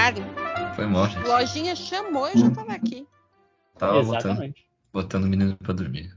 [0.00, 0.24] Caralho.
[0.74, 1.26] Foi mal, gente.
[1.28, 3.06] Lojinha chamou e eu já tava aqui.
[3.76, 4.66] Tava botando, Exatamente.
[4.90, 6.10] botando o menino pra dormir.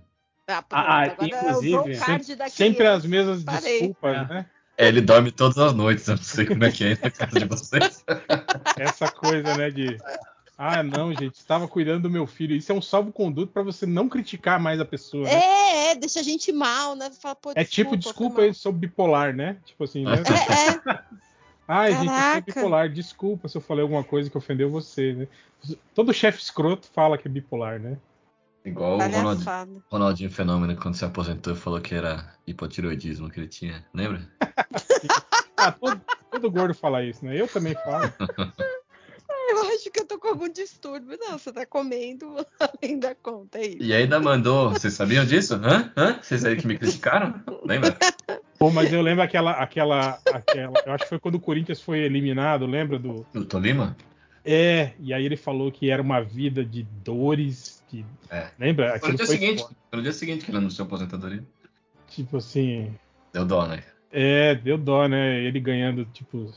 [0.48, 1.96] Ah, pronto, Ah, agora inclusive,
[2.50, 2.94] Sempre criança.
[2.94, 3.80] as mesmas Parei.
[3.80, 4.34] desculpas, É.
[4.34, 4.46] né?
[4.78, 7.40] É, ele dorme todas as noites, eu não sei como é que é na casa
[7.40, 8.04] de vocês.
[8.80, 9.98] Essa coisa, né, de.
[10.58, 12.56] Ah, não, gente, estava cuidando do meu filho.
[12.56, 15.24] Isso é um salvo-conduto pra você não criticar mais a pessoa.
[15.26, 15.34] né?
[15.34, 17.12] É, é, deixa a gente mal, né?
[17.22, 19.58] Fala, pô, É tipo, foi desculpa, eu sou bipolar, né?
[19.66, 20.14] Tipo assim, né?
[20.16, 21.00] É, é.
[21.68, 22.42] Ai, gente, eu sou Caraca.
[22.42, 22.90] bipolar.
[22.90, 25.28] Desculpa se eu falei alguma coisa que ofendeu você, né?
[25.94, 27.98] Todo chefe escroto fala que é bipolar, né?
[28.66, 29.84] Igual o Ronaldinho.
[29.90, 33.86] Ronaldinho Fenômeno, quando se aposentou, falou que era hipotiroidismo que ele tinha.
[33.94, 34.22] Lembra?
[35.56, 37.40] Ah, todo, todo gordo fala isso, né?
[37.40, 38.12] Eu também falo.
[39.50, 41.18] Eu acho que eu tô com algum distúrbio.
[41.20, 43.84] Não, você tá comendo além da conta, é isso.
[43.84, 44.72] E ainda mandou.
[44.72, 45.56] Vocês sabiam disso?
[45.56, 45.92] Hã?
[45.96, 46.20] Hã?
[46.22, 47.42] Vocês aí que me criticaram?
[47.64, 47.98] Lembra?
[48.64, 50.82] Pô, mas eu lembro aquela, aquela, aquela.
[50.86, 53.26] Eu acho que foi quando o Corinthians foi eliminado, lembra do.
[53.34, 53.94] Do Tolima?
[54.46, 57.84] É, e aí ele falou que era uma vida de dores.
[57.92, 58.06] De...
[58.30, 58.48] É.
[58.58, 58.98] Lembra?
[59.02, 59.66] Foi no dia foi seguinte.
[59.90, 61.44] Foi no dia seguinte que ele anunciou a aposentadoria.
[62.08, 62.96] Tipo assim.
[63.34, 63.84] Deu dó, né?
[64.10, 65.42] É, deu dó, né?
[65.42, 66.50] Ele ganhando, tipo,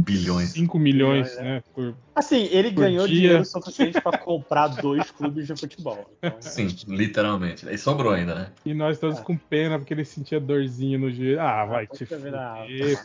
[0.00, 0.50] Bilhões.
[0.50, 1.62] 5 milhões, Milhões, né?
[1.74, 1.94] Por...
[2.14, 3.16] Assim, ele Por ganhou dia.
[3.16, 6.10] dinheiro suficiente pra comprar dois clubes de futebol.
[6.22, 7.66] Então, Sim, literalmente.
[7.68, 8.52] E sobrou ainda, né?
[8.64, 11.40] E nós todos com pena, porque ele sentia dorzinha no joelho.
[11.40, 12.98] Ah, vai te fuder.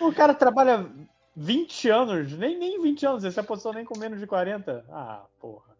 [0.00, 0.86] O cara trabalha
[1.36, 4.84] 20 anos, nem, nem 20 anos, ele se aposentou nem com menos de 40.
[4.90, 5.72] Ah, porra.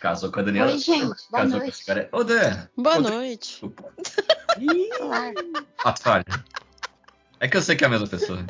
[0.00, 0.70] Casou com a Daniela.
[0.70, 1.00] Oi, gente.
[1.02, 1.68] Boa Casou com noite.
[1.70, 2.08] esse cara.
[2.12, 2.68] Ô, Dé.
[2.76, 3.10] Boa Ô, Dé.
[3.10, 3.60] noite.
[5.84, 6.24] Ato falho.
[7.42, 8.38] É que eu sei que é a mesma pessoa.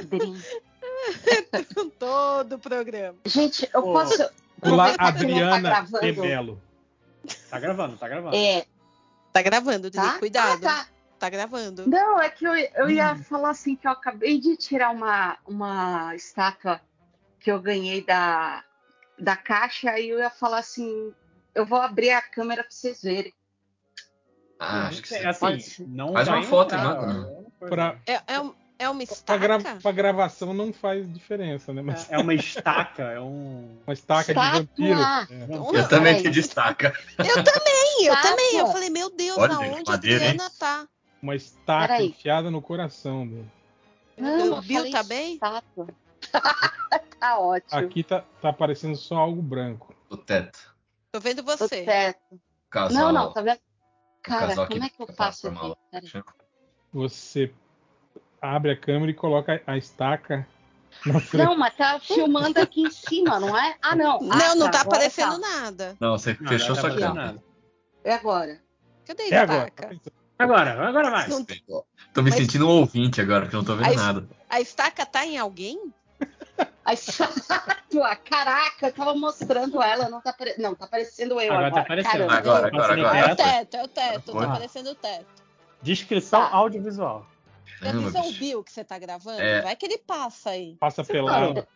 [1.98, 3.16] Todo o programa.
[3.24, 3.94] Gente, eu Pô.
[3.94, 4.22] posso.
[4.60, 6.04] Olá, tá Adriana gravando?
[6.04, 6.62] Rebelo.
[7.48, 8.36] Tá gravando, tá gravando.
[8.36, 8.66] É,
[9.32, 10.18] Tá gravando, Dri, tá?
[10.18, 10.66] cuidado.
[10.66, 10.86] Ah, tá.
[11.18, 11.88] Tá gravando.
[11.88, 13.24] Não, é que eu, eu ia Hum.
[13.24, 16.78] falar assim que eu acabei de tirar uma, uma estátua
[17.40, 18.62] que eu ganhei da,
[19.18, 21.14] da caixa e eu ia falar assim,
[21.54, 23.32] eu vou abrir a câmera pra vocês verem.
[24.58, 25.24] Ah, acho que sim.
[25.24, 27.26] assim, não Faz uma foto entrar, né?
[27.70, 29.38] Pra, É, é, um- é uma pra, estaca?
[29.38, 31.80] gra- pra gravação não faz diferença, né?
[31.82, 33.78] Mas É uma estaca, é um.
[33.86, 35.00] uma estaca de vampiro.
[35.00, 35.78] É.
[35.78, 36.92] Eu também que destaca.
[37.18, 38.30] Eu também, eu Estátua.
[38.30, 38.56] também.
[38.56, 40.30] Eu falei, meu Deus, Olha, aonde madeira, a hein?
[40.32, 40.88] Adriana tá?
[41.22, 42.08] Uma estaca Peraí.
[42.08, 43.50] enfiada no coração dele.
[44.18, 45.38] Não, o Bill tá bem?
[47.20, 47.78] tá ótimo.
[47.80, 49.94] Aqui tá, tá aparecendo só algo branco.
[50.10, 50.58] O teto.
[51.10, 51.84] Tô vendo você.
[51.84, 52.40] certo.
[52.70, 53.04] Casal.
[53.04, 53.58] Não, não, tá vendo?
[54.22, 55.74] Cara, como é que eu faço aqui?
[56.92, 57.52] Você
[58.42, 60.46] abre a câmera e coloca a estaca
[61.06, 61.44] na frente.
[61.44, 63.76] Não, mas tá filmando aqui em cima, não é?
[63.80, 64.16] Ah, não.
[64.30, 65.60] Ah, Não, não tá agora aparecendo tá.
[65.60, 65.96] nada.
[66.00, 67.36] Não, você Não, fechou não sua tá câmera.
[68.04, 68.60] É agora.
[69.06, 69.68] Cadê a É agora.
[69.68, 69.96] estaca?
[70.38, 71.28] Agora, agora vai.
[71.28, 74.28] Não- Tô me Mas- sentindo um ouvinte agora, porque eu não tô vendo Aí- nada.
[74.50, 75.92] A estaca tá em alguém?
[76.84, 80.54] A estátua, caraca, eu tava mostrando ela, não tá, apare...
[80.58, 81.74] não, tá aparecendo eu Agora agora.
[81.74, 82.12] tá aparecendo.
[82.12, 82.34] Caramba.
[82.34, 83.18] Agora, agora, agora.
[83.18, 83.76] É o teto.
[83.76, 84.32] é o teto.
[84.32, 85.26] Tá aparecendo o teto.
[85.80, 86.56] Descrição Tá.
[86.56, 87.24] audiovisual.
[87.80, 88.38] Caramba, Avisa o bicho.
[88.38, 89.40] Bill que você tá gravando.
[89.40, 89.62] É.
[89.62, 90.76] Vai que ele passa aí.
[90.78, 91.66] Passa pelado,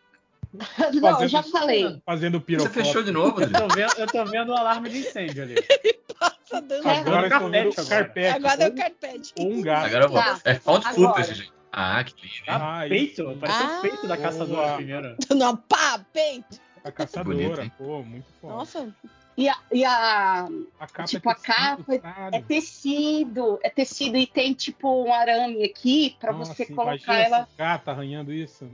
[1.01, 2.01] Não, eu já falei.
[2.05, 2.73] fazendo Você pirofoto.
[2.73, 5.55] fechou de novo, Eu tô vendo, eu tô vendo o alarme de incêndio ali.
[6.19, 6.87] Passa dando.
[6.87, 6.99] É.
[6.99, 8.35] Agora vendo Carpete o carpete.
[8.35, 9.33] Agora é o carpete.
[9.37, 9.85] ou um gato.
[9.85, 10.17] Agora eu vou.
[10.19, 10.39] Tá.
[10.45, 11.53] É found footage, gente.
[11.71, 12.33] Ah, que lindo.
[12.37, 12.43] hein?
[12.47, 13.77] Ah, peito, parece Ah.
[13.77, 15.15] o peito da caçadora primeiro.
[15.35, 16.59] Não, pá, peito.
[16.83, 18.53] A caçadora, Bonito, pô, muito foda.
[18.53, 18.95] Nossa,
[19.37, 20.47] E a, e a
[20.79, 22.35] a capa tipo, é a tecido, capa caralho.
[22.35, 27.41] é tecido, é tecido e tem tipo um arame aqui pra Nossa, você colocar ela.
[27.43, 28.67] esse gato arranhando isso.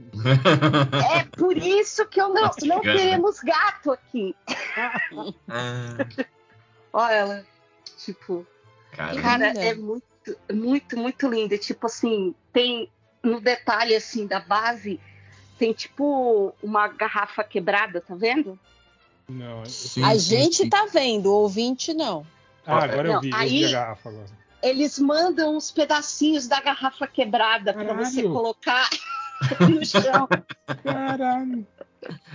[1.12, 2.94] É por isso que eu não, Nossa, não né?
[2.94, 4.34] queremos gato aqui.
[5.50, 5.98] Ah,
[6.94, 7.46] Olha ela,
[7.98, 8.48] tipo,
[8.92, 10.06] cara, cara, é muito,
[10.50, 11.58] muito, muito linda.
[11.58, 12.90] Tipo assim, tem
[13.22, 15.00] no detalhe assim da base
[15.58, 18.60] tem tipo uma garrafa quebrada, tá vendo?
[19.30, 20.70] Não, eu- sim, a sim, gente sim.
[20.70, 22.26] tá vendo, o ouvinte não.
[22.66, 24.44] Ah, agora eu Não, vi, eu aí- vi a garrafa agora.
[24.62, 28.90] Eles mandam os pedacinhos da garrafa quebrada pra você colocar
[29.60, 30.28] no chão.
[30.84, 31.68] Caralho.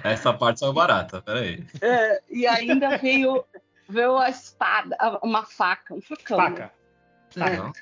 [0.05, 1.67] Essa parte saiu barata, peraí.
[1.81, 3.43] É, e ainda veio,
[3.89, 6.37] veio a espada, uma faca, um facão.
[6.39, 6.45] né?
[6.51, 6.73] Faca.
[7.37, 7.57] É.
[7.57, 7.73] Não?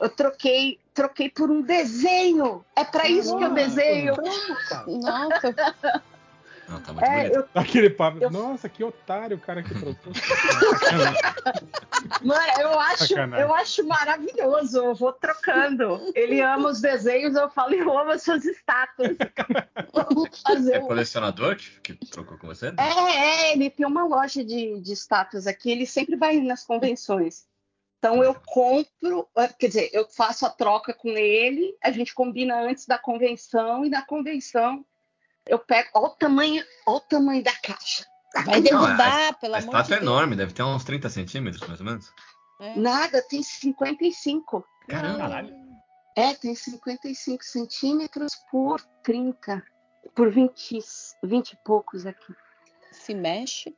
[0.00, 2.64] Eu troquei, troquei por um desenho.
[2.76, 4.14] É pra isso que eu desenho.
[4.86, 6.02] Nossa,
[6.70, 7.36] Não, tá muito É, bonito.
[7.36, 8.18] eu, Aquele papo.
[8.22, 10.12] Eu- Nossa, que otário o cara que trocou.
[12.22, 13.44] mano, eu acho, Sacanagem.
[13.44, 14.78] eu acho maravilhoso.
[14.78, 16.00] Eu vou trocando.
[16.14, 19.16] Ele ama os desenhos, eu falo, eu amo as suas estátuas.
[19.92, 22.68] Vamos fazer É colecionador que, que trocou com você?
[22.78, 27.44] É, é, ele tem uma loja de, de estátuas aqui, ele sempre vai nas convenções.
[27.98, 32.58] Então eu compro, eh, quer dizer, eu faço a troca com ele, a gente combina
[32.62, 34.82] antes da convenção e na convenção
[35.46, 35.88] Eu pego.
[35.94, 38.04] Olha o tamanho, olha o tamanho da caixa.
[38.34, 40.02] Vai Não, derrubar, pelo A amor estátua de é Deus.
[40.02, 42.12] enorme, deve ter uns 30 centímetros, mais ou menos.
[42.60, 42.76] É.
[42.78, 44.64] Nada, tem 55.
[44.88, 45.18] Caramba.
[45.18, 45.54] Caralho.
[46.16, 49.62] É, tem 55 centímetros por 30.
[50.14, 50.78] Por 20,
[51.24, 52.34] 20 e poucos aqui.
[52.92, 53.74] Se mexe.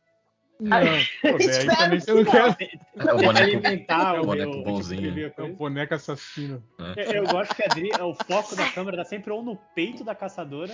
[0.60, 4.50] Não, Pô, aí também você não quer É o boneco, alimentar é o o boneco
[4.52, 5.14] meu- bonzinho.
[5.16, 5.52] a é um coisa.
[5.54, 6.62] boneco assassino.
[6.96, 10.04] Eu, eu gosto que a Adri, o foco da câmera tá sempre ou no peito
[10.04, 10.72] da caçadora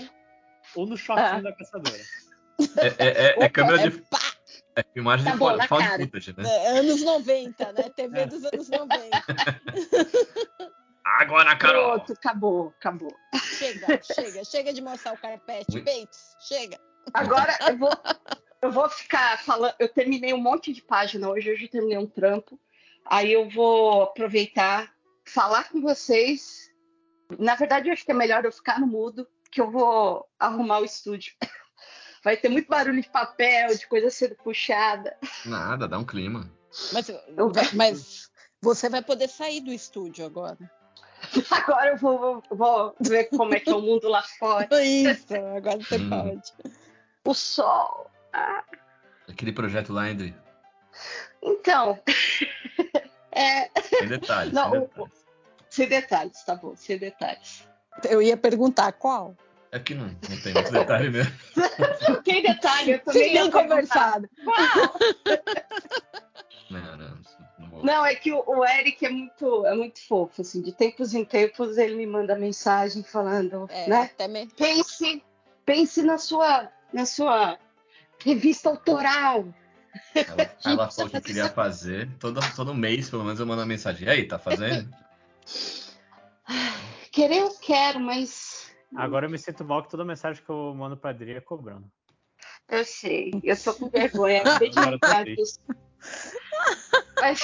[0.75, 1.41] ou no shortinho Ah.
[1.41, 2.03] da caçadora.
[2.77, 4.19] É, é- é- é câmera É de pá,
[4.77, 6.45] é filmagem Tá de bom, fo- na found footage, né?
[6.49, 7.83] é, anos 90, né?
[7.95, 8.27] TV É.
[8.27, 9.11] dos anos 90.
[11.05, 11.95] Agora, Carol!
[11.97, 13.15] Pronto, acabou, acabou.
[13.43, 15.77] Chega, chega, chega de mostrar o carpete.
[15.77, 15.83] Ui.
[15.83, 16.79] Peitos, chega.
[17.15, 17.91] Agora eu vou,
[18.63, 19.75] eu vou ficar falando.
[19.79, 22.61] Eu terminei um monte de página hoje, hoje eu terminei um trampo.
[23.07, 24.93] Aí eu vou aproveitar,
[25.25, 26.71] falar com vocês.
[27.39, 30.81] Na verdade, eu acho que é melhor eu ficar no mudo, que eu vou arrumar
[30.81, 31.33] o estúdio.
[32.25, 35.17] Vai ter muito barulho de papel, de coisa sendo puxada.
[35.47, 36.51] Nada, dá um clima.
[36.93, 37.07] Mas,
[37.75, 38.31] mas
[38.61, 40.59] você vai poder sair do estúdio agora.
[41.51, 44.69] Agora eu vou, vou- vou ver como é que é o mundo lá fora.
[44.83, 46.11] Isso, agora você Hum.
[46.11, 46.53] pode.
[47.25, 48.11] O sol.
[49.29, 50.35] Aquele projeto lá, André.
[51.43, 52.01] Então,
[53.33, 54.53] é, Sem detalhes.
[54.53, 55.25] Não, sem o- detalhes.
[55.71, 57.67] sem detalhes, tá bom, sem detalhes.
[58.05, 59.35] Eu ia perguntar qual.
[59.71, 61.33] É que não, não tem muito detalhe mesmo.
[62.25, 63.63] Tem detalhe, eu também perguntar.
[63.63, 64.29] conversado.
[66.71, 67.19] Não, não,
[67.59, 67.83] não.
[67.83, 71.25] Não, é que o, o Eric é muito, é muito fofo, assim, de tempos em
[71.25, 74.03] tempos ele me manda mensagem falando, É, né?
[74.03, 74.47] até me...
[74.49, 75.23] Pense,
[75.65, 77.59] pense na sua, na sua
[78.23, 79.47] revista autoral.
[80.15, 80.27] Ela,
[80.65, 82.11] ela Gente, falou que queria fazer.
[82.19, 84.07] Todo, todo mês, pelo menos, eu mando uma mensagem.
[84.07, 84.95] E aí, tá fazendo?
[87.19, 90.97] Querer eu quero, mas Agora eu me sinto mal que toda mensagem que eu mando
[90.97, 91.91] pra Adri é cobrando.
[92.69, 94.99] eu sei, eu tô com vergonha, de Agora.
[97.21, 97.41] Mas...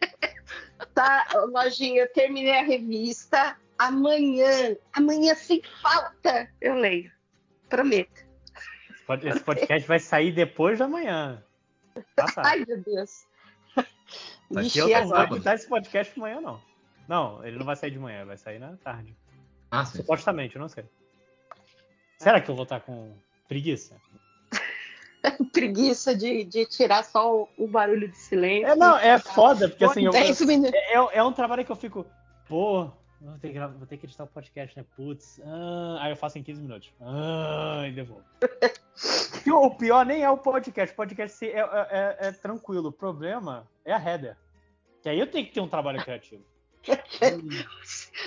[0.94, 3.54] tá, Lojinha, eu terminei a revista.
[3.78, 7.12] Amanhã, amanhã sem falta, eu leio.
[7.68, 8.24] Prometo.
[8.90, 11.44] Esse pod- Esse podcast vai sair depois da manhã.
[12.16, 12.42] Tá, tá.
[12.46, 13.10] Ai, meu Deus.
[13.74, 13.84] Tá
[14.62, 15.34] Vixe, aqui e eu não vou agora?
[15.36, 16.66] editar esse podcast de manhã, não.
[17.08, 19.16] Não, ele não vai sair de manhã, vai sair na tarde.
[19.70, 19.98] Ah, sim.
[19.98, 20.84] Supostamente, eu não sei.
[22.18, 23.14] Será que eu vou estar com
[23.48, 23.96] preguiça?
[25.52, 28.68] preguiça de, de tirar só o, o barulho de silêncio.
[28.68, 30.28] É, não, é foda, porque assim, eu, É
[30.68, 32.04] é, é- é um trabalho que eu fico,
[32.46, 32.90] pô,
[33.20, 34.84] vou ter que, vou ter que editar o podcast, né?
[34.96, 36.92] Putz, ah, aí eu faço em 15 minutos.
[37.00, 38.24] Ah, e devolvo.
[39.50, 40.92] O pior nem é o podcast.
[40.92, 42.88] O podcast é, é- é- é tranquilo.
[42.88, 44.36] O problema é a header.
[45.02, 46.44] Que aí eu tenho que ter um trabalho criativo.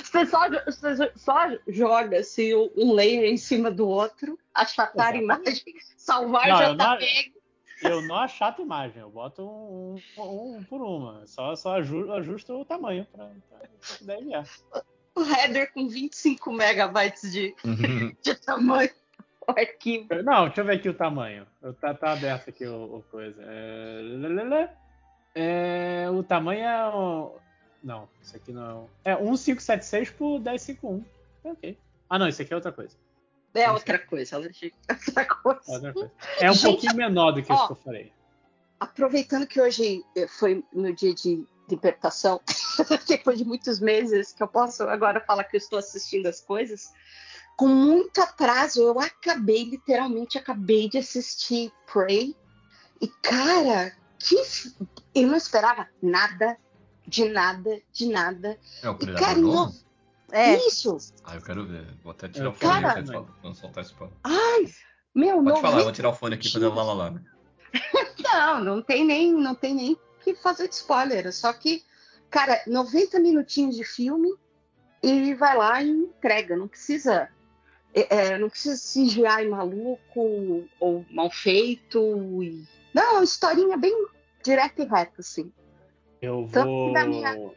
[0.03, 1.36] Você só, você só
[1.68, 5.63] joga assim, um- layer em cima do outro, achatar a imagem,
[5.98, 7.42] salvar Não, já eu tá não- pego.
[7.83, 11.25] Eu não achato imagem, eu boto um, um- um por uma.
[11.25, 13.30] Só, só aju- ajusto o tamanho pra
[13.98, 14.45] poder enviar.
[15.15, 17.53] O header com 25 megabytes de,
[18.24, 18.92] de tamanho.
[19.48, 20.07] O arquivo.
[20.24, 21.45] Não, deixa eu ver aqui o tamanho.
[21.62, 23.42] Eu- Tá, tá aberto aqui o, o coisa.
[23.44, 24.01] É.
[25.33, 27.41] É, o tamanho é.
[27.84, 29.12] Não, isso aqui não é.
[29.12, 31.04] É 1576 por 1051.
[31.44, 31.78] É ok.
[32.10, 32.96] Ah, não, isso aqui é outra coisa.
[33.54, 35.62] É outra coisa, outra É, coisa.
[35.68, 36.12] outra coisa.
[36.40, 37.68] é um Gente, pouquinho menor do que isso ó.
[37.68, 38.14] que eu falei.
[38.80, 42.42] Aproveitando que hoje eh, foi meu dia de libertação,
[43.08, 46.92] depois de muitos meses que eu posso agora falar que eu estou assistindo as coisas,
[47.56, 52.36] com muito atraso, eu acabei, literalmente, acabei de assistir Prey.
[53.00, 54.36] E, cara, que
[55.16, 56.58] eu não esperava nada,
[57.12, 58.58] de nada, de nada.
[58.82, 59.56] É o E, Predador cara, novo?
[59.56, 59.91] não-
[60.34, 60.98] É, Isso!
[61.25, 61.86] Ah, eu quero ver.
[62.01, 64.15] Vou até tirar Eu o fone quero aqui pra não soltar spoiler.
[64.24, 64.65] Ai,
[65.13, 67.22] meu, Pode não falar, eu vou tirar o fone aqui pra dar lá lá lá.
[68.24, 71.34] Não, não tem nem, não tem nem que fazer de spoiler.
[71.34, 71.84] Só que,
[72.30, 74.34] cara, 90 minutinhos de filme
[75.03, 76.56] e vai lá e entrega.
[76.56, 77.27] Não precisa,
[77.94, 82.00] é, é, não precisa CGI maluco ou mal feito.
[82.41, 82.65] E...
[82.94, 83.94] Não, uma historinha bem
[84.41, 85.51] direta e reta, assim.
[86.22, 86.92] Eu Tanto vou.
[86.92, 87.51] na minha-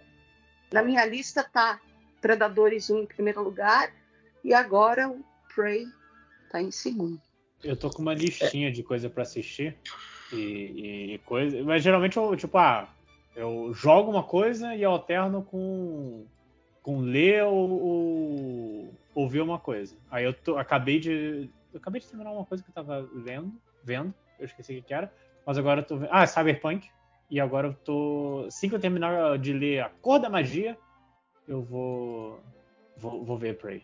[0.73, 1.81] Na minha lista tá
[2.21, 3.93] Predadores 1 em primeiro lugar
[4.43, 5.23] e agora o
[5.55, 5.85] Prey
[6.51, 7.21] tá em segundo.
[7.63, 9.77] Eu tô com uma listinha de coisa pra assistir
[10.33, 11.63] e, e coisa.
[11.63, 12.89] Mas geralmente eu, tipo, ah,
[13.37, 16.27] eu jogo uma coisa e alterno com,
[16.83, 19.97] com ler ou, ou ouvir uma coisa.
[20.11, 21.49] Aí eu tô, acabei de.
[21.73, 23.53] Eu acabei de terminar uma coisa que eu tava lendo,
[23.83, 25.13] vendo, eu esqueci o que que era,
[25.47, 26.09] mas agora eu tô vendo.
[26.11, 26.91] Ah, Cyberpunk.
[27.35, 28.45] E agora eu tô.
[28.47, 30.79] Assim que eu terminar de ler A Cor da Magia,
[31.49, 32.41] eu vou.
[32.97, 33.83] Vou, vou ver Prey.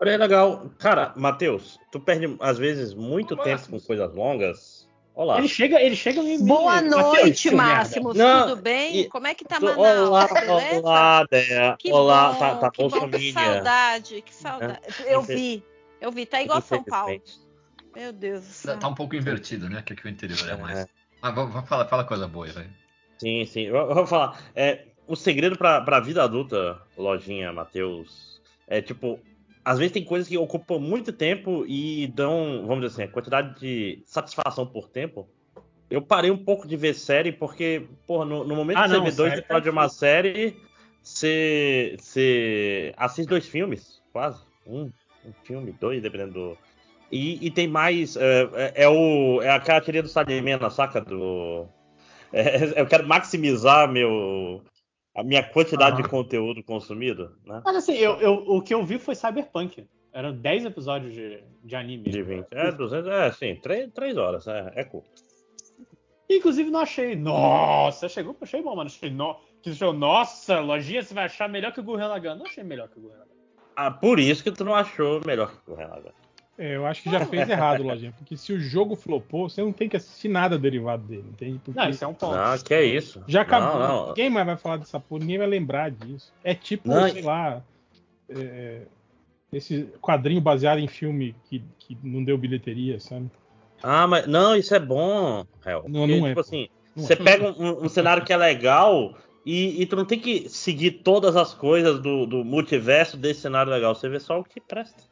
[0.00, 0.70] Olha, é legal.
[0.78, 4.88] Cara, Matheus, tu perde às vezes muito Olá, tempo com coisas longas.
[5.14, 5.36] Olá.
[5.36, 7.50] Ele chega, ele chega em Boa noite.
[8.14, 9.00] Não, Tudo bem?
[9.00, 10.08] e- Como é que tá Tu- Manaus?
[10.08, 10.78] Olá, Beleza?
[10.78, 11.76] olá, Dea.
[11.78, 14.80] Que Olá, bom, tá, tá que bom, que saudade, que saudade.
[15.06, 15.62] Eu vi,
[16.00, 17.20] eu vi, tá igual São Paulo.
[17.94, 18.78] Meu Deus do céu.
[18.78, 19.82] Tá um pouco invertido, né?
[19.82, 20.78] Que aqui o interior é mais.
[20.78, 20.97] É.
[21.20, 22.66] Mas vamos, falar, fala coisa boa aí, vai.
[23.18, 23.62] Sim, sim.
[23.62, 24.40] Eu, eu vou falar.
[24.54, 29.18] É, o segredo pra, pra vida adulta, lojinha, Matheus, é tipo.
[29.64, 33.58] Às vezes tem coisas que ocupam muito tempo e dão, vamos dizer assim, a quantidade
[33.60, 35.28] de satisfação por tempo.
[35.90, 38.96] Eu parei um pouco de ver série porque, porra, no, no momento Ah, que você
[38.96, 40.56] não, vê dois tá episódios de uma série,
[41.02, 44.42] você, você assiste dois filmes, quase.
[44.66, 44.90] Um,
[45.24, 46.58] um filme, dois, dependendo do.
[47.10, 48.16] E, e tem mais.
[48.16, 51.00] É, é, é o, é aquela teoria do Salimena, saca?
[51.00, 51.66] Do.
[52.32, 54.62] É, eu quero maximizar meu,
[55.16, 57.62] a minha quantidade de conteúdo consumido, né?
[57.64, 59.86] Mas assim, eu, eu- o que eu vi foi Cyberpunk.
[60.12, 62.10] Eram 10 episódios de, de anime.
[62.10, 62.46] De 20.
[62.50, 65.10] É, 200, é, sim, 3, três horas, é, é curto.
[66.28, 67.16] Inclusive, não achei.
[67.16, 68.88] Nossa, chegou, achei bom, mano.
[68.88, 69.36] Achei, no...
[69.62, 72.36] que achou, Nossa, lojinha, você vai achar melhor que o Gurren Lagann.
[72.36, 73.34] Não achei melhor que o Gurren Lagann.
[73.76, 76.12] Ah, por isso que tu não achou melhor que o Renato.
[76.58, 78.12] É, eu acho que já fez errado, Lojinha.
[78.18, 81.60] Porque se o jogo flopou, você não tem que assistir nada derivado dele, entende?
[81.64, 82.34] Porque Não, isso é um ponto.
[82.34, 83.22] Não, que é isso.
[83.28, 83.78] já acabou.
[83.78, 84.08] Não, não.
[84.08, 86.32] Ninguém mais vai falar dessa porra, ninguém vai lembrar disso.
[86.42, 87.62] É tipo, Não, sei lá.
[88.28, 88.82] é,
[89.52, 93.30] esse quadrinho baseado em filme que, que não deu bilheteria, sabe?
[93.82, 95.84] Ah, mas não, isso é bom, Hel.
[95.88, 96.40] Não, Porque, não é, Tipo pô.
[96.40, 97.16] assim, Não você é.
[97.16, 101.36] pega um, um cenário que é legal e, e tu não tem que seguir todas
[101.36, 103.94] as coisas do, do multiverso desse cenário legal.
[103.94, 105.04] Você vê só o que presta.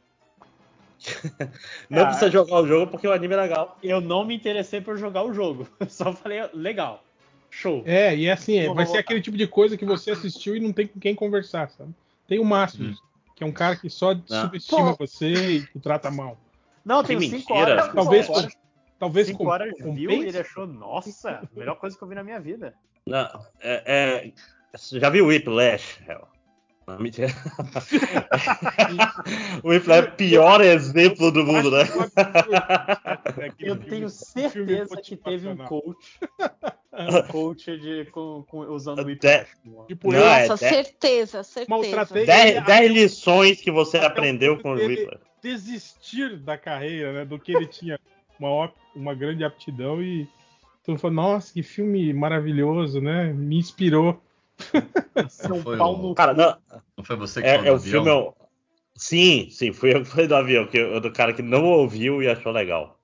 [1.89, 3.77] não Ah, precisa jogar o jogo porque o anime é legal.
[3.83, 5.67] Eu não me interessei por jogar o jogo.
[5.89, 7.03] Só falei, legal.
[7.49, 7.83] Show.
[7.85, 10.55] É, e é assim, é, Não vai ser aquele tipo de coisa que você assistiu
[10.55, 11.93] e não tem com quem conversar, sabe?
[12.27, 12.93] Tem o Máximo,
[13.35, 15.05] que é um cara que só subestima Pô.
[15.07, 16.37] você e te trata mal.
[16.83, 17.39] Não, tem mentira.
[17.39, 17.93] 5 horas.
[17.93, 18.53] Talvez, cinco horas,
[18.99, 22.23] talvez cinco com- horas viu e ele achou, nossa, melhor coisa que eu vi na
[22.23, 22.73] minha vida.
[23.05, 23.27] Não,
[23.61, 24.33] é, é-
[24.99, 26.27] já viu o Whiplash, Hel?
[26.87, 27.27] Não, mentira.
[29.63, 31.83] o Whiplash é o pior exemplo do mundo, né?
[33.59, 36.19] Eu tenho certeza que teve um coach.
[36.99, 39.47] Um coach de, com, com- usando o Whiplash.
[39.87, 41.69] Tipo, Não, é Nossa, dez- certeza, certeza.
[41.69, 45.21] maltratei Dez ele dez lições que você aprendeu com o Whiplash.
[45.39, 47.23] desistir da carreira, né?
[47.25, 47.99] Do que ele tinha
[48.39, 50.23] uma, ó- uma grande aptidão e
[50.83, 53.31] todo mundo falou, nossa, que filme maravilhoso, né?
[53.31, 54.19] Me inspirou.
[55.29, 56.57] São Foi Paulo o- Cara, não,
[56.97, 58.09] Não foi você que é, falou é do o filme.
[58.09, 58.35] avião?
[58.41, 58.47] é
[58.99, 62.21] Sim, sim, fui eu que falei do avião, que, eu- do cara que não ouviu
[62.23, 62.99] e achou legal.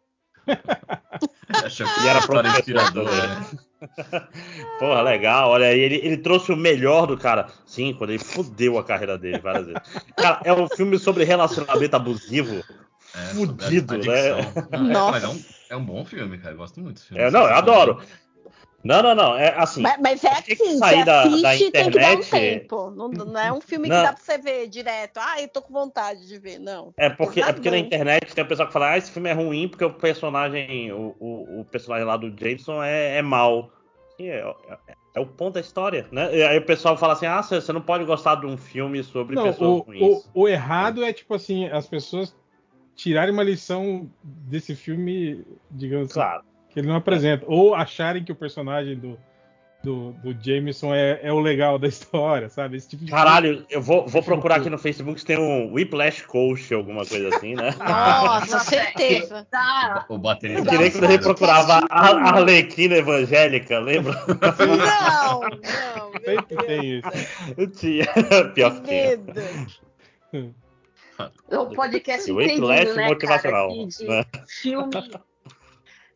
[1.63, 3.27] Achou que E era a história professor, inspiradora.
[3.27, 3.47] né?
[4.79, 5.49] Porra, legal.
[5.51, 7.47] Olha aí, ele, ele trouxe o melhor do cara.
[7.65, 9.81] Sim, quando ele fudeu a carreira dele várias vezes.
[10.15, 12.63] Cara, é um filme sobre relacionamento abusivo.
[13.15, 14.31] É, Fudido, né?
[14.71, 15.11] Não, é, Nossa.
[15.11, 16.53] mas é um, é um bom filme, cara.
[16.53, 17.23] Eu gosto muito desse filme.
[17.23, 18.01] É, não, eu adoro.
[18.83, 19.37] Não, não, não.
[19.37, 19.81] É assim.
[19.81, 22.29] Mas, mas é Tem que assim, sair da- da e tem que dar um internet.
[22.29, 22.89] tempo.
[22.91, 24.03] Não, não é um filme que Não.
[24.03, 25.17] dá pra você ver direto.
[25.17, 26.59] Ah, eu tô com vontade de ver.
[26.59, 26.93] Não.
[26.97, 29.33] É porque, é porque na internet tem o pessoal que fala, ah, esse filme é
[29.33, 33.71] ruim porque o personagem, o, o, o personagem lá do Jameson é, é mal.
[34.17, 34.77] Sim, é, é-
[35.15, 36.35] é o ponto da história, né?
[36.35, 39.03] E aí o pessoal fala assim, ah, você você não pode gostar de um filme
[39.03, 40.25] sobre Não, pessoas o, ruins.
[40.33, 42.35] o, o errado é tipo assim, as pessoas
[42.95, 46.43] tirarem uma lição desse filme, digamos assim, Claro.
[46.73, 47.45] Que ele não apresenta.
[47.47, 49.17] Ou acharem que o personagem do,
[49.83, 52.77] do, do Jameson é, é o legal da história, sabe?
[52.77, 55.71] Esse tipo de Caralho, eu vou, vou Esse procurar aqui no Facebook se tem um
[55.73, 57.75] Whiplash Coach, alguma coisa assim, né?
[57.77, 59.45] Nossa, certeza.
[59.51, 60.05] Tá.
[60.09, 60.61] O baterista.
[60.61, 64.13] Eu queria que da você procurava a Arlequina evangélica, lembra?
[64.27, 66.13] Não, não.
[66.23, 67.01] Sempre tem.
[67.57, 68.05] Eu tinha.
[68.55, 69.17] Pior que Que tinha.
[69.17, 70.55] medo.
[71.49, 73.87] É um podcast O Whiplash entendido, né, motivacional, cara?
[73.87, 74.25] De né?
[74.47, 74.91] filme,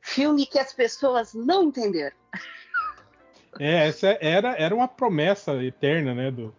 [0.07, 2.15] filme que as pessoas não entenderam.
[3.59, 6.55] É, essa era, era uma promessa eterna, né, do,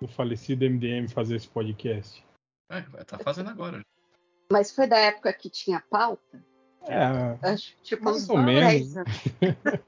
[0.00, 2.24] do falecido MDM fazer esse podcast.
[2.70, 3.84] É, tá fazendo agora.
[4.50, 6.42] Mas foi da época que tinha pauta?
[6.88, 8.94] É, Acho, tipo, Mais ou menos.
[8.94, 9.12] 10 anos.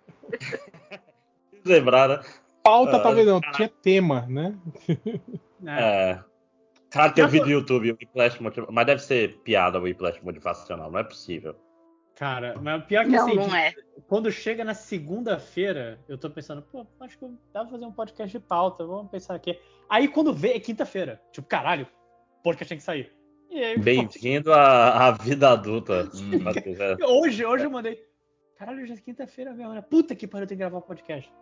[1.64, 2.24] Lembrar, né?
[2.62, 4.54] pauta Ah, talvez não, tinha tema, né?
[5.64, 6.10] É.
[6.10, 6.24] É.
[6.90, 8.38] Cara, tem um vídeo no YouTube, o Whiplash
[8.70, 11.54] mas deve ser piada o Whiplash motivacional, não é possível.
[12.18, 13.72] Cara, mas o pior que Não, assim, não é.
[14.08, 18.36] quando chega na segunda-feira, eu tô pensando, pô, acho que dá pra fazer um podcast
[18.36, 19.56] de pauta, vamos pensar aqui.
[19.88, 21.22] Aí quando vê, é quinta-feira.
[21.30, 21.86] Tipo, caralho,
[22.42, 23.12] podcast tem que sair.
[23.48, 26.10] E aí, Bem-vindo à, vida adulta.
[26.18, 26.42] Hum.
[26.98, 27.06] É.
[27.06, 28.04] hoje, hoje eu mandei.
[28.58, 29.80] Caralho, hoje é quinta-feira mesmo, né?
[29.80, 31.32] Puta que pariu, eu tenho que gravar um podcast.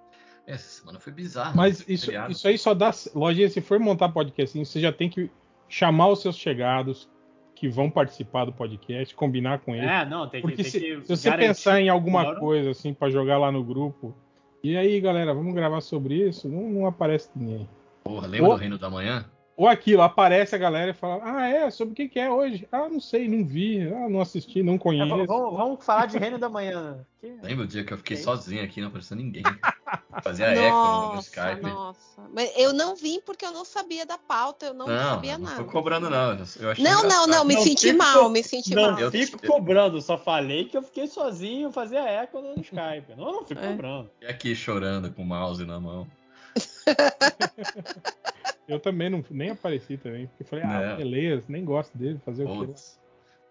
[0.46, 1.56] Essa semana foi bizarro.
[1.56, 1.86] Mas né?
[1.88, 2.90] isso, isso aí só dá.
[3.14, 5.30] Lojinha, se for montar podcast, assim, você já tem que
[5.70, 7.08] chamar os seus chegados,
[7.56, 9.88] que vão participar do podcast, combinar com eles.
[9.88, 12.38] É, não, tem que, Porque tem se, que se você pensar em alguma uma hora.
[12.38, 14.14] coisa assim pra jogar lá no grupo,
[14.62, 17.68] e aí galera, vamos gravar sobre isso, não, não aparece ninguém.
[18.04, 18.54] Porra, lembra Ô.
[18.54, 19.24] do Reino da Manhã?
[19.56, 22.68] Ou aquilo, aparece a galera e fala, ah é, sobre o que, que é hoje?
[22.70, 25.08] Ah, não sei, não vi, ah, não assisti, não É, conheço.
[25.08, 26.98] vamos, vamos- vamos falar de Reino da Manhã.
[27.18, 28.24] Que- Lembra o dia que eu fiquei Ok.
[28.24, 29.42] sozinho aqui, não apareceu ninguém?
[30.22, 31.62] Fazia eco no Skype.
[31.62, 32.22] nossa.
[32.32, 35.46] Mas eu não vim porque eu não sabia da pauta, eu não, Não, sabia não
[35.46, 35.64] nada.
[35.64, 36.36] tô cobrando, não.
[36.60, 37.46] Eu achei Não, não, não, engraçado.
[37.46, 39.00] me Não senti fico- mal, me senti Não mal.
[39.00, 43.14] Eu- fico cobrando, só falei que eu fiquei sozinho, fazia eco no Skype.
[43.16, 43.68] Não, eu não fico É.
[43.68, 44.10] cobrando.
[44.20, 46.06] E aqui chorando com o mouse na mão.
[48.68, 50.96] Eu também não, nem apareci também, porque falei, ah, Não.
[50.96, 52.66] beleza, nem gosto dele, fazer o quê?
[52.66, 52.98] Putz.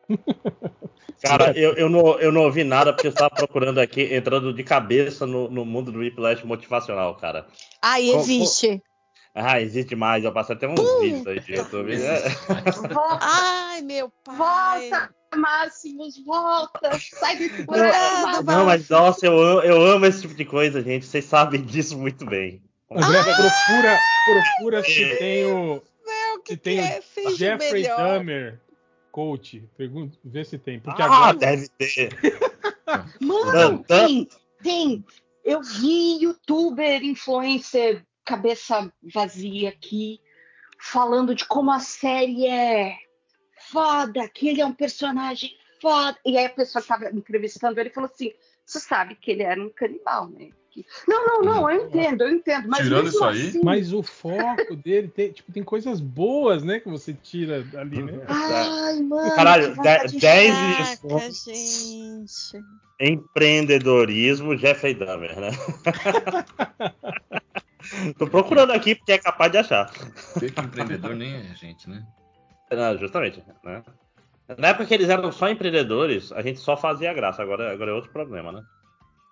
[1.23, 4.63] Cara, eu, eu, não, eu não ouvi nada porque eu estava procurando aqui, entrando de
[4.63, 7.47] cabeça no, no mundo do Whiplash motivacional, cara.
[7.81, 8.81] Ai, Com- existe.
[9.33, 11.93] Ah, existe mais, eu passei até uns vídeos aí de YouTube.
[11.93, 12.29] É.
[12.93, 14.89] Volta, Ai, meu pai.
[14.89, 16.97] volta, Máximos, volta.
[16.99, 20.81] Sai desse Não, buraco, não, mas nossa, eu amo, eu amo esse tipo de coisa,
[20.81, 21.05] gente.
[21.05, 22.61] Vocês sabem disso muito bem.
[22.91, 23.35] André, Ah!
[23.35, 27.35] procura, procura se tem o Meu, que se tem que o é?
[27.35, 27.97] Jeffrey melhor.
[27.97, 28.61] Dahmer
[29.11, 29.67] coach.
[29.77, 30.79] Pergunta, vê se tem.
[30.79, 32.09] Porque Ah, agora deve ter.
[33.19, 34.05] Mano, Tan, tan.
[34.07, 34.29] tem,
[34.61, 35.05] tem.
[35.43, 40.19] Eu vi youtuber, influencer, cabeça vazia aqui,
[40.79, 42.95] falando de como a série é
[43.71, 45.51] foda, que ele é um personagem
[45.81, 46.17] foda.
[46.25, 48.33] E aí a pessoa que tava entrevistando ele falou assim:
[48.65, 50.49] você sabe que ele era um canibal, né?
[50.75, 52.67] Que- Não, não, não, eu entendo, eu entendo.
[52.67, 56.81] Mas Tirando isso aí, assim, Mas o foco dele tem, tipo, tem coisas boas, né?
[56.81, 58.19] Que você tira ali, né?
[58.27, 59.33] Ai, mano.
[59.35, 60.97] Caralho, que vontade de 10 chorar.
[60.97, 61.45] Caraca, lições.
[61.45, 62.65] gente.
[62.99, 65.51] Empreendedorismo, Jeffrey Dahmer, né?
[68.17, 69.89] Tô procurando aqui porque é capaz de achar.
[70.35, 72.05] Vê que empreendedor nem é gente, né?
[72.69, 73.81] Não, justamente, né?
[74.57, 77.41] Na época que eles eram só empreendedores, a gente só fazia graça.
[77.41, 78.61] Agora, agora é outro problema, né?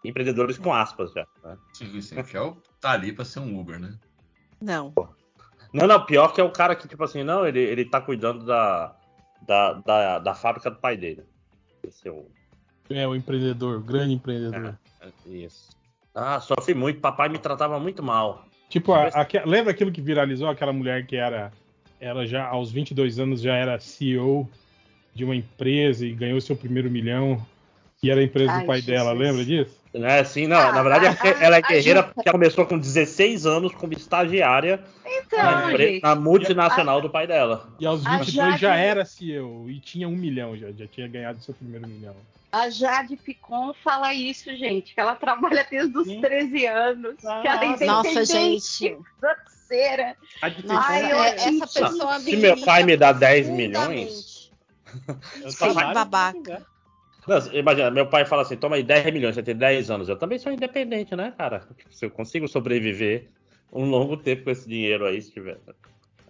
[0.03, 1.25] Empreendedores com aspas já.
[1.43, 1.57] Né?
[1.73, 2.21] Sim, sim.
[2.23, 3.93] Que é o tá ali pra ser um Uber, né?
[4.61, 4.93] Não.
[5.73, 8.45] Não, não, pior que é o cara que, tipo assim, não, ele, ele tá cuidando
[8.45, 8.95] da,
[9.41, 11.23] da, da, da fábrica do pai dele.
[11.87, 12.27] Esse é o.
[12.89, 14.77] É, o empreendedor, o grande empreendedor.
[15.25, 15.69] Isso.
[16.13, 18.45] Ah, sofri muito, papai me tratava muito mal.
[18.69, 20.47] Tipo, a- aque- lembra aquilo que viralizou?
[20.47, 21.51] Aquela mulher que era.
[21.99, 24.47] Ela já, aos 22 anos, já era CEO
[25.15, 27.43] de uma empresa e ganhou seu primeiro milhão.
[28.01, 28.93] E era a empresa Ai, do pai Jesus.
[28.97, 29.81] dela, lembra disso?
[29.93, 32.13] Né, assim, não, Ah, na verdade é porque ah, ela é ah, guerreira gente.
[32.15, 36.01] porque ela começou com 16 anos como estagiária Então, na, gente.
[36.01, 37.69] na multinacional do pai dela.
[37.79, 41.07] E aos A 22 Jade- já era CEO e tinha um milhão, já, já tinha
[41.07, 42.15] ganhado seu primeiro milhão.
[42.51, 46.21] A Jade Picon fala isso, gente, que ela trabalha desde os Sim.
[46.21, 48.25] 13 anos, que ela é Nossa.
[48.25, 48.97] Gente.
[49.19, 50.15] financeira.
[50.41, 54.51] A Ai, eu- é- essa Se pessoa se meu pai me dá 10 milhões,
[55.43, 56.65] Eu Que babaca.
[57.27, 60.09] Não, imagina, meu pai fala assim: toma aí 10 milhões, você tem 10 anos.
[60.09, 61.67] Eu também sou independente, né, cara?
[61.89, 63.29] Se eu consigo sobreviver
[63.71, 65.59] um longo tempo com esse dinheiro aí, se tiver.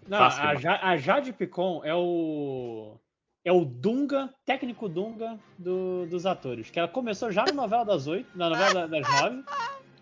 [0.08, 0.56] Não, Fácil a.
[0.56, 2.98] Ja- a Jade Picon é o.
[3.46, 6.70] É o Dunga, técnico Dunga do- dos atores.
[6.70, 9.44] Que ela começou já na novela das oito, na novela da- das nove.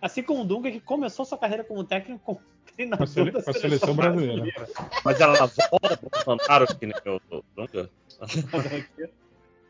[0.01, 2.41] Assim como o Dunga, que começou sua carreira como técnico como
[2.75, 4.67] treinador Com a sele- da com a seleção brasileira.
[5.03, 7.89] Mas ela volta pro Bolsonaro, que nem o o Dunga?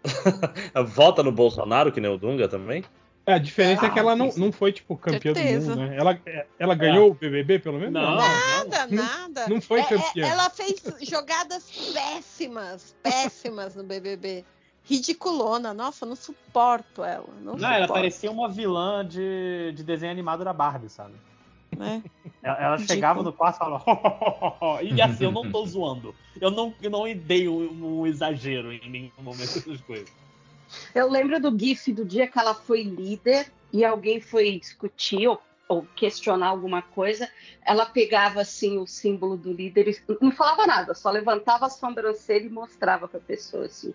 [0.73, 2.83] Ela volta no Bolsonaro, que nem o Dunga também?
[3.25, 5.75] É, a diferença é que ela não, Ah, não foi, tipo, campeã Certeza.
[5.75, 5.95] do mundo, né?
[5.97, 6.19] Ela,
[6.57, 7.93] ela ganhou o BBB, pelo menos?
[7.93, 9.47] Não, Nada, Não- nada.
[9.47, 10.27] Não foi É- é- campeã.
[10.27, 14.43] ela fez jogadas péssimas, péssimas no BBB.
[14.83, 15.71] Ridiculona.
[15.73, 17.27] Nossa, eu não suporto ela.
[17.43, 21.13] Não, Não, ela suporto, parecia uma vilã de, de desenho animado da Barbie, sabe?
[21.75, 22.03] Né?
[22.43, 22.87] Ela, Ridículo.
[22.87, 23.83] chegava no quarto e falava.
[24.83, 26.15] e assim, eu não tô zoando.
[26.39, 30.09] Eu não, eu não dei um, um exagero em nenhum momento dessas coisas.
[30.95, 35.39] Eu lembro do GIF do dia que ela foi líder e alguém foi discutir ou,
[35.67, 37.29] ou questionar alguma coisa.
[37.63, 42.45] Ela pegava assim o símbolo do líder e não falava nada, só levantava a sobrancelha
[42.45, 43.93] e mostrava pra pessoa assim.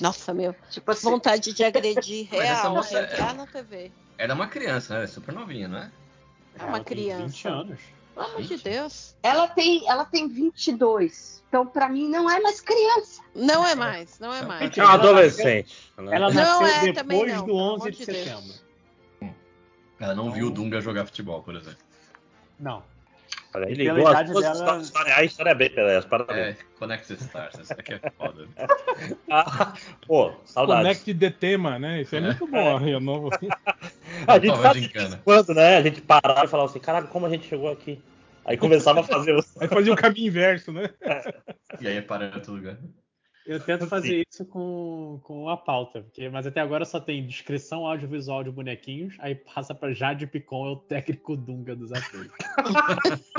[0.00, 0.54] Nossa, meu.
[0.70, 3.90] Tipo assim, Vontade de agredir real, moça é- entrar na TV.
[4.18, 5.06] Era uma criança, né?
[5.06, 5.90] Super novinha, não é?
[6.58, 7.26] É uma Ela tem criança.
[7.26, 7.80] 20 anos.
[8.14, 9.14] Pelo amor de Deus.
[9.22, 11.44] ela tem, ela tem 22.
[11.48, 13.22] Então, pra mim, não é mais criança.
[13.34, 14.76] Não é mais, não é mais.
[14.76, 15.92] É um adolescente.
[15.98, 16.16] Né?
[16.16, 18.54] Ela Não, nasceu é, também depois não, do pelo 11 amor de de setembro.
[20.00, 21.78] Ela não viu o Dunga jogar futebol, por exemplo.
[22.58, 22.82] Não.
[23.54, 25.16] Olha, Ele Pela ligou as duas dela- histórias.
[25.16, 26.58] A história é bem, Pelé, parabéns.
[26.58, 27.58] É, Connect the Stars.
[27.58, 28.46] Essa aqui é foda.
[29.30, 29.74] Ah,
[30.06, 30.82] pô, saudades.
[31.02, 32.02] Connect the tema, né?
[32.02, 32.80] Isso é, muito bom.
[32.86, 33.28] Eu não...
[34.34, 34.38] A
[34.74, 34.92] gente
[35.24, 35.76] quando, né?
[35.76, 38.00] A gente parava e falava assim, caralho, como a gente chegou aqui?
[38.44, 39.56] Aí começava a fazer os.
[39.60, 40.90] Aí fazia o caminho inverso, né?
[41.80, 42.78] E aí para em outro lugar.
[43.44, 47.86] Eu tento fazer isso com, com a pauta, porque, mas até agora só tem descrição
[47.86, 52.28] audiovisual de bonequinhos, aí passa pra Jade Picon, é o técnico Dunga dos atores.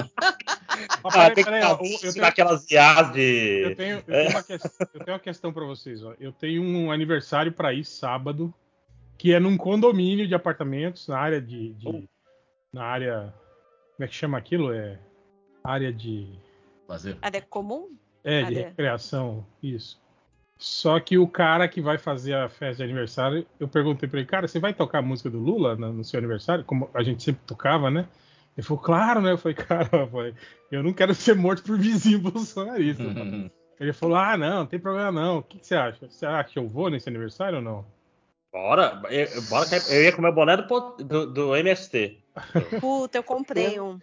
[1.03, 3.61] Ah, peraí, tem que peraí, ó, o- eu tenho- aquelas IAs de.
[3.63, 6.03] Eu tenho, eu tenho uma, ques- eu tenho uma questão pra vocês.
[6.03, 6.13] Ó.
[6.19, 8.53] Eu tenho um aniversário pra ir sábado,
[9.17, 12.09] que é num condomínio de apartamentos na área de, de-
[12.73, 13.33] na área
[13.95, 14.71] como é que chama aquilo?
[14.71, 14.99] É
[15.63, 16.27] área de
[16.87, 17.17] Lazer.
[17.21, 17.89] Área comum?
[18.23, 18.67] é de Área.
[18.69, 19.99] recreação, isso.
[20.57, 24.27] Só que o cara que vai fazer a festa de aniversário, eu perguntei pra ele,
[24.27, 27.21] cara, você vai tocar a música do Lula no, no seu aniversário, como a gente
[27.23, 28.07] sempre tocava, né?
[28.57, 29.31] Ele falou, claro, né?
[29.31, 30.33] Eu falei, cara, eu, falei,
[30.71, 33.03] eu não quero ser morto por vizinho bolsonarista.
[33.79, 35.37] Ele falou: Ah, não, não tem problema não.
[35.37, 36.09] O que, que você acha?
[36.09, 37.85] Você acha que eu vou nesse aniversário ou não?
[38.57, 40.63] Bora, eu, bora que eu ia comer o boné do,
[40.97, 42.17] do, do MST.
[42.79, 43.99] Puta, eu comprei um.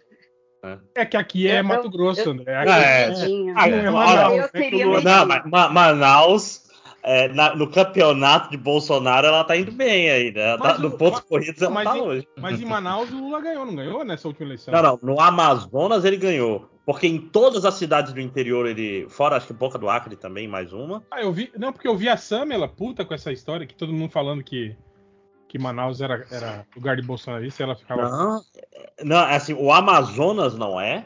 [0.95, 2.43] É que aqui é Eu- Mato Grosso, eu- né?
[2.47, 3.51] Ah, Aqui é.
[3.53, 5.01] Ah, não é.
[5.03, 6.64] Não, mas Ma- Manaus,
[7.07, 10.57] é, na- no campeonato de Bolsonaro, ela tá indo bem aí, né?
[10.57, 12.27] Tá, no o- pontos mas- corridos ela mas tá em- longe.
[12.37, 14.73] Mas em Manaus o Lula ganhou, não ganhou nessa última eleição?
[14.73, 16.67] Não, não, no Amazonas ele ganhou.
[16.85, 19.07] Porque em todas as cidades do interior ele.
[19.09, 21.03] Fora acho que Boca do Acre também, mais uma.
[21.09, 21.51] Ah, eu vi.
[21.57, 24.75] Não, porque eu vi a Samela puta com essa história, que todo mundo falando que,
[25.47, 28.07] que Manaus era, era lugar de bolsonarista e ela ficava.
[28.09, 28.41] Não,
[29.03, 31.05] não, assim, o Amazonas não é.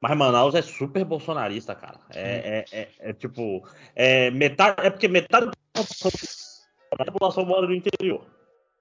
[0.00, 1.98] Mas Manaus é super bolsonarista, cara.
[2.14, 3.66] É, é, é- é tipo.
[3.94, 6.10] É, metade, é porque metade da população,
[6.98, 8.26] da população mora no interior.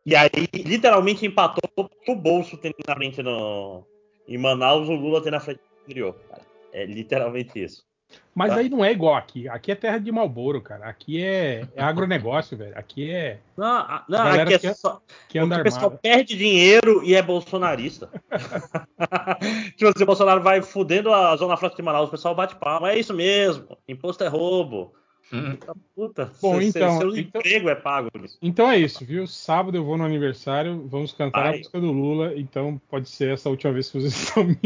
[0.05, 1.63] E aí, literalmente, empatou
[2.07, 3.83] o bolso tem na frente no.
[4.27, 6.41] Em Manaus, o Lula tem na frente do interior, cara.
[6.71, 7.85] É literalmente isso.
[8.33, 8.57] Mas Tá.
[8.57, 9.47] aí não é igual aqui.
[9.47, 10.85] Aqui é terra de Malboro, cara.
[10.87, 12.77] Aqui é, é agronegócio, velho.
[12.77, 13.39] Aqui é.
[13.55, 15.01] Não, não aqui é que- só.
[15.29, 18.09] Que anda o pessoal perde dinheiro e é bolsonarista.
[19.77, 22.91] tipo assim, o Bolsonaro vai fudendo a Zona Franca de Manaus, o pessoal bate palma.
[22.91, 24.93] É isso mesmo, imposto é roubo.
[25.33, 25.57] Hum.
[25.95, 28.37] Puta, Bom, seu, então, seu então- emprego é pago nisso.
[28.41, 29.25] Então é isso, viu?
[29.25, 33.49] Sábado eu vou no aniversário, vamos cantar a música do Lula, então pode ser essa
[33.49, 34.57] última vez que vocês estão me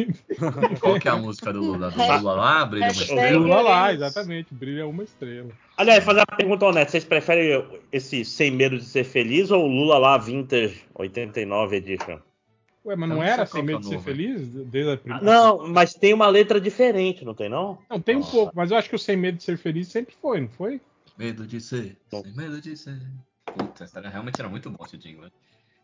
[0.80, 1.92] Qual que é a música do Lula?
[1.92, 3.38] Do Lula lá, brilha uma estrela.
[3.38, 5.50] Lula lá, exatamente, brilha uma estrela.
[5.78, 9.68] Aliás, fazer uma pergunta honesta: vocês preferem esse Sem Medo de Ser Feliz ou o
[9.68, 12.20] Lula lá Vintage 89 Edition?
[12.90, 14.04] Ué, mas não não era sem é medo de ser novo.
[14.06, 14.48] feliz?
[14.48, 15.24] Desde a primeira.
[15.26, 17.78] Não, mas tem uma letra diferente, não tem não?
[17.90, 18.32] Não, tem um Nossa.
[18.32, 20.82] pouco, mas eu acho que o sem medo de ser feliz sempre foi, não foi?
[21.18, 22.24] Medo de ser, Bom.
[22.24, 23.00] sem medo de ser.
[23.46, 25.26] Puta, essa era- realmente era muito bom esse jingle.
[25.26, 25.32] né?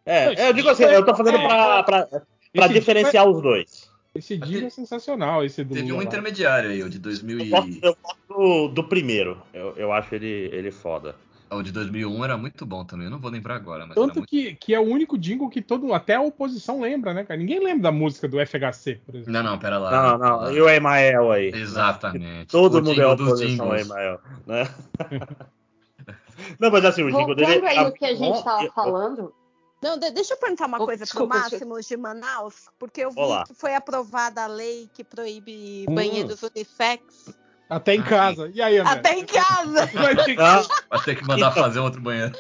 [0.06, 2.22] É, eu digo assim, eu tô fazendo pra, pra, pra
[2.54, 3.90] Esse diferenciar os dois.
[4.14, 6.04] Esse dia é sensacional, esse do Teve um lá.
[6.04, 7.80] intermediário aí, o de 2000 Eu gosto, e...
[7.84, 9.42] eu gosto do, do primeiro.
[9.54, 11.16] Eu, eu acho ele, ele foda.
[11.50, 14.18] O de 2001 era muito bom também, eu não vou lembrar agora, mas era Tanto
[14.20, 14.30] muito...
[14.30, 17.40] que, que é o único jingle que todo até a oposição lembra, né, cara?
[17.40, 19.32] Ninguém lembra da música do FHC, por exemplo.
[19.32, 20.18] Não, não, pera lá.
[20.18, 21.52] Não, não, e o Emael aí?
[21.54, 22.48] Exatamente.
[22.48, 23.78] Todo O mundo é oposição ao.
[23.78, 24.64] Emael, né?
[26.60, 27.60] não, mas assim, o jingle dele...
[27.60, 29.34] Voltando aí no que a gente Eu- falando,
[29.82, 33.12] Não, de- deixa eu perguntar uma Oh, coisa desculpa, pro Máximo de Manaus, porque eu
[33.12, 33.44] vi Olá.
[33.46, 35.94] que foi aprovada a lei que proíbe Hum.
[35.94, 37.36] banheiros unissex
[37.70, 38.52] Até em casa.
[38.54, 38.94] E aí, André?
[38.94, 39.86] até em casa.
[39.94, 42.32] Vai ter que- Ah, Vai ter que mandar fazer outro banheiro.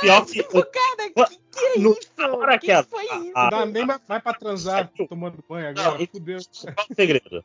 [0.00, 0.32] pior que...
[0.42, 2.10] Tipo, cara, que, que é No- isso?
[2.36, 3.32] hora que que a- foi isso?
[3.36, 5.98] a- Dá nem vai pra transar tomando banho agora.
[5.98, 6.38] Não, Fudeu.
[6.74, 7.44] Qual é o segredo?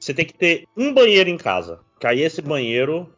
[0.00, 1.80] Você tem que ter um banheiro em casa.
[2.00, 3.14] Que aí esse banheiro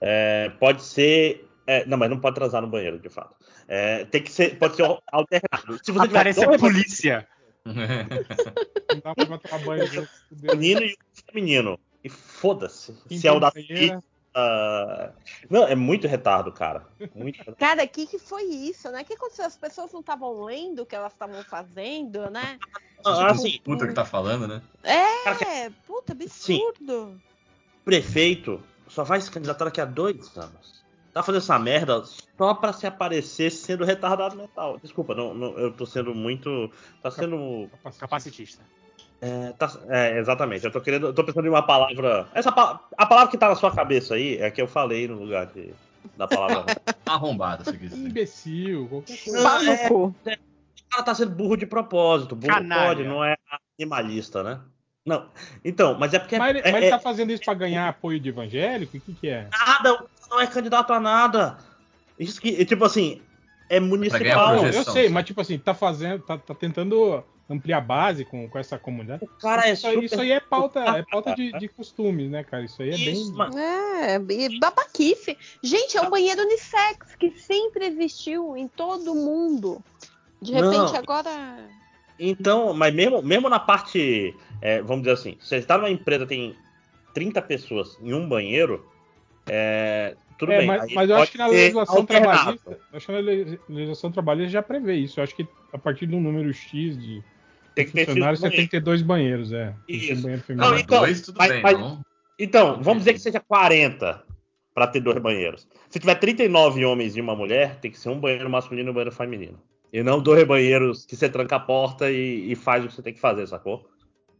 [0.00, 1.46] é, pode ser.
[1.66, 3.34] é, não, mas não pode transar no banheiro, de fato.
[3.68, 5.78] É, tem que ser, pode ser alternado.
[5.82, 7.28] Se você tiver Aparece dois a polícia.
[7.66, 10.08] Não dá pra tomar banho.
[10.40, 11.78] feminino e um feminino.
[12.04, 12.94] E foda-se.
[13.10, 13.50] Se é o da
[14.36, 15.12] ah,
[15.48, 16.86] Não, é muito retardo, cara.
[17.14, 17.56] Muito retardo.
[17.58, 19.02] Cara, o que, que foi isso, né?
[19.02, 19.46] O que aconteceu?
[19.46, 22.58] As pessoas não estavam lendo o que elas estavam fazendo, né?
[23.04, 24.60] Ah, assim, Puta que tá falando, né?
[24.82, 27.20] É, puta, absurdo.
[27.84, 30.84] prefeito só vai se candidatar daqui a dois anos.
[31.12, 32.02] Tá fazendo essa merda
[32.36, 34.78] só pra se aparecer sendo retardado mental.
[34.82, 36.70] Desculpa, não, não- eu tô sendo muito.
[37.00, 37.70] Tá sendo.
[37.98, 38.64] Capacitista.
[39.26, 40.64] É, tá- é, exatamente.
[40.64, 41.06] Eu tô querendo.
[41.06, 42.28] Eu tô pensando em uma palavra.
[42.34, 45.14] Essa a palavra que tá na sua cabeça aí é a que eu falei no
[45.14, 45.72] lugar de-
[46.16, 46.64] da palavra.
[47.06, 47.96] Arrombada, se quiser.
[47.96, 49.42] Imbecil, qualquer coisa.
[49.42, 50.04] Não, é- cu.
[50.06, 50.14] o
[50.90, 52.36] cara tá sendo burro de propósito.
[52.36, 52.88] Burro Canalha.
[52.88, 53.34] pode, não é
[53.80, 54.60] animalista, né?
[55.06, 55.28] Não.
[55.64, 56.38] Então, mas é porque.
[56.38, 58.96] Mas, ele- é, mas ele é- tá fazendo isso pra ganhar apoio de evangélico?
[58.96, 59.48] O que, que é?
[59.50, 61.58] nada, o cara não é candidato a nada.
[62.18, 63.22] Isso que, tipo assim,
[63.70, 64.64] é municipal.
[64.66, 68.58] Eu sei, mas tipo assim, tá fazendo, tá, tá tentando ampliar a base com, com
[68.58, 69.24] essa comunidade.
[69.24, 70.06] O cara é isso, aí, super.
[70.06, 72.64] isso aí é pauta, é pauta de, de costumes, né, cara?
[72.64, 73.36] Isso aí é Isso, bem.
[73.38, 73.58] mano.
[73.58, 75.36] É, e babaquice.
[75.62, 79.82] Gente, é um banheiro unissex que sempre existiu em todo mundo.
[80.40, 80.96] De repente, Não.
[80.96, 81.30] agora.
[82.18, 86.26] Então, mas mesmo, mesmo na parte, é, vamos dizer assim, se você está numa empresa
[86.26, 86.56] tem
[87.12, 88.86] 30 pessoas em um banheiro,
[89.46, 90.66] é, tudo É, bem.
[90.66, 92.58] mas, mas eu acho que na legislação alternado.
[92.58, 95.18] trabalhista, acho que na le- legislação trabalhista já prevê isso.
[95.20, 97.22] Eu acho que a partir de um número X de
[97.74, 99.74] Tem que ter funcionários, você tem que ter dois banheiros, é.
[99.88, 100.22] Isso.
[100.22, 100.70] banheiro Não, feminino.
[100.70, 102.04] Não, então, dois, tudo mas- bem, mas- não.
[102.38, 104.22] Então, vamos dizer que seja 40
[104.74, 105.68] para ter dois banheiros.
[105.88, 108.94] Se tiver 39 homens e uma mulher, tem que ser um banheiro masculino e um
[108.94, 109.60] banheiro feminino.
[109.92, 113.02] E não dois banheiros que você tranca a porta e, e faz o que você
[113.02, 113.88] tem que fazer, sacou?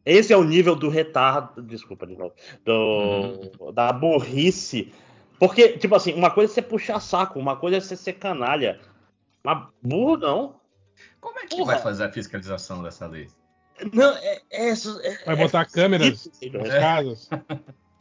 [0.04, 1.62] Esse é o nível do retardo.
[1.62, 2.34] Desculpa de novo.
[2.64, 4.92] Do, Da burrice.
[5.38, 8.80] Porque, tipo assim, uma coisa é você puxar saco, uma coisa é você ser canalha.
[9.44, 10.56] Mas burro não.
[11.20, 11.74] Como é que Porra.
[11.74, 13.28] vai fazer a fiscalização dessa lei?
[13.92, 14.40] Não, é.
[14.50, 17.30] é, é Vai botar câmeras é- nas casas.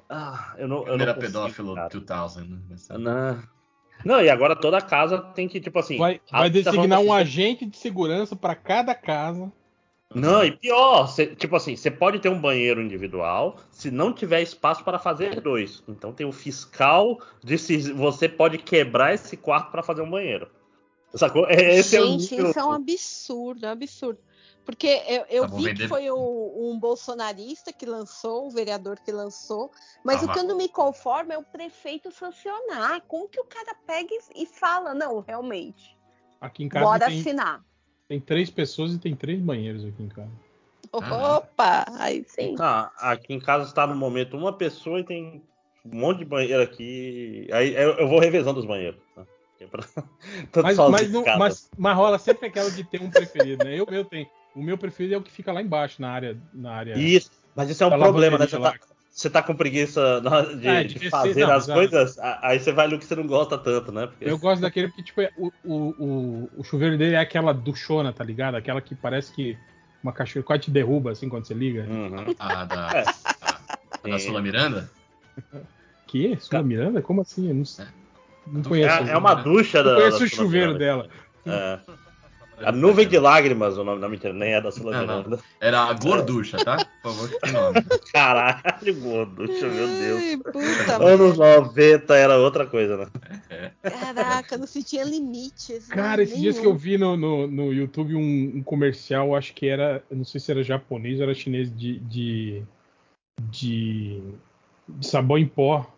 [0.09, 0.79] Ah, eu não.
[0.79, 1.89] Eu Câmera não consigo, pedófilo cara.
[1.89, 2.75] 2000, né?
[2.99, 3.43] Não.
[4.05, 5.97] Não, e agora toda casa tem que, tipo assim.
[5.97, 9.51] Vai, a- vai designar um falando- agente de segurança para cada casa.
[10.13, 14.41] Não, e pior, cê- tipo assim, você pode ter um banheiro individual se não tiver
[14.43, 15.83] espaço para fazer dois.
[15.87, 20.47] Então tem o fiscal de se você pode quebrar esse quarto para fazer um banheiro.
[21.15, 21.45] Sacou?
[21.47, 22.49] É, Esse é o Gente, nível.
[22.49, 24.19] isso é um absurdo, é um absurdo.
[24.65, 28.97] Porque eu, eu Tá vi vender- que foi o- um bolsonarista que lançou, o vereador
[28.99, 29.69] que lançou,
[30.03, 33.01] mas o que eu não me conformo é o prefeito sancionar.
[33.07, 35.95] Como que o cara pega e, fala, não, realmente,
[36.39, 37.61] Aqui em casa bora tem, assinar.
[38.07, 40.31] tem três pessoas e tem três banheiros aqui em casa.
[40.91, 42.55] Opa, aí sim.
[42.59, 45.43] Ah, aqui em casa está no momento uma pessoa e tem
[45.85, 47.47] um monte de banheiro aqui.
[47.51, 49.01] Aí eu, eu vou revezando os banheiros.
[49.17, 49.25] Né?
[49.63, 49.67] É
[50.63, 53.73] Mas, mas, não- mas, mas rola sempre aquela de ter um preferido, né?
[53.79, 54.27] Eu, eu tenho.
[54.55, 56.37] O meu preferido é o que fica lá embaixo, na área.
[56.53, 58.45] Na área Isso, mas isso é um da problema, né?
[58.47, 58.75] Você tá,
[59.09, 62.71] você tá com preguiça na- de, É, de de fazer não, as coisas, aí você
[62.71, 64.07] vai no que você não gosta tanto, né?
[64.07, 67.53] Porque- Eu gosto daquele porque, tipo, é- o, o, o, o chuveiro dele é aquela
[67.53, 68.55] duchona, tá ligado?
[68.55, 69.57] Aquela que parece que
[70.03, 71.83] uma cachoeira quase te derruba, assim, quando você liga.
[71.89, 72.35] Uhum.
[72.37, 73.03] A da, É.
[74.03, 74.89] a da Sula Miranda?
[76.07, 76.37] Que?
[76.39, 77.01] Sula Miranda?
[77.01, 77.47] Como assim?
[77.49, 77.85] Eu não, sei.
[78.47, 79.03] Não conheço.
[79.03, 79.91] É, é uma ducha da.
[79.91, 81.07] Eu conheço da o Sula chuveiro dela.
[81.45, 81.79] É.
[82.61, 85.17] A nuvem de lágrimas, o nome da mentira, nem é da Sula Não, não.
[85.17, 85.39] Miranda.
[85.59, 86.77] Era a gorducha, tá?
[87.01, 87.81] Por favor, que nome.
[88.13, 90.21] Caralho, gorducha, meu Deus.
[90.21, 93.71] Ai, puta Anos 90 era outra coisa, né?
[93.81, 95.89] Caraca, não se tinha limites.
[95.89, 95.95] né?
[95.95, 99.67] Cara, esses dias que eu vi no, no, no YouTube um, um comercial, acho que
[99.67, 102.63] era, não sei se era japonês ou era chinês, de, de,
[103.49, 104.21] de,
[104.87, 105.91] de sabão em pó.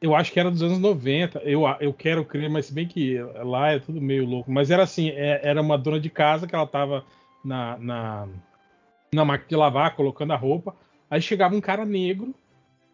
[0.00, 1.40] Eu acho que era dos anos 90.
[1.40, 4.50] Eu, eu quero crer, mas se bem que lá é tudo meio louco.
[4.50, 7.04] Mas era assim, é- era uma dona de casa que ela tava
[7.44, 8.28] na, na,
[9.14, 10.74] na máquina de lavar, colocando a roupa.
[11.10, 12.34] Aí chegava um cara negro,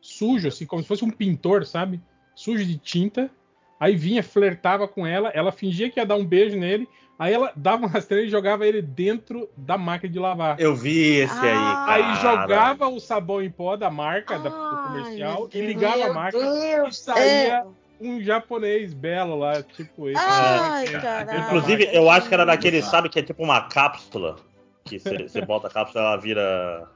[0.01, 2.01] sujo, assim, como se fosse um pintor, sabe?
[2.35, 3.31] Sujo de tinta.
[3.79, 7.53] Aí vinha, flertava com ela, ela fingia que ia dar um beijo nele, aí ela
[7.57, 10.61] dava uma rasteira e jogava ele dentro da máquina de lavar.
[10.61, 11.49] Eu vi esse aí.
[11.55, 12.15] Ah, Aí cara.
[12.41, 16.77] jogava o sabão em pó da marca, da- do comercial, e ligava a máquina e
[16.77, 16.99] Deus!
[16.99, 17.67] saía
[18.01, 20.21] um japonês belo lá, tipo esse.
[20.23, 21.41] Ai, É, caralho.
[21.41, 24.37] Inclusive, eu acho que era daquele, sabe, que é tipo uma cápsula.
[24.85, 26.87] Que você bota a cápsula ela vira.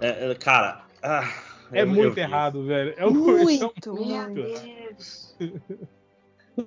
[0.00, 0.82] É, é, cara.
[1.02, 1.22] ah,
[1.72, 2.20] É eu- eu muito vi.
[2.20, 2.94] errado, velho.
[2.96, 4.42] É um comercial Muito, Meu muito.
[4.42, 5.36] Deus!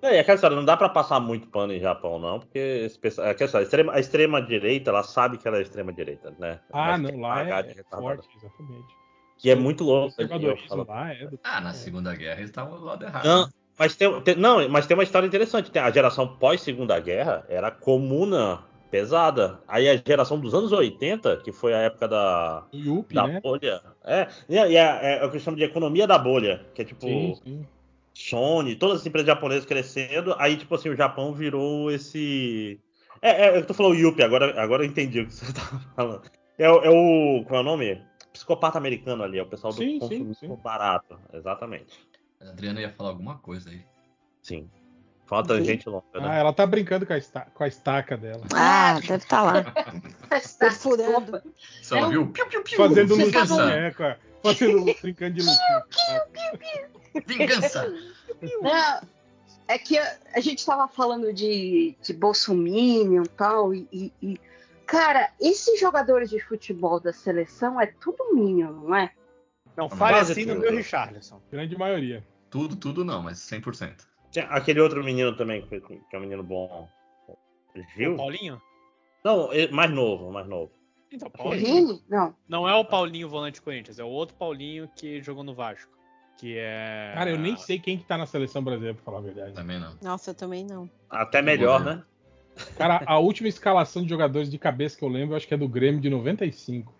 [0.01, 3.27] É aquela história, não dá pra passar muito pano em Japão, não, porque esse pessoal,
[3.27, 6.33] é aquela história, a extrema, a extrema direita, ela sabe que ela é extrema direita,
[6.39, 6.59] né?
[6.71, 8.95] Ah, Mas não, lá é, é forte, exatamente.
[9.37, 10.15] Que é muito louco.
[10.69, 10.85] falo.
[10.87, 11.39] lá é do...
[11.43, 13.25] Ah, na Segunda Guerra eles estavam do lado errado.
[13.25, 13.51] Não, né?
[13.77, 15.77] mas tem, tem- não, mas tem uma história interessante.
[15.77, 19.59] A geração pós Segunda Guerra era comuna pesada.
[19.67, 23.41] Aí a geração dos anos 80, que foi a época da, Yuppie, da né?
[23.41, 23.81] bolha.
[24.03, 26.85] É, e é, é, é o que eu chamo de economia da bolha, que é
[26.85, 27.67] tipo Sim, sim.
[28.13, 30.35] Sony, todas as empresas japonesas crescendo.
[30.37, 32.79] Aí, tipo assim, o Japão virou esse.
[33.21, 35.61] É, é eu tô falando Yuppie, agora, agora eu entendi o que você tá
[35.95, 36.21] falando.
[36.57, 37.43] É, o- é o.
[37.45, 38.01] Qual é o nome?
[38.31, 40.61] Psicopata americano ali, é o pessoal do Sim, sim, consumismo sim.
[40.63, 41.19] barato.
[41.33, 41.93] Exatamente.
[42.41, 43.81] A Adriana ia falar alguma coisa aí.
[44.41, 44.69] Sim.
[45.25, 46.39] Foi uma tangente longa, Ah, né?
[46.39, 48.41] ela tá brincando com a, esta- com a estaca dela.
[48.53, 49.63] Ah, deve estar lá.
[50.35, 51.41] Está Perfurando.
[51.81, 52.03] Você Não.
[52.05, 52.27] ouviu?
[52.31, 52.77] Piu, piu, piu.
[52.77, 55.83] Fazendo Você lutinha, é, com a- fazendo brincando de lutinha.
[57.25, 57.93] Vingança.
[58.61, 59.01] Não,
[59.67, 64.39] é que a, a gente tava falando de, de Bolsominion e tal, e, e- e,
[64.85, 69.11] cara, esses jogadores de futebol da seleção é tudo Minion, não é?
[69.75, 70.61] Não, fale assim no tudo.
[70.63, 71.41] meu Richarlison.
[71.51, 72.25] Grande maioria.
[72.49, 74.05] Tudo, tudo não, mas 100%.
[74.31, 76.87] Tem aquele outro menino também, que que é um menino bom.
[77.95, 78.13] Gil?
[78.13, 78.61] O Paulinho?
[79.23, 80.71] Não, ele- mais novo, mais novo.
[81.11, 82.01] Então, Paulinho.
[82.09, 82.35] Não.
[82.47, 85.91] Não é o Paulinho volante Corinthians, é o outro Paulinho que jogou no Vasco.
[86.43, 87.13] Que é.
[87.15, 89.53] Cara, eu nem sei quem que tá na seleção brasileira, pra falar a verdade.
[89.53, 89.93] Também não.
[90.01, 90.89] Nossa, eu também não.
[91.09, 92.03] Até melhor, né?
[92.75, 95.57] Cara, a última escalação de jogadores de cabeça que eu lembro, eu acho que é
[95.57, 96.93] do Grêmio de 95.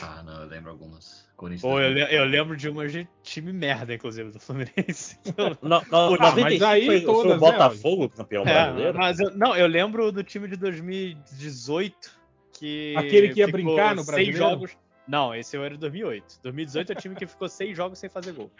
[0.00, 1.26] Ah, não, eu lembro algumas.
[1.36, 1.62] Corinthians.
[1.62, 2.06] Pô, eu, 2000.
[2.06, 5.18] le- eu lembro de uma de time merda, inclusive, do Fluminense.
[5.60, 8.96] No, no, Ah, mas 95 aí foi, foi todas, né, o Botafogo campeão É, brasileiro.
[8.96, 12.16] mas eu, não, eu lembro do time de 2018
[12.52, 14.38] que Aquele que ia brincar no seis Brasileiro?
[14.38, 14.76] jogos.
[15.08, 16.40] Não, esse eu era de 2008.
[16.42, 18.50] 2018 é o time que ficou seis jogos sem fazer gol.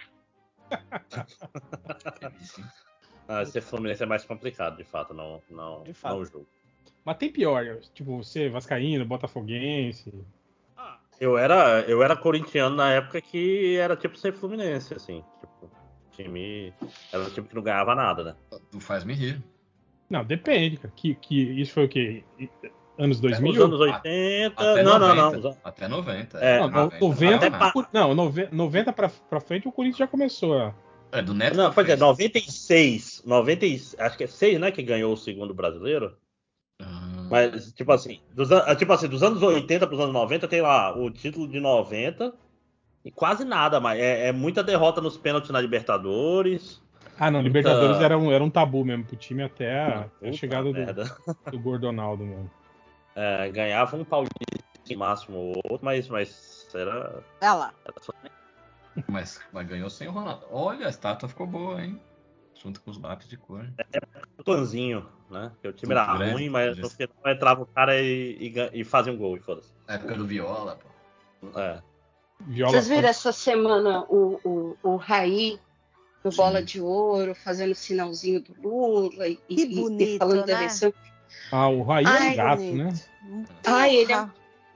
[3.30, 6.14] Ah, esse Fluminense é mais complicado, de fato, não, não, De fato.
[6.14, 6.46] não o jogo.
[7.04, 10.10] Mas tem pior, tipo, você vascaíno, botafoguense.
[11.20, 15.22] Eu era, eu era corintiano na época que era tipo ser Fluminense, assim.
[15.40, 15.70] Tipo,
[16.12, 16.72] time.
[17.12, 18.36] Era um time que não ganhava nada, né?
[18.70, 19.42] Tu faz me rir.
[20.08, 20.94] Não, depende, cara.
[20.96, 22.24] Que, que, isso foi o quê?
[22.98, 23.52] Anos 2000?
[23.52, 24.54] Os anos 80.
[24.60, 25.14] Até não, 90.
[25.38, 25.56] não, não.
[25.62, 26.38] Até 90.
[26.38, 29.98] É, Não, no- 90, 90, até pa- não, nove- 90 pra, pra frente o Corinthians
[29.98, 30.58] já começou.
[30.58, 30.74] a-
[31.12, 31.56] É, do Neto.
[31.56, 32.00] Não, pra pois é, frente.
[32.00, 33.22] 96.
[33.24, 34.70] 90, e- acho que é 6, né?
[34.72, 36.16] Que ganhou o segundo brasileiro.
[36.82, 40.60] Ah, Mas, tipo assim, dos, tipo assim, dos anos 80 para os anos 90, tem
[40.60, 42.32] lá o título de 90
[43.04, 46.80] e quase nada, mas é, é muita derrota nos pênaltis na Libertadores.
[47.18, 50.28] Ah, não, Puta- Libertadores era um, era um tabu mesmo pro time até a, até
[50.28, 52.50] a chegada do, do Gordonaldo mesmo.
[53.20, 54.34] É, ganhava um paulista
[54.88, 57.74] no máximo ou outro, mas, mas era, lá.
[57.84, 58.12] era só-
[59.08, 60.46] mas, mas ganhou sem o Ronaldo.
[60.52, 62.00] Olha, a estátua ficou boa, hein?
[62.54, 63.66] Junto com os lápis de cor.
[64.38, 65.50] um tonzinho, né?
[65.60, 68.84] Que o time era grande, ruim, mas no final entrava o cara e, e, e
[68.84, 69.72] fazia um gol e foda-se.
[69.88, 70.76] Na época do Viola,
[71.40, 71.58] pô.
[71.58, 71.82] É.
[72.40, 75.58] Viola Vocês viram essa semana o, o, o Raí
[76.24, 80.40] no Bola de Ouro fazendo o sinalzinho do Lula e, Que e- e bonito, falando
[80.40, 80.54] da né?
[80.54, 80.92] eleição?
[81.50, 82.76] Ah, o Raí é um gato, bonito.
[83.22, 83.44] né?
[83.66, 84.28] Ai, ele é-.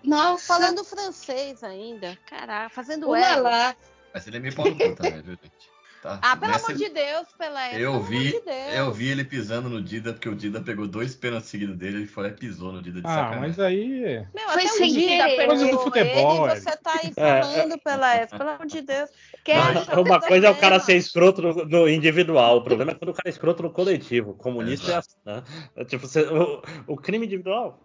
[0.04, 2.18] Nossa, Falando francês ainda.
[2.26, 3.76] Caraca, fazendo o ela.
[4.12, 5.71] Mas ele é meio pau no cu também, viu, gente?
[6.02, 6.18] Tá?
[6.20, 7.80] Ah, pelo Nessa- amor de Deus, Pelé.
[7.80, 8.74] Eu vi, de Deus.
[8.74, 12.06] eu vi ele pisando no Dida, porque o Dida pegou dois pênaltis seguidos dele, ele
[12.08, 13.40] foi lá e pisou no Dida de Ah, sacanagem.
[13.40, 14.26] mas aí.
[14.34, 17.78] Meu, Foi até o Dida Coisa do futebol, ele, e você tá aí É, falando,
[17.78, 18.26] Pelé.
[18.26, 19.10] Pelo amor de Deus.
[19.44, 22.94] Quer, Não, uma coisa é o cara ser escroto no, no individual, o problema é
[22.96, 24.34] quando o cara é escroto no coletivo.
[24.34, 25.44] Comunista é assim, né?
[25.76, 27.80] É Tipo, você- o, o crime individual,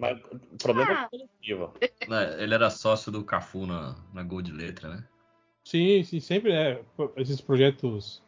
[0.00, 0.18] mas
[0.52, 1.06] o problema é Ah.
[1.06, 1.74] o coletivo.
[2.40, 5.04] Ele era sócio do Cafu na, na Gol de Letra, né?
[5.64, 6.82] Sim, sim, sempre é.
[7.16, 8.22] Esses projetos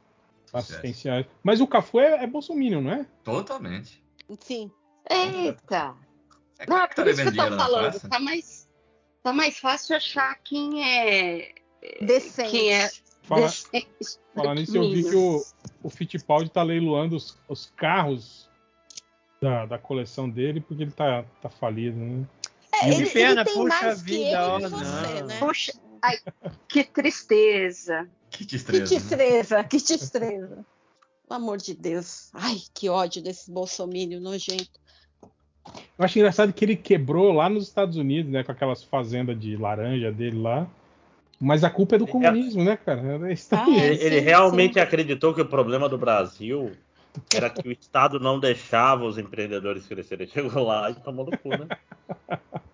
[0.52, 1.26] assistenciais.
[1.42, 3.06] Mas o Cafu é, é bolsominion, não é?
[3.24, 4.02] Totalmente.
[4.40, 4.70] Sim.
[5.10, 5.94] Eita.
[6.58, 8.00] É Não, claro é que tá por isso que eu tô falando.
[8.08, 8.68] Tá mais,
[9.22, 11.54] tá mais fácil achar quem é.
[12.00, 12.50] Decente.
[12.50, 12.90] Quem é.
[13.22, 13.88] Fala, decente
[14.34, 15.42] falar do nisso, eu vi que o,
[15.82, 18.48] o Fittipaldi tá leiloando os, os carros
[19.40, 22.26] da, da coleção dele porque ele tá, tá falido, né?
[22.74, 25.26] É, Que ele, pena, ele tem puxa mais que vida, ele ó, que você, não.
[25.26, 25.38] né?
[25.38, 26.18] Puxa, ai,
[26.68, 28.08] que tristeza.
[28.30, 28.82] Que Que destreza.
[28.94, 29.00] né?
[29.00, 30.66] destreza, que destreza.
[31.28, 32.30] Pelo amor de Deus.
[32.34, 34.80] Ai, que ódio desse bolsomínio nojento.
[35.98, 38.42] Eu acho engraçado que ele quebrou lá nos Estados Unidos, né?
[38.42, 40.66] Com aquelas fazendas de laranja dele lá.
[41.40, 43.00] Mas a culpa é do comunismo, né, cara?
[43.00, 43.34] É.
[43.52, 43.86] Ah, é.
[43.86, 44.80] Ele, ele sim, realmente sim.
[44.80, 46.72] acreditou que o problema do Brasil
[47.34, 50.26] era que o Estado não deixava os empreendedores crescerem.
[50.26, 51.68] Chegou lá e tomou no cu, né?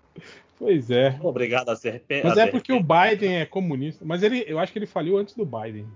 [0.59, 1.16] Pois é.
[1.22, 4.04] Obrigado a ser Mas a é porque o Biden é comunista.
[4.04, 5.87] Mas ele, eu acho que ele faliu antes do Biden.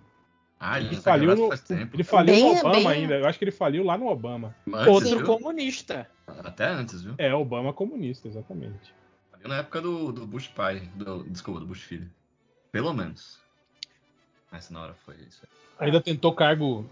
[0.61, 1.97] Ah, ele faliu no, faz tempo.
[1.97, 3.15] ele faliu Bem- no Obama bem- ainda.
[3.19, 4.55] Eu acho que ele faliu lá no Obama.
[4.73, 5.27] Antes, Outro viu?
[5.27, 6.09] comunista.
[6.29, 7.15] Até antes, viu?
[7.19, 8.95] É, Obama comunista, exatamente.
[9.33, 10.89] Faliu na época do, do Bush pai.
[10.95, 12.09] Do, desculpa, do Bush filho.
[12.71, 13.41] Pelo menos.
[14.53, 15.43] Essa na hora foi isso.
[15.81, 16.87] Ainda tentou cargo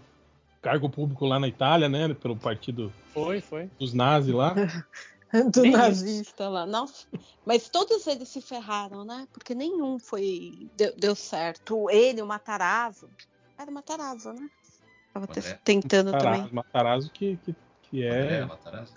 [0.61, 2.13] cargo público lá na Itália, né?
[2.13, 3.69] Pelo partido Foi, foi.
[3.79, 4.53] dos nazis lá.
[5.53, 6.65] Do Nem nazista lá.
[6.65, 7.05] Nossa.
[7.45, 9.27] Mas todos eles se ferraram, né?
[9.31, 11.89] Porque nenhum foi deu, deu certo.
[11.89, 13.09] Ele, o Matarazzo.
[13.57, 14.49] Era o Matarazzo, né?
[15.13, 15.59] Tava te- André.
[15.63, 16.25] tentando também.
[16.51, 18.45] Matarazzo, Matarazzo que, que, que André é.
[18.45, 18.93] Matarazzo?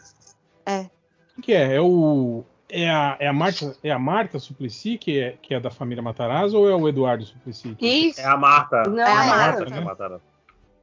[1.37, 1.75] O que é?
[1.77, 2.45] É o.
[2.69, 6.03] É a, é a Marta, é a Marta Suplicy, que é, que é da família
[6.03, 7.75] Matarazzo, ou é o Eduardo Suplicy?
[7.77, 8.21] que- Isso.
[8.21, 8.83] É a Marta.
[8.89, 9.71] Não, É a é Marta, ela.
[9.71, 9.81] né?
[9.81, 10.21] Mataram.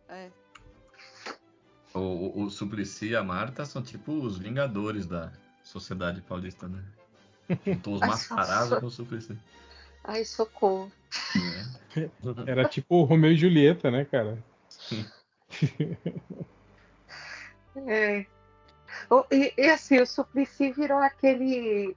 [0.08, 0.30] É.
[1.94, 5.32] O, o, o Suplicy e a Marta são tipo os vingadores da
[5.64, 6.84] sociedade paulista, né?
[7.66, 8.80] Juntou os nossa.
[8.80, 9.38] com o Suplicy.
[10.04, 10.92] Ai, socorro.
[11.96, 12.10] É.
[12.48, 14.38] Era tipo Romeu e Julieta, né, cara?
[17.88, 18.26] É.
[19.10, 21.96] O- E, e assim, o Suplicy virou aquele.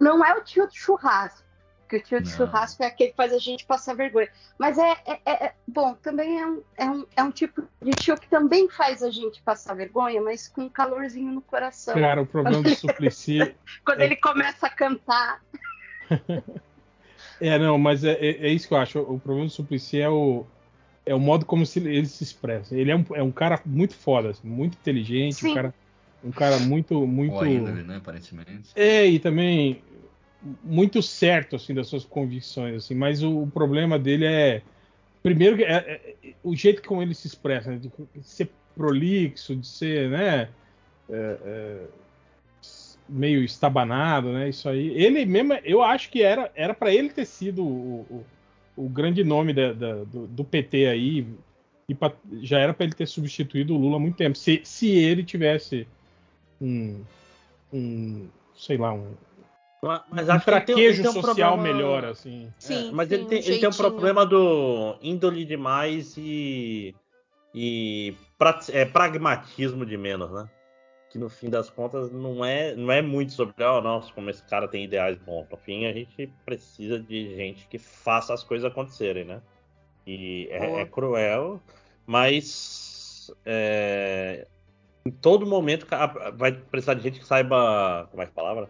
[0.00, 1.46] Não é o tio do churrasco,
[1.92, 2.36] que o tio do Não.
[2.36, 4.28] churrasco é aquele que faz a gente passar vergonha.
[4.58, 7.94] Mas é, é- é- é- bom, também é um, é, um, é um tipo de
[7.94, 11.94] tio que também faz a gente passar vergonha, mas com um calorzinho no coração.
[11.94, 13.54] Cara, o problema do Suplicy.
[13.84, 14.06] Quando É.
[14.06, 15.42] ele começa a cantar.
[17.40, 19.00] É, não, mas é, é, é isso que eu acho.
[19.00, 20.46] O problema do Suplicy é o,
[21.04, 22.76] é o modo como se ele se expressa.
[22.76, 25.54] Ele é um, é um cara muito foda, assim, muito inteligente, um Sim.
[25.54, 25.74] cara,
[26.22, 27.34] um cara muito, muito.
[27.34, 27.96] Ou a índole, né?
[27.96, 28.70] Aparentemente.
[28.76, 29.82] É, e também
[30.62, 32.94] muito certo assim das suas convicções, assim.
[32.94, 34.62] Mas o, o problema dele é
[35.22, 35.66] primeiro é-
[36.24, 37.90] é o jeito como ele se expressa, né, de
[38.22, 40.48] ser prolixo, de ser, né?
[41.10, 41.86] é, é,
[43.08, 44.48] meio estabanado, né?
[44.48, 44.88] Isso aí.
[44.90, 48.24] Ele mesmo, eu acho que era era para ele ter sido o,
[48.76, 51.26] o, o grande nome da- da- do, do PT aí.
[51.88, 54.38] E pra- já era para ele ter substituído o Lula há muito tempo.
[54.38, 55.86] Se, se ele tivesse
[56.60, 57.00] um,
[57.72, 59.12] um sei lá, um,
[59.82, 60.74] Mas, mas um acho que
[61.08, 62.52] um social problema- melhor, assim.
[62.58, 66.94] Sim, É, mas sim, ele, tem, um ele tem um problema do índole demais e,
[67.52, 70.48] e pra- é, pragmatismo de menos, né?
[71.10, 74.42] Que no fim das contas não é, não é muito sobre, oh, nossa, como esse
[74.44, 75.48] cara tem ideais bons.
[75.50, 79.42] No fim, a gente precisa de gente que faça as coisas acontecerem, né?
[80.06, 81.60] E é, é cruel,
[82.06, 84.46] mas é,
[85.04, 85.86] em todo momento
[86.34, 88.68] vai precisar de gente que saiba, como é que é a palavra?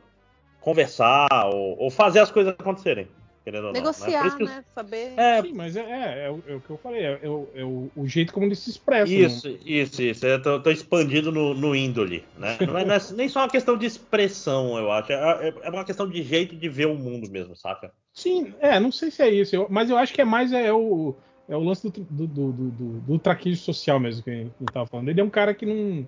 [0.63, 3.09] Conversar ou, ou fazer as coisas acontecerem.
[3.45, 3.79] Querendo ou não, né?
[3.81, 4.65] Negociar, os- né?
[4.73, 5.19] Saber.
[5.19, 7.49] É, Sim, mas é, é, é o, é o que eu falei, é, é o,
[7.55, 9.13] é o- o jeito como ele se expressa.
[9.13, 9.19] né?
[9.19, 10.25] Isso, isso, isso.
[10.25, 12.57] Eu tô, tô expandindo no, no índole, né?
[12.65, 15.13] Não é, não é nem só uma questão de expressão, eu acho.
[15.13, 17.93] É, uma questão de jeito de ver o mundo mesmo, saca?
[18.15, 20.73] Sim, é, não sei se é isso, eu- mas eu acho que é mais é,
[20.73, 21.17] o,
[21.49, 24.53] é o lance do, do, do, do, do- do traquejo social mesmo que a gente
[24.73, 25.09] tava falando.
[25.09, 26.07] Ele é um cara que não,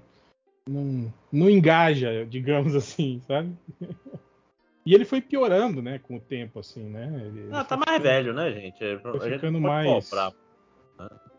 [0.69, 3.53] não, não engaja, digamos assim, sabe?
[4.87, 7.05] E ele foi piorando, né, com o tempo, assim, né?
[7.27, 8.85] Ele, Ah, ele tá foi mais ficando- velho, né, gente?
[8.85, 10.33] A Foi gente ficando mais- comprar.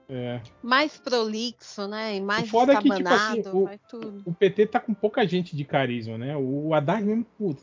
[0.09, 0.41] é.
[0.63, 2.15] Mais prolixo, né?
[2.15, 4.21] E mais foda é que, tipo assim, o- vai tudo.
[4.25, 6.35] O PT tá com pouca gente de carisma, né?
[6.37, 7.61] O Haddad mesmo, puta.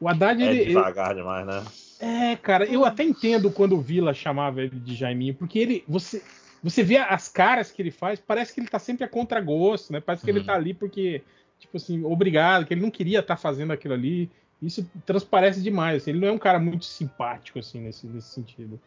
[0.00, 1.62] O Haddad, É ele, ele- devagar demais, né?
[1.98, 5.84] É, cara, eu até entendo quando o Vila chamava ele de Jaiminho, porque ele.
[5.88, 6.22] Você,
[6.62, 10.00] você vê as caras que ele faz, parece que ele tá sempre a contragosto, né?
[10.00, 10.44] Parece que ele Uhum.
[10.46, 11.22] tá ali porque,
[11.58, 14.30] tipo assim, obrigado, que ele não queria estar fazendo aquilo ali.
[14.66, 16.02] Isso transparece demais.
[16.02, 18.80] assim, ele não é um cara muito simpático, assim, nesse, nesse sentido.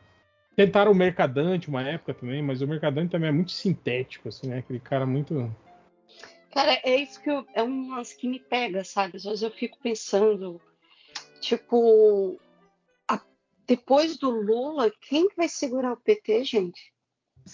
[0.55, 4.57] Tentaram o Mercadante uma época também, mas o Mercadante também é muito sintético, assim, né?
[4.59, 5.55] Aquele cara muito.
[6.51, 9.17] Cara, é isso que eu, é um lance que me pega, sabe?
[9.17, 10.59] Às vezes eu fico pensando,
[11.39, 12.37] tipo,
[13.07, 13.21] a-
[13.65, 16.91] depois do Lula, quem que vai segurar o PT, gente?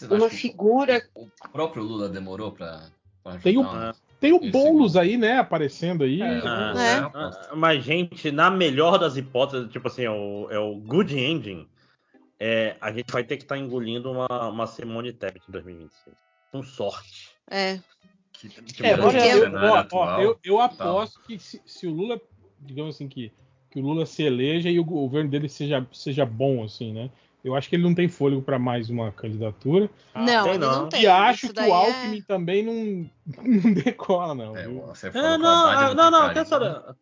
[0.09, 1.07] Uma figura.
[1.13, 2.89] O próprio Lula demorou pra,
[3.23, 3.63] pra Tem o-
[4.26, 6.21] Tem o Esse Boulos aí, né, aparecendo aí.
[6.21, 6.93] É, Ah, o- É.
[6.97, 11.15] é ah, Mas, gente, na melhor das hipóteses, tipo assim, é o, é o good
[11.17, 11.67] ending,
[12.39, 16.15] é, a gente vai ter que estar engolindo uma, uma Simone Tebet em 2026.
[16.51, 17.36] Com sorte.
[17.49, 17.80] É.
[18.34, 21.86] Que, que É, muda olha, o eu, ó, ó, eu, eu aposto que se, se
[21.88, 22.19] o Lula,
[22.59, 23.32] digamos assim, que,
[23.69, 27.09] que o Lula se eleja e o governo dele seja, seja bom, assim, né?
[27.46, 29.88] Eu acho que ele não tem fôlego para mais uma candidatura.
[30.16, 30.89] não, tem ele não, não.
[30.89, 31.04] tem.
[31.04, 33.10] e acho Isso que o é- Alckmin também não,
[33.64, 34.58] não decola, não.
[34.58, 36.58] É, você É, não, é, não, não, tem tem carisma.
[36.58, 36.96] essa-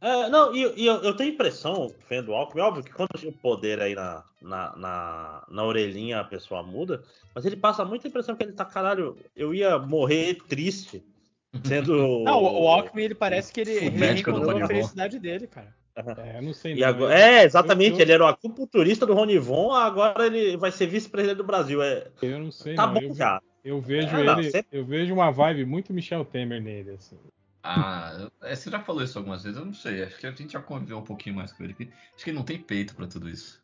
[0.00, 3.30] é, não, e, e eu, eu tenho impressão, vendo o Alckmin, óbvio que quando tinha
[3.30, 8.08] o poder aí na, na, na, na orelhinha a pessoa muda, mas ele passa muita
[8.08, 11.00] impressão que ele tá, caralho, eu ia morrer triste
[11.64, 11.92] sendo.
[12.26, 15.75] Não, o, o Alckmin, ele parece que ele, ele reencontrou a felicidade dele, cara.
[15.96, 16.74] É, eu não sei.
[16.74, 16.88] E não.
[16.88, 20.86] agora, Eu- é, exatamente, eu- ele era o acupunturista do Ronivon, agora ele vai ser
[20.86, 21.82] vice-presidente do Brasil.
[21.82, 22.94] É, Eu não sei, tá não.
[22.94, 23.40] bom eu, já.
[23.64, 27.18] eu vejo É, não, ele, sempre- eu vejo uma vibe muito Michel Temer nele, assim.
[27.62, 30.04] Ah, é, você já falou isso algumas vezes, eu não sei.
[30.04, 31.74] Acho que a gente já conviveu um pouquinho mais com ele.
[32.14, 33.60] Acho que ele não tem peito pra tudo isso.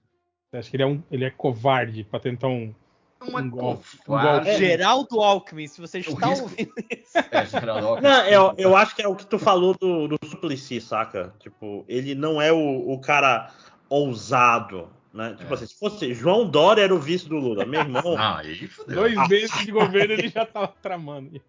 [0.53, 2.74] Eu Acho que ele é, um, ele é covarde para tentar um.
[3.23, 3.49] É Um covarde.
[3.49, 4.57] Um golpe.
[4.59, 7.18] Geraldo Alckmin, se você O está ouvindo isso.
[7.31, 8.09] É, Geraldo Alckmin.
[8.09, 11.35] Não, eu, eu acho que é o que tu falou do, do Suplicy, saca?
[11.41, 13.51] Tipo, ele não é o, o cara
[13.89, 15.35] ousado, né?
[15.39, 15.55] Tipo É.
[15.55, 18.97] assim, se fosse João Dória era o vice do Lula, meu irmão, Ah, aí fodeu.
[18.97, 19.29] Dois Ah.
[19.29, 21.41] meses de governo ele já tava tramando.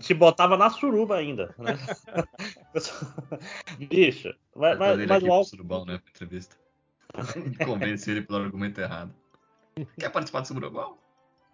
[0.00, 1.78] te botava na suruba ainda, né?
[3.78, 6.00] Bicho, mas, Vai mas, o Alckmin, Surubão, né?
[6.10, 6.56] Entrevista.
[7.64, 9.14] Convence ele pelo argumento errado.
[9.98, 10.96] Quer participar do Surubão?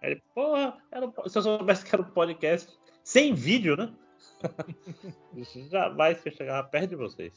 [0.03, 2.69] Ele, porra, era um se eu soubesse que era um podcast
[3.05, 3.93] sem vídeo, né?
[5.71, 7.33] Jamais que eu chegava perto de vocês.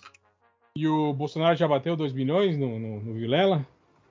[0.76, 3.66] E o Bolsonaro já bateu 2 milhões no, no, no Vilela?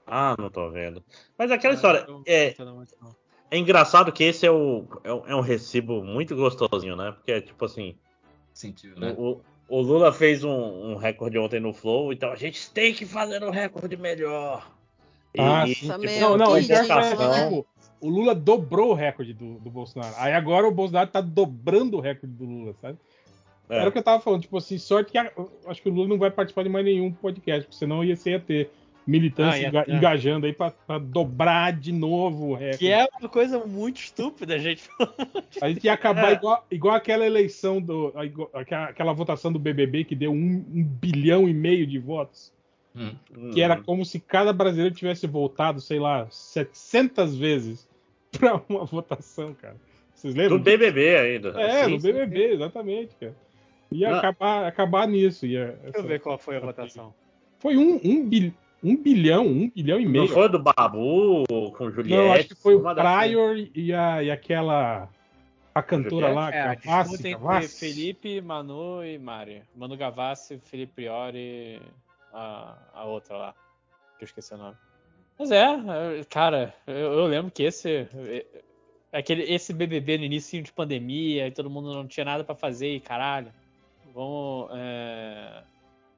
[0.07, 1.03] Ah, não tô vendo.
[1.37, 3.17] Mas aquela história, Não, é, não, não, não.
[3.51, 7.13] É engraçado que esse é, o, é, um- é um recibo muito gostosinho, né?
[7.13, 7.97] Porque, tipo assim,
[8.55, 9.15] Sentiu, né?
[9.19, 10.51] o, o Lula fez um,
[10.93, 14.71] um recorde ontem no Flow, então a gente tem que fazer um recorde melhor.
[15.35, 17.45] E, Ah, e, tipo, meu, não, não, e é, ridículo, né?
[17.45, 17.67] tipo,
[18.03, 20.15] o Lula dobrou o recorde do, do Bolsonaro.
[20.19, 22.99] Aí agora o Bolsonaro tá dobrando o recorde do Lula, sabe?
[23.71, 23.79] é.
[23.79, 25.33] Era o que eu tava falando, tipo assim, sorte que a-
[25.67, 28.31] acho que o Lula não vai participar de mais nenhum podcast, porque senão ia, ser,
[28.33, 28.71] ia ter
[29.07, 32.79] militância Ah, engajando aí pra, pra dobrar de novo o recorde.
[32.79, 34.89] Que é uma coisa muito estúpida, gente.
[35.61, 36.35] A gente ia acabar É.
[36.35, 38.13] igual, igual aquela eleição do.
[38.23, 42.53] igual- aquela, aquela votação do BBB que deu um, um bilhão e meio de votos.
[42.95, 43.15] Hum.
[43.55, 47.89] que era como se cada brasileiro tivesse voltado, sei lá, 700 vezes
[48.39, 49.77] pra uma votação, cara.
[50.15, 50.59] Vocês lembram?
[50.59, 51.61] Do BBB ainda.
[51.61, 53.35] É, Sim, no sim, BBB, exatamente, cara.
[53.91, 54.19] Ia Não.
[54.19, 55.47] acabar, acabar nisso.
[55.47, 57.13] Ia, Deixa eu ver qual foi a votação.
[57.59, 58.53] Foi um, um, bil-
[58.83, 60.29] um bilhão, um bilhão e Não meio.
[60.29, 61.45] foi do Babu
[61.77, 62.09] com Juliette?
[62.11, 65.09] Não, acho que foi o Prior e, a, e aquela.
[65.75, 66.35] A cantora Juliette?
[66.35, 67.81] lá, É, a Gavassi, disputa entre Gavassi.
[67.81, 69.63] Felipe, Manu e Mari.
[69.77, 71.81] Manu Gavassi, Felipe Priori,
[72.33, 73.55] a, a outra lá.
[74.19, 74.77] Que eu esqueci o nome.
[75.43, 78.07] Mas é, é, cara, eu, eu lembro que esse.
[78.15, 78.47] é,
[79.13, 82.95] Aquele, esse BBB no início de pandemia e todo mundo não tinha nada pra fazer
[82.95, 83.53] e caralho.
[84.15, 84.71] Vamos.
[84.73, 85.63] É...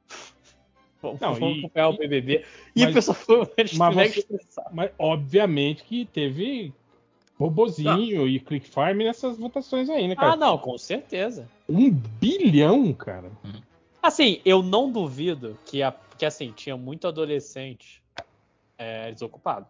[1.03, 2.45] Vamos, Não, vamos e- acompanhar o BBB.
[2.77, 3.47] E mas- a pessoa foi
[3.77, 4.27] mas você-.
[4.73, 6.73] Mas obviamente que teve
[7.39, 10.33] robozinho e click farm nessas votações aí, né, cara?
[10.33, 11.49] Ah, não, com certeza.
[11.69, 13.33] Um bilhão, cara.
[14.03, 18.04] Assim, eu não duvido que, a, que assim, tinha muito adolescente
[18.85, 19.67] é, desocupado.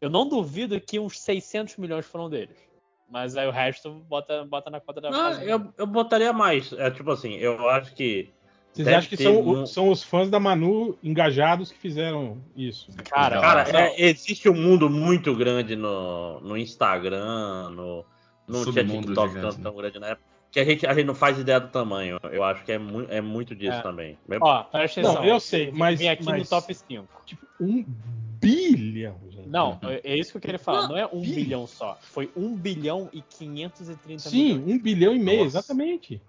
[0.00, 2.56] Eu não duvido que uns 600 milhões foram deles.
[3.10, 5.50] Mas aí o resto bota, bota na conta da Não, fazenda.
[5.50, 6.72] eu, eu botaria mais.
[6.72, 8.30] É tipo assim, eu acho que.
[8.72, 12.90] Vocês acham que são, um- são os fãs da Manu engajados que fizeram isso?
[13.08, 13.80] Cara, Cara, não.
[13.80, 18.04] é- existe um mundo muito grande no, no Instagram, no.
[18.46, 19.62] Não tinha TikTok gigante, tanto né?
[19.62, 20.26] tão grande na época.
[20.50, 22.18] Que a gente, a gente não faz ideia do tamanho.
[22.30, 23.82] Eu acho que é, mu é muito disso É.
[23.82, 24.18] também.
[24.40, 25.26] Ó, presta Não, atenção.
[25.26, 27.08] eu sei, mas- Vem aqui mas- no top 5.
[27.24, 27.84] Tipo, um.
[29.46, 30.82] Não, é é isso que eu queria falar.
[30.82, 31.96] Não, Não, é um bi- bilhão só.
[32.00, 34.74] Foi 1 bilhão e 530 Sim, milhões.
[34.74, 35.58] um bilhão e meio, Nossa.
[35.58, 36.20] exatamente.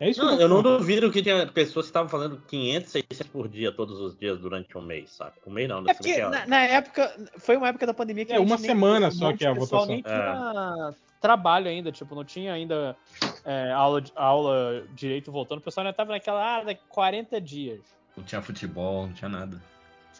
[0.00, 2.90] É isso Não, que eu eu não duvido que tinha pessoas que estavam fazendo 500,
[2.90, 5.34] 600 por dia todos os dias durante um mês, sabe?
[5.46, 8.24] Um mês não, É desse porque mês na, na época, foi uma época da pandemia
[8.24, 9.86] que É, a gente uma nem- semana um só que é a votação.
[9.86, 12.96] nem tinha trabalho ainda, tipo, não tinha ainda
[13.44, 15.58] é, aula, aula direito voltando.
[15.58, 17.80] O pessoal ainda tava naquela, ah, daqui 40 dias.
[18.16, 19.62] Não tinha futebol, não tinha nada.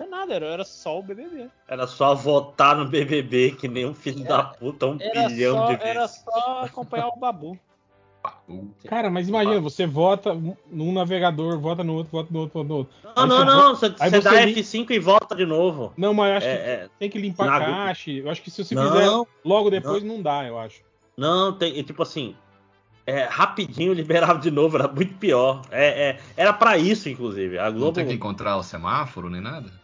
[0.02, 1.48] Não tinha nada, era, era só o BBB.
[1.68, 5.66] Era só votar no BBB, que nem um filho da puta, um Era bilhão só,
[5.66, 5.90] de vezes.
[5.90, 7.58] era só acompanhar o Babu.
[8.86, 10.32] Cara, mas imagina, você vota
[10.70, 12.94] num navegador, vota no outro, vota no outro, vota no outro.
[13.02, 15.44] Não, Aí não, você não, você, aí você você dá li- F5 e volta de
[15.44, 15.92] novo.
[15.96, 18.18] Não, mas eu acho que É, é, tem que limpar na- cache.
[18.18, 20.82] Eu acho que se você fizer não, logo depois, não dá, eu acho.
[21.16, 22.36] não, tem, tipo assim,
[23.04, 25.62] é, rapidinho liberava de novo, era muito pior.
[25.72, 27.58] É, é, era pra isso, inclusive.
[27.58, 29.81] A não Globo tem que encontrar o semáforo nem nada?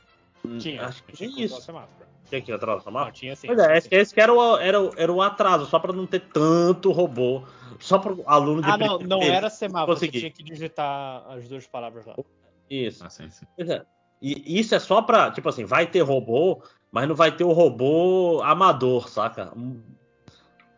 [0.58, 1.58] Tinha, acho que tinha tinha que isso.
[1.58, 2.08] o semáforo.
[2.28, 3.12] Tinha que entrar no Não, semáforo?
[3.12, 3.46] tinha sim.
[3.46, 6.06] Pois é, esse, esse que era o, era, o, era o atraso, só pra não
[6.06, 7.42] ter tanto robô.
[7.80, 11.66] Só pro aluno de Ah, não, não era semáforo, você tinha que digitar as duas
[11.66, 12.14] palavras lá.
[12.68, 13.04] Isso.
[13.04, 13.46] Ah, sim, sim.
[13.56, 13.84] Pois é.
[14.20, 17.52] E isso é só pra, tipo assim, vai ter robô, mas não vai ter o
[17.52, 19.52] robô amador, saca?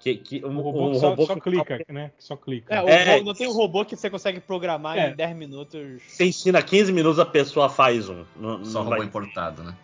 [0.01, 2.11] Que, que, um, O robô um que só, robô só que clica, né?
[2.17, 2.75] Que só clica.
[2.75, 3.23] É, o É.
[3.23, 5.11] não tem um robô que você consegue programar É.
[5.11, 6.01] em 10 minutos.
[6.09, 8.25] Você ensina 15 minutos, a pessoa faz um.
[8.35, 9.77] Não, Só não robô vai- importado, né?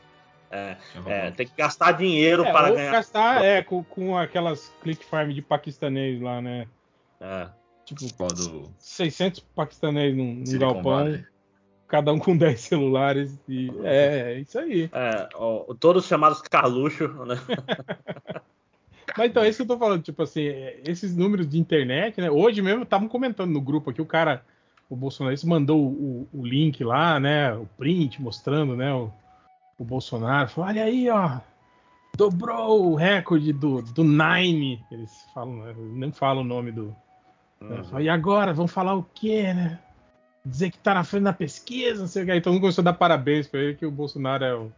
[0.51, 2.93] É, é, tem que gastar dinheiro É, para ou ganhar.
[2.93, 6.67] gastar é, com, com aquelas click farm de paquistanês lá, né?
[7.21, 7.49] É.
[7.85, 11.25] Tipo, Qual do 600 paquistanês num, num galpão, Valley?
[11.87, 13.39] cada um com 10 celulares.
[13.47, 14.89] E, é, é isso aí.
[14.93, 17.37] É, ó, todos chamados Carluxo, né?
[19.17, 22.21] Mas então, é isso que eu tô falando, tipo assim, é, esses números de internet,
[22.21, 22.31] né?
[22.31, 24.43] Hoje mesmo estavam comentando no grupo aqui, o cara,
[24.89, 27.55] o Bolsonaro mandou o, o link lá, né?
[27.55, 28.93] O print mostrando, né?
[28.93, 29.11] O,
[29.79, 31.39] o Bolsonaro falou: olha aí, ó,
[32.17, 34.83] dobrou o recorde do, do Nine.
[34.91, 36.95] Eles falam, né, nem falam o nome do.
[37.61, 38.53] né, fala, e agora?
[38.53, 39.79] Vão falar o quê, né?
[40.45, 42.33] Dizer que tá na frente da pesquisa, não sei o que.
[42.33, 44.73] Aí todo mundo começou a dar parabéns pra ele, que o Bolsonaro é o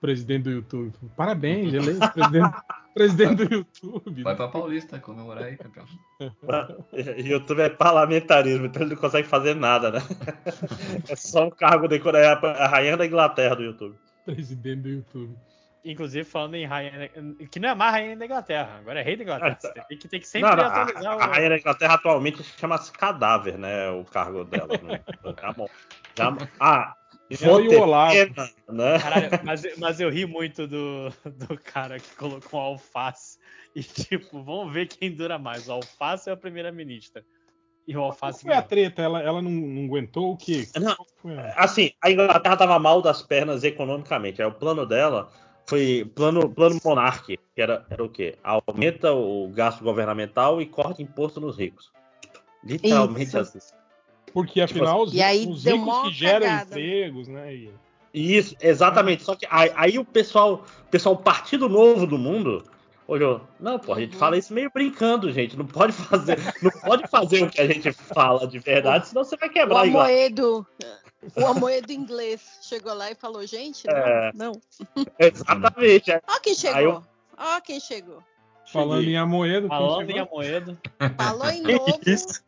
[0.00, 0.92] presidente do YouTube.
[1.16, 2.56] Parabéns, ele é presidente,
[2.94, 4.22] presidente do YouTube.
[4.22, 5.86] Vai pra Paulista comemorar aí, campeão.
[7.24, 10.00] YouTube é parlamentarismo, então ele não consegue fazer nada, né?
[11.08, 13.96] É só um cargo de é a rainha da Inglaterra do YouTube.
[14.24, 15.36] Presidente do YouTube.
[15.84, 17.08] Inclusive falando em rainha.
[17.48, 19.56] Que não é mais rainha da Inglaterra, agora é rei da Inglaterra.
[19.60, 21.18] Você tem que, tem que sempre Não, não, a, atualizar a o.
[21.30, 23.88] rainha da Inglaterra atualmente chama-se cadáver, né?
[23.90, 24.76] O cargo dela.
[24.82, 25.00] né?
[26.18, 26.48] Já, mo-
[27.30, 28.12] e o ter Olavo.
[28.12, 28.98] pena, né?
[28.98, 33.38] Caralho, mas, mas eu ri muito do, do cara que colocou alface.
[33.74, 37.24] E tipo, vamos ver quem dura mais, o alface ou a primeira-ministra?
[37.86, 38.42] E o Qual alface.
[38.42, 39.02] foi a treta?
[39.02, 40.66] Ela, ela não, não aguentou o quê?
[40.80, 40.96] Não,
[41.56, 44.42] Assim, a Inglaterra estava mal das pernas economicamente.
[44.42, 45.30] Aí o plano dela
[45.66, 48.36] foi plano, plano Monarch, que era, era o quê?
[48.42, 51.92] Aumenta o gasto governamental e corta imposto nos ricos.
[52.64, 53.38] Literalmente Isso.
[53.38, 53.58] assim.
[54.36, 56.64] Porque afinal os, E aí os ricos que geram cagada.
[56.78, 57.54] empregos, né?
[57.54, 57.72] E-
[58.12, 59.22] Isso, exatamente.
[59.22, 62.62] Só que aí, aí o pessoal, o pessoal o Partido Novo do Mundo
[63.08, 63.40] olhou.
[63.58, 64.18] Não, pô, a gente Uhum.
[64.18, 65.56] fala isso meio brincando, gente.
[65.56, 69.38] Não pode fazer, não pode fazer o que a gente fala de verdade, senão você
[69.38, 70.16] vai O quebrar a Inglaterra.
[70.18, 70.66] Amoedo.
[71.34, 74.30] O Amoedo inglês chegou lá e falou, gente, não, É.
[74.34, 74.52] não.
[75.18, 76.10] Exatamente.
[76.12, 76.20] é.
[76.28, 77.02] Ó quem chegou.
[77.38, 78.22] Ó quem chegou.
[78.72, 80.18] Falando em Amoedo, Falando em?
[80.18, 80.78] Amoedo.
[81.16, 82.42] Falou em novo, Isso.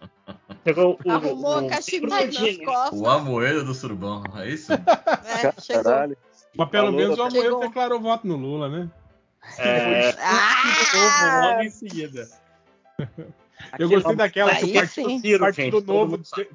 [0.66, 3.00] Chegou o, arrumou o, a cachimbo nas costas.
[3.00, 4.72] O Amoedo do Surubão, é isso?
[4.72, 5.84] É, chegou.
[5.84, 6.16] Caralho.
[6.56, 7.60] Mas pelo Falou, menos o Amoedo chegou.
[7.60, 8.90] declarou voto no Lula, né?
[9.58, 11.40] é, De novo, Ah!
[11.50, 12.28] logo em seguida.
[13.78, 15.20] Eu gostei daquela que o partido.
[15.20, 16.48] Ciro, Partido gente, Novo sabe.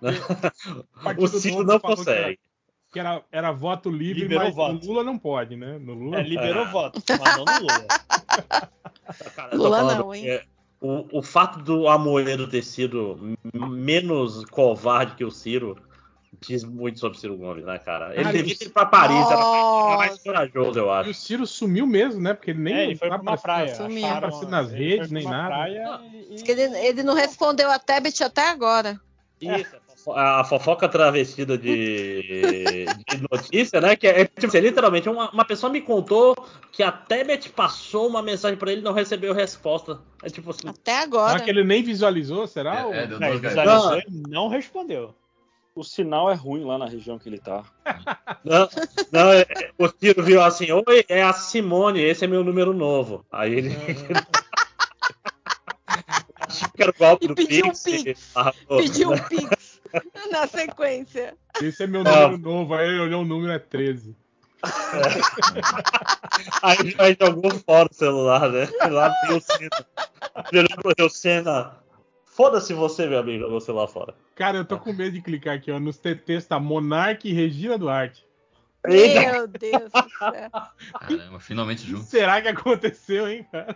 [1.00, 2.18] o Partido Ciro não que consegue.
[2.20, 2.36] era-
[2.92, 4.72] Que era, era voto livre, Liberou mas voto.
[4.74, 5.78] no Lula não pode, né?
[5.78, 6.18] No Lula.
[6.20, 7.86] É, liberou voto, mas não no Lula.
[9.34, 10.28] Cara, Lula falando não, hein?
[10.28, 10.44] é,
[10.80, 15.76] o, o fato do Amoedo ter sido menos covarde que o Ciro
[16.40, 18.14] diz muito sobre o Ciro Gomes, né, cara?
[18.14, 21.10] Ele Cara, devia ir pra Paris, era mais corajoso, eu E acho.
[21.10, 22.32] o Ciro sumiu mesmo, né?
[22.32, 23.74] Porque ele nem É, ele foi pra uma praia.
[23.74, 24.04] sumiu.
[24.06, 25.68] acharam- Aparecendo nas ele redes, nem nada.
[25.68, 28.98] e- ele, ele não respondeu a Tebet até agora.
[29.40, 33.96] Isso, a fofo- a fofoca travestida de, de notícia, né?
[33.96, 36.34] Que é, tipo assim, literalmente, uma, uma pessoa me contou
[36.72, 40.00] que a Tebet passou uma mensagem pra ele e não recebeu resposta.
[40.22, 41.32] É tipo assim, Até agora.
[41.32, 42.46] Será que ele nem visualizou?
[42.46, 42.86] Será?
[42.90, 45.14] É, é, deu É, ele duas visualizou e não respondeu.
[45.74, 47.62] O sinal é ruim lá na região que ele tá.
[48.44, 48.68] Não,
[49.12, 52.72] não, é- é- o Ciro viu assim, oi, é a Simone, esse é meu número
[52.72, 53.24] novo.
[53.30, 53.70] Aí ele.
[56.40, 57.82] Achei que era o golpe E do pediu um Pix.
[58.02, 58.30] Pix.
[58.36, 58.78] arrasou.
[58.78, 59.69] Pediu um pix
[60.30, 61.36] na sequência.
[61.60, 62.30] Esse é meu Não.
[62.30, 62.74] número novo.
[62.74, 64.14] Aí ele olhou o número, é 13.
[66.62, 68.68] Aí já jogou fora o celular, né?
[68.90, 69.12] Lá
[70.52, 70.66] olhou
[70.96, 71.78] pro Senna.
[72.24, 74.14] Foda-se você, meu amigo, jogou o celular fora.
[74.34, 75.78] Cara, eu tô com medo de clicar aqui, ó.
[75.78, 78.24] Nos TTs tá Monark e Regina Duarte.
[78.86, 80.50] Meu Deus do céu.
[81.00, 82.08] Caramba, finalmente O que juntos.
[82.08, 83.74] será que aconteceu, hein, cara?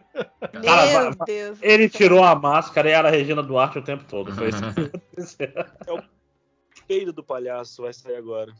[0.63, 1.59] Cara, Meu vai- Deus.
[1.61, 4.35] Ele tirou a máscara e era a Regina Duarte o tempo todo.
[4.35, 6.03] Foi isso que aconteceu.
[6.89, 8.53] Peido do palhaço vai sair agora.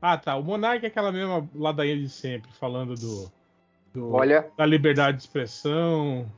[0.00, 0.36] Ah, tá.
[0.36, 3.32] O Monark é aquela mesma ladainha de sempre, falando do,
[3.92, 6.30] do- Olha, da liberdade de expressão.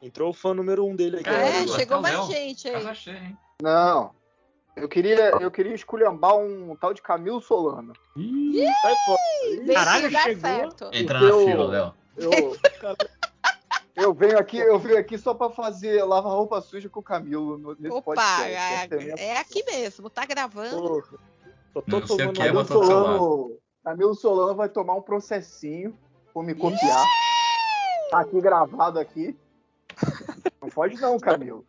[0.00, 1.28] Entrou o fã número um dele aqui.
[1.28, 1.78] É, agora.
[1.78, 2.74] chegou mais gente aí.
[2.74, 3.36] Casa cheia, hein?
[3.62, 4.10] não.
[4.74, 7.92] Eu queria, eu queria esculhambar um tal de Camilo Solano.
[8.16, 9.18] Ih, Sai fora.
[9.64, 10.40] Veio Caralho, chegou.
[10.40, 10.90] certo.
[10.92, 11.94] Entra na eu- fila, Léo.
[12.16, 12.56] Eu,
[13.94, 17.58] eu venho aqui, eu venho aqui só pra fazer lavar roupa suja com o Camilo
[17.58, 18.94] no- nesse Opa, podcast.
[18.94, 20.08] é, é é aqui mesmo.
[20.08, 21.02] Tá gravando.
[21.74, 22.84] Tô Não sei o tomando que é, Camilo tô.
[22.84, 25.96] Solano, Camilo Solano vai tomar um processinho
[26.32, 27.06] por me copiar.
[28.10, 29.36] Tá aqui gravado aqui.
[30.60, 31.64] Não pode não, Camilo.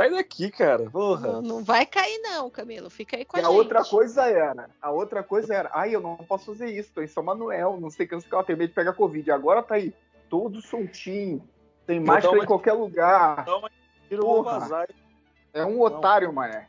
[0.00, 0.88] Sai daqui, cara.
[0.88, 1.32] Porra.
[1.32, 2.88] Não, não vai cair, não, Camilo.
[2.88, 3.56] Fica aí com E a, a gente.
[3.58, 7.06] outra coisa era, a outra coisa era, ai, eu não posso fazer isso, tô em
[7.06, 8.94] São Manuel, não sei o que, não sei o que, eu tenho medo de pegar
[8.94, 9.30] Covid.
[9.30, 9.92] Agora tá aí,
[10.30, 11.46] todo soltinho,
[11.86, 13.44] tem Vou máscara uma- em qualquer lugar.
[13.44, 13.70] Dá uma
[14.10, 14.86] vou Porra.
[15.52, 16.68] É um otário, mané.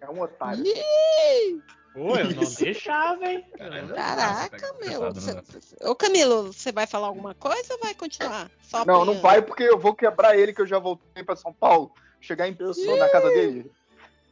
[0.00, 0.64] É um otário.
[0.66, 1.62] Ih,
[1.94, 3.46] Pô, eu não deixava, hein?
[3.56, 5.14] Caramba, Caraca, meu.
[5.14, 5.76] Cê-?
[5.88, 8.50] Ô, Camilo, você vai falar alguma coisa ou vai continuar?
[8.60, 11.52] Só Não, não vai porque eu vou quebrar ele que eu já voltei pra São
[11.54, 11.92] Paulo.
[12.26, 13.70] Chegar em Eu sou- na casa dele.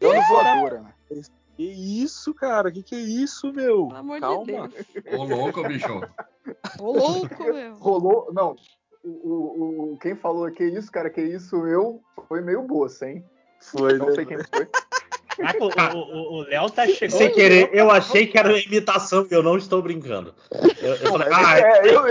[0.01, 0.93] Dando voadora, né?
[1.57, 2.73] Que isso, cara?
[2.73, 3.87] Que que é isso, meu?
[3.87, 4.45] Pelo amor Calma.
[4.45, 4.75] de Deus.
[5.21, 6.01] Ô, louco, bicho.
[6.81, 7.75] Ô, louco, meu.
[7.77, 8.29] Rolou.
[8.33, 8.57] Não.
[9.05, 13.25] O, o, o- quem falou que isso, cara, que isso eu foi meio bolsa, hein?
[13.61, 14.15] Foi, Não né?
[14.15, 14.67] sei quem foi.
[15.37, 17.19] Caraca, o- o Léo tá chegando.
[17.19, 20.35] Sem querer, eu achei que era uma imitação e eu não estou brincando.
[20.83, 22.03] Eu, eu falei, ah, É, eu,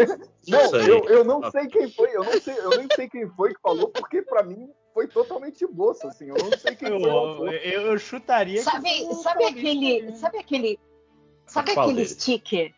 [0.48, 3.54] não, eu, eu não sei quem foi, eu não sei, eu nem sei quem foi
[3.54, 6.28] que falou, porque pra mim foi totalmente bolsa, assim.
[6.30, 10.18] Eu não sei quem Eu, foi eu, eu chutaria que Sabe, o sabe aquele, mesmo.
[10.18, 10.80] sabe aquele,
[11.48, 12.12] sabe Qual aquele deles?
[12.12, 12.74] sticker?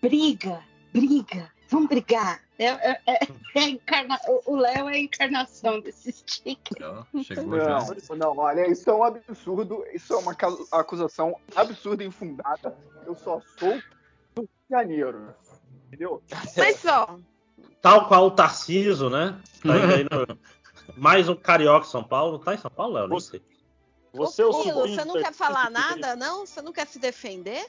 [0.00, 2.40] Briga, briga, vamos brigar.
[2.58, 3.18] É, é- é-
[3.54, 6.78] é encarna- o- Léo é a encarnação desse sticker.
[7.24, 7.78] Chegou já.
[8.10, 10.36] Não, não, olha, isso é um absurdo, isso é uma
[10.72, 12.76] acusação absurda e infundada.
[13.06, 13.80] Eu só sou
[14.34, 15.34] do Rio de Janeiro,
[15.86, 16.22] entendeu?
[16.56, 17.18] Mas, ó,
[17.80, 19.40] tal qual o Tarciso, né?
[19.62, 20.38] Tá indo aí no-
[20.96, 22.38] Mais um carioca São Paulo.
[22.38, 23.08] Tá em São Paulo, Léo?
[23.08, 23.42] Nem sei.
[24.12, 26.44] Você é o sobrinho você não quer falar Tarcísio, nada, não?
[26.46, 27.64] Você não quer se defender?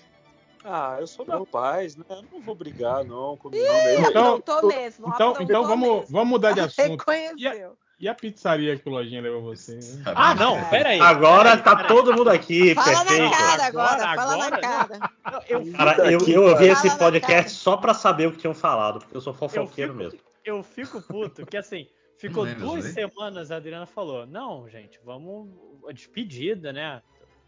[0.63, 2.03] Ah, eu sou da paz, né?
[2.09, 4.09] Eu não vou brigar, não, com Ih, menino.
[4.09, 5.07] Então- aprontou mesmo.
[5.13, 6.05] então, aprontou então vamos, mesmo.
[6.09, 6.89] vamos mudar de assunto.
[6.89, 7.78] Reconheceu.
[7.99, 9.76] E a pizzaria que o Lojinha levou você?
[9.76, 10.03] né?
[10.15, 10.99] Ah, não, pera aí.
[10.99, 13.32] Agora pera tá todo mundo aqui, Fala na perfeito.
[13.38, 14.59] cara agora, Agora, fala na agora?
[14.61, 15.11] cara.
[15.47, 19.15] Eu, Cara, eu, eu ouvi esse podcast só pra saber o que tinham falado, porque
[19.15, 20.19] eu sou fofoqueiro Eu fico- mesmo.
[20.43, 21.88] eu fico puto, que assim,
[22.22, 25.49] ficou lembro, duas semanas, a Adriana falou, não, gente, vamos,
[25.88, 27.01] a despedida, né,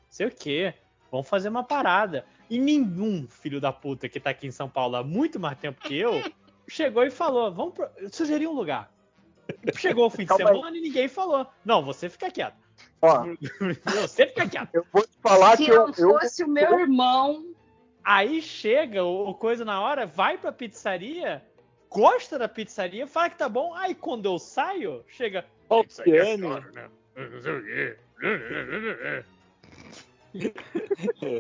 [0.10, 0.74] sei o quê,
[1.12, 2.26] vamos fazer uma parada.
[2.50, 5.80] E nenhum filho da puta que tá aqui em São Paulo há muito mais tempo
[5.82, 6.14] que eu,
[6.68, 7.88] chegou e falou, vamos, pro...
[7.98, 8.92] eu sugeri um lugar.
[9.76, 10.56] Chegou o fim de Calma aí.
[10.56, 11.46] semana e ninguém falou.
[11.66, 12.56] Não, você fica quieto.
[13.02, 13.26] Ó,
[14.02, 14.74] Você fica quieto.
[14.74, 17.54] eu vou te falar Se que eu, eu fosse o meu irmão,
[18.04, 21.44] Aí chega o, o coisa na hora, vai pra pizzaria,
[21.94, 23.74] gosta da pizzaria, fala que tá bom.
[23.76, 25.46] Aí quando eu saio, chega.
[25.70, 26.90] Ó, "Isso aqui é caro, né?
[27.16, 27.98] Não sei o quê."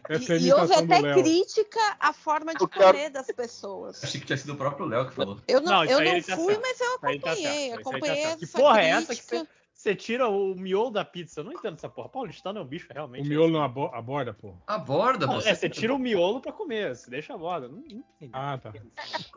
[0.08, 4.04] Essa é E, e houve até crítica à forma de Eu quero- comer das pessoas.
[4.04, 5.39] Achei que tinha sido o próprio Léo que falou.
[5.47, 6.62] Eu não, Não, eu aí não tá fui, certo.
[6.62, 7.47] mas eu aí tá acompanhei.
[7.47, 8.38] aí tá acompanhei certo.
[8.38, 9.38] Que essa porra é essa que crítica.
[9.39, 9.47] você,
[9.84, 11.41] você tira o miolo da pizza?
[11.41, 12.07] Eu não entendo essa porra.
[12.09, 13.25] Paulistano é um bicho realmente.
[13.25, 14.53] O miolo não abo- aborda, pô.
[14.65, 15.49] Aborda, você.
[15.49, 17.67] é, você tira o miolo pra comer, você deixa a borda.
[17.67, 18.31] Não, não entendi.
[18.31, 18.71] Ah, tá.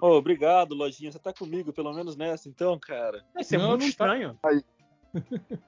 [0.01, 1.11] Ô, obrigado, Lojinha.
[1.11, 3.25] Você tá comigo, pelo menos nessa, então, cara.
[3.39, 3.91] Isso é Não, muito não tá.
[3.91, 4.39] estranho.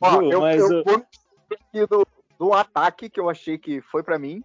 [0.00, 0.30] Ó, Viu?
[0.32, 1.06] eu, Mas eu eu-
[1.50, 2.06] aqui do,
[2.38, 4.42] do ataque que eu achei que foi pra mim.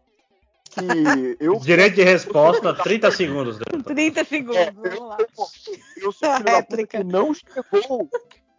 [0.69, 0.79] Que
[1.39, 3.57] eu, Direito de resposta, 30 segundos.
[3.59, 3.65] né?
[3.83, 5.17] 30 segundos, É, vamos lá.
[5.19, 5.79] eu sou filho
[6.21, 6.97] da puta Réplica.
[6.99, 8.09] que não chegou,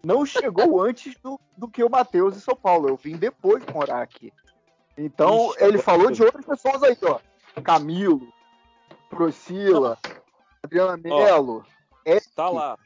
[0.06, 2.88] não chegou antes do, do que o Matheus e São Paulo.
[2.88, 4.32] Eu vim depois morar aqui.
[4.96, 7.18] Então, Ixi, ele agora falou de outras pessoas aí, ó.
[7.62, 8.32] Camilo,
[9.10, 9.98] Priscila,
[10.62, 11.64] Adriana Mello,
[12.34, 12.78] Tá lá.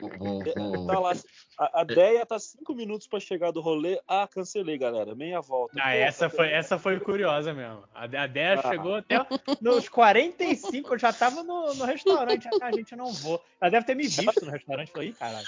[0.00, 1.12] Vou- vou- É, vou- Tá lá.
[1.58, 4.00] A, a Deia tá cinco minutos pra chegar do rolê.
[4.06, 5.14] Ah, cancelei, galera.
[5.14, 5.74] Meia volta.
[5.78, 7.82] Ah, Pô, essa tá foi, essa foi curiosa mesmo.
[7.94, 8.68] A, a Déia Ah.
[8.70, 9.16] chegou até
[9.60, 12.48] nos 45, eu já tava no, no restaurante.
[12.60, 13.42] Ah, gente, não vou.
[13.60, 14.92] Ela deve ter me visto no restaurante.
[14.92, 15.46] Falei, "Ih, caralho.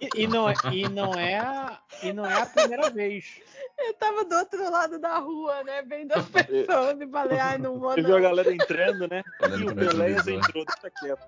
[0.00, 3.40] E, e não é, e, não é a, e não é a primeira vez.
[3.78, 5.82] Eu tava do outro lado da rua, né?
[5.82, 9.22] Vendo as pessoas e falei, ai, não vou Você viu a galera entrando, né?
[9.42, 10.34] E o Peléas retrovisor.
[10.34, 11.26] entrou, deixa quieto.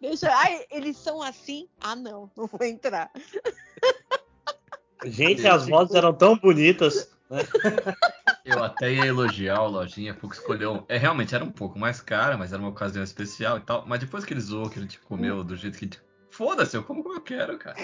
[0.00, 1.68] Deixa, ai, eles são assim?
[1.80, 3.10] Ah, não, não vou entrar.
[5.04, 7.10] Gente, as vozes eram tão bonitas.
[7.30, 7.40] né?
[8.44, 10.84] Eu até ia elogiar o Lojinha, porque escolheu.
[10.88, 13.84] É, realmente era um pouco mais cara, mas era uma ocasião especial e tal.
[13.86, 16.05] Mas depois que ele zoou, que a gente comeu do jeito que a gente.
[16.36, 17.76] Foda-se, eu como eu quero, cara.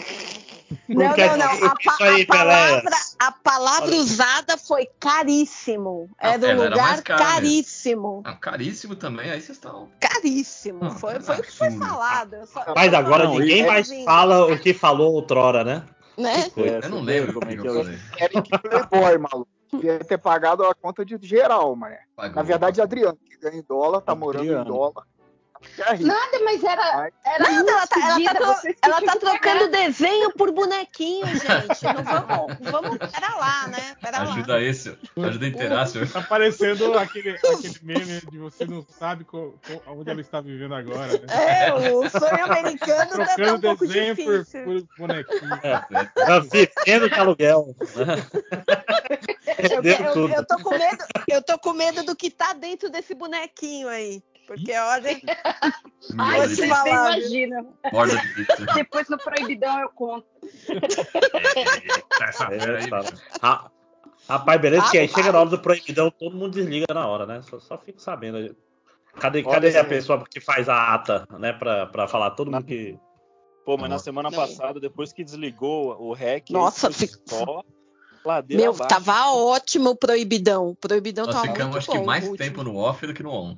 [0.89, 1.47] Não, Porque não, não.
[1.67, 6.11] A, pa- isso aí, a palavra, a palavra usada foi caríssimo.
[6.21, 8.23] Era um lugar caríssimo.
[8.27, 9.89] Ah, caríssimo também, aí vocês estão.
[9.99, 10.81] Caríssimo.
[10.85, 12.47] Não, foi, é foi o que foi falado.
[12.47, 15.83] Só- Mas agora não- ninguém é mais ouvindo, fala o que falou outrora, né?
[16.19, 16.51] Né?
[16.51, 16.69] Foi.
[16.69, 17.85] É, Eu não lembro como é que eu é.
[17.85, 17.99] falei.
[18.21, 19.49] Eric Playboy, maluco.
[19.73, 21.97] Devia ter pagado a conta de geral, mas.
[22.15, 22.37] Pagou.
[22.37, 24.65] Na verdade, Adriano, que ganha em dólar, tá morando em Adriano.
[24.67, 25.07] dólar.
[25.79, 30.33] É nada, mas era, era Nada, ela tá, ela tá tro- ela tá trocando desenho
[30.35, 31.85] por bonequinho, gente.
[31.85, 32.99] Não vamos, vamos.
[32.99, 33.97] Pera lá, né?
[34.01, 34.33] Pera lá.
[34.33, 36.09] Ajuda esse, ajuda a inteirar, senhor.
[36.11, 40.75] Tá parecendo aquele, aquele meme de você não sabe co- co- onde ela está vivendo
[40.75, 41.67] agora, né?
[41.67, 44.65] É, o sonho americano tá, tá um Trocando pouco desenho por, difícil.
[44.65, 45.55] por bonequinho.
[45.63, 47.75] É, Vivendo de aluguel.
[49.59, 53.15] Eu, eu- eu tô com medo, eu tô com medo do que tá dentro desse
[53.15, 54.23] bonequinho aí.
[54.47, 55.11] Porque olha,
[56.19, 56.65] Ai, viu?
[56.67, 57.75] imaginam.
[57.91, 58.67] borda de pizza.
[58.75, 60.27] Depois no Proibidão eu conto.
[62.23, 63.01] Essa É, fera aí, tá.
[63.03, 63.23] bicho.
[63.41, 63.71] Ra-
[64.29, 67.43] Rapaz, beleza, que aí chega na hora do proibidão, todo mundo desliga na hora, né?
[67.43, 68.55] Só, só fico sabendo.
[69.19, 69.85] Cadê, Olha, cadê a é.
[69.85, 71.53] pessoa que faz a ata, né?
[71.53, 72.97] Pra, pra falar todo mundo que.
[73.65, 74.37] Pô, mas na semana Não.
[74.39, 77.63] passada, depois que desligou o REC, Nossa, foi fico- só
[78.25, 78.89] ladeira meu, abaixo.
[78.89, 80.69] tava ótimo o proibidão.
[80.71, 81.99] O proibidão Nós tava ficamos, muito acho bom.
[82.01, 82.39] que mais último.
[82.39, 83.57] tempo no off do que no on.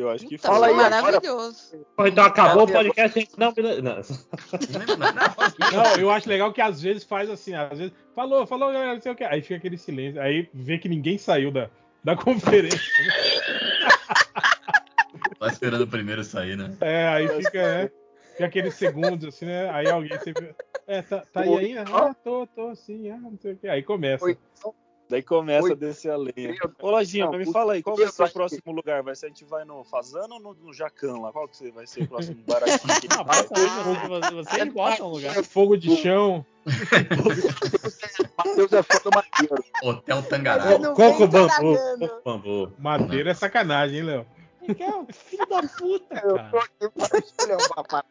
[0.00, 0.74] Eu acho que Então, Fala foi.
[0.78, 1.02] aí, agora.
[1.02, 1.86] maravilhoso.
[1.96, 3.32] Pô, então acabou o a- podcast, gente.
[3.38, 3.82] Não, beleza.
[3.82, 3.96] Não.
[3.96, 8.94] Não fala eu acho legal que às vezes faz assim, às vezes, falou, falou, galera,
[8.94, 9.24] não sei o que.
[9.24, 11.68] Aí fica aquele silêncio, aí vê que ninguém saiu da,
[12.02, 12.80] da conferência.
[15.38, 16.76] Tá esperando o primeiro sair, né?
[16.80, 17.90] É, aí fica, né?
[18.32, 19.70] Fica aqueles segundos, assim, né?
[19.70, 20.54] Aí alguém sempre.
[20.86, 21.84] É, tá, tá aí ainda?
[21.92, 23.68] Ah, tô, tô, sim, ah, não sei o que.
[23.68, 24.18] Aí começa.
[24.18, 24.36] Foi-
[25.10, 25.72] Daí começa Oi.
[25.72, 26.54] a descer a lenha.
[26.80, 28.32] Ô, Lojinha, Não, mas me o- fala aí, qual vai ser o aqui.
[28.34, 29.02] próximo lugar?
[29.02, 31.32] Vai ser a gente vai no Fazano ou no, no Jacan lá?
[31.32, 33.42] Qual que você- vai ser o próximo baratinho que a gente Ah, vai?
[33.44, 35.44] passa aí, vocês, vocês botam um lugar.
[35.44, 36.46] Fogo de chão.
[38.38, 39.64] Matheus é fã do madeiro.
[39.82, 40.78] Hotel Você Tangará.
[40.78, 41.76] não Coco bambu.
[42.24, 42.72] bambu.
[42.78, 44.26] Madeira é sacanagem, hein, Léo?
[45.12, 46.58] Filho da puta, Eu tô cara.
[46.58, 48.08] aqui pra escolher uma parada.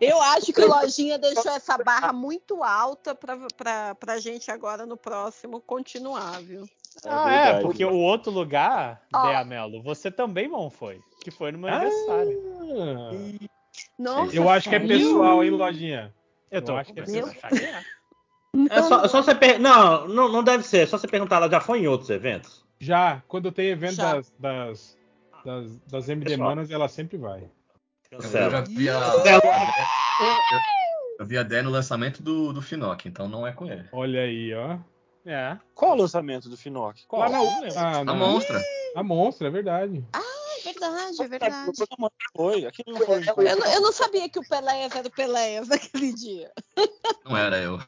[0.00, 4.86] Eu acho que o Lojinha deixou essa barra muito alta pra, pra, pra gente agora
[4.86, 6.68] no próximo continuar, viu?
[7.04, 7.62] Ah, é, verdade.
[7.64, 9.26] porque o outro lugar, Ó.
[9.26, 11.00] Dea Mello, você também não foi.
[11.20, 12.42] Que foi no meu aniversário.
[12.62, 13.46] Ah,
[13.98, 16.14] Nossa, eu acho que é pessoal, hein, Lojinha?
[16.50, 17.82] Eu tô Eu acho que é a que é.
[18.70, 19.60] É só, só você per...
[19.60, 20.78] não, não, não deve ser.
[20.78, 21.36] É só você perguntar.
[21.36, 22.64] Ela já foi em outros eventos?
[22.78, 24.14] Já, quando tem evento Já.
[24.14, 24.98] das, das,
[25.44, 26.48] das, das MD Pessoal.
[26.48, 27.50] Manas, ela sempre vai.
[28.16, 28.62] Eu já Cancela.
[28.64, 29.00] vi a.
[29.00, 30.64] Cancela.
[31.18, 33.88] Eu vi a Dé no lançamento do, do Finoc, então não é com ele.
[33.92, 34.78] Olha aí, ó.
[35.24, 35.56] É.
[35.74, 36.96] Qual o lançamento do Finoc?
[37.08, 37.22] Qual?
[37.22, 37.78] Lá na, Não lembro.
[37.78, 38.62] ah, A monstra.
[38.94, 40.04] a Monstra, é verdade.
[40.14, 41.16] É verdade.
[41.18, 41.72] verdade, é verdade.
[42.36, 43.00] Foi, aquele não
[43.34, 43.48] foi.
[43.48, 46.50] Eu, não- eu não sabia que o Peléas era o Peléas naquele dia.
[47.24, 47.78] Não era eu.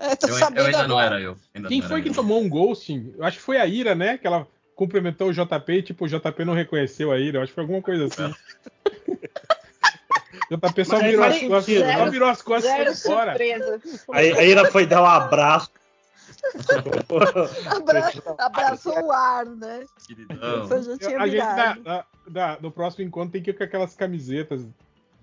[0.00, 1.16] Eu tô Eu, eu sabendo ainda não agora.
[1.16, 1.36] era eu.
[1.54, 2.14] Ainda Quem não foi era que eu.
[2.14, 3.14] tomou um ghosting?
[3.16, 4.18] Eu acho que foi a Ira, né?
[4.18, 7.38] Que ela cumprimentou o JP e, tipo, o JP não reconheceu a Ira.
[7.38, 8.28] Eu acho que foi alguma coisa assim.
[8.32, 8.38] JP
[10.84, 12.10] só Mas virou faz as costas, né?
[12.10, 13.80] virou as costas e Zero surpresa.
[14.12, 15.70] Aí, aí ela foi dar um abraço.
[17.66, 18.12] Abra...
[18.38, 19.84] Abraçou o ar, né?
[20.06, 20.66] Queridão.
[21.18, 24.66] A gente, na- na- na- no próximo encontro, tem que ir com aquelas camisetas,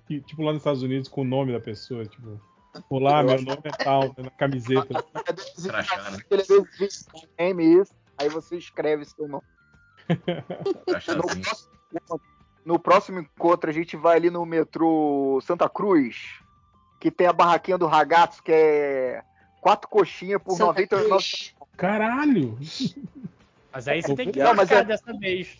[0.07, 2.05] que, tipo, lá nos Estados Unidos, com o nome da pessoa.
[2.05, 2.39] Tipo,
[2.89, 4.93] olá, meu nome é tal, né, na camiseta.
[5.65, 5.83] Né?
[7.63, 7.91] Isso.
[8.17, 9.43] Aí você escreve seu nome.
[10.07, 10.15] No
[12.65, 16.39] no próximo encontro, a gente vai ali no metrô Santa Cruz,
[16.99, 19.23] que tem a barraquinha do Ragazzo, que é
[19.61, 21.55] quatro coxinhas por Santa 99 Cruz.
[21.77, 22.57] Caralho!
[23.71, 25.57] Mas aí você tem que Não, mas marcar é- dessa vez.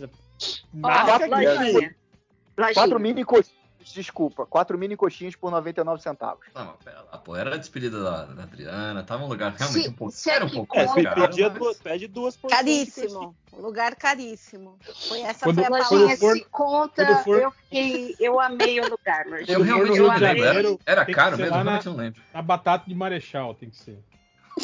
[0.74, 2.74] Marca Quatro.
[2.74, 4.46] Quatro mini coxinhas, desculpa.
[4.46, 6.46] Quatro mini coxinhas por 99 centavos.
[6.54, 7.36] Não, mas pera lá, pô.
[7.36, 9.04] Era a despedida da, da Adriana.
[9.04, 10.14] Tava um lugar realmente Se- um pouco.
[10.14, 11.22] se Era um pouco É, caro.
[11.22, 12.58] pedia mas- duas, pede duas coxinha.
[12.60, 13.36] Caríssimo.
[13.54, 14.78] Um lugar caríssimo.
[15.08, 16.18] Foi essa Quando- foi a palavra.
[16.18, 19.26] For- se conta, for- eu, fiquei, eu amei o lugar.
[19.48, 20.44] Eu realmente no não lembro.
[20.44, 21.52] Era, era caro mesmo?
[21.56, 22.22] na- Realmente não lembro.
[22.34, 23.98] A batata de Marechal tem que ser.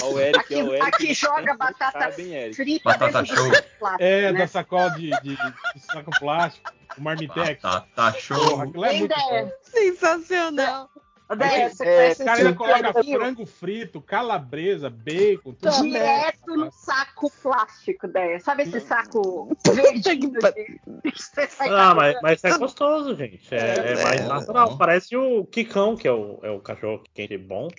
[0.02, 0.88] Ó, o Eric, Aqui, ó, o Eric.
[0.88, 3.38] aqui joga batata Sabe, frita Batata show.
[3.54, 4.39] saco plástico, É, né?
[4.39, 7.62] da sacola de, de, de saco plástico, o Marmitex.
[7.62, 8.62] Tá, tá show.
[8.62, 9.16] aquilo é muito.
[9.62, 10.89] Sensacional.
[11.38, 15.82] Daí É, O cara ainda esse coloca frango frito, calabresa, bacon, tudo.
[15.84, 18.39] Direto no saco plástico, Deia.
[18.39, 21.12] Sabe esse saco de...
[21.49, 23.39] sai Ah, mas, mas é gostoso, gente.
[23.54, 24.78] É, é É, mais é natural.
[24.78, 27.70] Parece o Kikão, que é o, é o cachorro quente bom.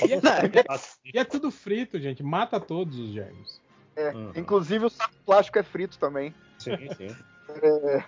[1.04, 2.22] E é tudo frito, gente.
[2.22, 3.60] Mata todos os germes.
[3.96, 4.32] É, Uhum.
[4.34, 6.34] Inclusive o saco plástico é frito também.
[6.58, 7.14] Sim, sim.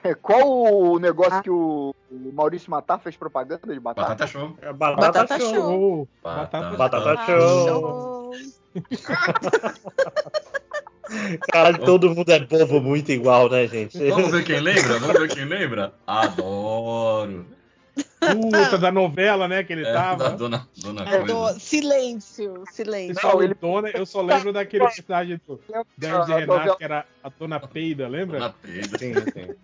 [0.04, 1.94] É, qual o negócio que o,
[2.32, 4.08] Maurício Matar fez propaganda de batata?
[4.08, 4.56] Batata show.
[4.62, 5.54] É batata, Batata show.
[5.54, 6.08] show.
[6.22, 8.30] Batata, Batata Ah, show.
[11.52, 13.98] Caralho, todo mundo é bobo muito igual, né, gente?
[14.08, 14.98] Vamos ver quem lembra?
[14.98, 15.92] Vamos ver quem lembra?
[16.06, 17.44] Adoro.
[17.94, 19.62] Puta da novela, né?
[19.64, 20.30] Que ele É, tava.
[20.30, 21.60] da dona, dona tô- coisa.
[21.60, 23.16] Silêncio, silêncio.
[23.22, 25.60] Não, ele- dona, eu só lembro daquele personagem do
[26.00, 28.38] e Renato, que era a Dona Peida, lembra?
[28.38, 28.98] Dona Pedra.
[28.98, 29.54] Sim, sim.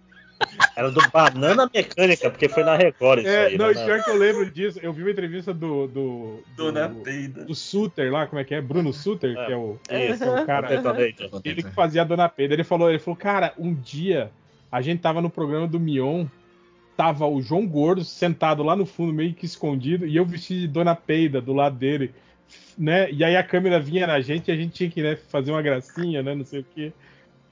[0.76, 3.58] Era do Banana Mecânica, porque foi na Record isso É, aí.
[3.58, 3.72] não, né?
[3.72, 4.78] e pior que eu lembro disso.
[4.80, 5.88] Eu vi uma entrevista do.
[5.88, 7.44] do, Dona do, Peida.
[7.44, 8.60] do Suter lá, como é que é?
[8.60, 9.46] Bruno Suter, É.
[9.46, 10.68] que é o, Isso, é o cara.
[10.68, 11.40] Terminator.
[11.44, 12.54] Ele que fazia a Dona Peida.
[12.54, 14.30] Ele falou, ele falou, cara, um dia
[14.70, 16.26] a gente tava no programa do Mion,
[16.98, 20.66] tava o João Gordo sentado lá no fundo, meio que escondido, e eu vestido de
[20.66, 22.12] Dona Peida do lado dele,
[22.76, 23.08] né?
[23.12, 25.62] E aí a câmera vinha na gente e a gente tinha que né, fazer uma
[25.62, 26.34] gracinha, né?
[26.34, 26.92] Não sei o quê.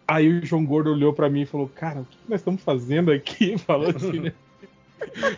[0.08, 3.12] Aí o João Gordo olhou pra mim e falou, cara, o que nós estamos fazendo
[3.12, 3.56] aqui?
[3.64, 4.32] Falou assim, né?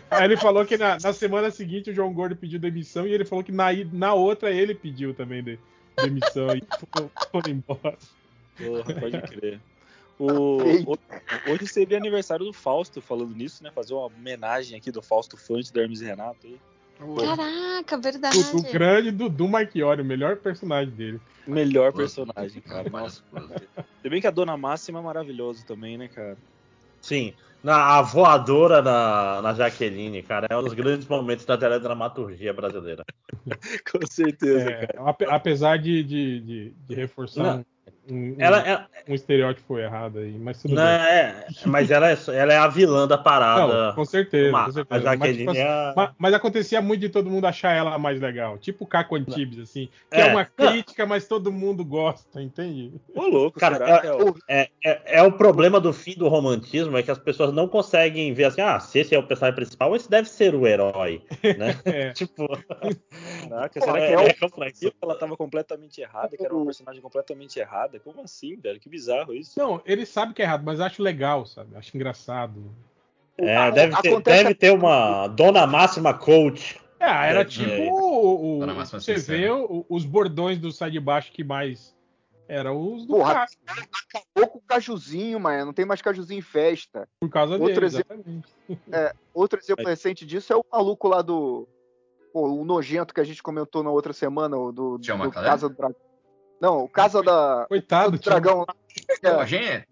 [0.09, 3.25] Aí ele falou que na, na semana seguinte o João Gordo pediu demissão e ele
[3.25, 5.59] falou que na, na outra ele pediu também de-
[6.01, 7.97] demissão e foi, foi embora.
[8.57, 9.59] Porra, pode crer.
[10.19, 10.91] O, Eita.
[10.91, 13.71] o- hoje seria aniversário do Fausto, falando nisso, né?
[13.73, 16.59] Fazer uma homenagem aqui do Fausto Fante da Hermes e Renato aí.
[17.25, 18.37] Caraca, verdade.
[18.51, 21.21] Do, do grande Dudu Marchiori, o melhor personagem dele.
[21.47, 22.89] Melhor personagem, cara.
[22.89, 23.23] Nossa.
[24.01, 26.37] Se bem que a Dona Máxima é maravilhoso também, né, cara?
[27.01, 27.33] Sim.
[27.63, 33.05] Na, a voadora na, na Jaqueline, cara, é um dos grandes momentos da teledramaturgia brasileira.
[33.91, 35.09] Com certeza, É, cara.
[35.09, 37.65] ape- apesar de, de, de, de reforçar Não.
[38.09, 40.91] Um, um- Ela é, um estereótipo errado aí, mas tudo não, bem.
[40.91, 43.87] é, mas ela é, ela é a vilã da parada.
[43.87, 44.89] Não, com certeza, Uma- com a certeza.
[44.89, 47.97] Mas, Jaqueline tipo, assim, é a- ma- mas acontecia muito de todo mundo achar ela
[47.97, 48.57] mais legal.
[48.57, 49.89] Tipo o Caco Antibes, assim.
[50.11, 50.31] Que é, É.
[50.31, 52.93] uma crítica, mas todo mundo gosta, entende?
[53.15, 54.35] Ô, louco, Cara, será que é é- o...
[54.47, 58.33] É, é, é o problema do fim do romantismo, é que as pessoas não conseguem
[58.33, 61.21] ver assim, ah, se esse é o personagem principal, esse deve ser o herói,
[61.57, 61.69] né?
[61.85, 62.11] É.
[62.13, 62.47] tipo,
[63.49, 64.93] Caraca, será que é, o...
[65.01, 67.99] ela tava completamente errada, que era uma personagem completamente errada?
[67.99, 68.79] Como assim, velho?
[68.79, 69.57] Que bizarro isso.
[69.59, 71.75] Não, ele sabe que é errado, mas acho legal, sabe?
[71.75, 72.63] Acho engraçado.
[73.37, 76.79] É, deve, ter, Acontece- deve ter uma Dona Máxima Coach.
[76.99, 77.89] É, era É, tipo é.
[77.89, 79.37] o, o- Dona Máxima você Sincera.
[79.37, 81.95] vê o- os bordões do sai de baixo que mais
[82.49, 85.67] eram os do Porra, Acabou com o cajuzinho, mano.
[85.67, 87.07] Não tem mais cajuzinho em festa.
[87.21, 88.53] por causa outro dele, exemplo- exatamente.
[89.33, 91.65] Outro exemplo recente disso é o maluco lá do.
[92.33, 95.47] Pô, o nojento que a gente comentou na outra semana, o do, do Macalé?
[95.47, 95.95] Casa do Dragão.
[96.59, 98.19] Não, o Casa da, Coitado, do.
[98.19, 98.75] Dragão lá.
[99.37, 99.87] Ó, gente,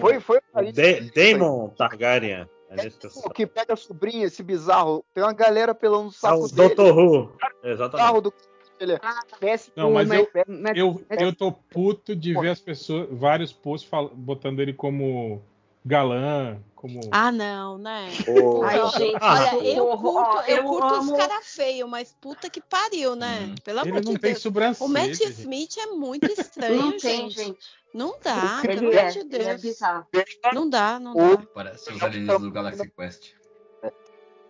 [0.00, 0.40] Foi, foi.
[0.54, 2.46] Da- Damon Targaryen.
[2.70, 2.98] É É, nisso
[3.34, 5.04] que pega a sobrinha, esse bizarro.
[5.12, 6.74] Tem uma galera pelando É saco o dele.
[6.74, 6.82] Dr.
[6.98, 7.32] Who.
[7.62, 8.20] Exatamente.
[8.22, 8.34] Do
[8.80, 9.00] ele é
[9.38, 9.74] péssimo.
[9.76, 14.58] Não, mas eu, mas- eu, eu tô puto de ver as pessoas, vários posts botando
[14.60, 15.40] ele como
[15.84, 17.00] galã, como.
[17.10, 18.08] Ah, não, né?
[18.28, 18.90] Ô, Ai, Não.
[18.90, 23.48] gente, Olha, eu curto, eu curto os amo- cara feio, mas puta que pariu, né?
[23.50, 23.54] Hum.
[23.64, 24.42] Pelo ele amor não de tem Deus.
[24.42, 24.88] sobrancelha.
[24.88, 25.40] O Matt gente.
[25.40, 27.34] Smith é muito estranho, Não tem, gente.
[27.44, 27.58] gente.
[27.94, 29.78] Não dá, Ele pelo é, amor de é Deus.
[30.54, 31.42] não dá, não O- dá.
[31.54, 33.34] Parece os alienígenas do Galaxy Quest.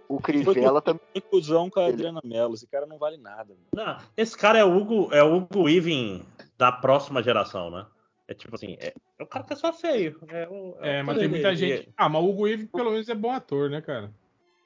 [0.08, 1.00] o Crivella também.
[1.12, 2.54] Foi cuzão com a Adriana Mello.
[2.54, 3.56] Esse cara não vale nada.
[3.74, 6.24] Não, esse cara é o Hugo, é o Hugo Weaving
[6.58, 7.84] da próxima geração, né?
[8.28, 10.18] É tipo assim, é, é o cara que é só feio.
[10.28, 11.76] É, o- é É, mas tem muita dele.
[11.76, 11.92] gente.
[11.96, 14.12] Ah, mas o Hugo Weaving pelo menos é bom ator, né, cara?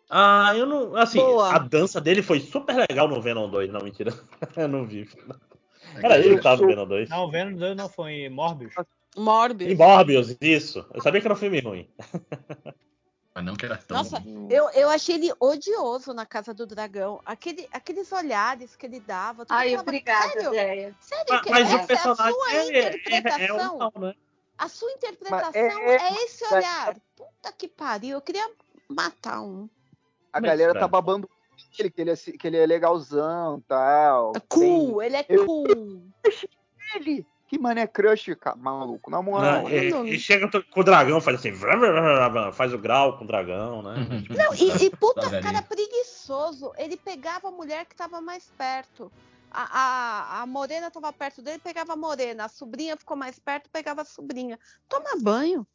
[0.08, 0.94] Ah, eu não.
[0.94, 1.54] Assim, Boa.
[1.54, 3.70] a dança dele foi super legal no Venom 2.
[3.72, 4.12] Não, mentira.
[4.56, 5.08] eu não vi.
[5.96, 7.08] É Era que- ele que tava no Venom 2.
[7.08, 8.72] Não, o Venom 2 não foi em Morbius.
[9.16, 9.72] Morbius.
[9.72, 10.86] Em Morbius, isso.
[10.94, 11.88] Eu sabia que era um filme ruim.
[13.36, 14.16] Mas não que era tão Nossa.
[14.48, 17.20] Eu, eu achei ele odioso na Casa do Dragão.
[17.26, 19.44] Aquele, aqueles olhares que ele dava.
[19.50, 20.96] Ai, falava, obrigada, Sério?
[20.98, 23.74] Sério Mas, que mas essa o personagem é a sua é, é, é, interpretação?
[23.74, 24.14] um mal, né?
[24.56, 26.96] A sua interpretação é- é, esse olhar.
[27.14, 28.16] Puta que pariu.
[28.16, 28.50] Eu queria
[28.88, 29.68] matar um.
[30.32, 31.28] A Mas, galera tá babando
[31.78, 34.32] ele, que ele é, que ele é legalzão tal.
[34.48, 35.66] Cool, ele é Eu- cool.
[35.66, 36.12] Tem
[36.96, 37.26] ele.
[37.48, 39.10] Que mané crush, cara, maluco.
[39.10, 39.62] Na moral.
[39.62, 41.52] Não, ele- e, não- e chega com o dragão, faz assim,
[42.52, 43.94] faz o grau com o dragão, né?
[44.30, 46.72] Não, e, e puta Tá cara preguiçoso.
[46.76, 49.12] Ele pegava a mulher que tava mais perto.
[49.50, 49.62] A,
[50.38, 52.44] a, a morena tava perto dele, pegava a morena.
[52.46, 54.58] A sobrinha ficou mais perto, pegava a sobrinha.
[54.88, 55.66] Toma banho.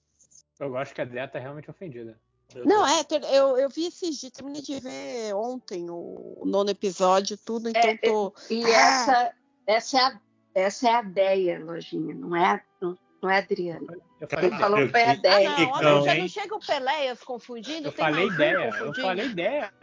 [0.59, 2.19] Eu acho que a Déia tá realmente ofendida.
[2.65, 7.69] Não, é, eu, eu vi esses dias, terminei de ver ontem o, nono episódio, tudo,
[7.69, 8.33] então É, tô.
[8.49, 8.69] E Ah.
[8.69, 9.33] essa,
[9.65, 10.19] essa, é a,
[10.55, 13.97] essa é a Déia, Lojinha, não é, a- não, não é a Adriana.
[14.19, 15.49] Eu Quem falei, falou eu- foi a Ah, Déia.
[15.49, 16.21] não, Então, olha, já hein?
[16.21, 17.87] não chega o Peléias confundindo?
[17.87, 19.73] eu tem falei ideia, eu falei ideia.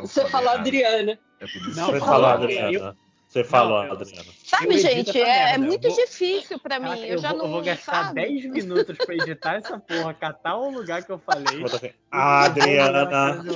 [0.00, 0.50] Você falou.
[0.50, 1.18] Adriana.
[1.74, 2.96] Não, eu falou, falei- Adriana.
[3.28, 4.24] Você falou, eu- Adriana.
[4.42, 6.86] Sabe, Eu gente, é, merda, muito eu vou- difícil pra mim.
[6.86, 8.14] Caraca, eu, já vou, não eu vou gastar sabe?
[8.14, 11.62] 10 minutos pra editar essa porra, catar o lugar que eu falei.
[11.62, 13.44] Assim, Adriana.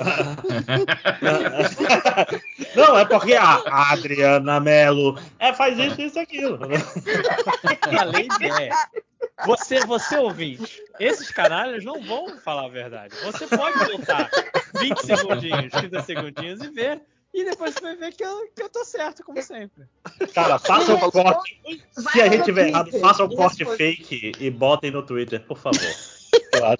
[2.77, 6.59] Não, é porque a a Adriana Melo é, faz isso, isso, aquilo.
[7.97, 8.71] Falei ideia.
[9.47, 13.15] Você, você ouvinte, esses canalhas não vão falar a verdade.
[13.25, 14.29] Você pode voltar
[14.79, 17.01] 20 segundinhos, 30 segundinhos e ver.
[17.33, 19.85] E depois você vai ver que eu, que eu tô certo, como sempre.
[20.35, 21.61] Cara, faça um corte.
[21.93, 25.81] Se a gente tiver errado, faça e corte fake e botem no Twitter, por favor.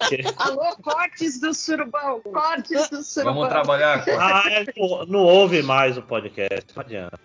[0.09, 0.23] Que.
[0.37, 3.35] Alô, cortes do surubão, cortes do surubão.
[3.35, 4.03] Vamos trabalhar.
[4.19, 6.65] Ah, é, não, não ouve mais o podcast.
[6.75, 7.19] Não adianta.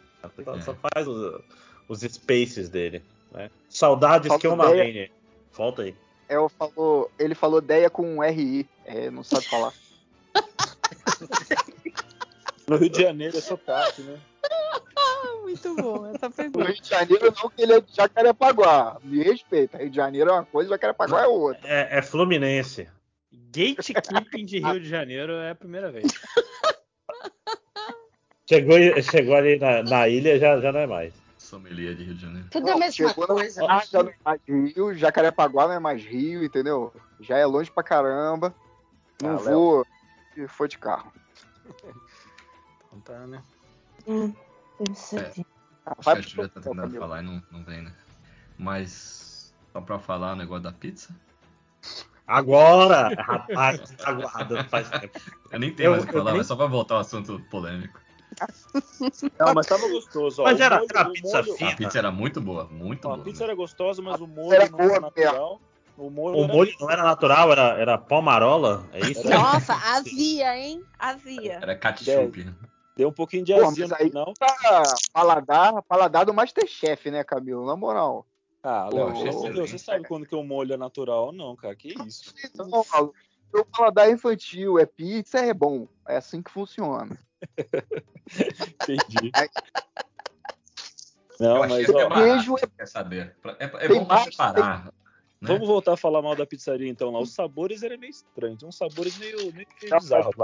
[0.45, 1.43] Só, só faz os,
[1.89, 3.03] os spaces dele.
[3.33, 3.51] Né?
[3.69, 4.69] Saudades Falta que eu ideia.
[4.69, 5.11] mamei.
[5.53, 5.95] Volta aí.
[6.29, 8.69] É, eu falou, ele falou Deia com um RI.
[8.85, 9.73] É, não sabe falar.
[12.69, 14.19] No Rio de Janeiro é sotaque, né?
[15.43, 16.65] Muito bom essa No pergunta.
[16.71, 18.99] Rio de Janeiro não, que ele é de Jacarepaguá.
[19.03, 19.79] Me respeita.
[19.79, 21.61] Rio de Janeiro é uma coisa, Jacarepaguá é outra.
[21.67, 22.89] É, é Fluminense.
[23.33, 26.07] Gatekeeping de Rio de Janeiro é a primeira vez.
[28.49, 31.13] Chegou, chegou ali na, na ilha, já, já não é mais.
[31.37, 32.49] Sommelier de Rio de Janeiro.
[32.51, 33.67] Tudo a mesma na- coisa.
[33.69, 36.91] Ah, já não é mais Rio, Jacarepaguá não é mais Rio, entendeu?
[37.21, 38.55] Já é longe pra caramba.
[39.23, 39.87] Não Ah, vou.
[40.35, 41.13] E foi de carro.
[42.93, 43.43] Então tá, né?
[44.09, 47.01] Ah, Acho vai que a Julia tá tentando Camilo.
[47.01, 47.93] falar e não, não vem, né?
[48.59, 49.55] Mas.
[49.73, 51.15] Só pra falar o negócio da pizza.
[52.27, 53.15] Agora!
[53.23, 55.19] Rapaz, tá aguardando faz tempo.
[55.51, 57.41] Eu nem tenho Eu- mais o que falar, nem- mas só pra voltar ao assunto
[57.51, 57.99] polêmico.
[59.39, 60.43] Não, mas tava gostoso.
[60.43, 60.45] Ó.
[60.45, 61.71] Mas O era- molho- era o pizza molho- fina.
[61.71, 63.21] A pizza era muito boa, muito ó, boa.
[63.21, 63.45] a pizza né?
[63.47, 65.61] era gostosa, mas o molho Era não era natural.
[65.97, 68.87] O molho, O era- molho não era natural, era, era palmarola?
[68.93, 69.29] É isso?
[69.29, 70.83] Nossa, azia, hein?
[70.99, 71.59] Azia.
[71.63, 72.55] Era ketchup.
[72.99, 74.35] Deu um pouquinho de Pô, azia mas no aí- final.
[74.35, 74.83] Tá
[75.13, 77.65] paladar, paladar do Masterchef, né, Camilo?
[77.65, 78.27] Na moral.
[78.61, 81.77] Ah, Pô, Léo, você sabe quando que o molho é natural ou não, cara?
[81.77, 82.35] Que isso?
[82.57, 83.15] Não, maluco.
[83.55, 85.87] Meu paladar é infantil, é pizza, é bom.
[86.09, 87.17] É assim que funciona.
[88.83, 89.31] Entendi.
[91.39, 93.37] Não, mas até ó, barato, Queijo é quer saber?
[93.61, 94.85] É, é Tem bom pra separar.
[94.87, 94.91] Né?
[95.41, 97.21] vamos voltar a falar mal da pizzaria então lá.
[97.21, 100.35] Os sabores eram meio estranhos, uns sabores meio, meio, Não, bizarros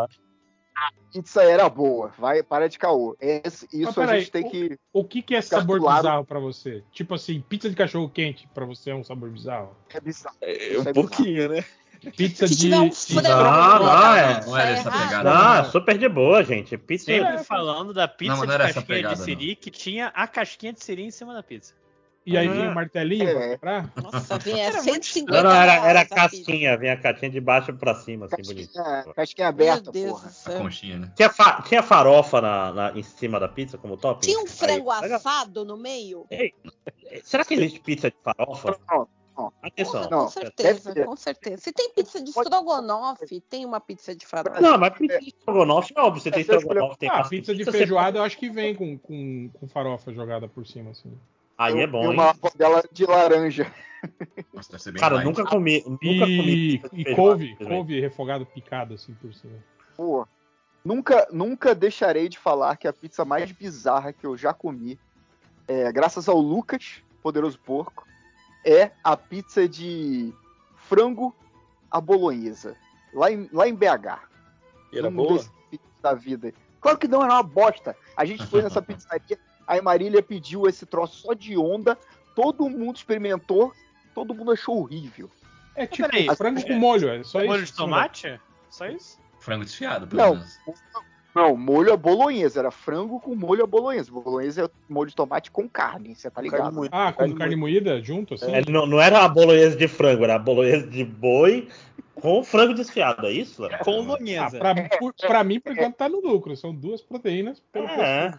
[0.76, 0.90] lá.
[1.12, 2.12] pizza era boa.
[2.18, 3.16] Vai, para de caô.
[3.20, 4.78] Esse- isso a gente tem que.
[4.92, 6.82] O que, que é sabor bizarro pra você?
[6.92, 9.76] Tipo assim, pizza de cachorro quente pra você é um sabor bizarro?
[9.92, 10.36] É bizarro.
[10.40, 11.64] É, Isso um é pouquinho, né?
[12.16, 12.60] Pizza Se de.
[12.62, 15.22] tiver um de- frango, Não, não, é- não era essa pegada.
[15.32, 16.76] Não, é super de boa, gente.
[16.76, 17.06] Pizza.
[17.06, 19.24] Sempre falando da pizza Não, não de casquinha pegada, de não.
[19.24, 21.72] siri que tinha a casquinha de siri em cima da pizza.
[22.26, 22.54] E aí Uhum.
[22.54, 23.48] vinha um martelinho pra É.
[23.50, 23.92] quebrar?
[24.02, 27.40] Nossa, vinha Era muito 150 Não, não, era, era a casquinha, vinha a casquinha de
[27.40, 28.72] baixo pra cima, assim, bonito.
[28.72, 30.22] Casquinha, casquinha Meu aberta, Deus porra.
[30.22, 30.58] do A céu.
[30.58, 31.12] conchinha, né?
[31.14, 34.24] Tinha, fa- tinha farofa na, na- em cima da pizza como top?
[34.24, 36.26] Tinha um frango Aí, assado no meio?
[37.22, 38.78] Será que existe pizza de farofa?
[39.36, 40.04] Não, Atenção.
[40.08, 41.56] com Não, certeza, com certeza.
[41.58, 44.60] Se tem pizza de estrogonofe, tem uma pizza de farofa.
[44.60, 46.22] Não, mas pizza de estrogonofe é óbvio.
[46.22, 49.50] Você tem É, estrogonofe, tem Ah, pizza de feijoada eu acho que vem com, com,
[49.52, 51.12] com farofa jogada por cima, assim.
[51.56, 52.12] Aí é Eu bom, vi hein?
[52.14, 53.72] uma rodela de laranja.
[54.52, 55.24] Nossa, deve ser bem Cara, light.
[55.26, 55.82] nunca comi.
[55.86, 59.54] Nunca comi E, pizza de e couve, couve refogado picado, assim, por cima.
[59.96, 60.26] Pô,
[60.84, 64.98] nunca, nunca deixarei de falar que a pizza mais bizarra que eu já comi,
[65.66, 68.06] é, graças ao Lucas, Poderoso Porco,
[68.66, 70.32] é a pizza de
[70.76, 71.34] frango
[71.90, 72.76] à bolonhesa,
[73.14, 74.18] lá em, lá em BH.
[74.92, 75.44] Era Um boa?
[76.02, 76.52] da vida.
[76.80, 77.96] Claro que não, era uma bosta.
[78.14, 81.96] A gente foi nessa pizzaria, aí Marília pediu esse troço só de onda,
[82.34, 83.72] todo mundo experimentou,
[84.14, 85.30] todo mundo achou horrível.
[85.76, 87.48] É tipo peraí, frango é- com molho, é só isso.
[87.48, 88.40] Molho de tomate?
[88.70, 89.18] Só isso?
[89.40, 90.58] Frango desfiado, pelo Não, menos.
[91.34, 94.10] não, molho à bolonhesa, era frango com molho à bolonhesa.
[94.10, 96.60] Bolonhesa é molho de tomate com carne, você tá ligado?
[96.60, 96.96] Carne moída.
[96.96, 98.52] Ah, com Carne carne moída junto, assim?
[98.54, 101.68] É, não, não era a bolonhesa de frango, era a bolonhesa de boi
[102.14, 103.60] com frango desfiado, é isso?
[103.62, 103.74] Léo?
[103.74, 104.58] Ah, Colonhesa.
[104.58, 104.74] pra,
[105.26, 106.56] pra mim, por enquanto, tá no lucro.
[106.56, 108.38] São duas proteínas pelo preço.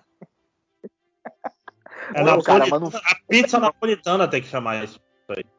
[2.14, 2.22] É.
[2.22, 5.00] É Não, cara, mas não- A pizza napolitana tem que chamar isso.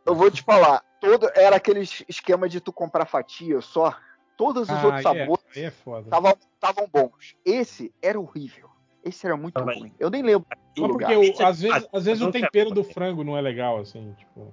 [0.04, 3.94] Eu vou te falar, todo era aquele esquema de tu comprar fatia só.
[4.36, 7.34] Todos os Ah, outros é- sabores aí é estavam bons.
[7.44, 8.68] Esse era horrível.
[9.02, 9.78] Esse era muito Também.
[9.80, 9.92] ruim.
[9.98, 11.10] Eu nem lembro do Mas lugar.
[11.14, 12.94] porque Pizza às vezes, às vezes eu o tempero do saber.
[12.94, 14.52] frango não é legal, assim, tipo.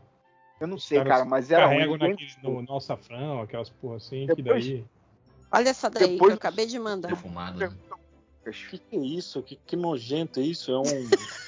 [0.60, 1.98] Eu não sei, cara, mas era ruim.
[1.98, 4.86] Naquele, no, no alçafrão, aquelas porra assim, que Depois- daí.
[5.52, 7.10] Olha essa daí Depois- que eu acabei de mandar.
[7.10, 7.70] Defumado, né?
[8.70, 9.41] Que que é isso?
[9.44, 10.72] Que, que nojento é isso?
[10.72, 10.84] É um.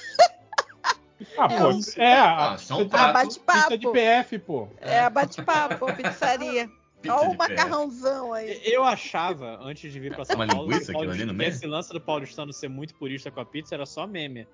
[1.38, 2.96] Ah, É pô, um- é a Ah, são pizza-.
[2.98, 3.78] Ah, bate-papo.
[3.78, 4.68] de PF, pô.
[4.80, 6.68] É a bate-papo, pizzaria.
[7.02, 8.58] Pizza Olha o macarrãozão aí.
[8.64, 11.50] Eu achava, antes de vir pra São Uma Paulo, linguiça que o ali no meio?
[11.50, 14.48] esse lance do paulistano ser muito purista com a pizza era só meme.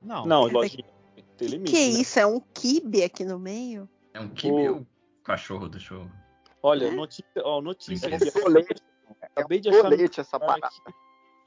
[0.00, 0.24] Não.
[0.24, 0.84] Não, lojinha.
[1.36, 1.72] Tem limite.
[1.72, 2.00] Que né?
[2.00, 2.18] isso?
[2.20, 3.88] É um kibe aqui no meio?
[4.14, 4.86] É um kibe ou
[5.24, 6.06] cachorro do show?
[6.62, 8.28] Olha, notícia, ó, notícia É aqui.
[8.38, 8.74] um colete,
[9.10, 10.66] é Acabei um de achar no colete essa parada.
[10.68, 10.80] aqui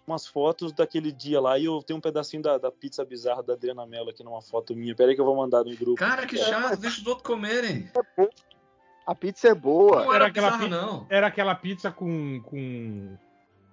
[0.05, 3.53] umas fotos daquele dia lá e eu tenho um pedacinho da, da pizza bizarra da
[3.53, 4.93] Adriana Mello aqui numa foto minha.
[4.95, 5.95] Pera aí que eu vou mandar no grupo.
[5.95, 7.89] Cara, que chato, deixa os outros comerem.
[9.05, 9.97] A pizza é boa.
[10.05, 11.07] Não era Era aquela bizarro, pi- não.
[11.09, 12.41] Era aquela pizza com.
[12.43, 13.17] com,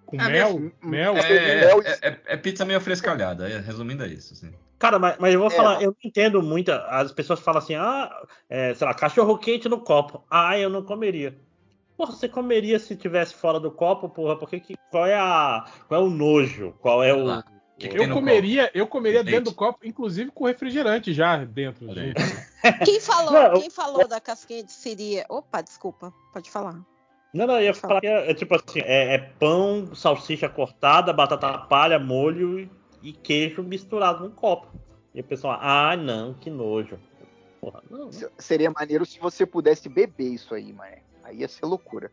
[0.06, 0.54] com É mel.
[0.58, 0.72] mesmo?
[0.82, 1.16] Mel.
[1.16, 4.34] É, é, mel- é- é- é pizza meio frescalhada, é, resumindo é isso.
[4.34, 4.52] Assim.
[4.78, 5.50] Cara, mas, mas eu vou É.
[5.52, 6.72] falar, eu não entendo muito.
[6.72, 8.10] As pessoas falam assim, ah,
[8.48, 10.24] é, sei lá, cachorro quente no copo.
[10.30, 11.36] Ah, eu não comeria.
[12.00, 15.66] Porra, você comeria se tivesse fora do copo, porra, porque que, qual é a.
[15.86, 16.74] Qual é o nojo?
[16.80, 17.42] Qual é o.
[17.78, 19.36] Que que Eu comeria, eu comeria Leite.
[19.36, 21.92] dentro do copo, inclusive com refrigerante já dentro.
[21.92, 22.14] Gente.
[22.86, 23.32] Quem falou?
[23.34, 25.26] Não, eu- Quem falou da casquinha de seria?
[25.28, 26.10] Opa, desculpa.
[26.32, 26.80] Pode falar.
[27.34, 31.12] Não, não, eu ia falar que é, é tipo assim, é, é pão, salsicha cortada,
[31.12, 32.70] batata palha, molho e,
[33.02, 34.68] e queijo misturado num copo.
[35.14, 36.98] E o pessoal, ah, não, que nojo.
[37.60, 38.10] Porra, não.
[38.10, 40.96] Se- Seria maneiro se você pudesse beber isso aí, mano.
[41.22, 42.10] Aí ia ser loucura.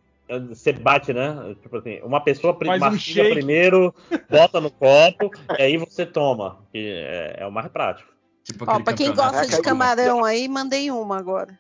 [0.50, 1.56] Você bate, né?
[1.62, 3.96] Tipo assim, uma pessoa Faz um mastiga primeiro,
[4.30, 6.66] bota no copo, e aí você toma.
[6.72, 8.12] Que é, é o mais prático.
[8.44, 11.58] Tipo Ó, pra quem gosta de camarão aí, mandei uma agora.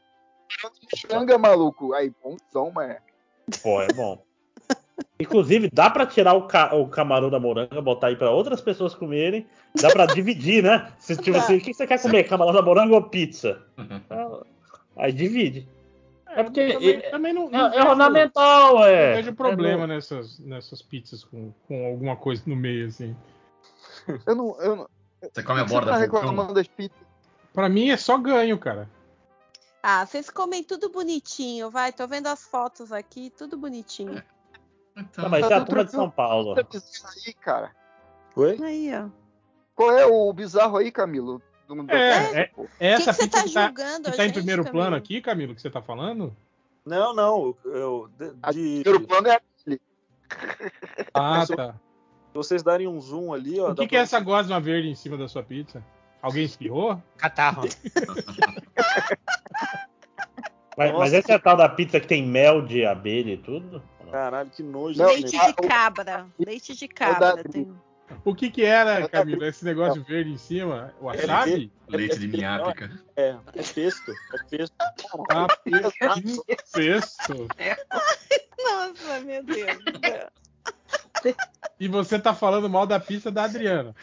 [0.95, 1.93] Xanga, maluco.
[1.93, 2.95] Aí, bonzão, mano.
[3.64, 4.22] Pô, é bom.
[5.20, 8.93] Inclusive, dá pra tirar o, ca- o camarão da moranga, botar aí pra outras pessoas
[8.93, 9.48] comerem.
[9.82, 10.91] Dá pra dividir, né?
[11.00, 12.24] Se, tipo assim, o que você quer comer?
[12.26, 13.64] Camarão da moranga ou pizza?
[14.10, 14.41] Ah,
[14.98, 15.68] Aí divide.
[16.30, 19.16] É porque também, é, também não, é, não é vejo- ornamental, Não é.
[19.16, 23.16] vejo problema nessas, nessas pizzas com, com alguma coisa no meio, assim.
[24.25, 24.62] Eu não.
[24.62, 24.89] Eu não
[25.21, 26.97] Você come a você borda tá reclamando das pizzas.
[27.54, 28.89] Pra mim é só ganho, cara.
[29.82, 31.91] Ah, vocês comem tudo bonitinho, vai.
[31.93, 34.21] Tô vendo as fotos aqui, tudo bonitinho.
[34.95, 36.55] Então, Não, mas Tá é a tudo turma de São Paulo.
[36.55, 37.71] aí, cara.
[38.36, 38.59] Oi?
[38.62, 39.08] Aí, ó.
[39.75, 41.41] Qual é o bizarro aí, Camilo?
[41.89, 44.64] É, é- que, essa que você pizza tá que tá, julgando que tá em primeiro
[44.64, 44.82] Camilo?
[44.84, 46.36] plano aqui, Camilo, que você tá falando?
[46.86, 47.56] Não, não.
[47.66, 49.39] Eu, de, A de- primeiro plano é
[51.14, 51.74] Ah, Mas o- tá.
[51.74, 53.72] se vocês darem um zoom ali, ó.
[53.72, 55.84] O que, que é pra- essa gosma verde em cima da sua pizza?
[56.22, 57.02] Alguém espirrou?
[57.18, 57.64] Catarro.
[60.78, 63.82] Mas, mas essa é a tal da pizza que tem mel de abelha e tudo?
[64.12, 65.00] Caralho, que nojo.
[65.00, 65.06] Né?
[65.08, 66.28] Leite Ah, de cabra.
[66.38, 67.44] Leite de da- cabra.
[67.44, 67.74] Tem...
[68.24, 70.93] O que que era, Camilo, esse negócio verde em cima?
[71.01, 71.71] Wasabi?
[71.88, 72.89] Leite de minhápica.
[73.16, 74.12] É, é pesto.
[74.34, 74.75] É pesto.
[75.29, 77.47] Ah, que cesto.
[78.63, 79.78] Nossa, meu Deus.
[79.84, 81.36] do céu.
[81.79, 83.96] E você tá falando mal da pizza da Adriana.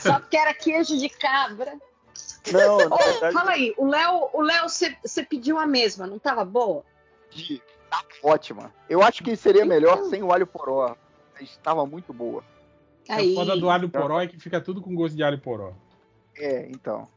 [0.00, 1.76] Só porque era queijo de cabra.
[2.52, 3.32] Não, na verdade.
[3.34, 6.84] fala aí, o Léo, o Léo, você pediu a mesma, não tava boa?
[7.30, 8.72] de- tá ótima.
[8.88, 10.96] Eu acho que seria melhor sem o alho poró.
[11.40, 12.42] Estava muito boa.
[13.08, 13.34] A Aí.
[13.34, 15.72] foda do alho poró é que fica tudo com gosto de alho poró.
[16.36, 17.08] É, então.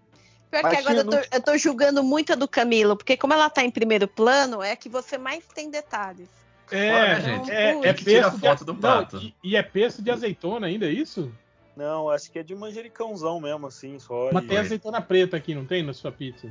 [0.49, 3.34] Pior Mas que agora eu tô, eu tô julgando muito a do Camilo, porque como
[3.34, 6.30] ela tá em primeiro plano, é a que você mais tem detalhes.
[6.69, 7.52] É, Fora, né, gente?
[7.52, 9.18] é, é pesto de- foto do não, prato.
[9.18, 11.31] e, e é pesto de azeitona ainda, é isso?
[11.76, 14.30] Não, acho que é de manjericãozão mesmo, assim, só.
[14.34, 16.49] Mas e- tem azeitona preta aqui, não tem na sua pizza?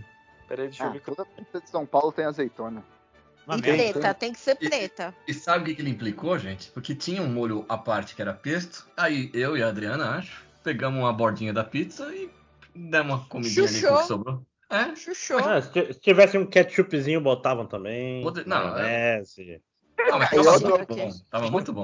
[0.48, 0.98] Peraí, deixa eu Ah, ver.
[0.98, 2.82] eu- toda pizza de São Paulo tem azeitona.
[3.50, 3.92] Uma e merda.
[4.00, 5.14] preta, tem que ser preta.
[5.26, 6.70] E sabe o que, que ele implicou, gente?
[6.70, 8.86] Porque tinha um molho à parte que era pesto.
[8.96, 12.30] Aí eu e a Adriana, acho, pegamos uma bordinha da pizza e
[12.74, 13.98] demos uma comidinha ali com o Chuchou.
[13.98, 14.46] que sobrou.
[14.70, 15.38] É, Chuchou.
[15.38, 18.22] Ah, se ti- se tivesse um ketchupzinho, botavam também.
[18.22, 19.60] Bota- não, maionese.
[19.98, 21.10] não, mas tava eu muito bom.
[21.30, 21.82] Tava muito bom.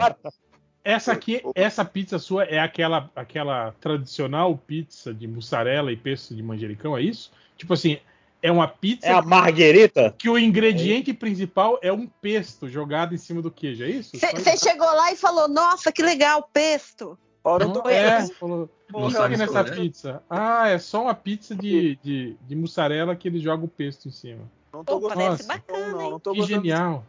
[0.84, 6.40] Essa aqui, essa pizza sua é aquela, aquela tradicional pizza de mussarela e pesto de
[6.44, 7.32] manjericão, é isso?
[7.56, 7.98] Tipo assim,
[8.46, 10.14] é uma pizza É a marguerita?
[10.16, 14.16] que o ingrediente principal é um pesto jogado em cima do queijo, é isso?
[14.18, 17.18] Só Você chegou lá e falou, nossa, que legal, pesto.
[17.42, 20.22] Parou, Não, tô- é, falou, Não o que sabe nessa pizza?
[20.28, 24.10] Ah, é só uma pizza de, de, de mussarela que ele joga o pesto em
[24.10, 24.42] cima.
[24.72, 25.24] Não tô Pô, gostando.
[25.24, 26.10] parece bacana, Não, hein?
[26.10, 27.04] não tô Que genial.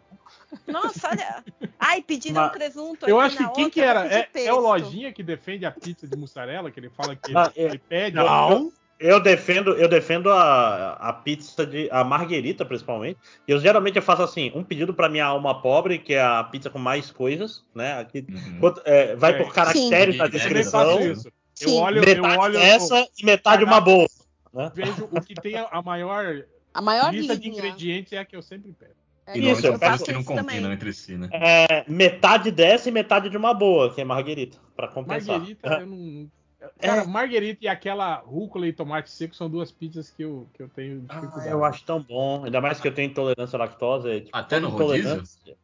[0.68, 1.43] Nossa, olha.
[1.80, 4.07] Ai, pediram Mas um presunto Eu acho que quem outra, que era?
[4.07, 7.38] É, é o Lojinha que defende a pizza de mussarela, que ele fala que ele,
[7.38, 7.64] Ah, é.
[7.64, 8.15] ele pede.
[8.15, 8.72] Não.
[8.99, 13.19] Eu defendo, eu defendo a, a pizza de a marguerita principalmente.
[13.48, 16.69] Eu geralmente eu faço assim, um pedido para minha alma pobre, que é a pizza
[16.69, 17.99] com mais coisas, né?
[17.99, 18.60] Aqui, Uhum.
[18.60, 19.44] quanto- é, vai É.
[19.44, 20.18] por caracteres Sim.
[20.18, 20.99] na Eu Eu também descrição.
[21.11, 21.32] isso.
[21.61, 24.07] Eu olho, eu Metade olho essa e metade uma boa.
[24.53, 24.72] Né?
[24.74, 26.44] vejo o que tem a, maior
[26.74, 28.94] A maior lista de ingredientes é a que eu sempre pego.
[29.28, 31.28] É, E Isso, eu são coisas faço que não combinam entre si, né?
[31.34, 35.38] É, metade dessa e metade de uma boa, que é marguerita, para compensar.
[35.38, 36.32] Marguerita, eu não.
[36.81, 40.69] Cara, Marguerita e aquela rúcula e tomate seco são duas pizzas que eu, que eu
[40.69, 41.49] tenho Ah, dificuldade.
[41.51, 44.21] eu acho tão bom, ainda mais que eu tenho intolerância à lactose.
[44.21, 44.99] Tipo, Até toda no rodízio?
[45.11, 45.57] intolerância-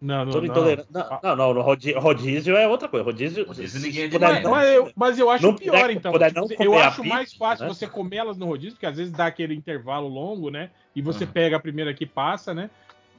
[0.00, 0.44] Não, não, não.
[0.44, 3.04] intolerância- Não, não, não, no rodízio, rodízio é outra coisa.
[3.04, 4.42] Rodízio, Rodízio ninguém é né?
[4.42, 6.12] Mas eu, mas eu acho Não pior, puder- então.
[6.12, 7.72] puder Tipo, eu acho pizza, mais fácil né?
[7.72, 10.68] você comer elas no rodízio, porque às vezes dá aquele intervalo longo, né?
[10.94, 11.30] E você Uhum.
[11.32, 12.68] pega a primeira que passa, né?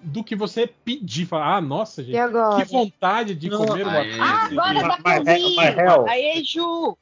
[0.01, 2.63] Do que você pedir, falar, ah, nossa, gente, E agora?
[2.63, 4.21] que vontade de Não, comer uma pizza.
[4.21, 5.55] Ah, agora Mas- mas- mas- ouvir.
[5.55, 6.95] mas, Hel, Aí, Ju.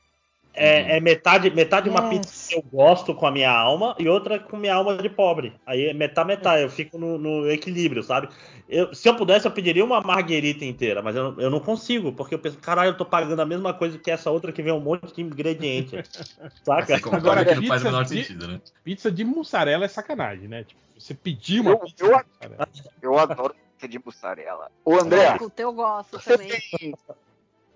[0.55, 2.09] É, é metade, metade uma Yes.
[2.19, 5.53] pizza que eu gosto com a minha alma e outra com minha alma de pobre.
[5.65, 6.61] Aí é metade, metade.
[6.61, 8.30] Eu fico no, no equilíbrio, sabe?
[8.69, 12.35] Eu- se eu pudesse, eu pediria uma marguerita inteira, mas eu, eu não consigo, porque
[12.35, 14.80] eu penso, caralho, eu tô pagando a mesma coisa que essa outra que vem um
[14.80, 15.97] monte de ingrediente.
[16.63, 16.85] Saca?
[16.85, 18.61] Você concorda Agora, que não faz o pizza menor de- sentido, né?
[18.84, 20.63] Pizza de mussarela é sacanagem, né?
[20.65, 22.69] Tipo, você pedir uma Eu- pizza eu- de mussarela.
[23.01, 24.71] Eu adoro pizza de mussarela.
[24.85, 26.61] Ô, André, Puta, eu gosto também.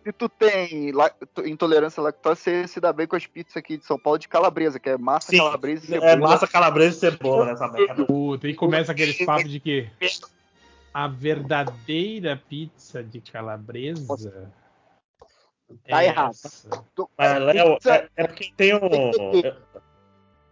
[0.08, 0.90] Se tu tem
[1.46, 4.30] intolerância à lactose, você se dá bem com as pizzas aqui de São Paulo de
[4.30, 6.12] calabresa, que é massa, Sim, calabresa e cebola.
[6.12, 8.06] É massa calabresa e cebola nessa merda.
[8.06, 9.92] Puta, e começa aqueles papos de que
[10.94, 14.50] a verdadeira pizza de calabresa.
[15.90, 16.38] Tá é errado.
[17.18, 19.12] Mas, Léo, pizza- é, é porque tem um.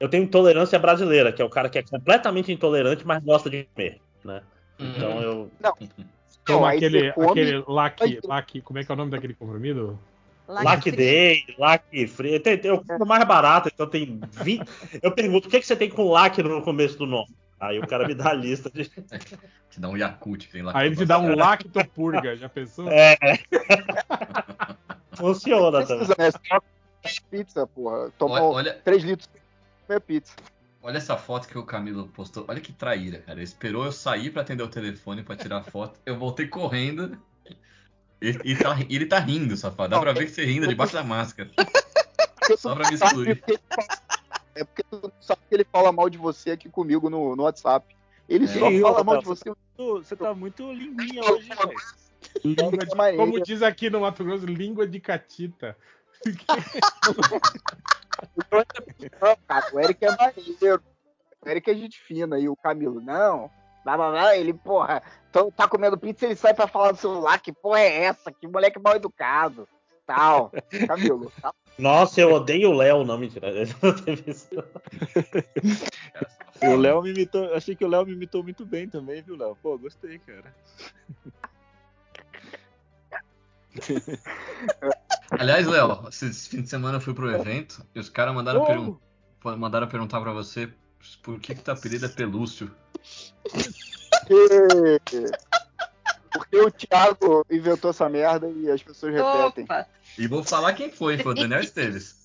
[0.02, 3.64] eu- tenho intolerância brasileira, que é o cara que é completamente intolerante, mas gosta de
[3.73, 4.44] comer, né?
[4.77, 5.49] Então eu.
[5.80, 5.90] Tem
[6.47, 9.34] Não, aí aquele, come- aquele lac, Aí- lac, como é que é o nome daquele
[9.34, 9.99] comprimido?
[10.47, 12.39] Lac Day, Lac Free.
[12.39, 14.63] Tem, tem, eu compro mais barato, então tem 20.
[15.01, 17.34] Eu pergunto, o que, que você tem com Lac no começo do nome?
[17.59, 18.85] Aí o cara me dá a lista de.
[19.72, 20.72] Te dá um Yakult que tem lá.
[20.73, 22.88] Aí ele te dá um lactopurga, já pensou?
[22.89, 23.17] É.
[25.13, 26.05] Funciona também.
[26.07, 26.59] Precisa, né?
[27.30, 28.09] Pizza, porra.
[28.17, 29.41] Tomar Olha, olha, 3 litros de
[29.85, 30.34] comer pizza.
[30.86, 32.45] Olha essa foto que o Camilo postou.
[32.48, 33.34] Olha que traíra, cara.
[33.40, 35.99] Ele esperou eu sair pra atender o telefone pra tirar a foto.
[36.06, 37.18] Eu voltei correndo.
[38.22, 39.90] E, e tá- ele tá rindo, safado.
[39.90, 41.49] Dá pra ver que você rindo debaixo da máscara.
[42.57, 43.44] Só pra me excluir.
[44.56, 47.44] É porque tu não sabe que ele fala mal de você aqui comigo no, no
[47.44, 47.94] WhatsApp.
[48.30, 48.48] Ele É.
[48.48, 48.60] só
[48.91, 49.52] fala mal de você.
[49.78, 51.76] Você tá muito linguinha hoje, velho.
[52.44, 53.18] Língua de- Maneiro.
[53.18, 55.78] como diz aqui no Mato Grosso, língua de catita.
[59.22, 60.84] Não, cara, o Eric é maneiro.
[61.46, 62.40] O Eric é gente fina.
[62.40, 63.50] E o Camilo, não.
[63.84, 64.38] Blá, blá, blá.
[64.38, 65.02] Ele, porra,
[65.32, 67.40] tô- tá comendo pizza, ele sai pra falar do celular.
[67.40, 68.32] Que porra é essa?
[68.32, 69.68] Que moleque mal educado.
[70.08, 70.52] Tal.
[70.88, 71.52] Camilo, tá?
[71.78, 73.48] Nossa, eu odeio o Léo, não, mentira.
[76.64, 77.54] O Léo me imitou.
[77.54, 79.58] Achei que o Léo me imitou muito bem também, viu, Léo?
[79.62, 80.56] Pô, gostei, cara.
[85.40, 88.66] Aliás, Léo, esse fim de semana eu fui pro evento e os caras mandaram, Oh!
[88.66, 88.98] pergun-
[89.57, 90.70] mandaram perguntar pra você
[91.22, 92.72] por que, que teu apelido é Pelúcio.
[94.28, 95.32] Porque,
[96.34, 99.64] porque o Thiago inventou essa merda e as pessoas repetem.
[99.66, 99.86] Opa.
[100.18, 102.24] E vou falar quem foi, foi o Daniel Esteves.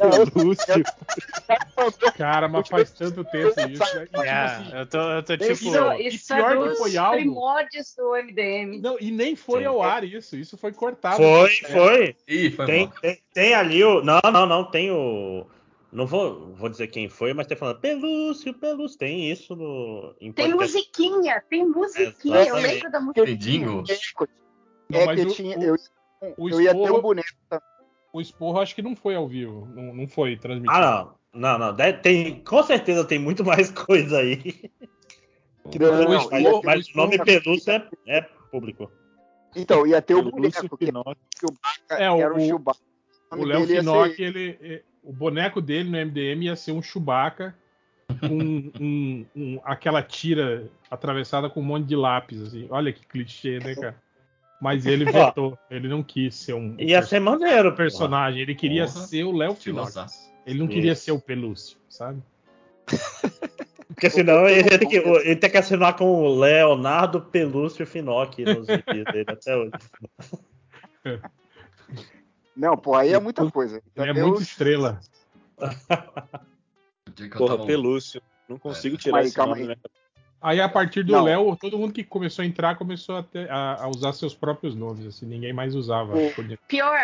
[0.00, 0.66] Não, eu- Lúcio.
[2.16, 3.82] Cara, mas faz tanto tempo isso.
[3.96, 4.08] né?
[4.24, 5.52] É, assim, eu tô, eu tô tipo.
[5.52, 8.80] Isso, isso pior é que foi algo- primórdios do MDM.
[8.80, 9.66] não, e nem foi Sim.
[9.66, 10.36] ao ar isso.
[10.36, 11.16] Isso foi cortado.
[11.16, 11.68] Foi, É.
[11.68, 12.16] foi.
[12.28, 14.02] Ih, foi Tem, tem, tem ali o.
[14.02, 14.64] Não, não, não.
[14.64, 15.46] Tem o.
[15.92, 18.98] Não vou, vou dizer quem foi, mas tem falando Pelúcio, Pelúcio.
[18.98, 20.14] Tem isso no.
[20.20, 20.74] Em Tem podcast.
[20.78, 22.44] musiquinha, tem musiquinha.
[22.46, 23.36] Eu lembro da Tem musiquinha.
[23.36, 23.84] jingle?
[24.88, 25.76] Não, É que o- tinha, o- eu,
[26.38, 27.28] o eu ia ter um boneco.
[28.12, 29.66] O esporro acho que não foi ao vivo.
[29.74, 30.72] Não, não foi transmitido.
[30.76, 31.58] Ah, não.
[31.58, 31.76] Não, não.
[32.02, 34.70] Tem, com certeza tem muito mais coisa aí.
[35.64, 36.30] Não, não, não,
[36.62, 38.20] mas, o nome esporro- Pelúcio é, é
[38.50, 38.90] público.
[39.56, 40.86] Então, ia ter o boneco, que
[41.90, 42.80] era É, o o- Chewbacca.
[43.30, 46.82] O nome Léo Finocchi, ser- ele, é- o boneco dele no MDM ia ser um
[46.82, 47.56] Chewbacca
[48.20, 48.26] com
[48.78, 52.42] um- um- aquela tira atravessada com um monte de lápis.
[52.42, 52.66] Assim.
[52.70, 54.02] Olha que clichê, né, cara?
[54.62, 55.58] Mas ele vetou.
[55.68, 58.40] Ele não quis ser um Ia ser maneiro, personagem.
[58.40, 59.06] Ele queria Porra.
[59.06, 59.52] ser o Léo.
[59.54, 60.32] Estilosaço.
[60.46, 60.74] Ele não Isso.
[60.74, 62.22] queria ser o Pelúcio, sabe?
[63.88, 68.66] Porque senão ele tem, que, ele tem que assinar com o Leonardo Pelúcio Finocchi nos
[68.66, 69.72] vídeos dele até hoje.
[72.56, 73.82] Não, pô, aí é muita coisa.
[73.96, 75.00] Ele é muito estrela.
[77.36, 78.22] Porra, Pelúcio.
[78.48, 78.98] Não consigo É.
[78.98, 79.68] tirar aí, esse calma nome, aí.
[79.68, 79.76] né?
[80.42, 81.24] Aí a partir do Não.
[81.24, 84.74] Léo, todo mundo que começou a entrar começou a, ter- a- a usar seus próprios
[84.74, 86.14] nomes, assim, ninguém mais usava.
[86.14, 86.58] Dentro.
[86.66, 86.98] Pior,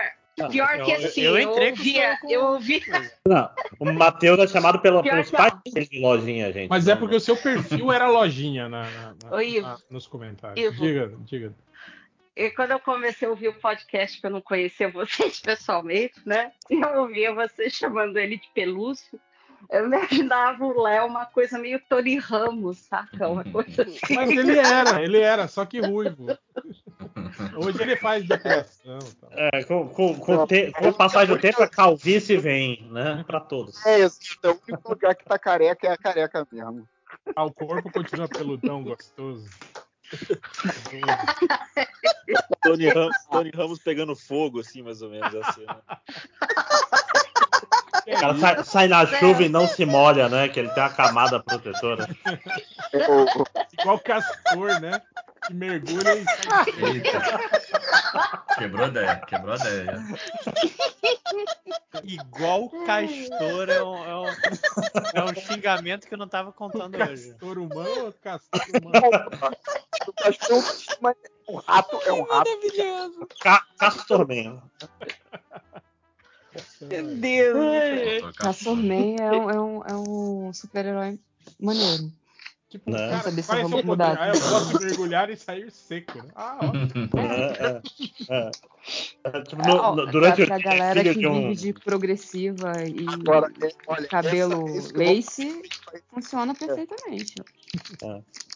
[0.51, 2.81] pior eu- que assim, eu eu, entrei com ouvia, com- eu ouvia.
[3.25, 5.73] Não, o Matheus é chamado pela, pelos pais não.
[5.73, 6.69] dele de lojinha, gente.
[6.69, 9.67] Mas Não, é porque o seu perfil era lojinha na, na- na- Ô, Ivo.
[9.67, 10.65] na- nos comentários.
[10.65, 10.81] Ivo.
[10.85, 11.55] Diga, diga.
[12.37, 16.53] E quando eu comecei a ouvir o podcast, que eu não conhecia vocês pessoalmente, né?
[16.71, 19.19] E eu ouvia você chamando ele de Pelúcio.
[19.71, 23.29] Eu imaginava o Léo uma coisa meio Tony Ramos, saca?
[23.29, 24.15] Uma coisa assim.
[24.15, 26.27] Mas ele era, ele era, só que ruivo.
[27.57, 28.99] Hoje ele faz depilação.
[28.99, 29.31] e tal.
[29.33, 33.25] É, com, com, com, o te- com a passagem do tempo, a calvície vem, né?
[33.27, 33.85] Pra todos.
[33.87, 34.39] É, exato.
[34.43, 36.89] É o único lugar que tá careca é a careca mesmo.
[37.37, 39.49] Ah, o corpo continua peludão, gostoso.
[42.63, 45.35] Tony Ramos, Tony Ramos pegando fogo, assim, mais ou menos.
[45.35, 45.77] Assim, né?
[48.17, 50.49] Cara sai, sai na chuva e não se molha, né?
[50.49, 52.09] Que ele tem uma camada protetora.
[53.79, 55.03] Igual castor, né?
[55.47, 56.67] Que mergulha e sai.
[56.95, 57.41] Eita.
[58.59, 59.99] Quebrou a ideia, quebrou a ideia.
[62.03, 64.27] Igual castor é um, é um,
[65.15, 67.31] é um xingamento que eu não tava contando hoje.
[67.31, 69.57] Castor humano ou castor humano?
[70.09, 70.65] o cachorro
[71.01, 72.51] mas é um rato, é um rato.
[72.51, 73.29] Maravilhoso.
[73.41, 74.63] Ca Castorman.
[76.83, 78.35] Meu Deus.
[78.37, 81.19] Castor Man é um, é um, é um super-herói
[81.61, 82.13] maneiro.
[82.69, 83.09] Tipo, Né?
[83.09, 83.87] cara, Saber se é eu seu vou poder?
[83.87, 84.19] mudar.
[84.21, 86.19] Ah, eu de mergulhar e sair seco.
[86.19, 86.25] né?
[86.35, 86.73] Ah, ó.
[88.29, 88.51] É, é, é.
[89.25, 92.83] É, tipo, no- Ó, no- durante pra, pra galera que de um- vive de progressiva
[92.85, 95.63] e Agora, é, olha, cabelo essa- que eu vou- lace,
[96.11, 97.35] funciona perfeitamente.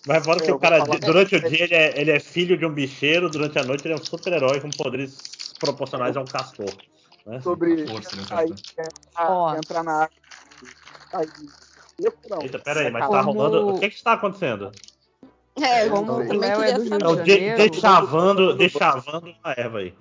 [0.06, 2.56] Mas fora que É, eu o cara, durante o dia, ele é, ele é filho
[2.58, 5.18] de um bicheiro, durante a noite, ele é um super-herói com poderes
[5.58, 6.70] proporcionais a um castor.
[7.24, 7.40] Né?
[7.40, 8.54] sobre Força, né, aí,
[9.14, 9.52] cara?
[9.54, 10.10] é, entrar na água.
[11.12, 11.28] Aí,
[11.98, 12.42] eu não.
[12.42, 13.68] Eita, pera aí, mas tá Como- rolando.
[13.68, 14.72] O que que está acontecendo?
[15.60, 17.42] É, eu Como também o Léo queria é do Rio saber.
[17.42, 19.94] É de deixavando, deixavando uma erva aí.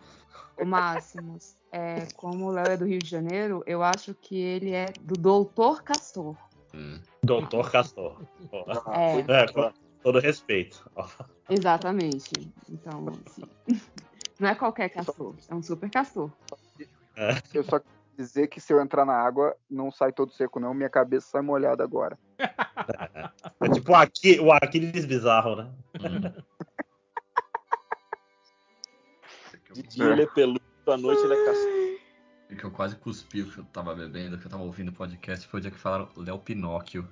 [0.58, 4.72] O Máximos, é, como o Léo é do Rio de Janeiro, eu acho que ele
[4.72, 6.36] é do Doutor Castor.
[6.74, 7.00] Hum.
[7.22, 8.16] Doutor Castor.
[8.52, 9.72] Ó, É, É, com
[10.02, 10.90] todo respeito.
[11.50, 12.32] Exatamente.
[12.70, 13.44] Então, assim,
[14.40, 16.32] não é qualquer castor, é um super castor.
[17.54, 20.74] Eu só quero dizer que se eu entrar na água, não sai todo seco, não.
[20.74, 22.18] Minha cabeça sai molhada agora.
[22.38, 25.72] É tipo o, Aqui, o Aquiles bizarro, né?
[26.00, 26.44] Hum.
[29.74, 31.72] De dia ele é peludo, à noite ele é castor.
[32.52, 34.94] O que eu quase cuspi o que eu tava bebendo, que eu tava ouvindo o
[34.94, 37.08] podcast, foi o dia que falaram Léo Pinóquio.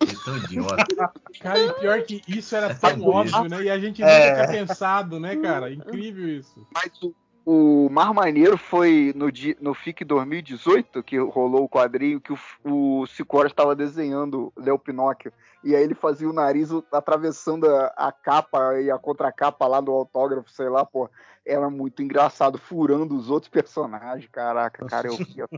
[0.00, 0.84] Ele é tão idiota.
[1.40, 3.62] Cara, e pior que isso era É tão óbvio, né?
[3.62, 4.30] E a gente É.
[4.30, 5.72] nunca tinha pensado, né, cara?
[5.72, 6.66] Incrível isso.
[6.74, 7.14] Mas o,
[7.52, 9.26] o mais maneiro foi no,
[9.60, 15.32] no FIC 2018, que rolou o quadrinho, que o, o Cicora estava desenhando Léo Pinóquio.
[15.64, 19.90] E aí ele fazia o nariz atravessando a, a capa e a contracapa lá do
[19.90, 21.10] autógrafo, sei lá, pô.
[21.44, 24.28] Era muito engraçado, furando os outros personagens.
[24.30, 25.48] Caraca, cara, eu via.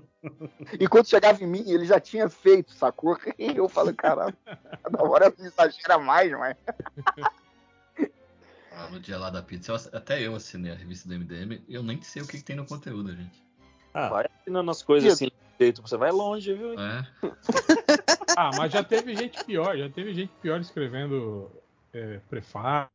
[0.81, 3.19] E quando chegava em mim, ele já tinha feito, sacou?
[3.39, 4.35] E eu falo, caralho,
[4.83, 6.57] cada hora exagera mais, mas.
[8.77, 11.75] Ah, no dia lá da pizza, eu- até eu assinei a revista do MDM e
[11.75, 13.43] eu nem sei o que, que tem no conteúdo, gente.
[13.95, 15.31] Ah, Vai assinando as coisas assim,
[15.61, 16.79] jeito, você vai longe, viu?
[16.81, 17.07] É.
[18.35, 21.51] Ah, mas já teve gente pior, já teve gente pior escrevendo
[21.93, 22.91] é, prefácio.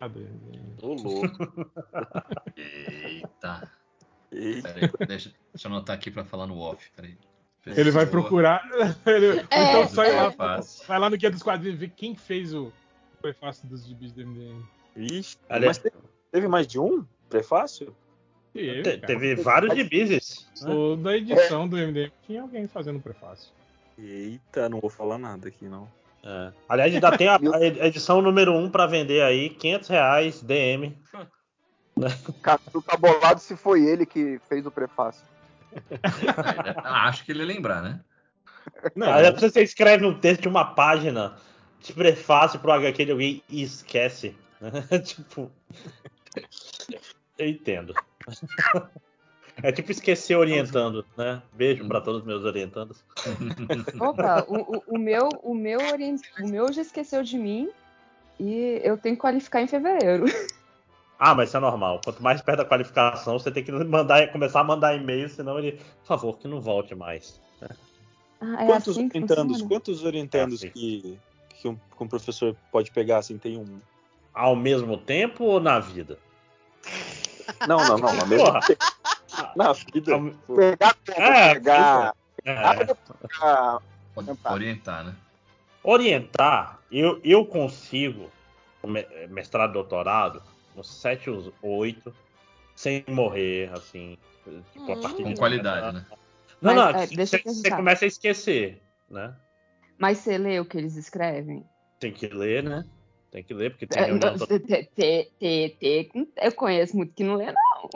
[0.00, 0.28] sabe?
[0.82, 1.70] Ô, louco.
[2.56, 3.70] Eita.
[4.32, 4.72] Eita.
[4.74, 6.90] Pera aí, deixa, deixa eu anotar aqui pra falar no off.
[6.96, 7.16] Peraí.
[7.64, 8.60] Ele vai procurar.
[9.06, 12.72] Ele, É, então sai lá, vai lá no Guia dos Quadrinhos ver quem fez o
[13.22, 14.64] prefácio dos gibis do MDM.
[14.96, 15.96] Ixi, Aliás- mas teve,
[16.32, 17.94] teve mais de um prefácio?
[18.54, 20.10] Ele, Te- teve vários gibis.
[20.10, 20.74] esse, né?
[20.74, 23.52] O da edição do MDM tinha alguém fazendo prefácio.
[23.98, 25.86] Eita, não vou falar nada aqui, não.
[26.24, 26.52] É.
[26.68, 27.36] Aliás, ainda tem a,
[27.82, 30.96] a edição número 1 pra vender aí, 500 reais, DM.
[32.42, 35.24] Cara, tu tá bolado se foi ele que fez o prefácio.
[36.84, 38.00] Acho que ele ia lembrar, né?
[38.94, 41.36] Não, depois você escreve um texto de uma página
[41.80, 44.34] de prefácio pro HQ de alguém e esquece.
[45.04, 45.50] tipo.
[47.38, 47.94] Eu entendo.
[49.62, 51.42] É tipo esquecer orientando, né?
[51.54, 53.02] Beijo pra todos os meus orientandos.
[53.98, 57.70] Opa, o, o- o meu, o, meu orien- o meu já esqueceu de mim
[58.38, 60.26] e eu tenho que qualificar em fevereiro.
[61.18, 62.02] Ah, mas isso é normal.
[62.04, 65.72] Quanto mais perto da qualificação, você tem que mandar, começar a mandar e-mail, senão ele,
[66.00, 67.40] por favor, que não volte mais.
[68.38, 69.68] Ah, é quantos assim que orientandos, funciona?
[69.70, 70.74] quantos orientandos É assim.
[70.78, 71.18] que,
[71.62, 73.38] que, um, que um professor pode pegar assim?
[73.38, 73.80] Tem um.
[74.36, 76.18] Ao mesmo tempo ou na vida?
[77.66, 78.20] Não, não, não.
[78.20, 78.84] Ao mesmo tempo.
[79.56, 80.12] Na vida.
[80.12, 80.96] Ao- Pegar?
[81.08, 82.14] É, pegar.
[82.44, 82.84] É.
[82.84, 83.80] pegar-
[84.52, 85.16] orientar, né?
[85.82, 88.30] Orientar, eu, eu consigo,
[89.30, 90.42] mestrado e doutorado,
[90.76, 92.14] uns 7 ou 8,
[92.74, 94.18] sem morrer, assim.
[94.72, 96.04] Tipo, a partir Com de qualidade, né?
[96.60, 99.34] Não, Mas, não, é, você deixa você começa a esquecer, né?
[99.98, 101.64] Mas você lê o que eles escrevem?
[101.98, 102.84] Tem que ler, né?
[103.30, 104.36] Tem que ler, porque tem É, reunião.
[104.36, 107.90] te- te- te- Eu conheço muito que não lê, não.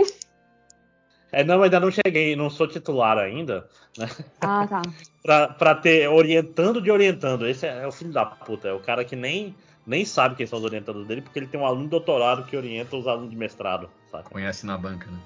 [1.33, 4.09] É, não, ainda não cheguei, não sou titular ainda, né?
[4.41, 4.83] Ah, tá.
[5.23, 7.47] Pra, pra ter orientando de orientando.
[7.47, 9.55] Esse é, é o filho da puta, é o cara que nem,
[9.87, 12.57] nem sabe quem são os orientandos dele, porque ele tem um aluno de doutorado que
[12.57, 14.31] orienta os alunos de mestrado, sabe?
[14.31, 15.21] Conhece na banca, né?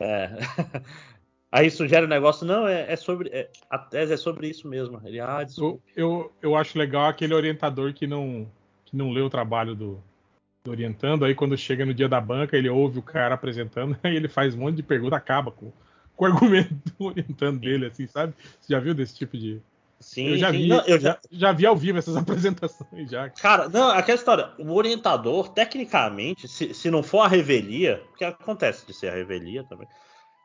[0.00, 0.30] É.
[1.52, 3.30] Aí sugere um negócio, não, é, é sobre.
[3.30, 5.00] é- a tese é sobre isso mesmo.
[5.04, 5.82] Ele, ah, Eu, desculpa.
[5.96, 8.50] eu, eu acho legal aquele orientador que não,
[8.88, 10.02] que não lê o trabalho do,
[10.64, 14.16] do orientando, aí quando chega no dia da banca, ele ouve o cara apresentando, aí
[14.16, 15.72] ele faz um monte de pergunta, acaba com,
[16.16, 18.34] com o argumento do orientando dele, assim, sabe?
[18.60, 19.60] Você já viu desse tipo de.
[20.00, 20.58] Sim, eu já sim.
[20.58, 23.28] vi, Não, eu já, já, vi ao vivo essas apresentações já.
[23.30, 28.86] Cara, não, aquela história, o orientador, tecnicamente, se, se não for a revelia, porque acontece
[28.86, 29.88] de ser a revelia também,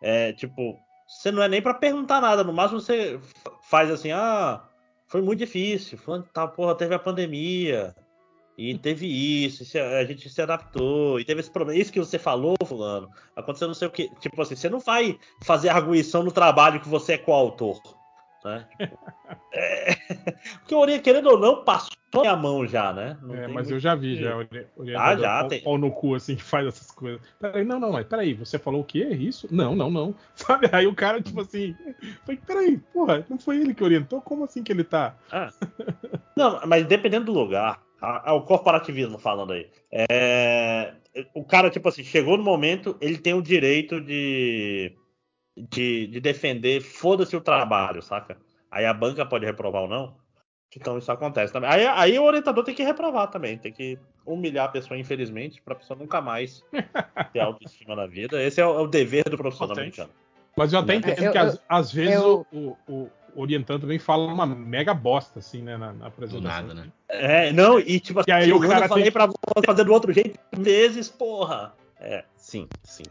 [0.02, 3.20] é tipo, você não é nem pra perguntar nada, no máximo você
[3.62, 4.64] faz assim, ah,
[5.08, 7.96] foi muito difícil, de tal, porra, teve a pandemia,
[8.58, 12.56] e teve isso, a gente se adaptou, e teve esse problema, isso que você falou,
[12.66, 16.80] fulano, aconteceu não sei o que, tipo assim, você não vai fazer arguição no trabalho
[16.80, 17.82] que você é coautor,
[18.44, 18.68] né?
[19.56, 19.96] É,
[20.66, 21.90] porque o querendo ou não, passou
[22.26, 23.18] a mão já, né?
[23.32, 24.36] É, mas eu já vi, que- já,
[24.76, 25.62] orientador já, pau, tem.
[25.62, 27.22] pau no cu, assim, que faz essas coisas.
[27.40, 29.04] Peraí, não, não, mas peraí, você falou o quê?
[29.06, 29.48] Isso?
[29.52, 30.16] Não, não, não.
[30.36, 30.70] Sabe?
[30.72, 31.76] Aí o cara, tipo assim,
[32.26, 34.22] falei, peraí, porra, não foi ele que orientou?
[34.22, 35.16] Como assim que ele tá?
[36.36, 39.70] Não, mas dependendo do lugar, a- a- o corporativismo falando aí.
[39.92, 40.94] é,
[41.34, 44.92] o cara, tipo assim, chegou no momento, ele tem o direito de,
[45.56, 48.38] de, de defender, foda-se o trabalho, saca?
[48.72, 50.16] Aí a banca pode reprovar ou não.
[50.76, 51.70] Então isso acontece também.
[51.70, 55.76] Aí, aí o orientador tem que reprovar também, tem que humilhar a pessoa, infelizmente, pra
[55.76, 56.64] pessoa nunca mais
[57.32, 58.42] ter autoestima na vida.
[58.42, 60.10] Esse é o, é o dever do profissional americano.
[60.58, 64.00] Mas eu até É, entendo eu- que às, às vezes eu- o, o orientando também
[64.00, 66.68] fala uma mega bosta, assim, né, na, na Do apresentação.
[66.68, 66.92] nada, né?
[67.10, 69.66] É, não, e tipo assim, E aí o Fulano, cara eu falei tem- pra você
[69.66, 71.74] fazer do outro jeito vezes, porra.
[72.00, 73.06] É, sim, sim.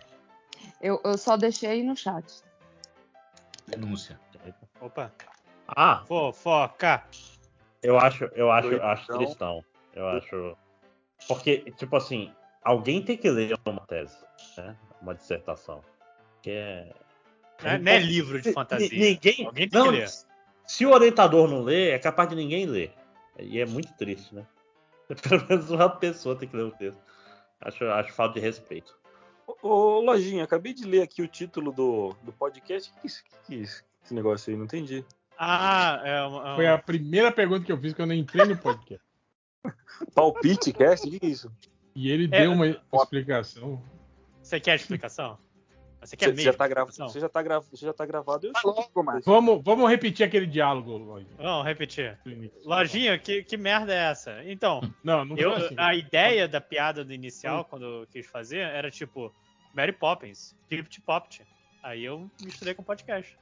[0.80, 2.42] Eu, eu só deixei no chat.
[3.66, 4.18] Denúncia.
[4.80, 5.12] Opa,
[5.68, 7.04] Ah, fofoca.
[7.82, 8.88] Eu acho, eu acho, Doidão.
[8.88, 9.64] acho tristão.
[9.94, 10.56] Eu acho.
[11.28, 12.32] Porque, tipo assim,
[12.62, 14.16] alguém tem que ler uma tese,
[14.56, 14.76] né?
[15.00, 15.82] Uma dissertação.
[16.42, 16.92] Que é.
[17.62, 18.88] Não é, não é livro de fantasia.
[18.88, 19.46] Ni- Ninguém.
[19.46, 20.08] Alguém tem não, que ler.
[20.66, 22.92] Se o orientador não lê, é capaz de ninguém ler.
[23.38, 24.46] E é muito triste, né?
[25.28, 26.98] Pelo menos uma pessoa tem que ler o texto.
[27.60, 28.96] Acho, acho falta de respeito.
[29.46, 32.90] Ô, ô, Lojinha, acabei de ler aqui o título do, do podcast.
[32.90, 33.62] O que, que, é que, é?
[33.62, 35.04] Esse negócio aí, não entendi.
[35.38, 36.54] Ah, é uma.
[36.56, 39.04] Foi a primeira pergunta que eu fiz que eu nem entrei no podcast.
[40.14, 41.06] Palpite, cast?
[41.06, 41.50] O que, é isso?
[41.94, 43.82] E ele É, deu uma explicação.
[44.42, 45.38] Você quer explicação?
[46.02, 46.42] Você quer mesmo?
[46.42, 46.80] já, tá gra...
[46.82, 47.08] explicação?
[47.08, 47.60] você, já tá gra...
[47.60, 48.46] você já tá gravado?
[48.46, 48.52] Eu
[49.22, 49.30] Tá.
[49.30, 52.18] Vamos, vamos repetir aquele diálogo, Lloyd, Vamos repetir.
[52.64, 54.42] Lojinha, que, que merda é essa?
[54.44, 55.74] Então, Não, não eu, assim.
[55.76, 59.32] a ideia da piada do inicial, quando eu quis fazer, era tipo
[59.74, 61.42] Mary Poppins, Crypt Popt.
[61.82, 63.36] Aí eu misturei com podcast.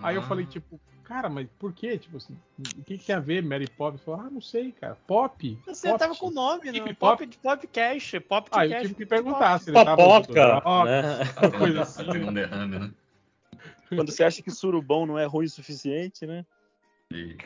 [0.00, 1.98] Aí eu Ah, falei, tipo, cara, mas por quê?
[1.98, 4.00] Tipo assim, o que, que tem a ver Mary Poppins?
[4.02, 4.96] Falou, ah, não sei, cara.
[5.06, 5.58] Pop?
[5.66, 5.98] Você Pop.
[5.98, 6.84] tava com o nome, não?
[6.86, 6.96] Pop?
[6.96, 10.54] Pop de podcast, Pop de Ah, eu cast, tive que perguntar se ele tava Popoca,
[10.56, 10.60] né?
[11.40, 12.04] uma coisa assim.
[12.06, 12.90] Teve um derrame, né?
[13.88, 16.46] Quando você acha que surubão não é ruim o suficiente, né?
[17.12, 17.36] E-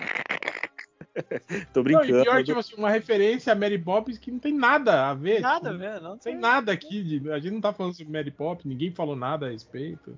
[1.72, 2.18] Tô Não, brincando.
[2.20, 5.40] e pior, tipo assim, uma referência a Mary Poppins que não tem nada a ver.
[5.40, 6.00] Nada, tipo, velho.
[6.02, 7.02] Não Não tem nada aqui.
[7.02, 10.16] de- a gente não tá falando sobre Mary Poppins, ninguém falou nada a respeito.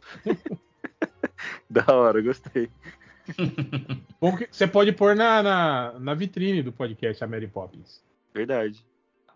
[1.70, 2.70] Da hora, gostei.
[4.20, 8.02] Bom que você pode pôr na, na, na vitrine do podcast a Mary Poppins.
[8.32, 8.84] Verdade.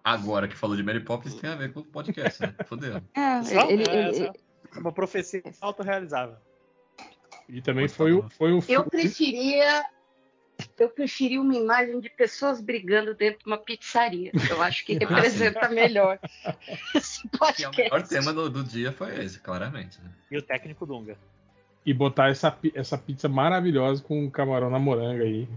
[0.04, 2.54] Agora que falou de Mary Poppins tem a ver com o podcast, né?
[2.66, 3.02] Fodeu.
[3.14, 4.32] É, Só- ele, é, ele- só-
[4.76, 6.36] é uma profecia autorrealizável.
[7.48, 9.84] E também foi o, foi o Eu preferia.
[10.78, 14.30] Eu preferia uma imagem de pessoas brigando dentro de uma pizzaria.
[14.48, 16.20] Eu acho que representa melhor
[16.94, 17.76] esse E é o podcast.
[17.82, 20.00] melhor tema do, do dia foi esse, claramente.
[20.00, 20.10] Né?
[20.30, 21.16] E o técnico Dunga.
[21.84, 25.48] E botar essa, essa pizza maravilhosa com camarão na moranga aí.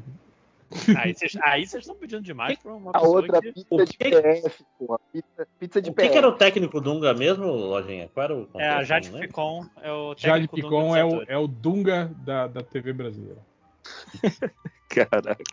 [0.97, 3.51] Aí vocês aí vocês estão pedindo demais pra uma A pessoa outra que...
[3.51, 4.99] pizza O de que- PF, porra.
[5.11, 6.11] Pizza, pizza de O que, PF.
[6.11, 8.09] que era o técnico Dunga mesmo, Lojinha?
[8.11, 8.83] Qual era o É a?
[8.83, 9.11] Jade.
[9.11, 9.65] Picon.
[9.81, 12.91] É o Jade técnico Dunga Picon do é o, é o Dunga da, da TV
[12.91, 13.37] brasileira.
[14.89, 15.43] Caraca.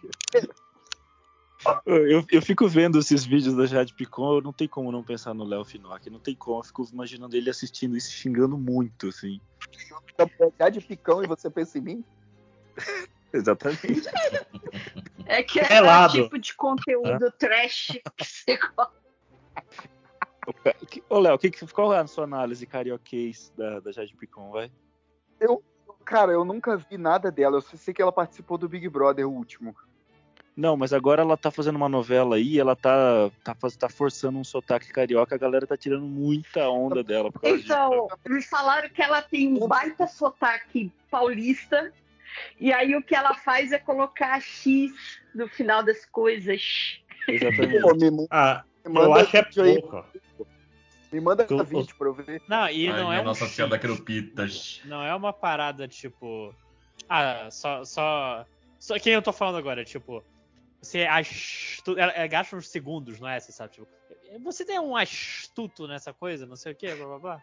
[1.85, 5.35] Eu, eu fico vendo esses vídeos da Jade Picon, eu não tem como não pensar
[5.35, 6.09] no Léo Finock.
[6.09, 9.41] Não tem como, eu fico imaginando ele assistindo isso xingando muito, assim.
[10.59, 12.05] Já de picão e você pensa em mim?
[13.33, 14.09] Exatamente.
[15.27, 16.19] É que é Pelado.
[16.19, 19.01] o tipo de conteúdo trash que você gosta.
[21.09, 24.73] Ô, Léo, que, qual é a sua análise carioquês da, da Jade Picon, vai?
[26.05, 27.59] Cara, eu nunca vi nada dela.
[27.59, 29.77] Eu só sei que ela participou do Big Brother, o último.
[30.61, 34.45] Não, mas agora ela tá fazendo uma novela aí, ela tá, tá, tá forçando um
[34.45, 37.57] sotaque carioca, a galera tá tirando muita onda dela por causa.
[37.57, 41.91] Então, me falaram que ela tem um baita sotaque paulista.
[42.61, 44.93] E aí o que ela faz é colocar X
[45.35, 47.01] no final das coisas.
[47.27, 47.81] Exatamente.
[47.81, 50.07] Pô, me, Ah, me eu acho é vídeo aí, pouco.
[51.11, 52.43] me manda Eu- vídeo pra eu ver.
[52.47, 54.83] Não, e Aí não é um nossa senhora da Querupitas.
[54.85, 56.55] Não é uma parada tipo.
[57.09, 57.83] Ah, só.
[57.83, 58.45] Só,
[58.79, 60.23] só quem eu tô falando agora, tipo.
[60.81, 61.99] Você é astuto.
[61.99, 63.39] Ela, ela gasta uns segundos, não é?
[63.39, 63.73] Você sabe?
[63.75, 63.89] Tipo,
[64.43, 67.43] você tem um astuto nessa coisa, não sei o que, blá blá blá.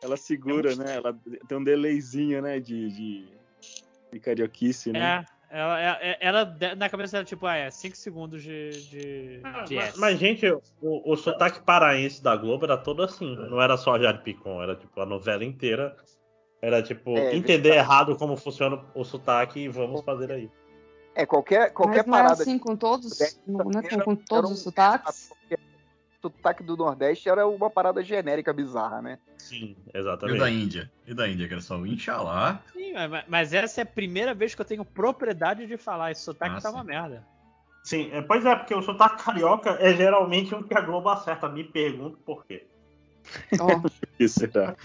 [0.00, 0.96] Ela segura, né?
[0.96, 1.12] Ela
[1.48, 2.60] tem um delayzinho, né?
[2.60, 3.28] De, de,
[4.12, 5.24] de carioquice, né?
[5.50, 8.70] É, ela, ela, ela- na cabeça dela, tipo, ah, é 5 segundos de.
[8.88, 10.46] de, Ah, de mas, mas, gente,
[10.80, 13.34] o, o sotaque paraense da Globo era todo assim.
[13.34, 15.96] Não era só a Jade Picon, era tipo a novela inteira.
[16.62, 17.76] Era tipo, É, entender verdade.
[17.78, 20.50] errado como funciona o sotaque e vamos fazer aí.
[21.18, 24.22] É, qualquer, qualquer mas não é parada assim com todos, Nordeste não é com, com
[24.24, 25.32] todos os sotaques?
[25.50, 25.56] O
[26.22, 29.18] sotaque do Nordeste era uma parada genérica bizarra, né?
[29.36, 30.54] Sim, E o da exatamente.
[30.54, 30.92] Índia?
[31.04, 32.62] E da Índia, que era só o Inxalá.
[32.72, 36.12] Sim, mas, mas essa é a primeira vez que eu tenho propriedade de falar.
[36.12, 36.76] Esse sotaque Ah, tá sim.
[36.76, 37.26] uma merda.
[37.82, 41.48] Sim, é, pois é, porque o sotaque carioca é geralmente um que a Globo acerta.
[41.48, 42.64] Me pergunto por quê.
[43.58, 43.66] Ó,
[44.20, 44.76] Isso será.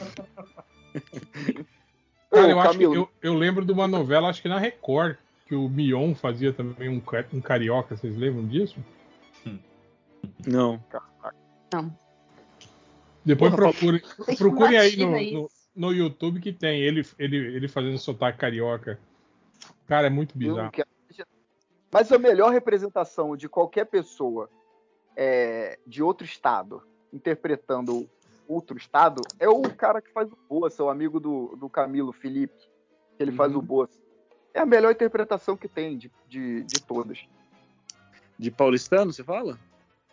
[2.31, 5.17] Cara, Ô, eu, acho que eu, eu lembro de uma novela, acho que na Record,
[5.45, 7.01] que o Mion fazia também um,
[7.33, 8.77] um carioca, vocês lembram disso?
[10.47, 10.83] Não.
[13.25, 17.37] Depois Porra, procurem, Tem que procurem aí no, no, no YouTube que tem ele, ele,
[17.37, 18.99] ele fazendo sotaque carioca.
[19.87, 20.71] Cara, é muito não bizarro.
[20.71, 20.89] quero-
[21.91, 24.49] Mas a melhor representação de qualquer pessoa
[25.15, 28.09] é, de outro estado interpretando
[28.47, 32.57] outro estado é o cara que faz o Boça, o amigo do, do Camilo, Felipe,
[33.15, 34.02] que ele faz o Boça.
[34.53, 37.19] É a melhor interpretação que tem de, de, de todas.
[38.37, 39.59] De paulistano, você fala?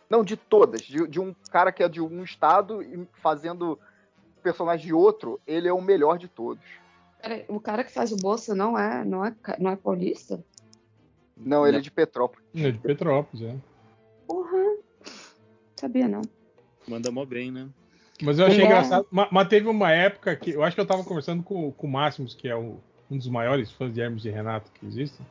[0.08, 0.80] Não, de todas.
[0.82, 3.78] De, de um cara que é de um estado e fazendo
[4.42, 6.64] personagem de outro, ele é o melhor de todos.
[7.20, 10.42] peraí, o cara que faz o bolsa não é, não é, não é paulista?
[11.36, 11.78] Não, ele Não.
[11.78, 12.44] é de Petrópolis.
[12.54, 13.56] É de Petrópolis, é.
[14.26, 14.76] Porra,
[15.76, 16.22] sabia não.
[16.88, 17.68] Manda mó bem, né?
[18.22, 19.06] Mas eu achei Ele é- engraçado.
[19.10, 20.50] Ma- Mas, teve uma época que.
[20.50, 22.78] Eu acho que eu tava conversando com, com o Máximos, que é o-
[23.10, 25.26] um dos maiores fãs de Hermes e Renato que existem.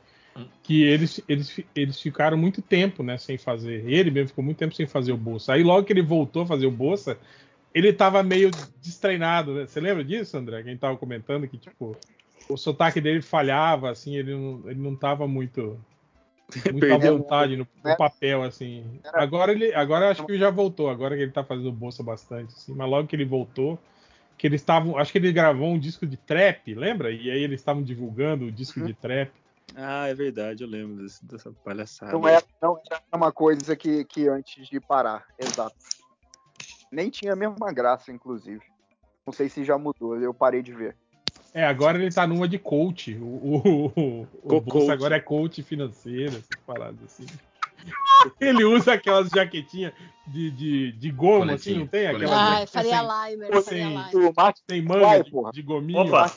[0.63, 3.83] Que eles, eles, eles ficaram muito tempo, né, sem fazer.
[3.89, 5.53] Ele mesmo ficou muito tempo sem fazer o Bolsa.
[5.53, 7.17] Aí logo que ele voltou a fazer o Bolsa,
[7.73, 8.49] ele tava meio
[8.81, 9.67] destreinado, né?
[9.67, 10.63] Você lembra disso, André?
[10.63, 11.95] Quem tava comentando que, tipo,
[12.49, 15.79] o sotaque dele falhava, assim, ele não, ele não tava muito.
[16.71, 17.19] Muito à Perdeu.
[17.19, 18.83] vontade no, no papel, assim.
[19.13, 19.71] Agora ele.
[19.75, 23.07] Agora acho que já voltou, agora que ele tá fazendo bolsa bastante, assim, mas logo
[23.07, 23.77] que ele voltou,
[24.39, 24.97] que eles estavam.
[24.97, 27.11] Acho que ele gravou um disco de trap, lembra?
[27.11, 29.29] E aí eles estavam divulgando o disco de trap.
[29.75, 32.13] Ah, é verdade, eu lembro desse- dessa palhaçada.
[32.13, 35.25] Não é, não é a mesma coisa que, que antes de parar.
[35.37, 35.75] Exato.
[36.89, 38.61] Nem tinha a mesma graça, inclusive.
[39.27, 40.95] Não sei se já mudou, eu parei de ver.
[41.53, 43.15] É, agora ele tá numa de coach.
[43.15, 47.25] O, o, o, o agora é coach financeiro, essas paradas assim.
[48.39, 49.93] Ele usa aquelas jaquetinhas
[50.27, 52.07] de, de, de goma, Coletinho, assim, não tem?
[52.07, 52.49] Aquelas coletinho.
[52.49, 53.01] Ai, jaquetinhas Faria
[53.61, 53.93] sem,
[54.33, 55.99] Marcos sem manga Vai, de, de gominho.
[55.99, 56.31] Opa!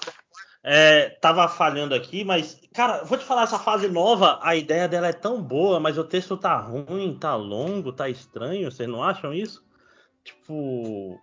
[0.65, 5.09] É, tava falhando aqui, mas, cara, vou te falar, essa fase nova, a ideia dela
[5.09, 9.35] é tão boa, mas o texto tá ruim, tá longo, tá estranho, vocês não acham
[9.35, 9.65] isso?
[10.23, 11.19] Tipo,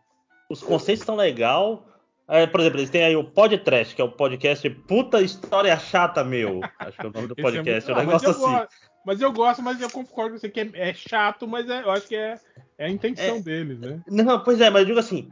[0.49, 1.85] os conceitos estão legal.
[2.27, 6.23] É, por exemplo, eles têm aí o Podcast, que é o podcast Puta História Chata,
[6.23, 6.59] meu.
[6.77, 8.67] Acho que é o nome do é podcast, é, muito- um Ah, mas negócio assim.
[9.05, 11.91] Mas eu gosto, mas eu concordo com você que é, é chato, mas é- eu
[11.91, 12.39] acho que é,
[12.77, 13.41] é a intenção É.
[13.41, 13.99] deles, né?
[14.07, 15.31] Não, pois é, mas eu digo assim,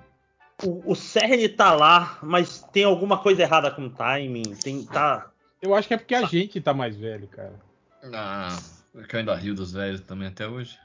[0.64, 5.32] o, o cerne tá lá, mas tem alguma coisa errada com o timing, tem, tá...
[5.62, 7.56] Eu acho que é porque a gente tá mais velho, cara.
[8.04, 8.58] Ah,
[8.94, 10.78] eu ainda rio dos velhos também até hoje.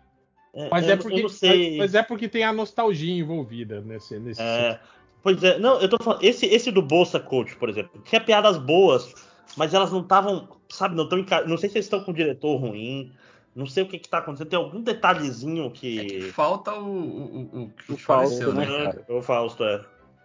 [0.71, 4.79] Mas eu, é porque, mas, mas é porque tem a nostalgia envolvida nesse, nesse É,
[5.23, 8.59] pois é, não, eu tô falando, esse, esse do Bolsa Coach, por exemplo, tinha piadas
[8.59, 9.15] boas,
[9.57, 12.57] mas elas não estavam, sabe, não estão Não sei se eles estão com o diretor
[12.57, 13.13] ruim,
[13.55, 16.31] não sei o que que tá acontecendo, tem algum detalhezinho que.
[16.33, 18.85] Falta o, o, o, o que O Fausto, faleceu, né, né?
[18.93, 19.05] cara?
[19.09, 19.85] O Fausto, é.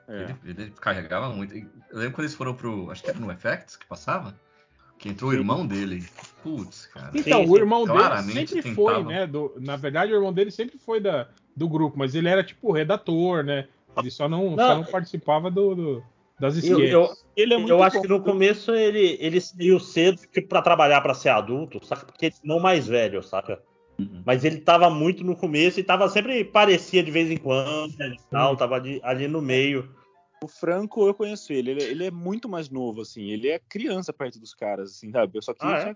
[0.09, 0.21] É.
[0.45, 1.53] Ele, ele carregava muito.
[1.55, 2.89] Eu lembro quando eles foram pro.
[2.89, 4.33] Acho que era no FX que passava.
[4.97, 6.03] Que entrou o irmão dele.
[6.41, 7.11] Putz, cara.
[7.13, 8.95] Então, Sim, o sim, irmão dele claramente sempre tentava.
[8.95, 9.27] foi, né?
[9.27, 12.71] do- na verdade, o irmão dele sempre foi da, do grupo, mas ele era tipo
[12.71, 13.67] redator, né?
[13.97, 14.57] Ele só não, Não.
[14.57, 16.03] só não participava do, do-
[16.39, 16.91] das Eu, sketches.
[16.91, 18.01] eu, Ele é muito eu acho bom.
[18.01, 22.05] que no começo ele, ele saiu cedo tipo, pra trabalhar pra ser adulto, saca?
[22.05, 23.61] Porque ele não mais velho, saca?
[23.99, 24.21] Uhum.
[24.25, 28.15] Mas ele tava muito no começo e tava sempre parecia de vez em quando, né,
[28.29, 28.55] tal, Hum.
[28.55, 29.89] tava ali, ali no meio.
[30.43, 31.71] O Franco, eu conheço ele.
[31.71, 33.31] Ele, ele é muito mais novo, assim.
[33.31, 35.41] Ele é criança perto dos caras, assim, sabe?
[35.41, 35.65] Só que.
[35.65, 35.95] Ah, é?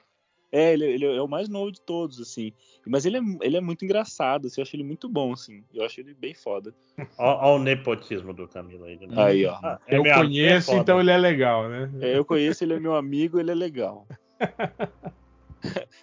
[0.51, 2.51] É, ele, ele é o mais novo de todos, assim.
[2.85, 4.59] Mas ele é, ele é muito engraçado, assim.
[4.59, 5.63] Eu acho ele muito bom, assim.
[5.73, 6.73] Eu acho ele bem foda.
[7.17, 8.97] Ó, ó o nepotismo do Camilo aí.
[8.99, 9.07] né?
[9.15, 9.53] Aí, ó.
[9.63, 10.81] Ah, é eu conheço, é foda.
[10.81, 11.91] então ele é legal, né?
[12.01, 14.07] É, eu conheço, ele é meu amigo, ele é legal.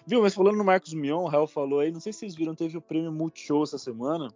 [0.07, 2.55] Viu, mas falando no Marcos Mion, o Raul falou aí, não sei se vocês viram,
[2.55, 4.29] teve o prêmio Multishow essa semana.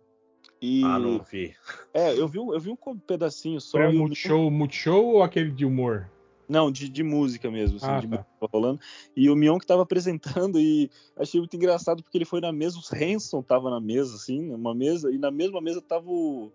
[0.61, 1.53] E Ah, não vi.
[1.94, 3.77] é, eu vi, um- eu vi um pedacinho só.
[3.77, 6.10] Foi e o Multishow, Multishow ou aquele de humor?
[6.47, 8.17] Não, de, de música mesmo, assim, Ah, de tá.
[8.17, 8.79] música rolando.
[9.15, 12.77] E o Mion que tava apresentando e achei muito engraçado porque ele foi na mesa,
[12.77, 16.51] o Hanson tava na mesa, assim, uma mesa, e na mesma mesa tava o,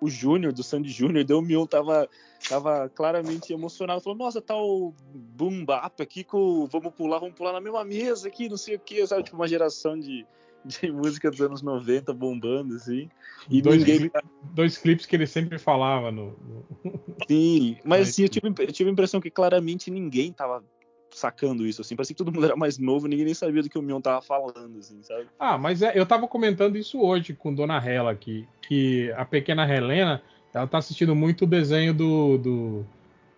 [0.00, 2.08] o Júnior, do Sandy Júnior, daí o Mion tava,
[2.48, 7.52] tava claramente emocionado, falou, nossa, tá o Boom Bap aqui com, vamos pular, vamos pular
[7.52, 10.26] na mesma mesa aqui, não sei o que, sabe, tipo uma geração de,
[10.64, 13.08] de música dos anos 90 bombando, assim.
[13.50, 14.08] E dois, ninguém...
[14.08, 14.12] cli-
[14.54, 16.36] dois clipes que ele sempre falava no.
[17.28, 20.62] Sim, mas Mas- assim, eu tive, eu tive a impressão que claramente ninguém tava
[21.10, 21.94] sacando isso, assim.
[21.94, 24.22] Parecia que todo mundo era mais novo, ninguém nem sabia do que o Mion tava
[24.22, 25.26] falando, assim, sabe?
[25.38, 29.68] Ah, mas é, eu tava comentando isso hoje com Dona Hela aqui, que a pequena
[29.70, 30.22] Helena,
[30.54, 32.86] ela tá assistindo muito o desenho do do,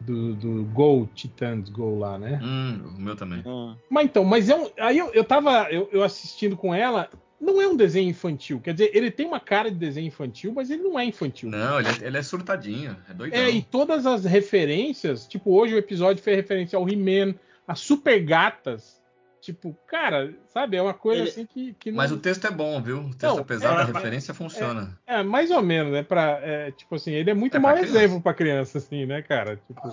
[0.01, 2.41] do, do Go Titans Go lá, né?
[2.43, 3.43] Hum, o meu também.
[3.47, 7.09] Ah, Mas então, mas eu, aí eu, eu tava eu, eu assistindo com ela,
[7.41, 10.71] não é um desenho infantil, quer dizer, ele tem uma cara de desenho infantil, mas
[10.71, 11.51] ele não é infantil.
[11.51, 12.97] Não, ele é, ele é surtadinho.
[13.09, 13.39] É doidão.
[13.39, 17.35] É, e todas as referências, tipo, hoje o episódio fez referência ao He-Man,
[17.67, 19.03] a Super Gatas.
[19.45, 21.99] Tipo, cara, sabe, é uma coisa Ele- assim que, que não.
[21.99, 23.01] Mas o texto é bom, viu?
[23.01, 24.99] O texto, Não, apesar é, da mas- referência, funciona.
[25.07, 26.03] É, mais ou menos, né?
[26.03, 29.21] Pra, é, tipo assim, ele é muito É mau pra exemplo pra criança, assim, né,
[29.21, 29.57] cara?
[29.67, 29.87] Tipo,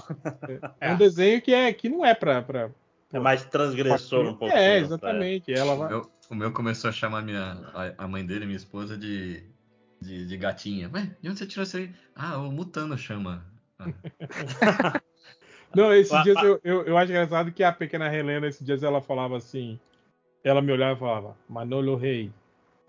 [0.48, 0.96] é, é um É.
[0.96, 2.42] desenho que, é, que não é pra.
[2.42, 2.70] pra
[3.12, 4.58] É mais transgressor um pouquinho.
[4.58, 5.52] é, exatamente.
[5.54, 5.90] Ela O vai.
[5.90, 9.44] meu, o meu começou a chamar minha, a, a mãe dele, minha esposa, de,
[10.02, 10.90] de, de gatinha.
[10.94, 11.92] Ué, de onde você tirou isso aí?
[12.16, 13.46] Ah, o Mutano chama.
[15.76, 19.02] Não, esses dias eu, eu, eu acho engraçado que a pequena Helena, esses dias ela
[19.02, 19.80] falava assim.
[20.44, 22.32] Ela me olhava e falava, Manolo Rei,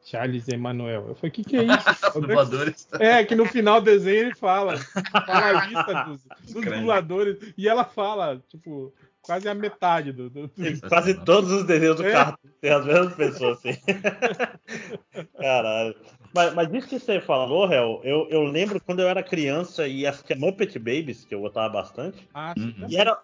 [0.05, 1.09] Charles Emanuel.
[1.09, 2.13] Eu falei, o que, que é isso?
[2.21, 2.89] dubladores.
[2.99, 4.77] É, que no final do desenho ele fala,
[5.27, 8.93] fala a lista dos, dos dubladores, e ela fala, tipo,
[9.23, 10.29] quase a metade do.
[10.29, 10.51] do-
[10.89, 12.13] Quase todos os desenhos do É.
[12.13, 13.79] carro tem as mesmas pessoas, assim.
[15.39, 15.95] Caralho.
[16.35, 20.07] Mas, mas isso que você falou, Hel, eu, eu lembro quando eu era criança e
[20.07, 22.29] assistia Muppet Babies, que eu gostava bastante.
[22.35, 22.87] Ah, sim, Uhum.
[22.89, 23.19] E era.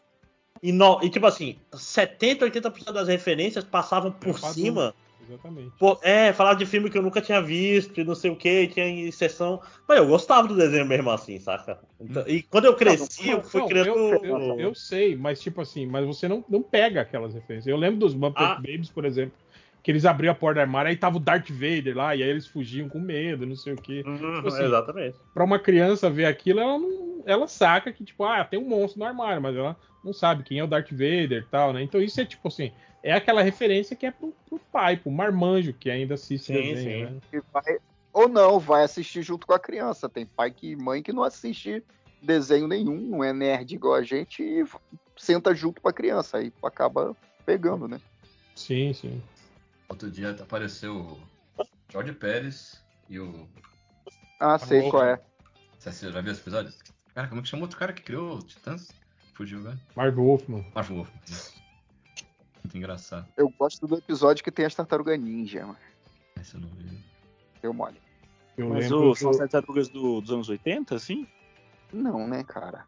[0.62, 4.94] E, no, e tipo assim, 70, 80% das referências passavam por cima.
[5.28, 5.72] Exatamente.
[5.78, 8.68] Pô, é, falava de filme que eu nunca tinha visto e não sei o que,
[8.68, 9.60] tinha sessão.
[9.86, 11.78] Mas eu gostava do desenho mesmo assim, saca?
[12.00, 13.88] Então- e quando eu cresci, eu fui Não, criando.
[13.98, 17.66] eu, eu, eu sei, mas tipo assim, mas você não, não pega aquelas referências.
[17.66, 18.55] Eu lembro dos Muppet Ah.
[18.55, 19.34] Babies, por exemplo,
[19.82, 22.28] que eles abriam a porta do armário, aí tava o Darth Vader lá, e aí
[22.28, 24.02] eles fugiam com medo, não sei o quê.
[24.06, 25.18] Uhum, Tipo assim, exatamente.
[25.32, 28.98] Pra uma criança ver aquilo, ela não, ela saca que tipo, ah, tem um monstro
[28.98, 29.76] no armário, mas ela
[30.09, 31.82] não sabe quem é o Darth Vader e tal, né?
[31.82, 32.72] Então isso é tipo assim,
[33.02, 37.09] é aquela referência que é pro, pro pai, pro marmanjo que ainda assiste Sim, desenho,
[37.09, 37.14] sim.
[37.14, 37.20] né?
[37.32, 37.78] E vai-
[38.12, 40.09] ou não, vai assistir junto com a criança.
[40.09, 41.85] Tem pai e mãe que não assiste
[42.20, 44.64] desenho nenhum, não é nerd igual a gente e
[45.16, 46.39] senta junto com a criança.
[46.39, 47.14] Aí acaba
[47.44, 48.01] pegando, né?
[48.56, 49.22] Sim, sim.
[49.89, 51.20] Outro dia apareceu o
[51.93, 53.48] George Pérez e o.
[54.40, 55.20] Ah, sei qual é.
[55.78, 56.72] Você já viu esse episódio?
[57.14, 58.89] Cara, como é que chamou outro cara que criou o Titãs?
[59.39, 59.78] Fugiu, velho?
[59.94, 60.65] Marv Wolfman.
[60.74, 61.20] Marv Wolfman.
[62.65, 63.27] Muito engraçado.
[63.36, 65.78] Eu gosto do episódio que tem as tartarugas ninja, mano.
[66.40, 66.98] Esse eu não vi.
[67.62, 68.01] Deu mole.
[68.56, 71.27] Eu Mas o, são as tartarugas do- dos anos 80, assim?
[71.93, 72.85] Não, né, cara?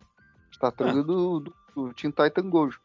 [0.51, 2.81] As tartarugas do, do, do Teen Titan Gojo.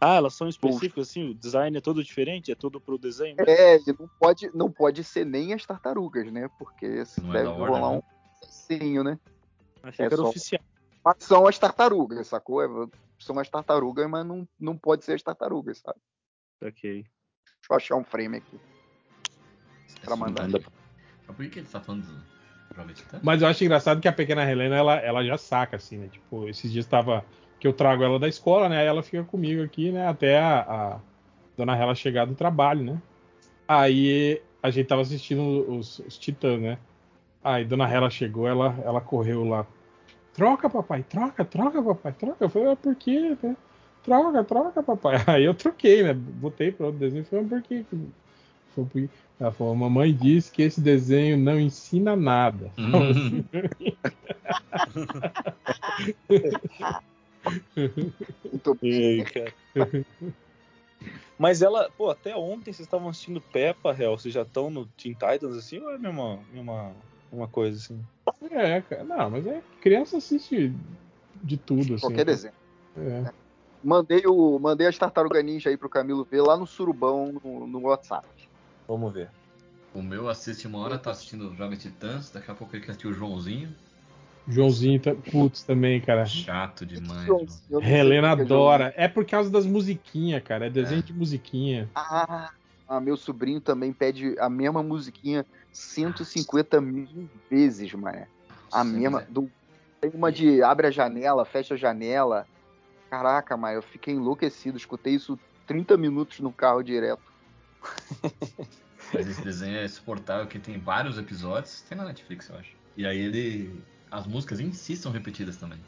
[0.00, 1.30] Ah, elas são específicas, assim?
[1.30, 2.52] O design é todo diferente?
[2.52, 3.34] É todo pro desenho?
[3.36, 3.44] né?
[3.48, 6.48] É, e não pode, não pode ser nem as tartarugas, né?
[6.58, 7.98] Porque se Não é deve ordem, rolar né?
[7.98, 9.18] um processinho, né?
[9.82, 10.62] Achei é que era só- oficial.
[11.08, 12.62] Mas são as tartarugas, sacou?
[12.62, 15.98] É, São as tartarugas, mas não, não pode ser as tartarugas, sabe?
[16.62, 16.92] Ok.
[16.92, 17.08] Deixa
[17.70, 18.60] eu achar um frame aqui.
[20.04, 20.48] Pra mandar.
[20.50, 20.62] Mas
[21.26, 22.38] por que que ele tá falando do?
[23.22, 26.08] Mas eu acho engraçado que a pequena Helena, ela, ela já saca, assim, né?
[26.08, 27.24] Tipo, esses dias tava.
[27.58, 28.78] Que eu trago ela da escola, né?
[28.78, 30.06] Aí ela fica comigo aqui, né?
[30.06, 31.00] Até a, a
[31.56, 33.02] dona Hela chegar do trabalho, né?
[33.66, 36.78] Aí a gente tava assistindo os, os Titãs, né?
[37.42, 39.66] Aí dona Hela chegou, ela, ela correu lá.
[40.38, 42.44] Troca, papai, troca, troca, papai, troca.
[42.44, 43.36] Eu falei, ah, por quê?
[43.42, 43.56] né?
[44.04, 45.16] Troca, troca, papai.
[45.26, 46.14] Aí eu troquei, né?
[46.14, 47.84] Botei para outro desenho e falei, por quê?
[47.90, 49.08] Foi porque-
[49.40, 52.70] Ela falou, mamãe disse que esse desenho não ensina nada.
[52.76, 53.96] Falou assim pra mim.
[58.44, 59.24] Muito bem.
[59.24, 59.52] Cara.
[61.36, 64.16] Mas ela, pô, até ontem vocês estavam assistindo Peppa, Hell.
[64.16, 66.92] Vocês já estão no Teen Titans assim ou é a mesma, mesma
[67.32, 68.00] uma coisa assim?
[68.50, 69.04] É, cara.
[69.04, 70.74] Não, mas é criança assiste
[71.42, 72.00] de tudo, assim.
[72.00, 72.54] Qualquer desenho.
[72.96, 73.30] É.
[73.82, 77.80] Mandei, o, mandei as tartarugas ninja aí pro Camilo ver lá no Surubão no, no
[77.82, 78.26] WhatsApp.
[78.86, 79.30] Vamos ver.
[79.94, 82.92] O meu assiste uma hora, tá assistindo o Jovem Titãs, daqui a pouco ele quer
[82.92, 83.74] assistir o Joãozinho.
[84.48, 85.14] Joãozinho, tá...
[85.30, 86.24] putz, também, cara.
[86.26, 87.26] Chato demais.
[87.52, 88.94] Sei Helena é adora.
[88.96, 90.66] É por causa das musiquinhas, cara.
[90.66, 91.02] É desenho É.
[91.02, 91.88] de musiquinha.
[91.94, 92.50] Ah,
[92.88, 98.28] ah, meu sobrinho também pede a mesma musiquinha 150 mil vezes, mané.
[98.72, 99.10] A Nossa, mesma.
[99.18, 99.50] mas é- do-
[100.00, 102.46] tem uma de abre a janela, fecha a janela.
[103.10, 104.76] Caraca, mas eu fiquei enlouquecido.
[104.76, 107.22] Escutei isso 30 minutos no carro direto.
[109.14, 111.80] Mas esse desenho é suportável, que tem vários episódios.
[111.82, 112.72] Tem na Netflix, eu acho.
[112.96, 113.82] E aí ele.
[114.10, 115.78] As músicas em si são repetidas também.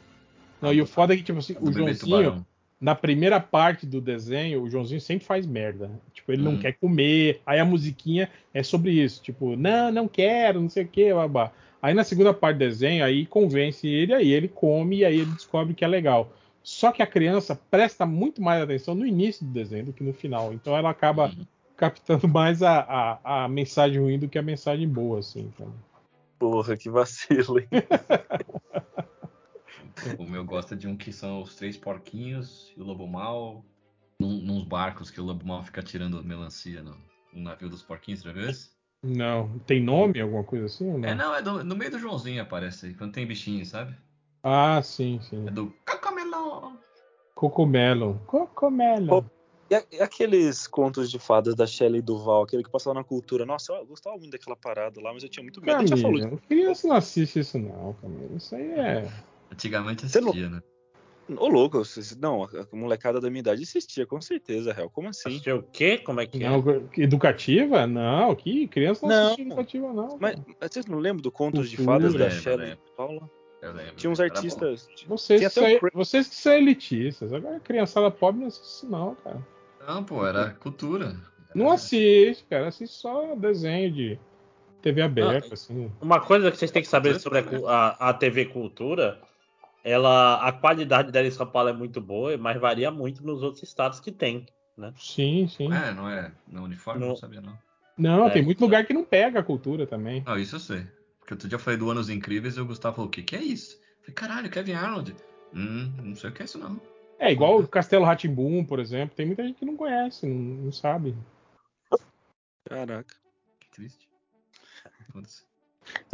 [0.61, 2.45] Não, e o foda é que, tipo assim, o Joãozinho, Tubarão.
[2.81, 5.91] Na primeira parte do desenho, o Joãozinho sempre faz merda.
[6.13, 6.57] Tipo, ele não Uhum.
[6.57, 7.39] quer comer.
[7.45, 9.21] Aí a musiquinha é sobre isso.
[9.21, 11.51] Tipo, não, não quero, não sei o que, babá.
[11.79, 15.31] Aí na segunda parte do desenho, aí convence ele, aí ele come e aí ele
[15.31, 16.31] descobre que é legal.
[16.63, 20.13] Só que a criança presta muito mais atenção no início do desenho do que no
[20.13, 20.51] final.
[20.53, 21.45] Então ela acaba Uhum.
[21.77, 22.79] captando mais a,
[23.23, 25.51] a, a mensagem ruim do que a mensagem boa, assim.
[25.55, 25.71] Então.
[26.39, 27.67] Porra, que vacilo, hein?
[30.17, 33.65] O meu gosta de um que são os três porquinhos e o lobo mal.
[34.19, 36.95] Num, nos barcos que o lobo mal fica tirando melancia no,
[37.33, 38.69] no navio dos porquinhos, já viu esse?
[39.03, 39.57] Não.
[39.59, 40.91] Tem nome, alguma coisa assim?
[40.91, 41.09] Não?
[41.09, 43.95] É, não, é do- no meio do Joãozinho aparece aí, quando tem bichinho, sabe?
[44.43, 45.47] Ah, sim, sim.
[45.47, 46.79] É do Cacamelão.
[47.33, 48.21] Cocomelo.
[48.27, 49.25] Cocomelo.
[49.71, 53.45] E, e aqueles contos de fadas da Shelley Duval, aquele que passava na cultura?
[53.45, 55.77] Nossa, eu gostava muito daquela parada lá, mas eu tinha muito medo.
[55.77, 58.35] A gente já falou Camila, criança não assiste isso não, Camila.
[58.35, 59.11] Isso aí é...
[59.51, 60.61] Antigamente Você não- assistia, né?
[61.37, 61.81] Ô, louco,
[62.19, 64.89] não, a molecada da minha idade assistia, com certeza, Real.
[64.89, 65.29] Como assim?
[65.29, 65.97] Assistiu o quê?
[65.97, 66.49] Como é que é?
[66.49, 67.87] Não, educativa?
[67.87, 69.25] Não, que criança não, Não.
[69.27, 70.17] assiste educativa não.
[70.19, 71.77] Mas, mas vocês não lembram do Contos de.
[71.77, 72.77] Fadas da Shelley.
[72.97, 73.29] Paula?
[73.61, 73.95] Eu lembro.
[73.95, 74.89] Tinha uns artistas.
[75.07, 77.31] Vocês, Tinha que vocês que são elitistas.
[77.31, 79.47] Agora criançada pobre não assiste isso não, cara.
[79.87, 81.15] Não, pô, era cultura.
[81.53, 82.67] Não assiste, cara.
[82.67, 84.19] Assiste só desenho de
[84.81, 85.91] TV aberta, assim.
[86.01, 89.21] Uma coisa que vocês têm que saber sobre a, a TV Cultura,
[89.83, 93.63] ela, a qualidade dela em São Paulo é muito boa, mas varia muito nos outros
[93.63, 94.45] estados que tem.
[94.97, 95.71] Sim, sim.
[95.71, 97.57] É, não é no uniforme, No- não sabia não.
[97.97, 98.31] Não, É.
[98.31, 100.23] tem muito lugar que não pega a cultura também.
[100.25, 100.87] Não, isso eu sei.
[101.19, 103.35] Porque outro dia eu falei do Anos Incríveis e o Gustavo falou, o que que
[103.35, 103.75] é isso?
[103.75, 105.15] Eu falei, caralho, Kevin Arnold.
[105.53, 106.79] Hum, não sei o que é isso não.
[107.19, 109.15] É igual o Castelo Ratimbum, por exemplo.
[109.15, 110.35] Tem muita gente que não conhece, não,
[110.65, 111.15] não sabe.
[112.67, 113.15] Caraca.
[113.59, 114.07] Que triste.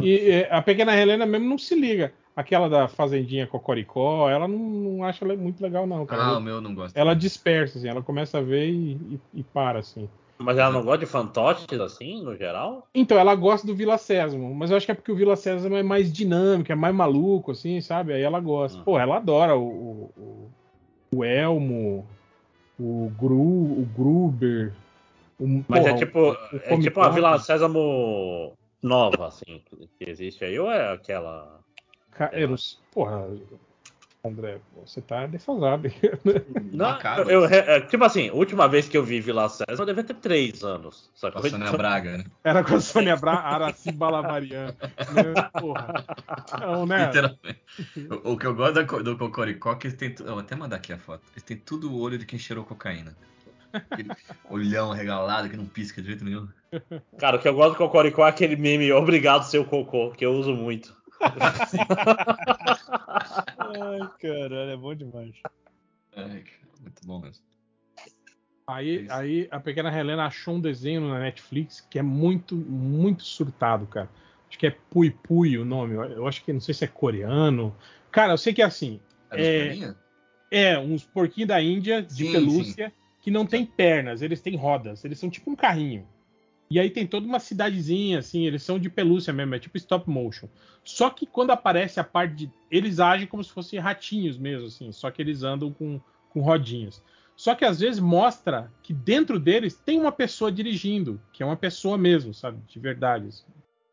[0.00, 2.12] E é, a pequena Helena mesmo não se liga.
[2.38, 6.22] Aquela da Fazendinha Cocoricó, ela não, não acha muito legal, não, cara.
[6.22, 6.96] Ah, ela, o meu não gosta.
[6.96, 10.08] ela dispersa, assim, ela começa a ver e, e- e para, assim.
[10.38, 12.86] Mas ela não gosta de fantoches, assim, no geral?
[12.94, 15.74] Então, ela gosta do Vila Sésamo, mas eu acho que é porque o Vila Sésamo
[15.76, 18.12] é mais dinâmico, é mais maluco, assim, sabe?
[18.12, 18.78] Aí ela gosta.
[18.78, 18.84] Uhum.
[18.84, 20.50] Pô, ela adora o, o,
[21.16, 22.06] o- Elmo,
[22.78, 23.36] o, Gru,
[23.82, 24.72] o Gruber.
[25.40, 27.14] o- Mas porra, é tipo, o- o é tipo uma Come.
[27.16, 29.60] Vila Sésamo nova, assim,
[29.98, 31.58] que existe aí, ou é aquela.
[32.18, 33.28] Ca- eu não s- porra,
[34.24, 35.88] André, você tá defasado.
[36.72, 40.02] Não, eu, é, tipo assim, a última vez que eu vi Vila César, eu devia
[40.02, 41.08] ter três anos.
[41.14, 41.40] Sacou?
[41.40, 42.24] Nossa, Sônia Braga, né?
[42.42, 44.74] Era com a Sônia Bra, Araci Balavarian.
[45.12, 45.48] Né?
[45.52, 46.04] Porra.
[46.60, 47.06] Não, né?
[47.06, 47.62] Literalmente.
[48.24, 50.12] O, o que eu gosto da co- do Cocoricó é que eles têm.
[50.12, 51.22] tu- Eu vou até mandar aqui a foto.
[51.32, 53.16] Eles têm tudo o olho de quem cheirou cocaína.
[53.72, 54.10] Aquele
[54.50, 56.48] olhão regalado que não pisca de jeito nenhum.
[57.18, 60.32] Cara, o que eu gosto do Cocoricó é aquele meme Obrigado, seu cocô, que eu
[60.32, 60.97] uso muito.
[63.58, 65.34] Ai, caralho, é bom demais.
[66.16, 66.44] Ai,
[66.80, 67.42] muito bom mesmo.
[68.66, 73.86] Aí, aí a pequena Helena achou um desenho na Netflix que é muito, muito surtado,
[73.86, 74.10] cara.
[74.48, 75.94] Acho que é Pui Pui o nome.
[75.94, 77.74] Eu- acho que não sei se é coreano.
[78.10, 79.00] Cara, eu sei que é assim.
[79.30, 79.96] É, os perninhos?
[80.50, 85.04] É, uns porquinhos da Índia de Sim, pelúcia que não tem pernas, eles têm rodas,
[85.04, 86.06] eles são tipo um carrinho.
[86.70, 90.08] E aí tem toda uma cidadezinha, assim, eles são de pelúcia mesmo, é tipo stop
[90.08, 90.48] motion.
[90.84, 92.52] Só que quando aparece a parte de.
[92.70, 97.02] Eles agem como se fossem ratinhos mesmo, assim, só que eles andam com, com rodinhas.
[97.34, 101.56] Só que às vezes mostra que dentro deles tem uma pessoa dirigindo, que é uma
[101.56, 102.60] pessoa mesmo, sabe?
[102.66, 103.28] De verdade.
[103.28, 103.44] assim.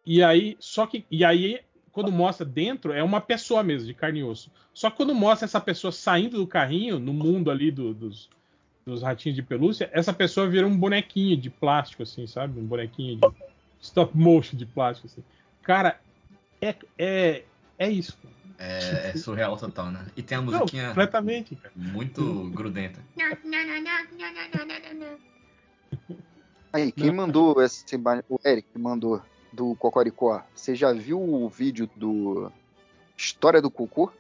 [0.06, 1.06] E aí, só que.
[1.10, 1.62] E aí,
[1.92, 4.52] quando mostra dentro, é uma pessoa mesmo, de carne e osso.
[4.74, 8.30] Só que quando mostra essa pessoa saindo do carrinho, no mundo ali do- dos,
[8.86, 12.60] dos ratinhos de pelúcia, essa pessoa vira um bonequinho de plástico, assim, sabe?
[12.60, 13.28] Um bonequinho de
[13.82, 15.24] stop motion de plástico, assim.
[15.64, 16.00] Cara,
[16.62, 17.44] é, é,
[17.80, 18.16] é isso.
[18.60, 20.06] É, é surreal total, né?
[20.16, 21.74] E tem a Não, musiquinha completamente, cara.
[21.76, 23.02] muito grudenta.
[26.72, 27.84] Aí, quem mandou esse.
[28.30, 29.22] O Eric mandou
[29.52, 30.46] do Cocoricó.
[30.54, 32.52] Você já viu o vídeo do
[33.18, 34.12] História do Cocô?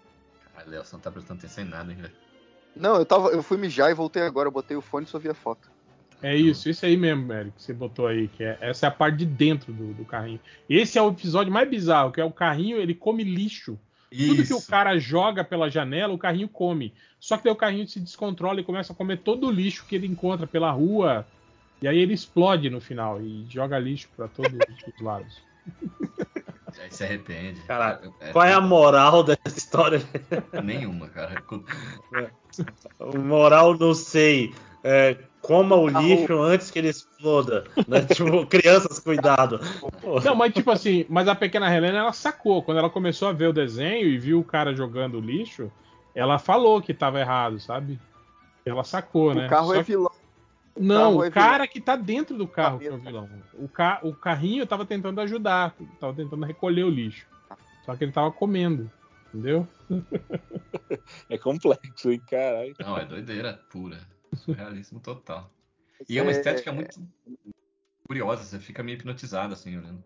[0.51, 2.24] Caralho, Léo, você não tá prestando atenção em nada, hein, velho?
[2.75, 3.29] Não, eu tava.
[3.29, 4.47] Eu fui mijar e voltei agora.
[4.47, 5.69] Eu botei o fone e só vi a foto.
[6.21, 8.91] É isso, isso aí mesmo, Eric, que você botou aí, que é, essa é a
[8.91, 10.39] parte de dentro do, do carrinho.
[10.67, 13.77] Esse é o episódio mais bizarro, que é o carrinho, ele come lixo.
[14.09, 14.67] Tudo que o Isso.
[14.67, 16.93] cara joga pela janela, o carrinho come.
[17.19, 19.95] Só que daí o carrinho se descontrola e começa a comer todo o lixo que
[19.95, 21.27] ele encontra pela rua.
[21.81, 25.41] E aí ele explode no final e joga lixo pra todos os lados.
[26.81, 27.61] Aí se arrepende.
[27.61, 30.01] Caralho, É- Qual é a moral dessa história?
[30.63, 31.41] Nenhuma, cara.
[33.15, 34.53] Moral, não sei.
[34.83, 37.65] É, coma o Ah, lixo antes que ele exploda.
[37.87, 38.01] Né?
[38.13, 39.59] tipo, crianças, cuidado.
[40.23, 42.61] Não, mas tipo assim, mas a pequena Helena ela sacou.
[42.61, 45.71] Quando ela começou a ver o desenho e viu o cara jogando lixo,
[46.13, 47.99] ela falou que tava errado, sabe?
[48.65, 49.47] Ela sacou, né?
[49.47, 50.11] O carro Só é vilão.
[50.77, 53.09] Não, carro o é cara que tá dentro do carro que é o Capeta.
[53.09, 53.29] vilão.
[53.53, 53.99] O, ca...
[54.03, 57.25] o carrinho tava tentando ajudar, tava tentando recolher o lixo.
[57.85, 58.91] Só que ele tava comendo,
[59.27, 59.67] entendeu?
[61.29, 62.73] É complexo, hein, caralho.
[62.79, 63.99] Não, é doideira pura.
[64.33, 65.51] Surrealismo total.
[66.07, 67.01] E é uma estética muito
[68.07, 70.03] curiosa, você fica meio hipnotizado assim, olhando.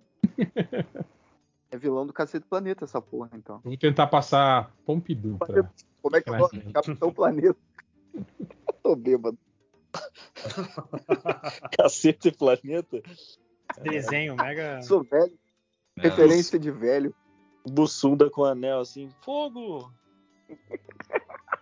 [1.71, 3.57] É vilão do Cacete do Planeta, essa porra, então.
[3.57, 5.69] Eu vou tentar passar Pompidou pra.
[6.01, 6.73] Como é que é o?
[6.73, 7.59] Capitão Planeta.
[8.81, 9.37] Tô bêbado.
[11.77, 13.01] Cacete Planeta.
[13.81, 14.81] Desenho mega.
[14.81, 15.37] Sou velho.
[15.95, 17.13] Não, Referência de velho.
[17.67, 19.09] Bussunda com anel assim.
[19.21, 19.91] Fogo!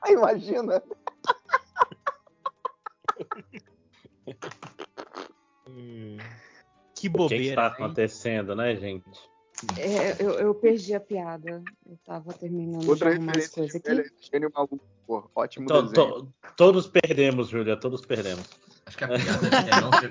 [0.02, 0.82] Ah, imagina.
[6.98, 7.46] Que o que, bobeira.
[7.46, 9.08] está acontecendo, né, gente?
[9.78, 11.64] É, eu, eu perdi a piada.
[11.86, 13.88] Eu tava terminando Outra de arrumar as referência coisas aqui.
[13.88, 14.80] velho é Gênio Maluco.
[15.08, 16.14] Porra, ótimo To- desenho.
[16.14, 18.46] to- todos perdemos, Júlia, todos perdemos.
[18.86, 20.10] Acho que a piada é não ter.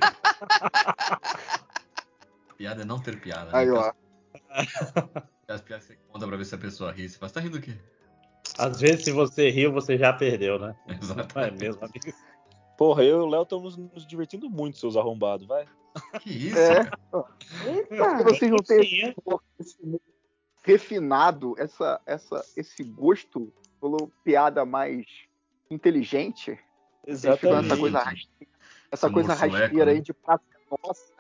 [2.49, 3.45] A piada é não ter piada.
[3.45, 3.51] né?
[3.53, 3.93] Aí, ó.
[5.49, 7.09] As piadas que você conta pra ver se a pessoa ri.
[7.09, 7.77] Você fala, você tá rindo do quê?
[8.59, 10.75] Às vezes, se você riu, você já perdeu, né?
[11.01, 11.35] Exato.
[11.39, 12.17] Não é mesmo, amigo?
[12.79, 15.67] Porra, eu e o Léo estamos nos divertindo muito, seus arrombados, vai.
[16.21, 16.85] Que isso, É.
[16.85, 16.99] cara?
[17.67, 18.25] Eita!
[18.25, 19.15] Vocês não têm Sim,
[19.59, 20.01] esse
[20.63, 23.51] refinado, essa, essa, esse gosto
[23.87, 25.07] pelo piada mais
[25.71, 26.59] inteligente.
[27.07, 28.53] Vocês ficam essa coisa rasteira,
[28.91, 29.93] essa coisa sueco, rasteira né?
[29.93, 30.43] aí de Praça
[30.85, 31.13] Nossa,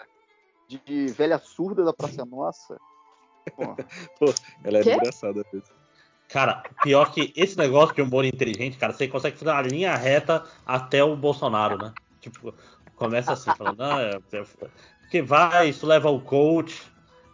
[0.68, 2.76] de, de velha surda da Praça Nossa.
[4.18, 4.34] Pô,
[4.64, 4.94] Ela é Quê?
[4.94, 5.76] engraçada mesmo.
[6.28, 10.44] Cara, pior que esse negócio de humor inteligente, cara, você consegue fazer uma linha reta
[10.66, 11.94] até o Bolsonaro, né?
[12.20, 12.52] Tipo,
[12.96, 14.44] começa assim, falando, ah, é, é,
[15.02, 16.82] porque vai, isso leva ao coach,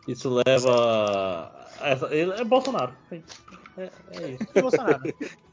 [0.09, 1.69] isso leva.
[1.81, 2.97] É, ele é Bolsonaro.
[3.11, 4.47] É, é isso.
[4.47, 5.03] Que Bolsonaro.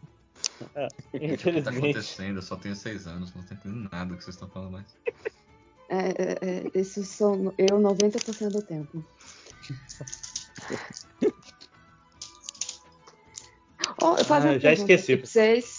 [0.76, 1.78] É, O que tá infelizmente.
[1.78, 2.38] acontecendo?
[2.38, 4.86] Eu só tenho seis anos, não tô entendendo nada do que vocês estão falando mais.
[5.88, 9.04] É, é, é, isso sou eu 90% do tempo.
[14.02, 15.16] Ó, eu Ah, uma já esqueci.
[15.16, 15.78] Vocês,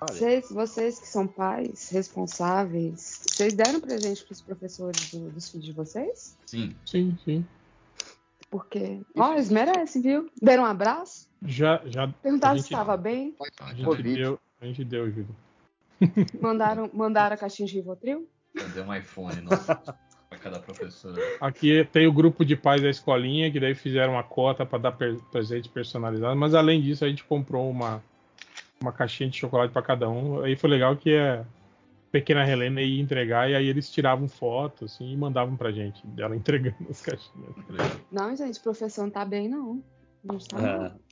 [0.00, 5.72] vocês, vocês que são pais responsáveis, vocês deram presente pros professores do- dos filhos de
[5.72, 6.36] vocês?
[6.46, 7.46] Sim, Sim, sim.
[8.50, 10.30] Porque, ó, eles merecem, viu?
[10.40, 12.08] Deram um abraço, Já, já.
[12.08, 14.14] perguntaram a se gente, estava bem, a gente Covid.
[14.14, 15.36] deu, a gente deu, Júlio.
[16.40, 18.26] mandaram, mandaram a caixinha de Rivotril.
[18.54, 19.74] Eu dei um iPhone nossa,
[20.30, 21.20] pra cada professora.
[21.40, 24.92] Aqui tem o grupo de pais da escolinha, que daí fizeram uma cota para dar
[24.92, 28.02] presente personalizado, mas além disso a gente comprou uma,
[28.80, 30.42] uma caixinha de chocolate para cada um.
[30.42, 31.44] Aí foi legal que a
[32.10, 36.34] pequena Helena ia entregar e aí eles tiravam foto assim, e mandavam pra gente, dela
[36.36, 37.54] entregando as caixinhas.
[38.10, 39.82] Não, gente, o professor não tá bem, não.
[40.24, 40.78] Não está É.
[40.78, 41.08] não.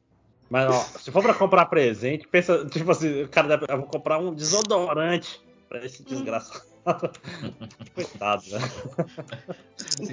[0.48, 4.18] Mas, ó, se for pra comprar presente, pensa, tipo assim, o cara, eu vou comprar
[4.18, 6.64] um desodorante pra esse desgraçado.
[7.94, 8.58] Coitado, né?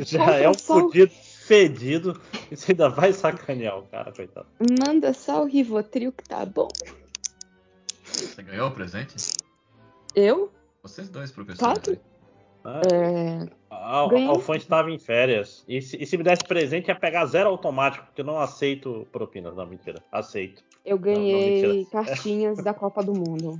[0.03, 2.19] Já é um fudido fedido
[2.49, 4.47] e você ainda vai sacanear o cara, coitado.
[4.79, 6.69] Manda só o Rivotril que tá bom.
[8.03, 9.15] Você ganhou o presente?
[10.15, 10.51] Eu?
[10.83, 11.79] Vocês dois, professores.
[11.81, 11.99] Claro.
[12.65, 15.63] Ah, É, A, a Alfante estava em férias.
[15.67, 19.07] E se, e se me desse presente, ia pegar zero automático, porque eu não aceito
[19.11, 19.55] propinas.
[19.55, 20.03] Não, mentira.
[20.11, 20.61] Aceito.
[20.85, 21.89] eu não, ganhei mentira.
[22.05, 23.59] cartinhas da Copa do Mundo.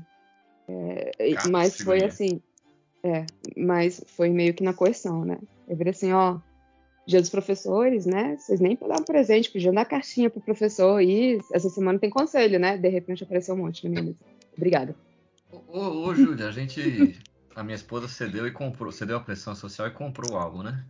[0.68, 1.12] É,
[1.50, 2.08] mas foi figurinha.
[2.08, 2.42] assim.
[3.04, 3.26] É,
[3.58, 5.38] mas foi meio que na coerção, né?
[5.68, 6.38] Eu virei assim, ó.
[7.06, 8.38] Dia dos professores, né?
[8.38, 12.78] Vocês nem podiam presente, podiam dar cartinha pro professor e essa semana tem conselho, né?
[12.78, 14.18] De repente apareceu um monte na minha mesa.
[14.56, 14.96] Obrigada.
[15.54, 17.16] Ô, ô, ô, Júlia, a gente.
[17.56, 18.92] A minha esposa cedeu e comprou.
[18.92, 20.84] Cedeu a pressão social e comprou o álbum, né?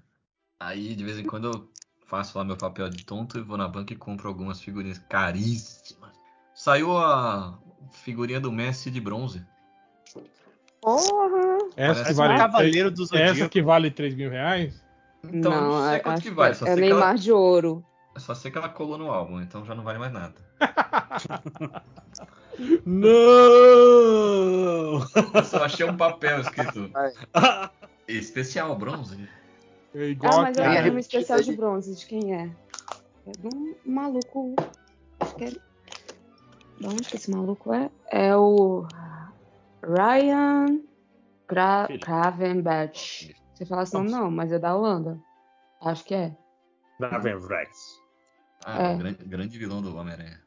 [0.58, 1.70] Aí, de vez em quando, eu
[2.06, 6.12] faço lá meu papel de tonto e vou na banca e compro algumas figurinhas caríssimas.
[6.54, 7.60] Saiu a
[7.92, 9.46] figurinha do Messi de bronze.
[10.80, 11.58] Porra!
[11.76, 14.82] Essa que vale, um Cavaleiro do essa que vale 3 mil reais?
[15.26, 16.56] Então, eu não sei a- quanto que vale.
[16.56, 17.84] Só é, é Neymar ela, de ouro.
[18.16, 20.36] eu só sei que ela colou no álbum, então já não vale mais nada.
[22.86, 23.12] Não!
[25.34, 27.12] Eu só achei um papel escrito Ai.
[28.08, 29.28] especial bronze.
[29.96, 31.96] É igual Ah, mas eu tenho um especial de bronze.
[31.96, 32.52] De quem é?
[33.26, 34.56] É de um maluco.
[35.20, 35.50] Acho que é.
[35.50, 37.90] De onde que esse maluco é?
[38.12, 38.86] É o
[39.82, 40.82] Ryan
[41.48, 41.88] Gra.
[43.54, 45.20] Você fala nome não, mas é da Holanda.
[45.82, 46.36] Acho que é.
[47.00, 48.02] Gravenrex.
[48.66, 48.96] Ah, É.
[48.96, 50.42] o grande, grande vilão do Homem-Aranha.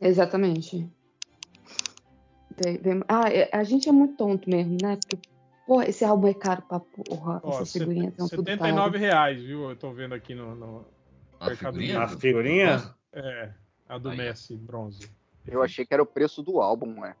[0.00, 0.90] Exatamente.
[3.08, 4.96] Ah, é- a gente é muito tonto mesmo, né?
[4.96, 5.18] Porque,
[5.66, 7.40] porra, esse álbum é caro pra porra.
[7.42, 8.98] Ó, Essas figurinhas são tudo 79 caro.
[8.98, 9.70] reais, viu?
[9.70, 10.54] Eu tô vendo aqui no.
[10.54, 10.86] no-
[11.38, 12.00] A Mercado figurinha?
[12.00, 12.94] A figurinha?
[13.12, 13.50] é,
[13.88, 14.16] a do Aí.
[14.18, 15.10] Messi, bronze.
[15.46, 17.14] Eu achei que era o preço do álbum, né?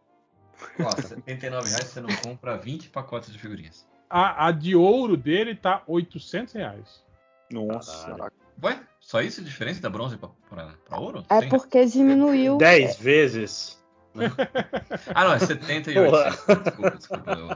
[0.78, 3.88] Ó, 79 reais você não compra 20 pacotes de figurinhas.
[4.10, 7.02] A, a de ouro dele tá 800 reais.
[7.50, 8.08] Nossa.
[8.10, 8.32] Caraca.
[8.62, 11.24] Ué, só isso a diferença da bronze pra, pra, pra ouro?
[11.30, 12.58] É Tem- porque diminuiu.
[12.58, 13.79] 10 vezes.
[15.14, 16.10] Ah, não, é 78.
[16.10, 16.30] Porra.
[16.30, 17.32] Desculpa, desculpa.
[17.32, 17.50] Eu,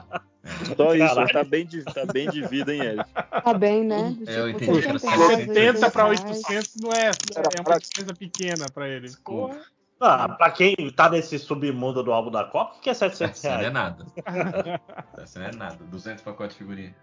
[0.44, 1.32] é, Só isso, Caralho.
[1.32, 3.10] tá bem, de, tá bem de vida, hein, Eric?
[3.12, 4.16] Tá bem, né?
[4.26, 6.44] É, eu tipo, entendi que era 70 reais, 70 para 80 reais.
[6.48, 7.10] 800 não é,
[7.56, 9.10] é uma diferença pequena pra ele.
[9.24, 9.60] Porra.
[10.00, 13.48] Ah, pra quem tá nesse submundo do álbum da Copa, o que é 700 essa
[13.48, 13.72] não é reais?
[13.72, 14.06] nada.
[15.18, 15.78] Essa não é nada.
[15.84, 16.94] 200 pacotes de figurinha.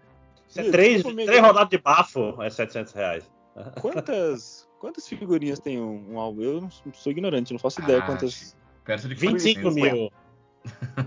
[0.48, 3.30] Isso é três, Desculpa, três rodadas de bafo é 700 reais.
[3.80, 6.42] Quantas, quantas figurinhas tem um, um álbum?
[6.42, 8.56] Eu sou ignorante, não faço ideia Ah, quantas.
[8.84, 9.74] Perto de 25 400.
[9.74, 10.10] mil.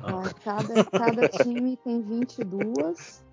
[0.04, 3.24] Ó, cada, cada time tem 22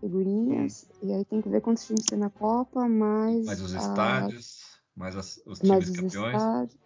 [0.00, 0.88] figurinhas.
[1.02, 3.44] E aí tem que ver quantos times tem na Copa, mais.
[3.46, 4.60] Mais os a- estádios,
[4.96, 6.36] mais as- os mais times os campeões.
[6.42, 6.78] estádios.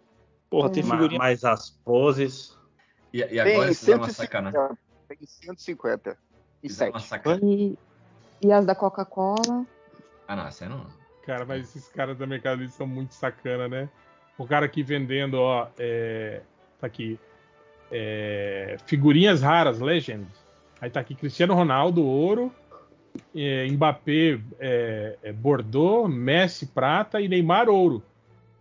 [0.49, 0.85] Porra, tem É.
[0.85, 1.17] Figurinha.
[1.19, 2.57] Mais as poses.
[3.13, 4.59] E, e agora Tem isso é uma sacanagem.
[4.59, 4.77] 150.
[5.07, 6.17] Tem 150.
[6.63, 7.09] E Isso é uma 7.
[7.09, 7.77] sacanagem.
[8.41, 9.65] E, e as da Coca-Cola.
[10.27, 10.85] Ah, não, essa aí não.
[11.25, 13.89] Cara, mas esses caras da Mercado Livre são muito sacana, né?
[14.37, 16.41] O cara aqui vendendo, ó, é,
[16.85, 17.19] tá aqui.
[17.91, 20.25] é, figurinhas raras, Legend.
[20.79, 22.51] Aí tá aqui Cristiano Ronaldo, ouro.
[23.35, 28.03] é, Mbappé, é, é, Bordeaux, Messi, prata e Neymar, ouro.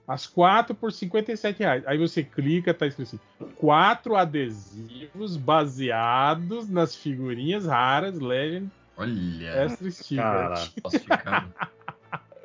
[0.07, 1.83] As quatro por 57 reais.
[1.87, 3.21] Aí você clica, tá escrito assim:
[3.57, 10.23] quatro adesivos baseados nas figurinhas raras, Legend, Olha, Extra Sticker.
[10.23, 11.55] Cara, falsificado.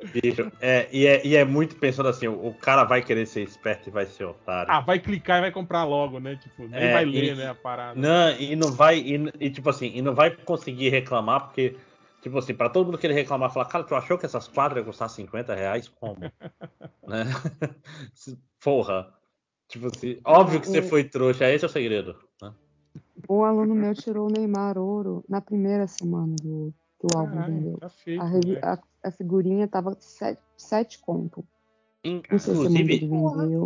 [0.06, 0.50] bicho.
[0.60, 3.88] É, e, é, e é muito pensando assim: o, o cara vai querer ser esperto
[3.88, 4.72] e vai ser otário.
[4.72, 6.36] Ah, vai clicar e vai comprar logo, né?
[6.36, 7.98] Tipo, nem É, vai e- ler, né, a parada.
[8.00, 11.76] Não, e não vai, e, e, tipo assim, e não vai conseguir reclamar, porque,
[12.22, 14.84] tipo assim, pra todo mundo querer reclamar, falar, cara, tu achou que essas quatro iam
[14.84, 15.88] custar 50 reais?
[15.88, 16.20] Como?
[17.06, 17.24] né?
[18.62, 19.12] Porra.
[19.68, 22.16] Tipo assim, óbvio que você o- foi trouxa, esse é o segredo.
[22.42, 22.52] Né?
[23.28, 27.54] Um aluno meu tirou o Neymar ouro na primeira semana do, que o álbum Caralho,
[27.54, 27.78] vendeu.
[27.78, 28.20] tá feito.
[28.22, 31.42] A, revi- a, a figurinha tava 7, sete conto.
[32.04, 33.10] Inclusive,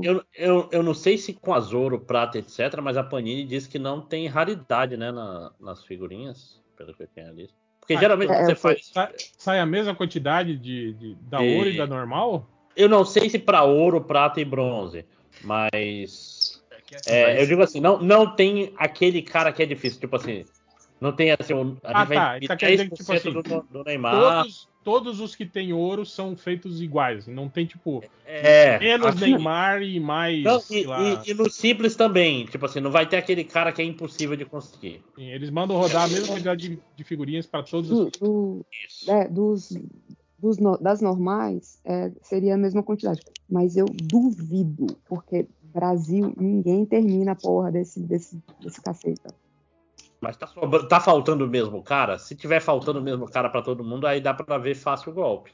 [0.02, 3.78] eu, eu, eu não sei se com azul, prata, etc., mas a Panini diz que
[3.78, 7.48] não tem raridade, né, na- nas figurinhas, pelo que eu tenho ali.
[7.80, 8.86] Porque Ah, geralmente é, você fui- faz.
[8.92, 12.48] Sai, sai a mesma quantidade de, de- da E- ouro e da normal?
[12.76, 15.04] Eu não sei se pra ouro, prata e bronze,
[15.42, 16.60] mas.
[17.06, 20.00] É, Mas- eu digo assim, não, não tem aquele cara que é difícil.
[20.00, 20.44] Tipo assim,
[21.00, 21.54] não tem assim.
[21.54, 22.28] um- A Ah, gente vai tá.
[22.34, 24.12] dividir Tá querendo tipo 10% assim, do, do Neymar.
[24.44, 27.26] Todos, todos os que têm ouro são feitos iguais.
[27.26, 30.42] Não tem, tipo, É, menos aqui- Neymar e mais.
[30.42, 32.46] Não, e, lá, e- e no simples também.
[32.46, 35.02] Tipo assim, não vai ter aquele cara que é impossível de conseguir.
[35.12, 38.10] assim, Eles mandam rodar a mesma quantidade de, de figurinhas para todos os.
[38.12, 38.66] Do- do-
[39.08, 39.76] é, dos,
[40.38, 43.20] dos no- das normais, é, seria a mesma quantidade.
[43.48, 49.34] Mas eu duvido, porque Brasil, ninguém termina a porra desse, desse, desse caceta.
[50.24, 50.48] Mas tá,
[50.88, 52.18] tá faltando o mesmo cara?
[52.18, 55.14] Se tiver faltando o mesmo cara pra todo mundo, aí dá pra ver fácil o
[55.14, 55.52] golpe.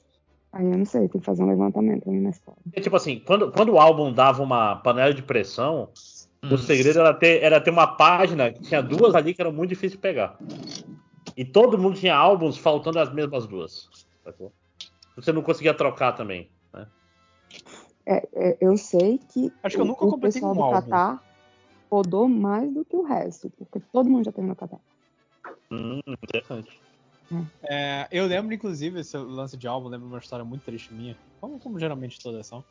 [0.53, 2.57] Aí eu não sei, tem que fazer um levantamento aí na escola.
[2.65, 5.89] Porque, tipo assim, quando, quando o álbum dava uma panela de pressão,
[6.43, 6.55] Hum.
[6.55, 9.71] o segredo era ter, era ter uma página que tinha duas ali que eram muito
[9.71, 10.39] difíceis de pegar.
[11.37, 13.89] E todo mundo tinha álbuns faltando as mesmas duas.
[14.25, 14.53] sacou?
[15.17, 16.51] Você não conseguia trocar também.
[16.73, 16.87] Né?
[18.07, 20.89] É, é, eu sei que, Acho que eu o, nunca o completei pessoal um álbum.
[20.89, 21.30] Catar
[21.91, 24.81] rodou mais do que o resto, porque todo mundo já terminou o Catar.
[25.73, 26.81] Hum, interessante.
[27.63, 31.59] É, eu lembro, inclusive, esse lance de álbum, lembro uma história muito triste minha, como,
[31.59, 32.65] como geralmente todas são.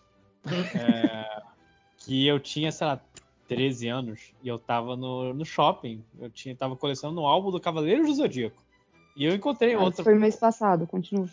[0.74, 1.42] É,
[1.98, 3.00] que eu tinha, sei lá,
[3.48, 6.04] 13 anos e eu tava no, no shopping.
[6.20, 8.64] Eu tinha, tava colecionando um álbum do Cavaleiros do Zodíaco.
[9.16, 11.28] E eu encontrei Ah, outro, foi mês passado, continua.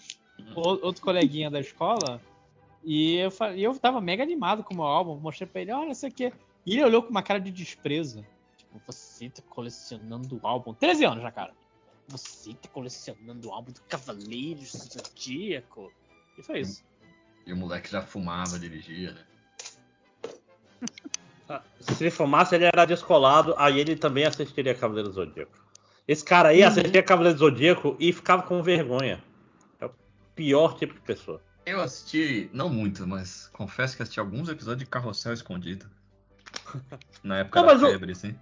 [0.55, 2.21] outro coleguinha da escola
[2.83, 5.17] e eu, e eu tava mega animado com o meu álbum.
[5.17, 6.33] Mostrei pra ele, olha isso aqui.
[6.67, 8.27] E ele olhou com uma cara de desprezo.
[8.59, 10.75] Tipo, você tá colecionando o álbum.
[10.75, 11.55] 13 anos já, cara.
[12.09, 15.93] Você tá colecionando o álbum do Cavaleiros do Zodíaco.
[16.37, 16.85] E foi isso.
[17.47, 19.25] E o moleque já fumava, dirigia, né?
[21.49, 25.57] Ah, Se ele fumasse, ele era descolado, aí ele também assistiria Cavaleiro do Zodíaco.
[26.09, 29.23] Esse cara aí assistia Cavaleiro do Zodíaco e ficava com vergonha.
[29.81, 29.91] É o
[30.35, 31.41] pior tipo de pessoa.
[31.65, 35.89] Eu assisti, não muito, mas confesso que assisti alguns episódios de Carrossel Escondido.
[37.23, 38.35] Na época Não, da mas o- febre, assim.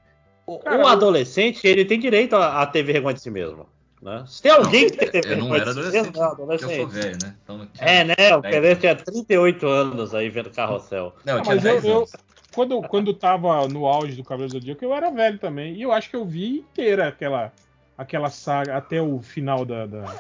[0.47, 3.67] O, o adolescente, ele tem direito a, a ter vergonha de si mesmo.
[4.03, 4.25] Né?
[4.27, 6.23] Se tem alguém que tem que ter Eu não vergonha era de si adolescente, mesmo,
[6.25, 6.91] é porque eu sou adolescente.
[6.93, 7.35] velho, né?
[7.43, 8.15] Então não tinha É, né?
[8.37, 11.15] O 10 Pelé tinha 38 anos aí vendo Carrossel.
[11.25, 12.13] Não, eu Ah, tinha mas eu, 10 eu- anos.
[12.55, 15.75] quando, quando tava no auge do Cavaleiro do Zodíaco, eu era velho também.
[15.75, 17.51] E eu acho que eu vi inteira aquela,
[17.97, 20.11] aquela saga até o final da, da-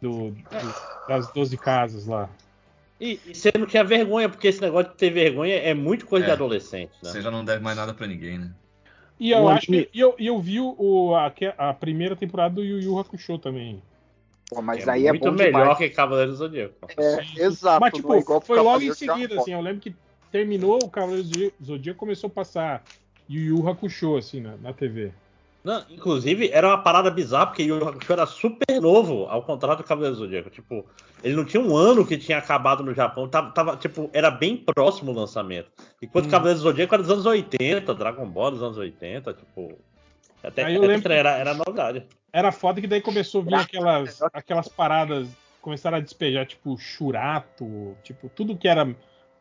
[0.00, 0.74] do- do-
[1.06, 2.30] das 12 casas lá.
[3.00, 6.24] E, e você não tinha vergonha, porque esse negócio de ter vergonha é muito coisa
[6.24, 6.28] É.
[6.28, 7.10] de adolescente, né?
[7.10, 8.50] Você já não deve mais nada pra ninguém, né?
[9.20, 9.98] E eu O acho anime- que.
[9.98, 13.82] E eu, eu vi o, a, a primeira temporada do Yu Yu Hakusho também.
[14.48, 15.78] Pô, mas é aí é muito bom melhor demais.
[15.78, 16.74] que Cavaleiro do Zodíaco.
[16.96, 17.80] É, exato.
[17.80, 19.52] Mas, tipo, é igual foi logo em seguida, assim.
[19.52, 19.94] Eu lembro que
[20.30, 21.26] terminou o Cavaleiro
[21.58, 22.84] do Zodíaco começou a passar
[23.28, 25.12] Yu Yu Hakusho, assim, na, na TV.
[25.66, 29.84] Não, inclusive, era uma parada bizarra, porque o Hakusho era super novo, ao contrário do
[29.84, 30.48] Cavaleiro do Zodíaco.
[30.48, 30.86] Tipo,
[31.24, 34.56] ele não tinha um ano que tinha acabado no Japão, tava, tava, tipo, era bem
[34.56, 35.68] próximo o lançamento.
[36.00, 36.28] Enquanto Hum.
[36.28, 39.76] o Cavaleiro do Zodíaco era dos anos 80, Dragon Ball dos anos 80, tipo.
[40.40, 42.06] Até, Aí eu até lembro- era, era novidade.
[42.32, 45.26] Era foda que daí começou a vir aquelas, aquelas paradas,
[45.60, 48.84] começaram a despejar, tipo, Churato, tipo, tudo que era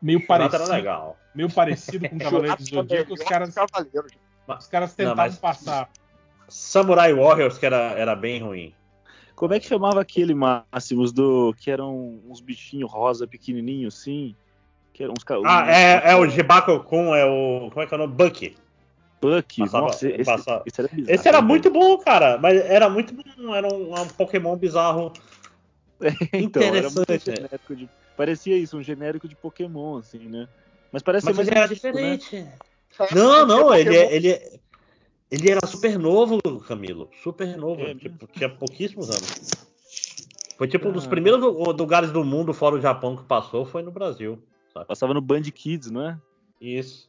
[0.01, 1.17] meio Churato era parecido, legal.
[1.35, 5.87] meio parecido com Cavaleiro do Zodíaco, os caras, os caras Não, tentavam mas- passar.
[6.47, 8.73] Samurai Warriors, que era, era bem ruim.
[9.35, 11.53] Como é que chamava aquele Máximos do.
[11.59, 14.35] que eram uns bichinhos rosa pequenininhos assim?
[14.93, 17.69] Que eram uns Ah, uns- é, é o Jibako-kun, é o.
[17.69, 18.13] Como é que é o nome?
[18.13, 18.55] Bucky.
[19.21, 19.61] Bucky.
[19.61, 21.15] Passava- Nossa, esse, passava- esse era bizarro.
[21.15, 22.37] Esse era né, muito bom, cara.
[22.37, 23.53] Mas era muito bom.
[23.53, 25.11] Era um, um Pokémon bizarro.
[26.33, 27.35] Então, era muito Interessante, né?
[27.35, 27.89] genérico de.
[28.15, 30.47] Parecia isso, um genérico de Pokémon, assim, né?
[30.91, 31.73] Mas parece Mas ele era né?
[31.73, 32.45] diferente.
[33.11, 34.59] Não, não, ele, é- ele, é-
[35.35, 37.09] ele era super novo, Camilo.
[37.23, 37.81] Super novo.
[37.81, 39.51] É tipo, tinha pouquíssimos anos.
[40.57, 41.09] Foi tipo um dos Ah.
[41.09, 44.41] primeiros lu- lugares do mundo, fora o Japão, que passou, foi no Brasil.
[44.73, 44.87] sabe?
[44.87, 46.17] Passava no Band Kids, não é?
[46.59, 47.07] Isso.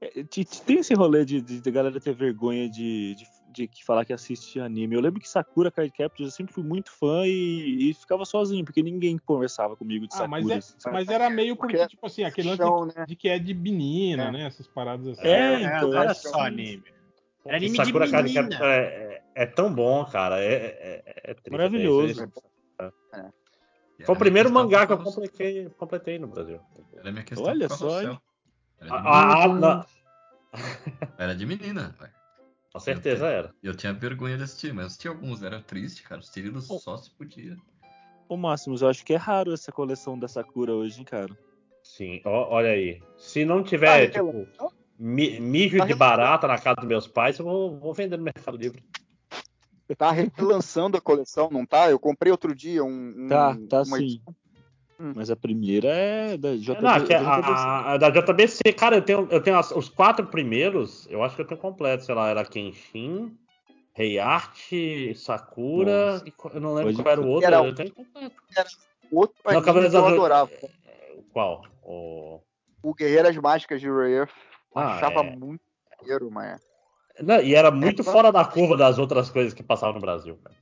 [0.00, 3.82] É, te- Tem esse rolê de, de, de galera ter vergonha de, de, de que
[3.84, 4.94] falar que assiste anime.
[4.94, 8.62] Eu lembro que Sakura Card Captors eu sempre fui muito fã e, e ficava sozinho,
[8.64, 10.30] porque ninguém conversava comigo de Ah, Sakura.
[10.42, 13.04] mas, é, assim, mas era meio porque, Porque tipo assim, aquele lance né?
[13.06, 14.32] de que é de menina, É.
[14.32, 14.46] né?
[14.46, 15.26] Essas paradas assim.
[15.26, 16.84] É, É, então, é só anime.
[17.48, 18.58] Era anime Sakura de menina.
[18.64, 20.42] É, é- é tão bom, cara.
[20.42, 22.22] É, é, é triste, Maravilhoso.
[22.80, 22.90] é.
[23.98, 26.60] E Foi o era primeiro mangá que eu completei, completei no Brasil.
[26.96, 28.00] Era minha questão Olha só?
[28.00, 28.20] Era de
[28.90, 29.34] Ah, menina.
[29.36, 29.86] ah, não,
[31.18, 32.12] Era de menina, velho.
[32.72, 33.54] com certeza era.
[33.62, 36.20] E eu tinha vergonha de assistir, mas eu assisti alguns, era triste, cara.
[36.20, 36.78] Os trilhos Oh.
[36.78, 37.56] só se podia.
[38.28, 41.36] Ô, Máximos, eu acho que é raro essa coleção da Sakura hoje, hein, cara.
[41.82, 43.00] Sim, ó- olha aí.
[43.16, 44.46] Se não tiver, Ah, tipo,
[44.98, 48.24] mi- mijo Tá de barata na casa dos meus pais, eu vou, vou vender no
[48.24, 48.82] Mercado Livre.
[49.96, 51.88] Tá relançando a coleção, não tá?
[51.90, 53.14] Eu comprei outro dia um.
[53.16, 54.04] um- Tá, tá uma sim.
[54.04, 54.34] edição.
[55.14, 56.80] Mas a primeira é da JB.
[56.80, 57.52] Não, que é da a, JBC.
[57.52, 61.36] a- a da JBC, cara, eu tenho, eu tenho as- os quatro primeiros, eu acho
[61.36, 63.36] que eu tenho completo, sei lá, era Kenshin,
[63.92, 64.70] Rei Art,
[65.14, 68.36] Sakura, e eu não lembro Pode qual era o outro, Era eu tenho completo.
[69.12, 70.50] Outro Não, que eu adorava.
[71.32, 71.64] Qual?
[71.82, 72.40] O...
[72.82, 74.28] O Guerreiras Mágicas de Rare.
[74.76, 75.36] Ah, Achava é.
[75.36, 75.62] muito
[75.98, 76.60] maneiro, mas.
[77.20, 80.38] Não, e era muito É, fora da curva das outras coisas que passavam no Brasil.
[80.44, 80.54] cara.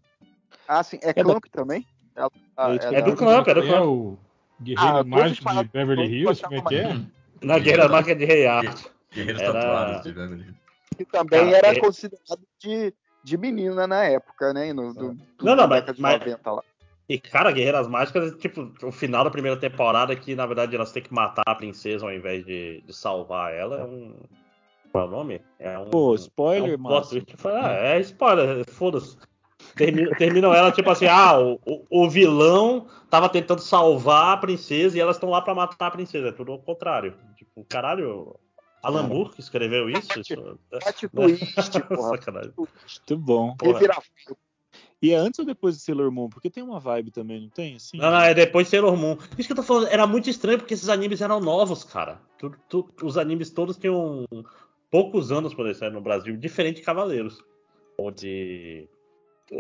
[0.69, 0.99] Ah, sim.
[1.03, 1.85] É, da- Clamp também?
[2.17, 2.23] É,
[2.57, 3.85] ah, É do Clamp, é do É Clamp.
[3.87, 4.19] o
[4.63, 7.01] Guerreiro Ah, Mágico de Beverly Hills, como é que é?
[7.43, 8.87] Na Guerra Marca de Rei Art.
[9.13, 10.59] Guerreiros Era- tatuados de Beverly Hills.
[10.97, 14.73] que também Cara, era é- considerado de, de menina na época, né?
[14.73, 16.63] No, do, do, Não, não, mas- década de mas- 90 lá.
[17.09, 21.03] E, cara, Guerreiras Mágicas, tipo, o final da primeira temporada que, na verdade, elas têm
[21.03, 24.17] que matar a princesa ao invés de, de salvar ela, é um...
[24.91, 25.41] Qual é o nome?
[25.59, 25.91] É um...
[25.91, 27.35] Pô, spoiler, é um twist.
[27.45, 29.17] Ah, é spoiler, foda-se.
[29.77, 31.59] Termina- Terminam ela, tipo assim, ah, o,
[31.91, 36.29] o- vilão tava tentando salvar a princesa e elas estão lá pra matar a princesa.
[36.29, 37.17] É tudo ao contrário.
[37.37, 38.37] Tipo, caralho,
[38.83, 40.21] Alan Moore que escreveu isso?
[40.21, 42.09] isso Plot twist, porra.
[42.17, 42.53] Sacanagem.
[42.57, 43.57] Muito bom.
[43.57, 43.81] Porra.
[45.05, 46.31] E é antes ou depois de Sailor Moon?
[46.31, 47.77] Porque tem uma vibe também, não tem?
[47.77, 49.19] Assim, Não, não, é depois Sailor Moon.
[49.37, 52.19] Isso que eu tô falando, era muito estranho porque esses animes eram novos, cara.
[52.39, 54.25] Tu- tu- os animes todos tinham
[54.91, 57.45] poucos anos quando eles saíram no Brasil, diferente de Cavaleiros.
[57.99, 58.89] Onde,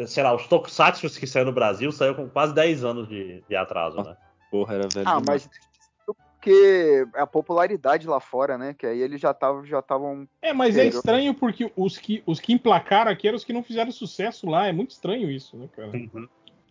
[0.06, 3.54] sei lá, os Tokusatsu que saíram no Brasil saiu com quase 10 anos de, de
[3.54, 4.16] atraso, né?
[4.50, 5.06] Porra, era velho.
[5.08, 5.46] Ah, mas
[6.44, 8.74] porque a popularidade lá fora, né?
[8.76, 12.38] Que aí eles já estavam já estavam É, mas é estranho porque os que, os
[12.38, 14.66] que emplacaram aqui eram os que não fizeram sucesso lá.
[14.66, 15.90] É muito estranho isso, né, cara?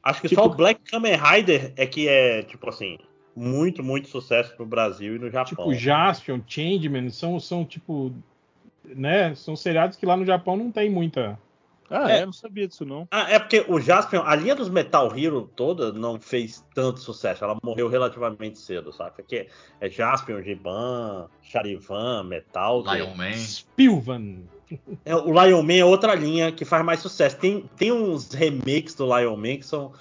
[0.03, 2.99] Acho que Tipo- só o Black Kamen Rider é que é, tipo assim,
[3.35, 5.45] muito, muito sucesso no Brasil e no Japão.
[5.49, 8.13] Tipo, Jaspion, Changeman, são, são tipo.
[8.85, 9.33] Né?
[9.33, 11.39] São seriados que lá no Japão não tem muita.
[11.95, 12.19] Ah, É.
[12.21, 13.07] é, não sabia disso não.
[13.11, 17.43] Ah, é porque o Jaspion, a linha dos Metal Hero toda não fez tanto sucesso.
[17.43, 19.11] Ela morreu relativamente cedo, sabe?
[19.17, 19.47] Porque
[19.79, 22.83] é Jaspion, Giban, Charivan, Metal.
[22.83, 23.33] Lion Man.
[23.33, 24.35] Spilvan.
[25.05, 27.37] É, o Lion Man é outra linha que faz mais sucesso.
[27.37, 29.91] Tem, tem uns remakes do Lion Man que são.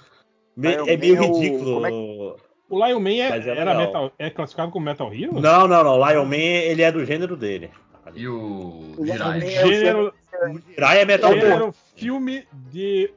[0.57, 1.81] me- é meio Man é o- ridículo.
[1.81, 2.35] como
[2.69, 3.77] O Lion Man é, é era legal.
[3.77, 5.39] metal, é classificado como Metal Hero?
[5.39, 6.09] Não, não, não.
[6.09, 7.69] Lion Man, ele é do gênero dele.
[8.15, 9.39] E o O Jirai.
[9.39, 10.13] Lion Man- Gênero,
[10.49, 11.41] O Jirai é Metal Hero.
[11.41, 13.13] gênero filme de,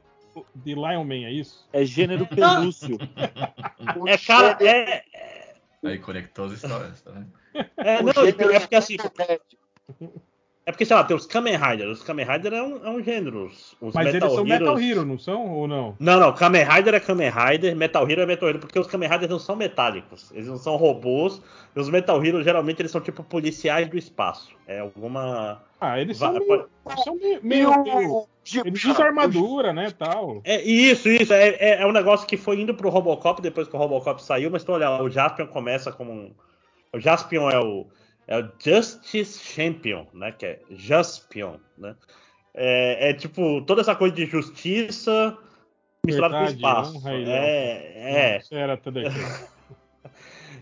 [0.55, 1.67] de Lion Man, é isso?
[1.73, 2.97] É gênero pelúcio.
[4.07, 5.03] É, cara, é.
[5.83, 7.31] Aí conectou as histórias, tá vendo?
[7.77, 8.97] É, O não, é porque assim.
[10.67, 11.89] É- porque, sei lá, tem os Kamen Rider.
[11.89, 13.45] Os Kamen Rider é um, é um gênero.
[13.45, 15.47] Os, os Mas Metal eles são Heroes- Metal Hero, não são?
[15.47, 15.95] Ou não?
[15.99, 19.09] Não, não, Kamen Rider é Kamen Rider, Metal Hero é Metal Hero, porque os Kamen
[19.09, 21.41] Riders não são metálicos, eles não são robôs,
[21.75, 24.49] e os Metal Heroes geralmente eles são tipo policiais do espaço.
[24.67, 25.63] É alguma.
[25.79, 28.25] Ah, eles Va- são meio, pode- são meio, meio-
[28.65, 30.41] Eles usam armadura, né, tal.
[30.43, 31.33] É isso, isso.
[31.33, 34.49] É, é, é um negócio que foi indo pro Robocop depois que o Robocop saiu,
[34.49, 36.31] mas tu olha, o Jaspion começa como um.
[36.93, 37.85] O Jaspion é o,
[38.27, 40.31] é o Justice Champion, né?
[40.31, 41.95] Que é Jaspion, né?
[42.53, 45.37] É, é tipo toda essa coisa de justiça
[46.05, 46.97] misturada com espaço.
[46.97, 48.41] honra e É, é.
[48.51, 49.13] Era tudo aquilo.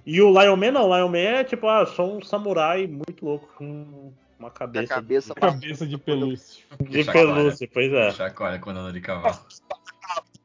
[0.07, 3.25] E o Lion Man não, o Lion Man é tipo, ah, só um samurai muito
[3.25, 6.63] louco com uma cabeça, cabeça de, Cabeça de pelúcia.
[6.79, 8.11] de pelúcia, pois é.
[8.11, 9.39] Chacoalha quando anda de cavalo.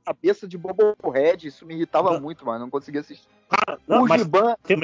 [0.04, 2.60] Cabeça de Bobohead, isso me irritava muito, mano.
[2.60, 3.28] Não conseguia assistir.
[3.86, 4.76] Não, o Giban é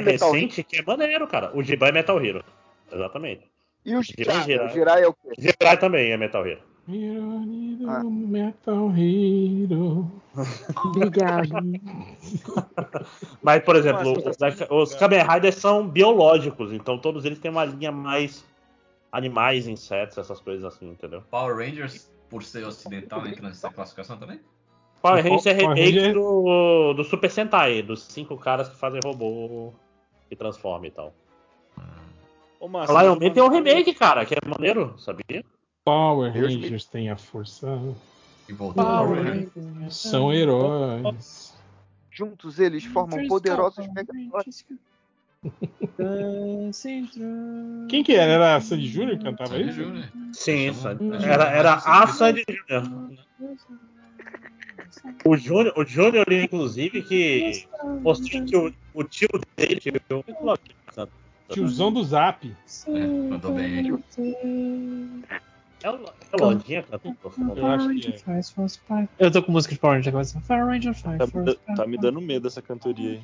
[0.00, 1.50] Metal recente que é maneiro, cara.
[1.56, 2.44] O Giban é Metal Hero.
[2.92, 3.48] Exatamente.
[3.84, 4.42] e o Giban, Jirai.
[4.44, 4.66] Jirai.
[4.66, 5.28] O Jirai é o quê?
[5.38, 6.62] Jirai também é Metal Hero.
[6.88, 8.02] Ironido Ah.
[8.02, 10.10] Metal Hero.
[10.84, 11.48] Obrigado.
[13.42, 17.64] Mas, por exemplo, Nossa, os, os Kamen Riders são biológicos, então todos eles têm uma
[17.64, 18.44] linha mais
[19.12, 21.22] animais, insetos, essas coisas assim, entendeu?
[21.30, 24.40] Power Rangers, por ser ocidental, entra nessa classificação também?
[25.02, 29.72] Power Rangers é remake Ranger- do, do Super Sentai, dos cinco caras que fazem robô
[30.30, 31.12] e transforma e tal.
[32.60, 35.44] Ô, Márcio, Lion Man tem um remake, cara, que é maneiro, sabia?
[35.84, 37.66] Power Rangers tem a força.
[38.48, 41.58] E voltou Power Rangers são heróis.
[42.10, 44.66] Juntos eles formam poderosos megazords.
[47.88, 48.32] Quem que era?
[48.32, 49.82] Era a Sandy Júnior que cantava Sandy isso?
[49.82, 50.12] Júnior.
[50.32, 53.18] Sim, chamou Era, era a Sandy Júnior.
[55.24, 57.66] O Júnior, o Júnior, inclusive, que
[58.02, 59.80] mostrou que o, o tio dele.
[61.48, 62.54] Tiozão do Zap.
[62.86, 63.98] É, mandou bem.
[65.82, 67.16] É o, é o Lodinha cantando.
[67.56, 69.26] Eu acho que é.
[69.26, 70.26] Eu tô com música de Power Ranger agora.
[70.46, 73.22] Power Ranger Fire Tá, me da- tá me dando medo essa cantoria aí.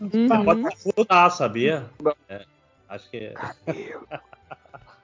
[0.00, 0.44] Uhum.
[0.44, 0.60] Pode
[0.96, 1.90] mudar, sabia?
[2.28, 2.44] É,
[2.88, 3.32] acho que.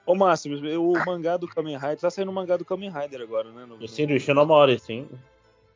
[0.04, 1.98] Ô, Márcio, mas o mangá do Kamen Rider.
[2.00, 3.64] Tá saindo o mangá do Kamen Rider agora, né?
[3.64, 5.08] No- O Sim do Ishinomori, sim.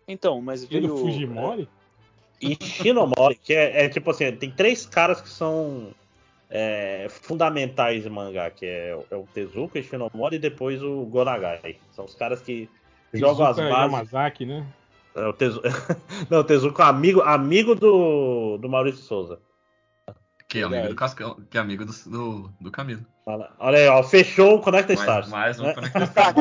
[0.08, 0.96] Então, mas E do veio.
[0.96, 1.68] Fujimori?
[2.40, 5.94] Ishinomori, que é, é tipo assim, tem três caras que são
[6.56, 11.78] é, fundamentais em mangá, que é, é o Tezuka, Ishinomori e depois o Gonagai.
[11.90, 12.70] São os caras que
[13.12, 13.92] jogam as Tezuka bases.
[13.92, 14.64] Yamazaki, né?
[15.16, 15.60] É, o Tezu...
[16.30, 19.40] Não, o Tezuka é amigo, amigo do, do Maurício Souza.
[20.48, 23.04] Que é amigo do Cascão, que é amigo do, do, do Camilo.
[23.26, 25.28] Olha olha aí, ó, fechou o Conecta Mais, Stars.
[25.28, 25.74] mais um né?
[25.74, 26.36] Conecta Stars.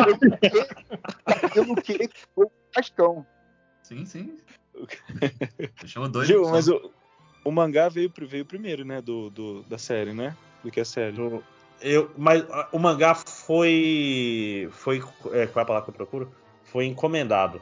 [1.56, 3.26] eu não queria- que fosse o Cascão.
[3.82, 4.38] Sim, sim.
[5.86, 6.28] Chama dois.
[6.28, 6.92] Gil, mas o,
[7.44, 9.02] o mangá veio, veio primeiro, né?
[9.02, 10.36] Do, do- da série, né?
[10.64, 11.16] Do que a série.
[11.16, 11.44] Do-
[11.82, 14.70] Eu, mas ah, o mangá foi.
[14.72, 14.98] Foi.
[15.32, 16.34] É, qual é a palavra que eu procuro?
[16.64, 17.62] Foi encomendado.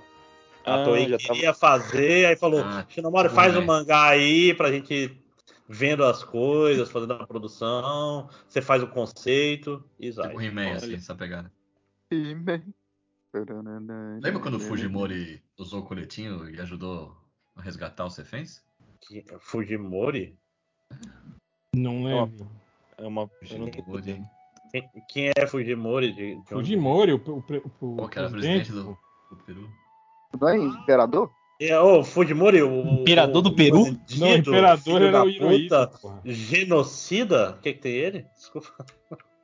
[0.64, 4.53] A Ah, Toei já queria fazer, aí falou: Ah, Shinomori, faz um o mangá aí
[4.53, 5.18] pra gente
[5.68, 10.28] vendo as coisas, fazendo a produção, você faz o conceito e vai.
[10.28, 11.52] Tipo um He-Man, assim, essa pegada.
[12.12, 12.62] He-Man.
[14.22, 17.18] Lembra quando o Fujimori usou o coletinho e ajudou
[17.56, 18.62] a resgatar os reféns?
[19.02, 20.36] Que- Fujimori?
[21.76, 22.49] Não lembro.
[22.98, 23.28] É uma.
[23.40, 24.23] Fujimori.
[24.72, 26.14] Quem, quem é Fujimori?
[26.14, 26.45] De, de onde?
[26.48, 28.98] Fujimori, o, o, o, Pô, que era presidente, presidente do,
[29.36, 29.69] do Peru.
[30.40, 31.32] Não é imperador?
[31.60, 33.02] É, ô, Fujimori, o.
[33.02, 33.84] Imperador o- do Peru?
[33.86, 36.22] bandido, Não, o imperador era da o Hirohito, puta.
[36.26, 37.52] Genocida?
[37.52, 38.26] O que, que tem ele?
[38.36, 38.86] Desculpa.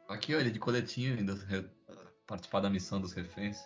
[0.08, 1.66] Aqui, ó, ele de coletinho ainda re-
[2.26, 3.58] participar da missão dos reféns.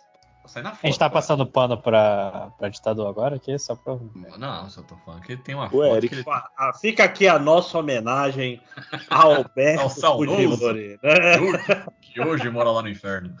[0.46, 0.80] Sai na foto.
[0.82, 1.12] A gente tá cara.
[1.12, 3.96] passando pano pra, pra ditador agora aqui, só pra.
[4.38, 6.08] Não, só tô falando que tem uma O foto Eric.
[6.08, 6.24] que ele
[6.56, 8.60] Ah, Fica aqui a nossa homenagem
[9.08, 9.88] ao Alberto.
[9.90, 10.98] Fujimori.
[11.02, 11.86] né?
[12.00, 13.34] que hoje mora lá no inferno.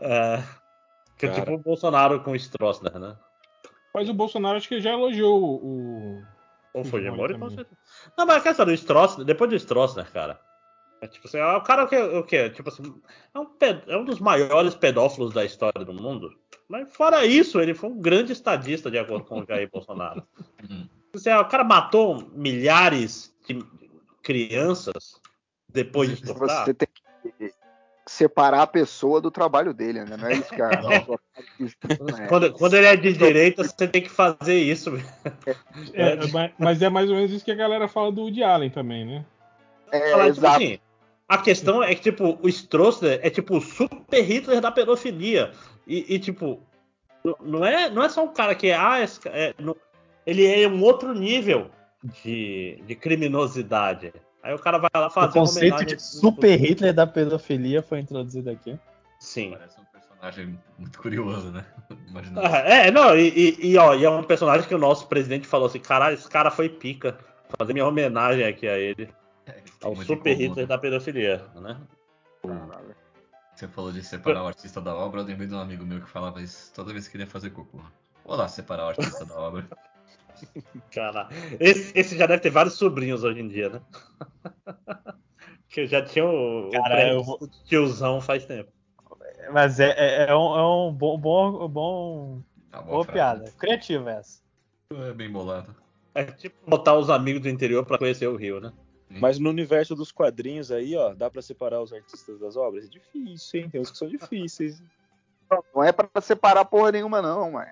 [0.00, 0.42] É,
[1.16, 3.16] que é tipo o Bolsonaro com o Stroessner, né?
[3.94, 6.22] Mas o Bolsonaro acho que já elogiou o.
[6.74, 7.76] O Fujimori Fujimori, com certeza.
[8.16, 10.40] Não, mas a questão do Stroessner, depois do Stroessner, cara.
[11.02, 12.94] É tipo assim, é o cara que o que tipo assim,
[13.34, 13.46] é um,
[13.88, 16.32] é um dos maiores pedófilos da história do mundo.
[16.68, 20.22] Mas fora isso, ele foi um grande estadista de acordo com o Jair Bolsonaro.
[20.62, 20.88] Uhum.
[21.12, 23.58] Assim, o cara matou milhares de
[24.22, 25.20] crianças
[25.68, 26.64] depois de estudar.
[26.64, 26.88] Você tem
[27.36, 27.52] que
[28.06, 30.16] separar a pessoa do trabalho dele, né?
[30.16, 30.70] Não é isso que a.
[30.80, 32.26] Não é.
[32.28, 34.92] Quando, quando ele é de direita, você tem que fazer isso.
[35.92, 38.70] É, mas- mas é mais ou menos isso que a galera fala do Woody Allen
[38.70, 39.24] também, né?
[39.90, 40.56] É, Falar, tipo exato.
[40.56, 40.78] assim,
[41.34, 45.52] a questão é que, tipo, o Stroessner é tipo o super Hitler da pedofilia.
[45.86, 46.60] E, e, tipo,
[47.42, 49.76] não- é, não é só um cara que é, ah, é, não-
[50.26, 51.70] ele é um outro nível
[52.22, 54.12] de, de criminosidade.
[54.42, 58.00] Aí o cara vai lá fazer O conceito homenagem- de super Hitler da pedofilia foi
[58.00, 58.76] introduzido aqui.
[59.20, 59.52] Sim.
[59.52, 61.64] Parece um personagem muito curioso, né?
[62.10, 62.40] Imagina.
[62.44, 63.28] Ah, É, não, e,
[63.60, 66.28] e, e, ó, e é um personagem que o nosso presidente falou assim, caralho, esse
[66.28, 67.16] cara foi pica.
[67.58, 69.08] Fazer minha homenagem aqui a ele.
[69.46, 70.66] É, Ao muito em super comum, Hitler né?
[70.66, 71.80] da pedofilia, né?
[72.42, 72.96] Caralho.
[73.54, 76.08] Você falou de separar o artista da obra, eu lembrei de um amigo meu que
[76.08, 77.80] falava isso toda vez que queria fazer cocô.
[78.24, 79.68] Vou lá separar o artista da obra.
[80.90, 81.28] Cara,
[81.60, 83.80] esse, esse já deve ter vários sobrinhos hoje em dia, né?
[85.68, 88.70] que já tinha o, o Cara, eu vou- o tiozão faz tempo.
[89.52, 93.12] Mas é, é, é um, é um bom, bom, bom Tá boa frase.
[93.12, 93.52] piada.
[93.58, 94.40] Criativa essa.
[94.92, 95.74] É bem bolado.
[96.14, 98.72] É tipo botar os amigos do interior pra conhecer o Rio, né?
[99.20, 102.86] Mas no universo dos quadrinhos aí, ó, dá pra separar os artistas das obras?
[102.86, 103.70] É difícil, hein?
[103.70, 104.82] Tem uns que são difíceis.
[105.74, 107.52] Não é pra separar porra nenhuma, não.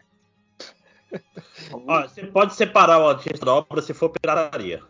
[1.72, 4.82] Ó, você pode separar o artista da obra se for pirataria.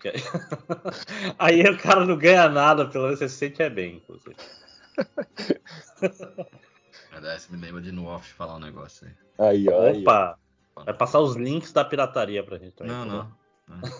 [1.38, 3.96] Aí o cara não ganha nada, pelo menos você se sente é bem.
[3.96, 4.36] inclusive.
[7.12, 9.12] Aliás, me lembra de no off falar um negócio aí.
[9.38, 9.82] Aí, ó.
[9.82, 10.00] aí, ó.
[10.00, 10.38] Opa!
[10.84, 12.92] Vai passar os links da pirataria pra gente também.
[12.92, 13.32] Não, tá não.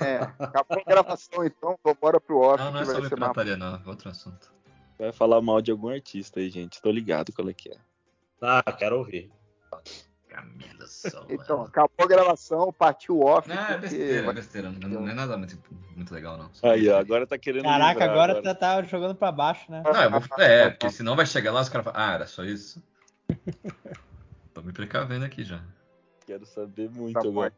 [0.01, 2.59] É, acabou a gravação, então, vambora pro off.
[2.63, 3.75] Não, não é que vai sobre ser mais- pirataria, não.
[3.77, 4.53] É outro assunto.
[4.99, 6.81] Vai falar mal de algum artista aí, gente.
[6.83, 7.77] Tô ligado qual é que é.
[8.43, 9.31] Ah, quero ouvir.
[10.29, 11.27] Camila Sola.
[11.31, 13.49] Então, acabou a gravação, partiu o off.
[13.49, 14.71] Não, é besteira, é vai- besteira.
[14.71, 15.59] Não, não é nada muito,
[15.97, 16.51] muito legal, não.
[16.63, 16.99] Aí, ó.
[16.99, 17.65] Agora tá querendo.
[17.65, 19.83] Caraca, livrar agora, tá, tá jogando pra baixo, né?
[19.85, 20.23] Não, eu vou...
[20.39, 22.83] É, porque senão vai chegar lá e os caras falam, ah, era só isso.
[24.55, 25.61] Tô me precavendo aqui já.
[26.27, 27.49] Quero saber muito Tá bom.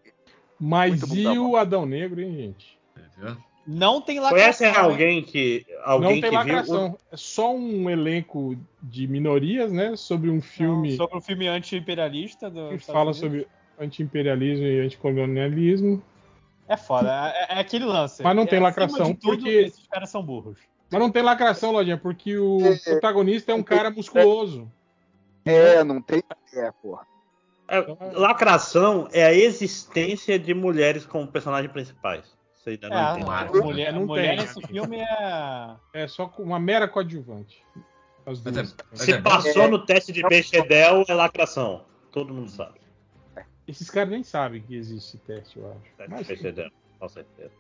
[0.60, 1.56] Mas Muito bom, e tá o.
[1.56, 2.78] Adão Negro, hein, gente?
[3.16, 3.36] Viu?
[3.66, 4.42] Não tem lacração.
[4.42, 4.74] Conhecem hein?
[4.76, 5.64] alguém que.
[5.84, 6.98] Alguém não tem que lacração.
[7.10, 9.96] É só um elenco de minorias, né?
[9.96, 12.68] Sobre um filme Sobre o filme anti-imperialista do.
[12.68, 13.18] que Estados fala Unidos.
[13.18, 16.02] sobre anti-imperialismo e anticolonialismo.
[16.68, 18.22] É foda, é, é aquele lance.
[18.22, 20.58] Mas não E tem lacração, tudo, porque- Esses caras são burros.
[20.90, 24.70] Mas não tem lacração, Lojinha, porque o protagonista é um cara musculoso.
[25.44, 26.22] É, não tem.
[26.54, 27.06] É, porra.
[27.70, 32.24] É, lacração é a existência de mulheres como personagens principais.
[32.55, 33.30] Você ainda É, não entende.
[33.30, 34.38] A mulher, não a mulher tem.
[34.47, 35.76] nesse filme é.
[35.94, 37.64] É só uma mera coadjuvante.
[38.26, 41.84] É- Se é passou no teste de Bechdel, é lacração.
[42.12, 42.78] Todo mundo sabe.
[43.66, 45.80] Esses caras nem sabem que existe esse teste, eu acho.
[45.97, 47.51] Teste Mas de com certeza.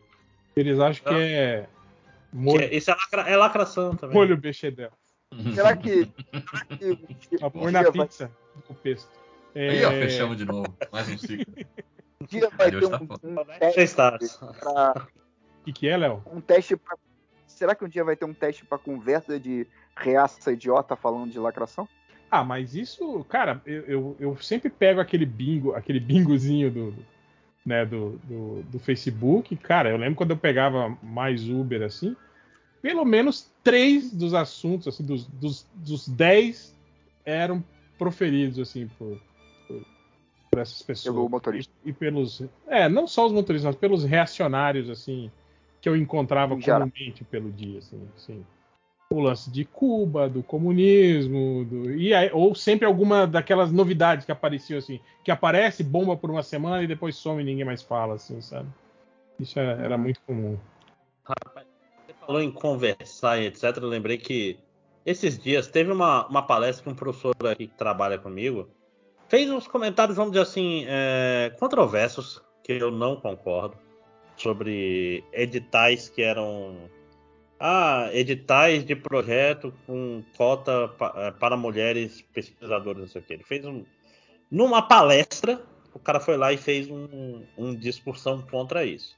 [0.56, 1.66] eles acham que é
[2.32, 4.14] molho, Que- Isso é, lacra- é lacração também.
[4.16, 4.90] molho bechamel.
[5.54, 6.10] Será que.
[6.32, 7.38] será que dia
[7.92, 8.30] vai- pizza
[8.68, 8.74] do
[9.52, 9.76] pesto.
[9.76, 10.76] Aí, ó, É, fechamos de novo.
[10.92, 11.54] Mais um ciclo.
[12.20, 15.08] um dia vai ter tá um, um teste pra,
[15.60, 16.22] O que, que é, Léo?
[16.32, 16.96] um teste pra,
[17.46, 19.66] Será que um dia vai ter um teste pra conversa de
[19.96, 21.86] reaça idiota falando de lacração?
[22.30, 26.94] Ah, mas isso, cara, eu, eu, eu sempre pego aquele bingo, aquele bingozinho do,
[27.66, 29.54] né, do, do, do Facebook.
[29.56, 32.16] Cara, eu lembro quando eu pegava mais Uber assim,
[32.80, 36.74] pelo menos três dos assuntos, assim, dos, dos, dos dez
[37.24, 37.62] eram
[37.98, 39.20] proferidos assim por,
[40.50, 41.14] por essas pessoas.
[41.14, 41.72] Pelo motorista.
[41.84, 42.42] E, e pelos.
[42.66, 45.30] É, não só os motoristas, mas pelos reacionários, assim,
[45.80, 48.44] que eu encontrava comumente pelo dia, assim, assim.
[49.12, 54.30] O lance de Cuba, do comunismo, do, e aí- ou sempre alguma daquelas novidades que
[54.30, 58.14] apareciam assim, que aparece, bomba por uma semana e depois some e ninguém mais fala,
[58.14, 58.68] assim, sabe?
[59.38, 60.56] Isso é- era muito comum.
[61.26, 63.78] Você falou em conversar e etc.
[63.78, 64.56] Eu lembrei que
[65.04, 68.68] esses dias teve uma, uma palestra que um professor aqui que trabalha comigo
[69.30, 73.78] fez uns comentários, vamos dizer assim, é, controversos, que eu não concordo,
[74.36, 76.90] sobre editais que eram.
[77.58, 83.34] Ah, editais de projeto com cota pa- eh, para mulheres pesquisadoras, não sei o que.
[83.34, 83.84] Ele fez um.
[84.50, 85.62] Numa palestra,
[85.92, 89.14] o cara foi lá e fez um, um discussão contra isso.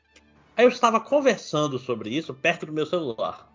[0.57, 3.49] Aí eu estava conversando sobre isso perto do meu celular.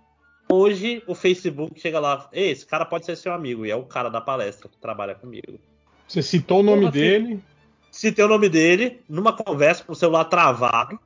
[0.49, 4.07] Hoje o Facebook chega lá, esse cara pode ser seu amigo, e é o cara
[4.09, 5.59] da palestra que trabalha comigo.
[6.07, 7.39] Você citou o nome Porra, dele.
[7.91, 10.99] Citei o nome dele numa conversa com o celular travado.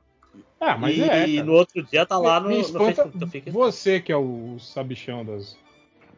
[0.60, 1.08] Ah, mas e é.
[1.08, 1.44] cara.
[1.44, 3.16] no outro dia tá lá no, Me no espanta Facebook.
[3.16, 5.56] Então fica- Você que é o sabichão das,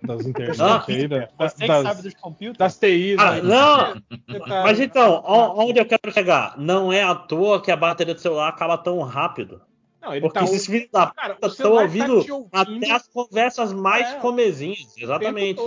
[0.03, 2.59] das internet Ah, aí, da- Você que das, sabe dos computers.
[2.59, 3.17] das TIs.
[3.19, 3.43] Ah, aí.
[3.43, 3.95] não!
[4.29, 6.59] Você tá- Mas então, onde eu quero chegar?
[6.59, 9.63] Não é à toa que a bateria do celular acaba tão rápido.
[10.03, 13.09] Não, ele Porque tá esses filhos da puta estão tá ouvindo te ouvindo até as
[13.09, 14.95] conversas mais É, comezinhas.
[14.99, 15.63] Exatamente.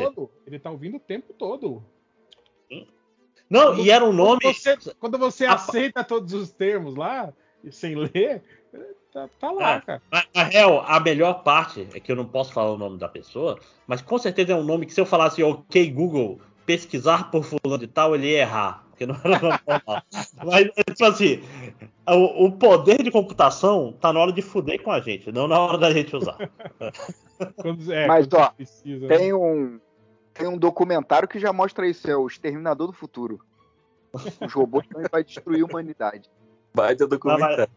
[0.45, 1.84] Ele tá ouvindo o tempo todo.
[3.49, 4.40] Não, Quando- e era um nome.
[4.41, 7.32] Quando você, quando você A- aceita todos os termos lá,
[7.64, 8.44] e sem ler,
[9.14, 9.82] tá, tá lá, É.
[9.82, 10.02] cara.
[10.34, 13.57] Na, real, a melhor parte é que eu não posso falar o nome da pessoa,
[13.88, 17.80] mas com certeza é um nome que se eu falasse ok Google, pesquisar por fulano
[17.80, 18.84] de tal, ele ia errar.
[18.90, 20.03] Porque não era nome normal.
[20.44, 21.40] Mas, tipo assim,
[22.10, 25.60] o, o poder de computação tá na hora de fuder com a gente, não na
[25.60, 26.36] hora da gente usar.
[27.61, 29.18] Quando, é, Mas, quando ó, precisa, né?
[29.18, 29.80] Tem um,
[30.38, 33.39] tem um documentário que já mostra isso, é o Exterminador do Futuro.
[34.14, 36.30] Os robôs também vai destruir a humanidade.
[36.73, 37.68] Baita Mas, documentário.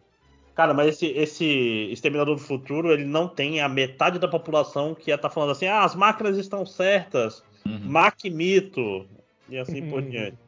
[0.55, 5.11] cara, mas esse, esse Exterminador do Futuro, ele não tem a metade da população que
[5.11, 7.79] ia estar falando assim, ah, as máquinas estão certas, Uhum.
[7.91, 9.07] Mac mito,
[9.49, 10.39] e assim por diante.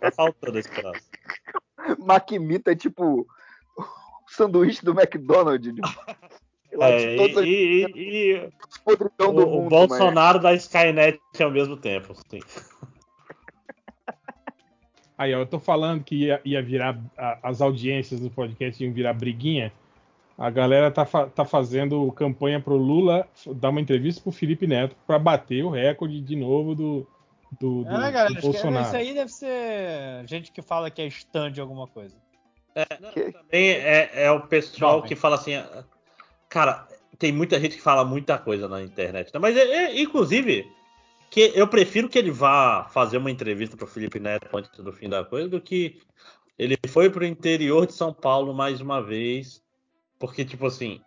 [0.00, 1.00] Tá faltando esse pedaço.
[1.98, 3.26] Maquimita é tipo
[3.76, 3.86] o
[4.28, 5.74] sanduíche do McDonald's.
[5.74, 5.80] de-
[6.76, 8.50] lá de É, e, e- e
[9.18, 9.32] do o, o
[9.62, 12.12] mundo, Bolsonaro da Skynet ao mesmo tempo.
[12.12, 12.40] Assim.
[15.16, 16.98] Aí, ó, eu tô falando que ia, ia virar.
[17.16, 19.72] a- as audiências do podcast iam virar briguinha.
[20.38, 24.96] A galera tá, fa- tá fazendo campanha pro Lula dar uma entrevista pro Felipe Neto
[25.06, 27.06] pra bater o recorde de novo do,
[27.60, 28.24] do, do- É, do galera?
[28.28, 28.86] Acho que Bolsonaro.
[28.86, 32.16] Isso aí deve ser gente que fala que é stand de alguma coisa.
[33.12, 35.08] Que- Também é, é o pessoal Jovem.
[35.08, 35.52] que fala assim.
[36.50, 36.86] Cara,
[37.18, 39.32] tem muita gente que fala muita coisa na internet.
[39.32, 39.40] né?
[39.40, 40.70] Mas, é, é, inclusive,
[41.30, 45.08] que eu prefiro que ele vá fazer uma entrevista pro Felipe Neto antes do fim
[45.08, 46.00] da coisa do que
[46.58, 49.62] ele foi pro interior de São Paulo mais uma vez.
[50.18, 51.00] Porque, tipo assim,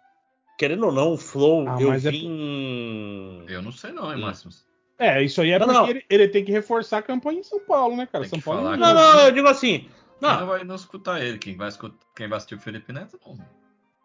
[0.58, 3.46] querendo ou não, o Flow, Ah, eu é- vim.
[3.48, 4.24] Eu não sei não, hein, Sim.
[4.24, 4.66] Máximos.
[4.98, 5.90] É, isso aí é Não, porque não.
[5.90, 8.24] Ele, ele tem que reforçar a campanha em São Paulo, né, cara?
[8.24, 9.90] Tem São Paulo falar não- Não, não, eu digo assim.
[10.22, 11.38] Não Não, vai não escutar ele?
[11.38, 13.38] Quem vai, escutar, quem vai assistir o Felipe Neto, não.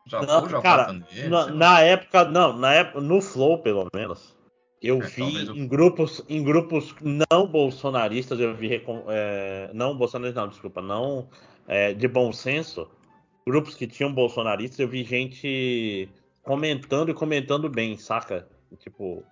[0.09, 3.87] Já Não, ou já cara, nele, na, na época, não, na época, no Flow, pelo
[3.95, 4.35] menos,
[4.83, 10.43] eu É, vi o- em grupos, em grupos não bolsonaristas, eu vi é, não bolsonaristas,
[10.43, 11.29] não, desculpa, não
[11.67, 12.89] é, de bom senso,
[13.47, 16.09] grupos que tinham bolsonaristas, eu vi gente
[16.43, 18.49] comentando e comentando bem, saca?
[18.79, 19.23] Tipo,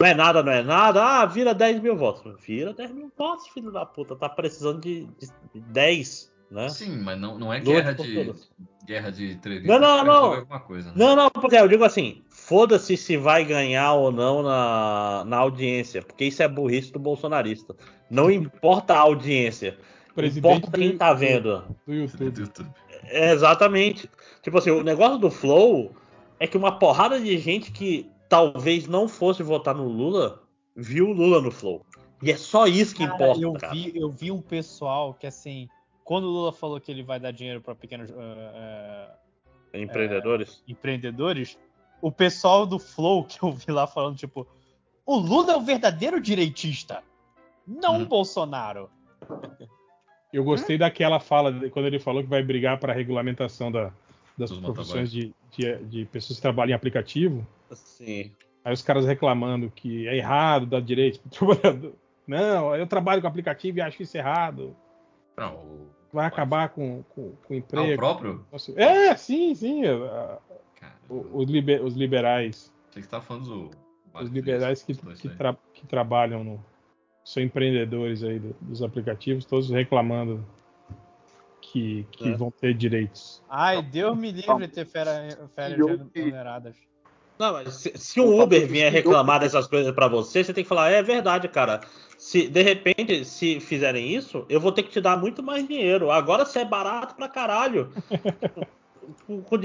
[0.00, 2.34] não é nada, não é nada, ah, vira 10 mil votos.
[2.44, 5.04] Vira 10 mil votos, filho da puta, tá precisando de,
[5.52, 6.68] de 10, né?
[6.68, 8.50] Sim, mas não, não é Lute guerra de, todas.
[8.86, 9.78] guerra de entrevista.
[9.78, 10.66] Não, não, pra não.
[10.66, 10.94] coisa, né?
[10.96, 16.02] Não, não, porque eu digo assim, foda-se se vai ganhar ou não na, na audiência,
[16.02, 17.74] porque isso é burrice do bolsonarista.
[18.10, 19.76] Não importa a audiência,
[20.14, 21.64] Presidente importa quem do- tá vendo.
[21.86, 22.30] do YouTube.
[22.30, 22.70] Do YouTube.
[23.04, 24.10] É, exatamente.
[24.42, 25.92] Tipo assim, o negócio do Flow
[26.40, 30.42] é que uma porrada de gente que talvez não fosse votar no Lula,
[30.76, 31.84] viu o Lula no Flow.
[32.22, 33.72] E é só isso que Cara, importa, eu cara.
[33.72, 35.68] vi, eu vi um pessoal que assim
[36.08, 38.14] quando o Lula falou que ele vai dar dinheiro para pequenos eh,
[39.74, 40.62] eh, Empreendedores?
[40.66, 41.58] empreendedores,
[42.00, 44.46] o pessoal do Flow que eu vi lá falando, tipo,
[45.04, 47.02] o Lula é o verdadeiro direitista,
[47.66, 48.04] não o Uhum.
[48.06, 48.88] Bolsonaro.
[50.32, 53.92] Eu gostei daquela fala de- quando ele falou que vai brigar para a regulamentação da-
[54.38, 57.46] das Dos profissões de, de, de pessoas que trabalham em aplicativo.
[57.72, 58.32] Sim.
[58.64, 61.92] Aí os caras reclamando que é errado dar direito pro trabalhador.
[62.26, 64.74] Não, eu trabalho com aplicativo e acho isso errado.
[65.36, 67.96] Não, o, Vai acabar com, com, com o ah, o emprego.
[67.96, 68.46] próprio?
[68.76, 69.86] É, sim, sim.
[69.86, 70.38] a-
[71.08, 72.72] o- os, liber- os liberais.
[72.90, 73.70] Que você tá falando do.
[74.14, 76.64] Os liberais que, que, tra- que trabalham no.
[77.24, 80.42] São empreendedores aí do- dos aplicativos, todos reclamando
[81.60, 82.36] que, que É.
[82.36, 83.42] vão ter direitos.
[83.48, 85.38] Ai, Deus me livre de ter férias,
[86.14, 86.74] remuneradas.
[87.38, 90.68] Não, mas se, se um Uber vier reclamar dessas coisas pra você, você tem que
[90.68, 91.80] falar, é verdade, cara.
[92.18, 96.10] Se de repente, se fizerem isso, eu vou ter que te dar muito mais dinheiro.
[96.10, 97.90] Agora você é barato pra caralho.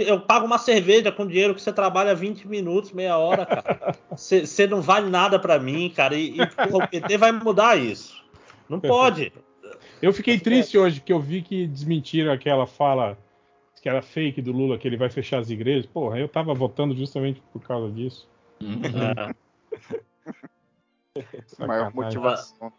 [0.08, 3.98] Eu pago uma cerveja com dinheiro que você trabalha 20 minutos, meia hora, cara.
[4.12, 6.16] Você você não vale nada pra mim, cara.
[6.16, 8.24] E, e porra, o PT vai mudar isso.
[8.70, 9.34] Não pode.
[10.02, 13.18] Eu fiquei triste hoje que eu vi que desmentiram aquela fala
[13.82, 15.86] que era fake do Lula, que ele vai fechar as igrejas.
[15.86, 18.30] Porra, eu tava votando justamente por causa disso.
[18.62, 18.82] Uhum.
[18.86, 19.36] É.
[21.16, 21.94] Maior Sacanagem.
[21.96, 22.74] motivação.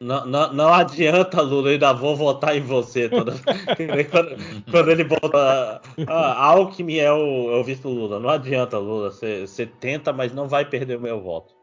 [0.00, 3.08] Não, não, não adianta, Lula, eu ainda vou votar em você.
[3.08, 3.32] Toda...
[4.10, 4.36] quando,
[4.70, 5.80] quando ele bota.
[6.08, 8.18] Ah, Alckmin é o, é o vice do Lula.
[8.18, 9.10] Não adianta, Lula.
[9.12, 11.54] Você tenta, mas não vai perder o meu voto.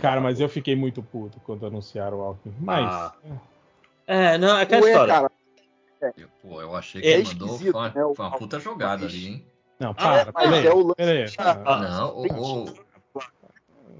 [0.00, 2.54] Cara, mas eu fiquei muito puto quando anunciaram o Alckmin.
[2.60, 2.86] Mas.
[2.88, 3.12] Ah.
[4.06, 5.12] É, não, é aquela Ué, história.
[5.14, 5.32] cara,
[6.16, 7.58] Eu- Pô, eu achei que É ele mandou.
[7.58, 9.46] Foi uma, né, uma puta jogada ali, hein?
[9.80, 10.66] Não, Ah, para, mas peraí.
[10.66, 11.26] é o lance peraí.
[11.38, 12.26] Ah, Não, o,
[12.64, 12.74] o-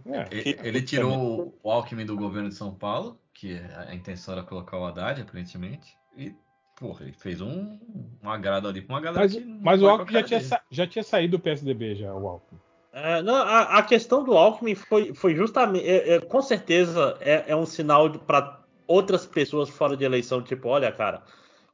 [0.06, 0.28] é.
[0.30, 3.58] ele, ele tirou o Alckmin do governo de São Paulo, que
[3.88, 5.96] a intenção era colocar o Haddad, aparentemente.
[6.16, 6.34] E,
[6.76, 7.78] porra, ele fez um,
[8.22, 11.02] um agrado ali pra uma galera Mas, mas o Alckmin já tinha, sa- já tinha
[11.02, 12.58] saído do PSDB, já, o Alckmin.
[12.92, 15.86] É, não, a, a questão do Alckmin foi, foi justamente.
[15.88, 20.68] é, é, com certeza é, é um sinal para outras pessoas fora de eleição, tipo,
[20.68, 21.22] olha, cara,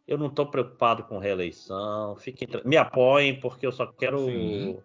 [0.06, 4.18] eu não tô preocupado com reeleição, fiquem, me apoiem, porque eu só quero.
[4.20, 4.78] Sim.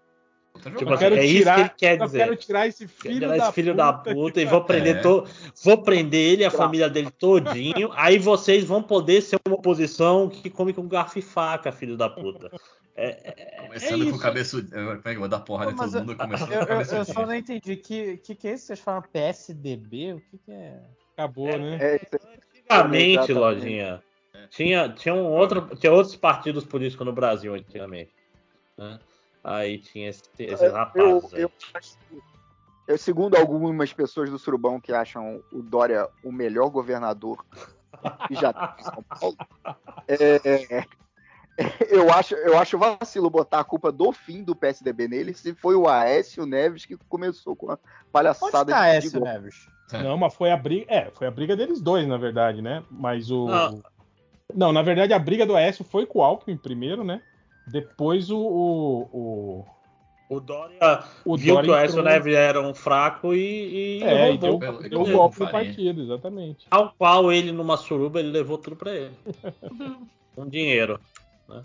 [0.77, 2.17] Tipo assim, é isso que ele quer eu dizer.
[2.19, 5.01] quero tirar esse filho, Tirar da, esse filho puta da puta e vou prender, É.
[5.01, 5.25] to-
[5.63, 7.89] vou prender ele e a família dele todinho.
[7.97, 12.07] aí vocês vão poder ser uma oposição que come com garfo e faca, filho da
[12.09, 12.51] puta.
[12.95, 16.15] É, é- é Começando com o é que eu vou dar porrada em todo mundo?
[16.15, 17.75] Começando Eu, com o eu- eu só não entendi.
[17.75, 18.67] Que, que que é isso?
[18.67, 20.13] Vocês falam PSDB?
[20.13, 20.79] O que, que é?
[21.17, 21.77] Acabou, né?
[21.81, 22.37] É, isso aí.
[22.69, 23.33] Antigamente.
[23.33, 24.03] Lojinha,
[24.51, 28.11] tinha, tinha, um outro, tinha outros partidos políticos no Brasil antigamente.
[28.77, 28.99] né?
[29.43, 31.33] Aí tinha esse, esses eu, rapazes.
[31.33, 32.23] eu, que-
[32.87, 37.43] eu, segundo algumas pessoas do Surubão que acham o Dória o melhor governador
[38.27, 39.37] que já teve em São Paulo,
[40.07, 40.85] é,
[41.89, 45.75] eu, acho, eu acho vacilo botar a culpa do fim do PSDB nele, se foi
[45.75, 49.27] o Aécio Neves que começou com a Onde palhaçada tá de Écio Digol.
[49.27, 49.67] Neves?
[49.91, 50.85] Não, mas foi a briga.
[50.87, 52.83] É, foi a briga deles dois, na verdade, né?
[52.89, 53.45] Mas o.
[53.45, 53.83] Não.
[54.55, 57.21] Não, na verdade, a briga do Aécio foi com o Alckmin primeiro, né?
[57.67, 58.37] Depois o.
[58.37, 59.65] O, o,
[60.35, 64.03] O Dória o viu Dória que o Aécio entrou- Neves era um fraco e, e
[64.03, 64.59] É, e roubou.
[64.59, 65.71] deu, Ele deu o golpe no farinha.
[65.73, 66.67] partido, exatamente.
[66.71, 69.13] Ao qual ele, numa suruba, ele levou tudo pra ele.
[70.35, 70.99] Com dinheiro.
[71.47, 71.61] Né?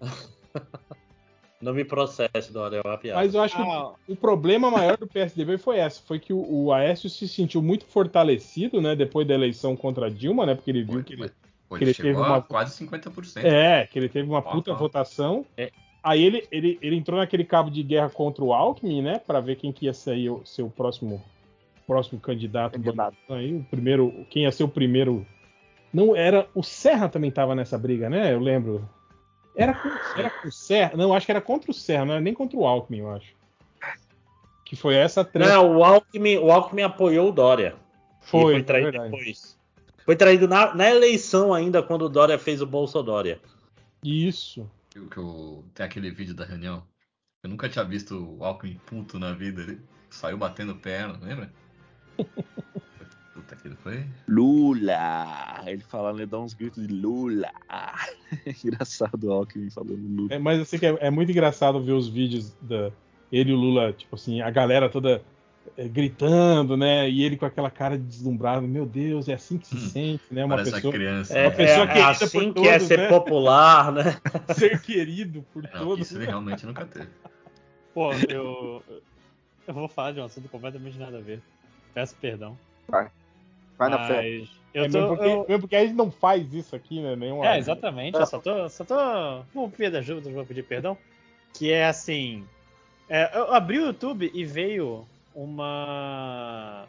[1.60, 3.18] Não me processe, Dória, é uma piada.
[3.20, 6.46] Mas eu acho que Ah, o problema maior do PSDB foi essa, foi que o,
[6.66, 10.82] o Aécio se sentiu muito fortalecido, né, depois da eleição contra Dilma, né, porque ele
[10.84, 11.30] viu que ele,
[11.68, 13.44] Pô, que ele ele chegou teve uma- quase 50%.
[13.44, 14.78] é, que ele teve uma puta pau.
[14.78, 15.44] votação.
[15.56, 15.70] É.
[16.02, 19.56] Aí ele, ele, ele entrou naquele cabo de guerra contra o Alckmin, né, Pra ver
[19.56, 21.22] quem que ia ser o, ser o próximo
[21.86, 23.16] próximo candidato, Candidato.
[23.30, 25.24] aí, o primeiro, quem ia ser o primeiro.
[25.92, 28.32] Não era o Serra também tava nessa briga, né?
[28.32, 28.88] Eu lembro.
[29.56, 29.88] Era com,
[30.18, 32.58] era com o Serra, não, acho que era contra o Serra, não era nem contra
[32.58, 33.34] o Alckmin, eu acho.
[34.64, 35.48] Que foi essa treta.
[35.48, 37.74] Não, o Alckmin, o Alckmin apoiou o Dória.
[38.22, 39.10] E foi, foi é traído verdade.
[39.12, 39.55] depois.
[40.06, 43.40] Foi traído na, na eleição ainda, quando o Dória fez o Bolsa Dória.
[44.02, 44.70] Isso.
[44.88, 46.82] Que, o- que o- tem aquele vídeo da reunião.
[47.42, 49.62] Eu nunca tinha visto o Alckmin puto na vida.
[49.62, 51.52] Ele saiu batendo perna, lembra?
[53.34, 54.06] Puta, aquilo foi.
[54.26, 55.62] Lula!
[55.66, 57.50] Ele falando, ele dá uns gritos de Lula!
[58.64, 60.28] Engraçado o Alckmin falando Lula.
[60.34, 62.90] É, mas assim que é, é muito engraçado ver os vídeos da
[63.30, 65.22] ele e o Lula, tipo assim, a galera toda
[65.88, 67.08] gritando, né?
[67.08, 70.24] E ele com aquela cara de deslumbrado, meu Deus, é assim que se Hum, sente,
[70.30, 70.44] né?
[70.44, 71.38] Uma Parece pessoa criança.
[71.38, 71.50] É, né?
[71.50, 73.08] pessoa é- é querida assim por que é todos, ser né?
[73.08, 74.02] popular, né?
[74.56, 76.06] ser querido por Não, todos.
[76.06, 77.08] isso ele realmente nunca teve.
[77.94, 78.82] Pô, eu.
[79.66, 81.42] Eu vou falar de um assunto completamente nada a ver.
[81.92, 82.56] Peço perdão.
[82.88, 83.10] Vai.
[83.78, 84.42] Vai na fé.
[84.72, 84.92] Eu É tô.
[84.98, 87.16] mesmo, porque, eu- mesmo porque a gente não faz isso aqui, né?
[87.16, 88.16] Nenhum É, exatamente.
[88.18, 88.68] Eu só tô.
[88.68, 88.94] Só tô.
[89.54, 90.96] Vou pedir ajuda, vou pedir perdão.
[91.54, 92.44] Que é assim.
[93.08, 95.06] é, eu abri o YouTube e veio
[95.36, 96.86] uma.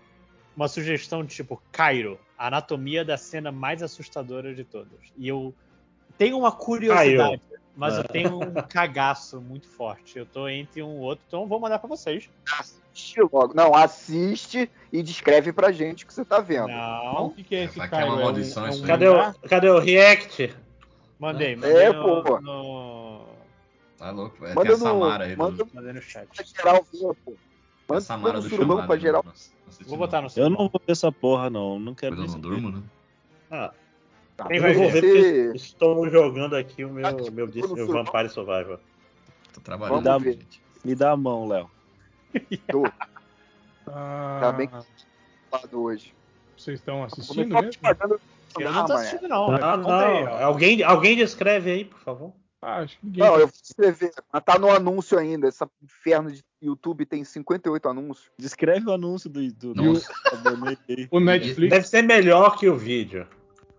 [0.56, 4.98] Uma sugestão de tipo, Cairo, a anatomia da cena mais assustadora de todas.
[5.16, 5.54] E eu
[6.18, 7.40] tenho uma curiosidade,
[7.76, 8.04] mas eu Ah.
[8.06, 10.18] tenho um cagaço muito forte.
[10.18, 12.28] Eu tô entre um e outro, então eu vou mandar pra vocês.
[12.60, 13.54] Assiste logo.
[13.54, 16.70] Não, assiste e descreve pra gente o que você tá vendo.
[16.72, 18.24] Então, o Não, que, que é esse Vai que é uma Cairo?
[18.24, 18.88] maldição um, isso aí.
[18.88, 20.56] Cadê o, cadê o React?
[21.20, 22.42] mandei, É, mandei no, pô.
[22.42, 23.26] no-
[24.00, 24.56] Tá louco, velho.
[24.56, 25.36] Manda Tem a no- Samara aí.
[25.36, 26.28] manda mandei no chat.
[26.44, 27.34] Geral ver, pô.
[27.88, 28.88] Manda Samara do surubão chamado.
[28.88, 29.24] pra geral.
[29.24, 29.98] não assisti Vou não.
[29.98, 31.80] botar no Eu não vou ver essa porra, não.
[31.80, 32.84] Não quero Quando eu ver não durmo, né?
[33.52, 33.74] Ah,
[34.36, 35.02] Tá, Quem eu vai não ver?
[35.02, 37.88] ver estou jogando aqui o meu, Ah, meu, no meu?
[37.88, 38.80] Vampire Survivor.
[39.54, 40.04] Tô trabalhando.
[40.04, 40.34] Vamos ver.
[40.34, 40.62] gente.
[40.86, 41.70] Me dá a mão, Léo.
[43.88, 44.70] Ah, Tá bem
[45.52, 46.14] lado hoje.
[46.56, 47.82] Vocês estão Não assistindo tô mesmo?
[48.60, 49.52] Eu não tô assistindo, não.
[49.56, 49.88] Ah, não.
[49.88, 50.44] ó.
[50.44, 52.34] Alguém, alguém descreve aí, por favor.
[52.62, 53.24] Ah, acho que ninguém.
[53.24, 54.12] Não, eu vou escrever.
[54.32, 55.48] Mas tá no anúncio ainda.
[55.48, 58.32] Essa inferno de YouTube tem 58 anúncios.
[58.38, 59.42] Descreve o anúncio do.
[59.54, 59.74] do.
[61.12, 61.70] O Netflix.
[61.70, 63.28] Deve ser melhor que o vídeo.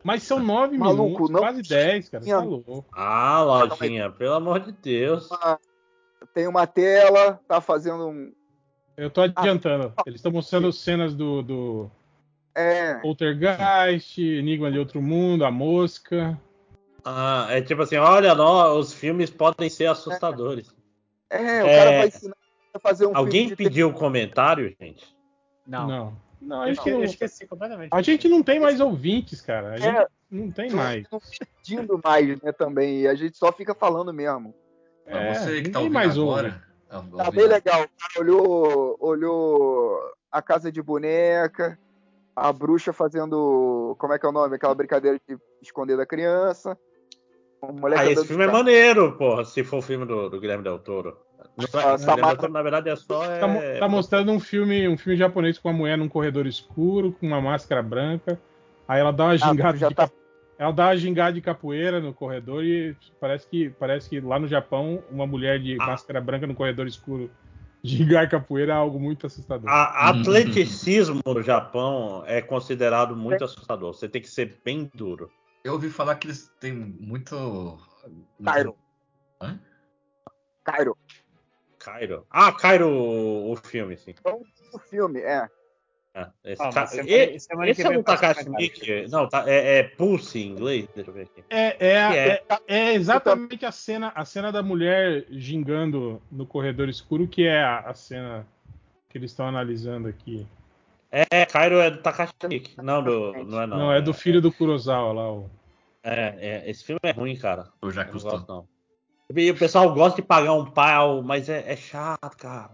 [0.04, 2.22] Mas são nove Maluco, minutos, não- quase dez, cara.
[2.22, 2.84] Você tá louco.
[2.92, 5.28] Ah, Lojinha, pelo amor de Deus.
[6.32, 8.32] Tem uma tela, tá fazendo um.
[8.96, 9.92] Eu tô adiantando.
[10.06, 11.90] Eles estão mostrando cenas do, do
[12.54, 16.40] É, Poltergeist, Enigma de Outro Mundo, A Mosca.
[17.04, 20.74] Ah, é tipo assim, olha, nó, os filmes podem ser assustadores.
[21.30, 21.76] é, o É.
[21.78, 22.36] cara vai ensinar
[22.74, 25.14] a fazer um Alguém pediu comentário, gente?
[25.66, 25.86] Não.
[25.86, 26.16] Não.
[26.40, 27.88] Não, a Eu gente esque- eu não, esqueci completamente.
[27.92, 29.72] a gente não tem mais ouvintes, cara.
[29.72, 30.06] A gente É.
[30.30, 31.06] não tem Não- mais.
[31.10, 31.20] Não
[31.62, 33.00] pedindo mais, né, também.
[33.02, 34.54] E a gente só fica falando mesmo.
[35.04, 36.62] É, você que tá ninguém ouvindo mais agora.
[36.90, 37.82] ah, Tá bem legal.
[37.82, 39.98] O cara olhou, olhou
[40.30, 41.78] a casa de boneca,
[42.40, 43.94] a bruxa fazendo.
[43.98, 44.56] Como é que é o nome?
[44.56, 46.76] Aquela brincadeira de esconder da criança.
[47.96, 51.16] Ah, esse filme é maneiro, porra, se for o filme do, do Guilherme Del Toro.
[51.56, 53.24] Não é- Ah, o Guilherme Del Toro, na verdade, é só.
[53.24, 53.40] É...
[53.40, 57.12] Tá, mo- tá mostrando um filme, um filme japonês com uma mulher num corredor escuro,
[57.18, 58.40] com uma máscara branca.
[58.86, 60.08] Aí ela dá uma gingada já de tá-
[60.56, 64.46] ela dá uma gingada de capoeira no corredor e parece que parece que lá no
[64.48, 65.86] Japão uma mulher de Ah.
[65.86, 67.28] máscara branca no corredor escuro
[67.88, 69.68] gingar capoeira é algo muito assustador.
[69.70, 73.94] A- atleticismo no Japão é considerado muito assustador.
[73.94, 75.30] Você tem que ser bem duro.
[75.64, 77.78] Eu ouvi falar que eles têm muito.
[78.44, 78.76] Cairo.
[79.40, 79.58] Hã?
[80.64, 80.96] Cairo.
[81.78, 82.26] Cairo.
[82.30, 84.14] Ah, Cairo, o filme, sim.
[84.72, 85.48] O filme, é.
[86.44, 88.48] É, esse Ah, semana- e- semana esse é um Takashi.
[88.50, 89.06] Miike.
[89.10, 90.88] Não, tá- é, é Pulse em inglês.
[90.94, 91.44] Deixa eu ver aqui.
[91.48, 92.28] É, é, a- é?
[92.28, 97.62] é- é exatamente a cena, a cena da mulher gingando no corredor escuro que é
[97.62, 98.46] a, a cena
[99.08, 100.46] que eles estão analisando aqui.
[101.10, 102.74] É, Cairo é do Takashi Miike.
[102.82, 103.78] Não, do, não é não.
[103.78, 105.32] Não, é do filho do Kurosawa lá.
[105.32, 105.50] O...
[106.02, 106.34] É,
[106.66, 107.68] é, esse filme é ruim, cara.
[107.80, 108.32] Eu já não custou.
[108.32, 108.68] gosto, não.
[109.36, 112.70] E o pessoal gosta de pagar um pau, mas é, é chato, cara.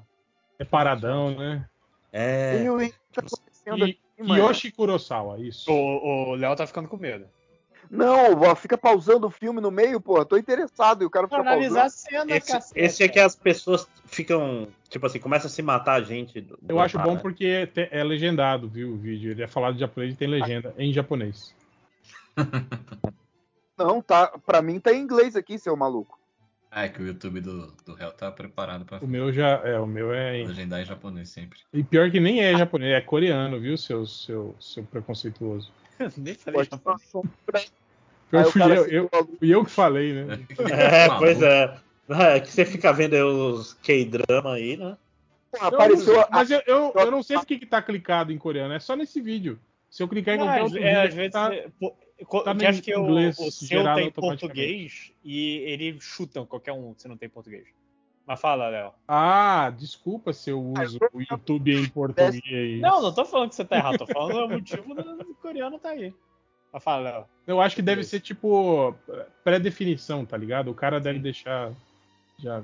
[0.59, 1.69] É paradão, né?
[2.17, 2.63] É.
[2.63, 2.79] E o
[3.13, 4.37] tá acontecendo E, aqui, mano?
[4.41, 5.69] Yoshi Kurosawa, isso.
[5.71, 7.27] O Léo tá ficando com medo.
[7.91, 10.25] Não, fica pausando o filme no meio, pô.
[10.25, 12.11] Tô interessado e o cara fica analisar a pausando.
[12.11, 12.81] cena, Esse, cacete.
[12.81, 16.41] esse é que as pessoas ficam, tipo assim, começam a se matar a gente.
[16.41, 17.21] do- Eu do acho par, bom né?
[17.21, 19.33] porque te- é legendado, viu, o vídeo.
[19.33, 21.53] Ele é falado em japonês e tem legenda em japonês.
[23.77, 24.29] Não, tá.
[24.47, 26.19] Pra mim tá em inglês aqui, seu maluco.
[26.77, 29.79] Ah, é que o YouTube do, do réu tá preparado pra O meu já é,
[29.79, 30.47] o meu é em...
[30.49, 31.61] legendar em japonês sempre.
[31.73, 35.71] E pior que nem é japonês, é coreano, viu, seu seu seu preconceituoso.
[36.19, 37.71] Nem falei Pode japonês.
[38.29, 40.39] Pior o fui eu, eu, eu que falei, né?
[40.69, 41.19] É, Maluco.
[41.21, 41.79] pois é.
[42.35, 44.97] É que você fica vendo aí os K-drama aí, né?
[45.53, 48.75] Porra, apareceu a- Mas eu, eu, eu não sei porque que tá clicado em coreano,
[48.75, 49.61] é só nesse vídeo.
[49.89, 52.04] Se eu clicar em qualquer às, outro é, às vídeo, vezes, tá- é, pô, co-
[52.45, 56.95] tá que acho que o, inglês o seu tem português e ele chuta qualquer um
[56.97, 57.67] se não tem português.
[58.27, 58.93] Mas fala, Léo.
[59.07, 62.81] Ah, desculpa se eu uso o YouTube em português.
[62.81, 65.91] Não, não tô falando que você tá errado, tô falando o motivo do, coreano tá
[65.91, 66.15] aí.
[66.73, 67.25] Mas fala, Léo.
[67.47, 68.95] Eu acho que deve ser tipo
[69.43, 70.71] pré-definição, tá ligado?
[70.71, 71.73] O cara deve deixar
[72.39, 72.63] já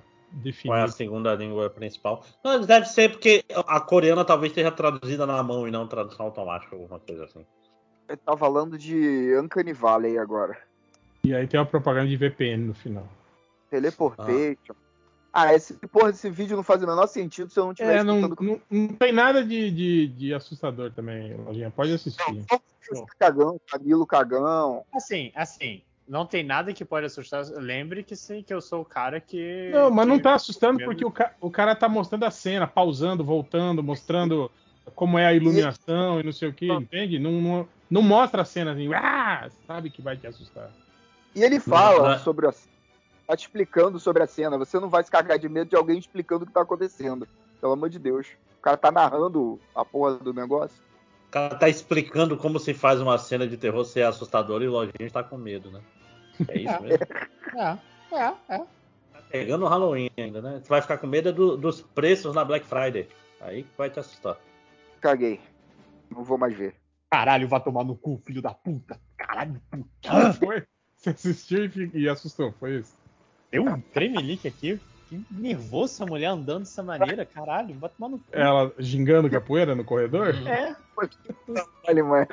[0.64, 0.92] Qual é a definido.
[0.92, 2.24] segunda língua principal?
[2.42, 6.74] Não, deve ser porque a coreana talvez esteja traduzida na mão e não tradução automática,
[6.74, 7.44] alguma coisa assim.
[8.10, 10.58] Ele tá falando de Uncanny Valley agora.
[11.22, 13.06] E aí tem uma propaganda de VPN no final.
[13.70, 14.74] Teleportation.
[15.32, 18.02] Ah, esse porra desse vídeo não faz o menor sentido se eu não tiver É,
[18.02, 21.70] não, não, não tem nada de, de, de assustador também, Lojinha.
[21.70, 22.44] Pode assistir.
[22.90, 24.84] Não, cagão, Camilo cagão.
[24.92, 27.44] Assim, assim, não tem nada que pode assustar.
[27.46, 29.70] Lembre que sim, que eu sou o cara que.
[29.72, 33.22] Não, mas não tá assustando porque o, ca- o cara tá mostrando a cena, pausando,
[33.22, 34.50] voltando, mostrando
[34.94, 37.18] como é a iluminação e não sei o que, entende?
[37.18, 40.70] Não, não, não mostra a cena assim, ah, sabe que vai te assustar.
[41.34, 42.52] E ele fala sobre a.
[43.26, 44.58] Tá te explicando sobre a cena.
[44.58, 47.28] Você não vai se cagar de medo de alguém explicando o que tá acontecendo.
[47.60, 48.26] Pelo amor de Deus.
[48.58, 50.76] O cara tá narrando a porra do negócio.
[51.28, 54.72] O cara tá explicando como se faz uma cena de terror ser assustadora e o
[54.72, 55.80] Lojinha está com medo, né?
[56.48, 57.06] É isso mesmo?
[57.56, 57.78] É,
[58.12, 58.58] é, é.
[58.58, 60.60] Tá pegando o Halloween ainda, né?
[60.60, 63.08] Você vai ficar com medo é do- dos preços na Black Friday.
[63.40, 64.36] Aí que vai te assustar.
[65.00, 65.40] Caguei.
[66.10, 66.74] Não vou mais ver.
[67.10, 69.00] Caralho, vai tomar no cu, filho da puta.
[69.16, 69.88] Caralho, puta.
[70.06, 70.64] Ah, foi?
[70.94, 72.94] Você assistiu e, e assustou, foi isso?
[73.50, 74.80] Deu um tremelique aqui.
[75.08, 77.76] Que nervoso essa mulher andando dessa maneira, caralho.
[77.76, 78.24] Vai tomar no cu.
[78.30, 80.36] Ela gingando capoeira no corredor?
[80.46, 80.76] É.
[81.88, 82.28] Olha, mãe.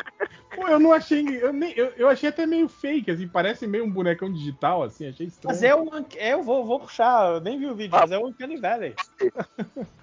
[0.56, 1.26] Pô, eu não achei.
[1.42, 5.08] Eu, nem, eu, eu achei até meio fake, assim, parece meio um bonecão digital, assim,
[5.08, 5.56] achei estranho.
[5.56, 5.90] Mas é o.
[6.18, 8.94] É, eu vou, vou puxar, eu nem vi o vídeo, mas é o Uncanny Valley.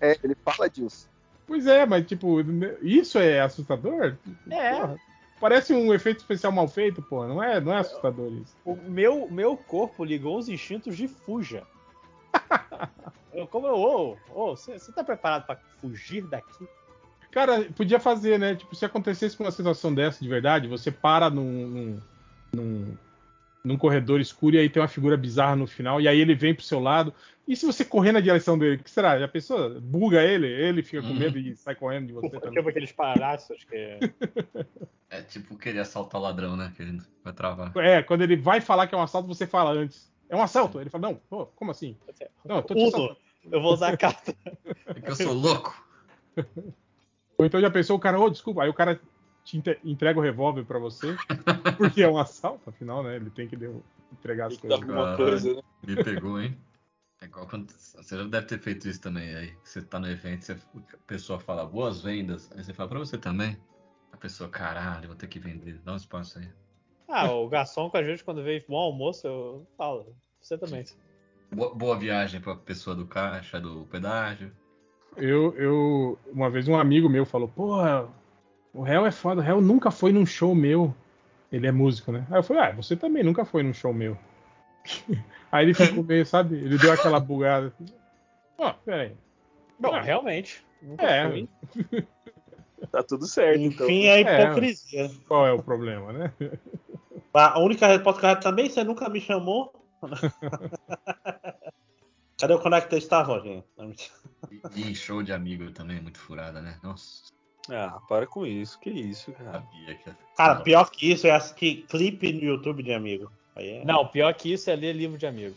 [0.01, 1.09] É, ele fala disso.
[1.47, 2.39] Pois é, mas tipo,
[2.83, 4.17] isso é assustador?
[4.51, 4.75] É.
[4.75, 4.97] Porra,
[5.41, 7.27] parece um efeito especial mal feito, pô.
[7.27, 8.57] Não é, não é assustador isso.
[8.65, 11.63] O meu, meu corpo ligou os instintos de fuja.
[13.35, 16.69] Eu, como eu, ô, ô, você tá preparado pra fugir daqui?
[17.33, 18.55] Cara, podia fazer, né?
[18.55, 22.01] Tipo, se acontecesse uma situação dessa de verdade, você para num, num,
[22.53, 22.97] num,
[23.65, 26.55] num corredor escuro e aí tem uma figura bizarra no final, e aí ele vem
[26.55, 27.15] pro seu lado.
[27.49, 29.19] E se você correr na direção dele, o que será?
[29.19, 29.81] Já pensou?
[29.81, 31.19] Buga ele, ele fica com Uhum.
[31.19, 32.55] medo e sai correndo de você também.
[32.55, 33.99] Tipo aqueles palhaços que.
[35.11, 36.73] É tipo querer assaltar o ladrão, né?
[36.77, 37.71] Que gente vai travar.
[37.77, 40.11] É, quando ele vai falar que é um assalto, você fala antes.
[40.29, 40.81] É um assalto.
[40.81, 41.97] Ele fala, não, pô, como assim?
[42.45, 44.35] Não, eu tô te Uno, eu vou usar a carta.
[44.89, 45.73] É que eu sou louco.
[47.39, 49.01] Ou então já pensou o cara, ô, desculpa, aí o cara
[49.45, 51.17] te entrega o revólver pra você,
[51.77, 53.17] porque é um assalto, afinal, né?
[53.17, 54.81] Ele tem que deu- entregar as coisas.
[54.81, 55.63] alguma coisa, né?
[55.87, 56.59] Me pegou, hein?
[57.21, 57.71] É igual quando.
[57.71, 59.55] Você já deve ter feito isso também aí.
[59.63, 63.19] Você tá no evento, você, a pessoa fala boas vendas, aí você fala pra você
[63.19, 63.57] também.
[64.13, 65.81] A pessoa, caralho, vou ter que vender.
[65.85, 66.49] Dá um espaço aí.
[67.09, 70.17] Ah, o garçom com a gente, quando veio bom almoço, eu falo.
[70.41, 70.85] Você também.
[71.53, 74.53] Boa, boa viagem pra pessoa do caixa, do pedágio.
[75.17, 78.09] Eu, eu, uma vez um amigo meu falou, porra,
[78.75, 80.95] o réu é foda, o réu nunca foi num show meu.
[81.53, 82.27] Ele é músico, né?
[82.31, 84.19] Aí eu falei, ah, você também nunca foi num show meu.
[85.53, 86.57] Aí ele ficou meio, sabe?
[86.57, 87.73] Ele deu aquela bugada.
[88.59, 89.13] Ó, peraí.
[89.79, 90.01] Bom, Ah.
[90.01, 90.65] realmente.
[90.83, 91.49] Nunca É, fui.
[92.93, 93.87] Tá tudo certo, então.
[93.87, 95.11] Enfim, é hipocrisia.
[95.27, 96.33] qual é o problema, né?
[97.33, 99.73] A única resposta correta também, você nunca me chamou.
[102.39, 103.65] Cadê o Conecta Star, Roginho?
[104.51, 106.79] E, e em show de amigo também, muito furada, né?
[106.83, 107.23] Nossa,
[107.71, 108.79] Ah, para com isso.
[108.79, 109.65] Que isso, cara.
[110.37, 113.31] Cara, pior que isso é assistir clipe no YouTube de amigo.
[113.57, 113.85] Aí é...
[113.85, 115.55] Não, pior que isso é ler livro de amigo.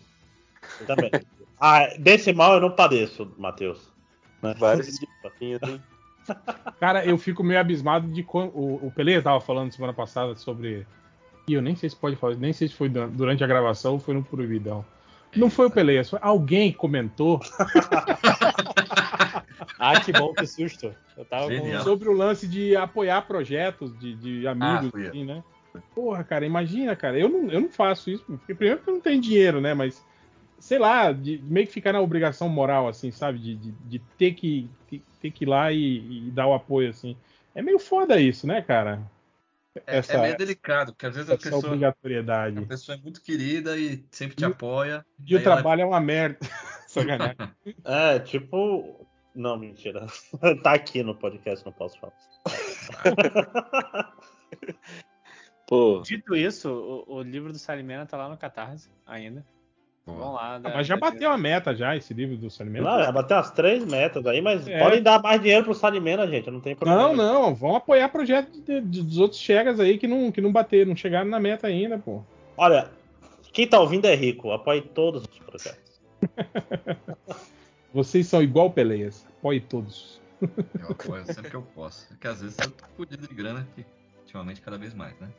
[0.86, 1.11] Também.
[1.60, 3.92] Ah, desse mal eu não padeço, Matheus.
[4.60, 5.02] Vários
[5.42, 5.82] hein?
[6.80, 8.52] Cara, eu fico meio abismado de quando.
[8.56, 10.86] O, o Pelé tava falando semana passada sobre.
[11.48, 13.94] E eu nem sei se pode falar, nem sei se foi du- durante a gravação
[13.94, 14.86] ou foi no Proibidão.
[15.36, 17.42] Não foi o Pelé, foi alguém comentou
[19.80, 20.93] Ah, que bom, que susto.
[21.15, 21.80] Eu tava com.
[21.83, 25.43] sobre o lance de apoiar projetos de, de amigos, Ah, assim, né?
[25.93, 29.01] Porra, cara, imagina, cara, eu não, eu não faço isso, porque primeiro que eu não
[29.01, 29.73] tenho dinheiro, né?
[29.73, 30.03] Mas,
[30.59, 33.38] sei lá, de meio que ficar na obrigação moral, assim, sabe?
[33.38, 36.89] De, de, de ter, que, ter, ter que ir lá e, e dar o apoio,
[36.89, 37.15] assim.
[37.53, 39.01] É meio foda isso, né, cara?
[39.85, 42.57] É, Essa, é meio delicado, porque às vezes a essa pessoa, obrigatoriedade.
[42.57, 45.06] a pessoa é muito querida e sempre te E apoia.
[45.25, 46.39] E o aí ela- trabalho é uma merda.
[46.88, 47.35] Sacanagem.
[47.83, 49.07] É, tipo.
[49.38, 50.07] Não, mentira.
[50.64, 52.14] tá aqui no podcast, não posso falar.
[55.67, 56.69] Pô, Dito isso,
[57.07, 59.45] o, o livro do Salimena tá lá no Catarse ainda.
[60.07, 60.56] Vamos lá.
[60.56, 62.90] Ah, dá- mas já bateu a meta já, esse livro do Salimena.
[62.90, 64.80] Não, já bateu as três metas aí, mas É.
[64.80, 66.49] podem dar mais dinheiro pro Salimena, gente.
[66.49, 67.09] Não tem problema.
[67.09, 70.51] Não, não, vão apoiar projetos de- de- dos outros chegas aí que não, que não
[70.51, 72.24] bateram, não chegaram na meta ainda, pô.
[72.56, 72.90] Olha,
[73.51, 74.51] quem tá ouvindo é rico.
[74.51, 76.01] Apoie todos os projetos.
[77.93, 79.25] Vocês são igual Peleias.
[79.38, 80.22] Apoie todos.
[80.41, 82.14] Eu apoio sempre que eu posso.
[82.14, 83.85] É que às vezes eu tô fudido de grana, que
[84.19, 85.30] ultimamente cada vez mais, né?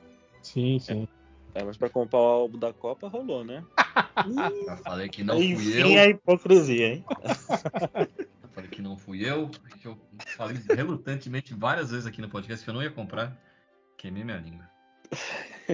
[0.42, 1.08] Sim, sim.
[1.54, 3.64] é, mas pra comprar o álbum da Copa rolou, né?
[4.66, 5.98] Já falei que não fui Enfim, eu.
[5.98, 7.04] é hipocrisia, hein?
[8.42, 9.48] Eu falei que não fui eu.
[9.80, 9.96] Que eu
[10.36, 13.40] falei relutantemente várias vezes aqui no podcast que eu não ia comprar.
[13.96, 14.68] Queimei minha língua.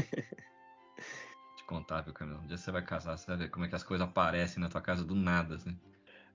[1.56, 2.40] Te contar, viu, Camilo?
[2.40, 4.68] Um dia você vai casar, você vai ver como é que as coisas aparecem na
[4.68, 5.74] tua casa do nada, assim.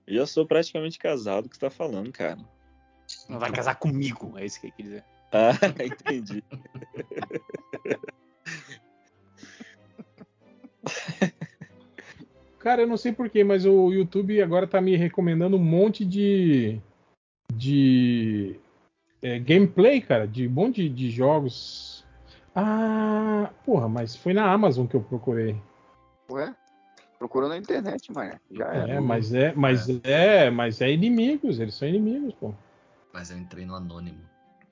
[0.06, 2.38] Eu já sou praticamente casado, o que você tá falando, cara?
[3.28, 5.04] Não vai casar comigo, é isso que ele quer dizer.
[5.32, 5.52] Ah,
[5.84, 6.42] entendi.
[12.58, 16.80] Cara, eu não sei porquê, mas o YouTube agora tá me recomendando um monte de.
[17.52, 18.60] de.
[19.22, 22.04] é, gameplay, cara, de um monte de, de jogos.
[22.54, 25.56] Ah, porra, mas foi na Amazon que eu procurei.
[26.30, 26.54] Ué?
[27.20, 28.92] Procurou na internet, mas já é.
[28.92, 32.54] É, mas é, mas é, mas é inimigos, eles são inimigos, pô.
[33.12, 34.18] Mas eu entrei no anônimo.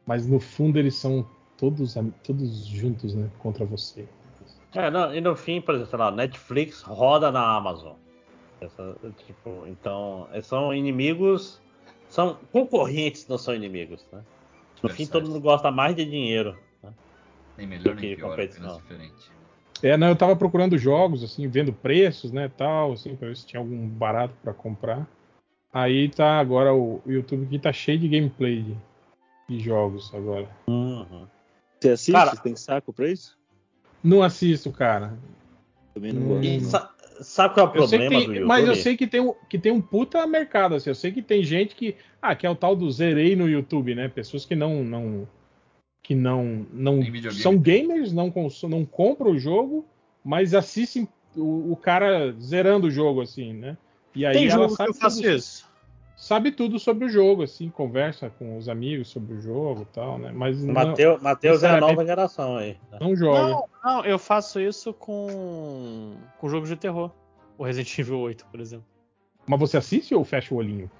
[0.06, 1.28] Mas no fundo eles são
[1.58, 1.94] todos,
[2.24, 4.08] todos juntos, né, contra você.
[4.74, 7.96] É, não, e no fim, por exemplo, sei lá, Netflix roda na Amazon.
[8.62, 8.96] Essa,
[9.26, 11.60] tipo, então, é, são inimigos.
[12.08, 14.22] São concorrentes, não são inimigos, né?
[14.82, 16.56] No fim, todo mundo gosta mais de dinheiro.
[16.82, 16.90] né?
[17.58, 18.78] Nem melhor Do nem que pior, competição.
[18.78, 19.37] apenas diferente.
[19.82, 23.46] É, não, eu tava procurando jogos, assim, vendo preços, né, tal, assim, pra ver se
[23.46, 25.06] tinha algum barato pra comprar.
[25.72, 28.76] Aí tá agora o, YouTube aqui tá cheio de gameplay de,
[29.48, 30.48] de jogos agora.
[30.66, 31.26] Uhum.
[31.78, 32.12] Você assiste?
[32.12, 33.36] Cara- Tem saco pra isso?
[34.02, 35.12] Não assisto, cara.
[35.94, 36.28] Também não Hum.
[36.28, 36.44] gosto.
[36.44, 36.90] E sa-
[37.20, 38.48] sabe qual é o Eu sei que problema tem- do YouTube?
[38.48, 40.90] mas eu sei que tem, um, que tem um puta mercado, assim.
[40.90, 41.94] Eu sei que tem gente que.
[42.20, 44.08] Ah, que é o tal do zerei no YouTube, né?
[44.08, 44.82] Pessoas que não.
[44.82, 45.28] não
[46.08, 46.64] que não.
[46.72, 47.00] não
[47.32, 49.84] são gamers, não, cons- não compram o jogo,
[50.24, 51.06] mas assistem
[51.36, 53.76] o, o cara zerando o jogo, assim, né?
[54.14, 55.68] E aí Tem ela sabe eu faço tudo, isso.
[56.16, 60.18] sabe tudo sobre o jogo, assim, conversa com os amigos sobre o jogo e tal,
[60.18, 60.32] né?
[60.34, 62.78] Mas não, Mateus, Mateus é a nova geração aí.
[62.90, 62.98] né?
[63.02, 63.42] não joga.
[63.50, 67.10] Não, não, eu faço isso com, com jogos de terror.
[67.58, 68.86] O Resident Evil 8, por exemplo.
[69.46, 70.90] Mas você assiste ou fecha o olhinho?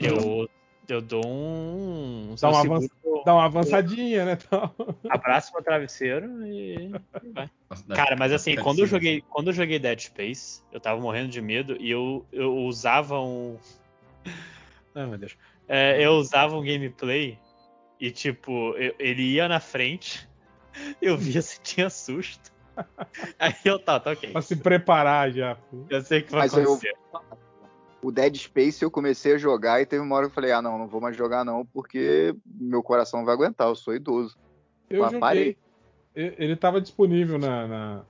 [0.00, 0.48] Eu,
[0.88, 2.34] eu dou um.
[2.40, 2.90] Dá uma, um avan- segundo
[3.28, 4.36] dá uma avançadinha, né?
[4.36, 4.74] Tal.
[5.10, 6.90] abraço meu travesseiro e.
[7.34, 7.50] Dá-
[7.94, 11.42] Cara, mas assim, quando eu joguei, quando eu joguei Dead Space, eu tava morrendo de
[11.42, 13.58] medo e eu, eu usava um.
[14.94, 15.36] Ai, meu Deus.
[15.68, 17.38] É, eu usava um gameplay
[18.00, 20.26] e, tipo, eu- ele ia na frente,
[21.02, 22.50] eu via se tinha susto.
[23.38, 24.30] Aí eu tá, tá ok.
[24.30, 25.58] Pra se preparar já.
[25.90, 26.94] Eu sei o que vai Mas eu- acontecer.
[28.02, 30.62] O Dead Space eu comecei a jogar e teve uma hora que eu falei, ah,
[30.62, 34.36] não, não vou mais jogar não, porque meu coração não vai aguentar, eu sou idoso.
[34.88, 35.20] Eu Ah, joguei.
[35.20, 35.56] parei.
[36.14, 38.02] Ele tava disponível na, na-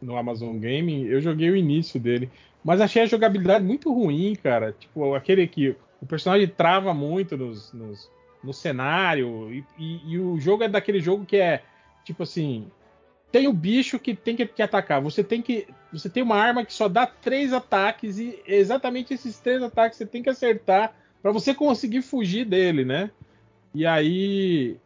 [0.00, 1.04] no Amazon Gaming.
[1.04, 2.30] Eu joguei o início dele.
[2.64, 4.72] Mas achei a jogabilidade muito ruim, cara.
[4.72, 8.10] Tipo, aquele que o personagem trava muito nos, nos-
[8.42, 9.52] no cenário.
[9.52, 11.62] E, e- e o jogo é daquele jogo que é
[12.04, 12.68] tipo assim.
[13.30, 15.00] Tem o bicho que tem que te atacar.
[15.02, 15.68] Você tem que.
[15.92, 18.18] Você tem uma arma que só dá três ataques.
[18.18, 22.84] E é exatamente esses três ataques você tem que acertar pra você conseguir fugir dele,
[22.84, 23.10] né?
[23.74, 24.76] E aí.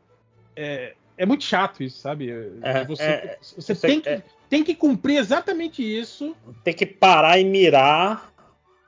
[0.57, 2.31] É, é muito chato isso, sabe?
[2.63, 6.35] É, você é, você é- tem, que, tem que cumprir exatamente isso.
[6.65, 8.31] Tem que parar e mirar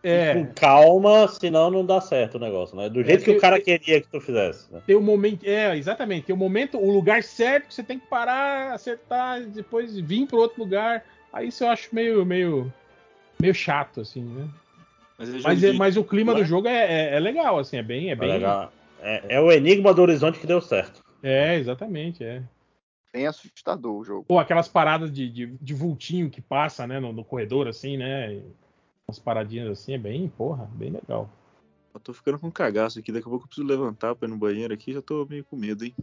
[0.02, 2.89] É, com calma, senão não dá certo o negócio, né?
[2.89, 4.73] Do jeito que tem- o cara queria que tu fizesse.
[4.73, 4.82] Né?
[4.84, 5.44] tem o momento.
[5.47, 6.26] É, exatamente.
[6.26, 10.39] Tem o momento, o lugar certo que você tem que parar, acertar, depois vir para
[10.39, 11.05] outro lugar.
[11.33, 12.73] Aí isso eu acho meio, meio,
[13.41, 14.49] meio chato, assim, né?
[15.19, 17.77] Mas, é Mas, é- de- mas o clima do jogo é, é- é legal, assim,
[17.77, 18.09] é bem.
[18.09, 18.73] É, É, bem legal.
[19.01, 21.02] É, é o enigma do horizonte que deu certo.
[21.23, 22.43] é exatamente, é.
[23.12, 24.25] Bem assustador o jogo.
[24.25, 28.43] Pô, aquelas paradas de, de, de vultinho que passa, né, no, no corredor, assim, né?
[29.07, 31.31] Umas paradinhas assim, é bem, porra, bem legal.
[31.94, 34.39] Eu tô ficando com cagaço aqui, daqui a pouco eu preciso levantar pra ir no
[34.39, 35.94] banheiro aqui, já tô meio com medo, hein?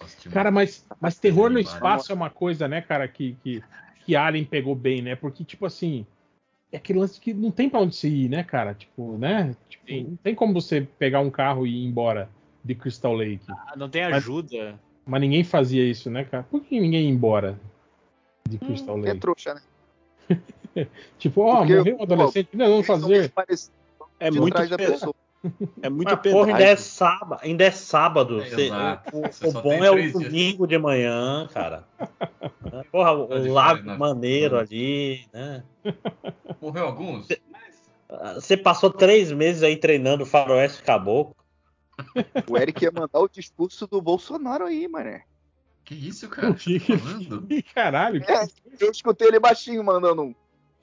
[0.00, 3.60] Nossa, Cara, mas, mas terror no espaço é uma coisa, né, cara, que, que,
[4.10, 5.14] que Alien pegou bem, né?
[5.14, 6.04] Porque, tipo assim,
[6.72, 8.74] é aquele lance que não tem pra onde você ir, né, cara?
[8.74, 9.54] Tipo, né?
[9.68, 12.28] Tipo, não tem como você pegar um carro e ir embora
[12.64, 13.40] de Crystal Lake.
[13.48, 14.78] Ah, Não tem Mas- ajuda.
[15.06, 16.42] Mas ninguém fazia isso, né, cara?
[16.50, 17.58] Por que ninguém ia embora
[18.48, 19.20] de Crystal Que é Lake?
[19.20, 19.60] trouxa, né?
[21.18, 23.32] Tipo, ó, Porque, morreu um pô, adolescente, não, vamos fazer.
[24.20, 25.14] É muito, da pessoa.
[25.82, 27.40] é muito Mas, porra, ainda é sábado.
[27.42, 28.40] Ainda é sábado.
[28.42, 30.24] É, Cê- o o bom é o três dias.
[30.24, 31.84] domingo de manhã, cara.
[32.90, 34.62] Porra, o Pode lago falar, maneiro não.
[34.62, 35.64] ali, né?
[36.60, 37.26] Morreu alguns?
[38.34, 41.34] Você passou três meses aí treinando faroeste caboclo.
[42.48, 45.24] O Eric ia mandar o discurso do Bolsonaro aí, mané.
[45.84, 46.54] Que isso, cara?
[46.54, 47.48] Que tá falando?
[47.74, 48.46] Caralho, que É,
[48.80, 50.34] eu escutei ele baixinho mandando um.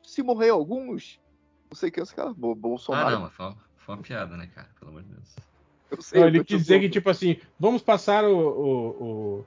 [0.03, 1.19] Se morrer alguns,
[1.69, 2.33] não sei o que, os caras.
[2.33, 3.19] Bo- Ah, Bolsonaro.
[3.19, 4.69] não, foi uma, foi uma piada, né, cara?
[4.79, 5.35] Pelo amor de Deus.
[5.91, 8.87] Eu sei, Não, ele quis dizer que, tipo assim, vamos passar o, o,
[9.39, 9.45] o,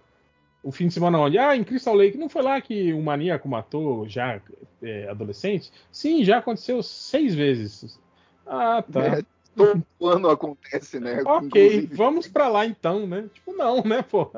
[0.63, 1.39] o fim de semana onde?
[1.39, 2.19] Ah, em Crystal Lake.
[2.19, 4.41] Não foi lá que um maníaco matou já
[4.83, 5.73] é, adolescentes?
[5.91, 7.99] Sim, já aconteceu seis vezes.
[8.47, 9.01] Ah, tá.
[9.01, 9.23] É,
[9.57, 11.23] todo ano acontece, né?
[11.25, 11.95] ok, Inclusive.
[11.95, 13.29] vamos pra lá então, né?
[13.33, 14.31] Tipo, não, né, pô?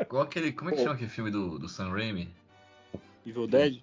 [0.00, 0.52] Igual aquele.
[0.52, 2.28] Como é que chama aquele filme do, do Sam Raimi?
[3.26, 3.82] Evil Dead?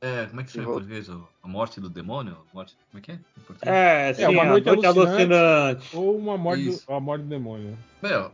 [0.00, 1.10] É, como é que chama em português?
[1.10, 2.38] A Morte do Demônio?
[2.54, 2.76] Morte...
[2.90, 3.14] Como é que é?
[3.14, 3.76] Em português?
[3.76, 5.34] É, sim, uma a noite noite alucinante.
[5.34, 5.96] alucinante.
[5.96, 7.76] Ou uma morte, do, a morte do demônio.
[8.00, 8.30] Meu,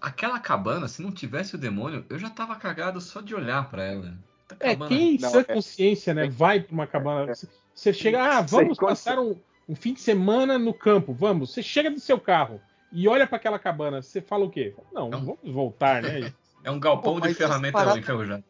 [0.00, 3.84] aquela cabana, se não tivesse o demônio, eu já tava cagado só de olhar pra
[3.84, 4.14] ela.
[4.46, 7.32] Tá É, quem em Não, sã é- consciência, né, vai pra uma cabana.
[7.74, 9.36] Você chega, ah, Sem vamos passar um,
[9.68, 11.52] um fim de semana no campo, vamos.
[11.52, 14.74] Você chega do seu carro e olha pra aquela cabana, você fala o quê?
[14.92, 15.20] Não, Não.
[15.20, 16.32] vamos voltar, né?
[16.64, 18.44] É um galpão Pô, de ferramenta essa parada- enferrujada.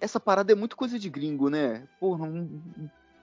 [0.00, 1.82] Essa parada é muito coisa de gringo, né?
[1.98, 2.60] Porra, um,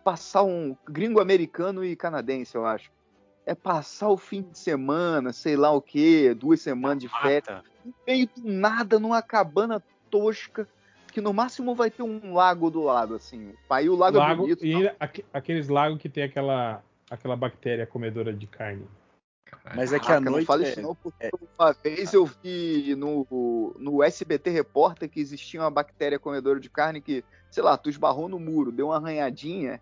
[0.04, 2.92] passar um gringo americano e canadense, eu acho.
[3.48, 7.64] É passar o fim de semana, sei lá o quê, duas semanas de férias, Mata.
[7.85, 10.67] no meio do nada, numa cabana tosca,
[11.14, 13.53] que no máximo vai ter um lago do lado, assim.
[13.69, 14.66] Aí o lago, é Lago, bonito.
[14.66, 14.92] e
[15.34, 18.85] aqueles lagos que tem aquela, aquela bactéria comedora de carne.
[19.74, 20.45] Mas é que Caraca, a não noite.
[20.45, 25.61] fala é- isso não, porque uma vez eu vi no, no SBT Repórter que existia
[25.61, 29.82] uma bactéria comedora de carne que, sei lá, tu esbarrou no muro, deu uma arranhadinha,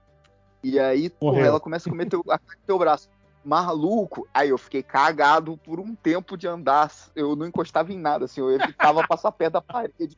[0.64, 3.10] e aí porra, ela começa a comer teu, a carne do teu braço.
[3.46, 6.92] Maluco, aí eu fiquei cagado por um tempo de andar.
[7.16, 10.18] Eu não encostava em nada, assim, eu evitava passar perto da parede.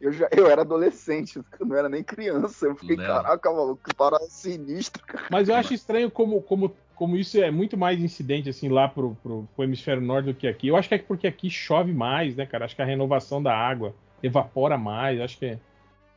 [0.00, 2.66] Eu, já, eu era adolescente, eu não era nem criança.
[2.66, 3.06] Eu fiquei, Léo.
[3.06, 5.02] caraca, maluco, que parada sinistra.
[5.06, 5.26] cara.
[5.30, 9.14] Mas eu acho estranho como, como, como isso é muito mais incidente assim lá pro,
[9.22, 10.68] pro, pro hemisfério norte do que aqui.
[10.68, 12.64] Eu acho que é porque aqui chove mais, né, cara?
[12.64, 15.20] Acho que a renovação da água evapora mais.
[15.20, 15.58] Acho que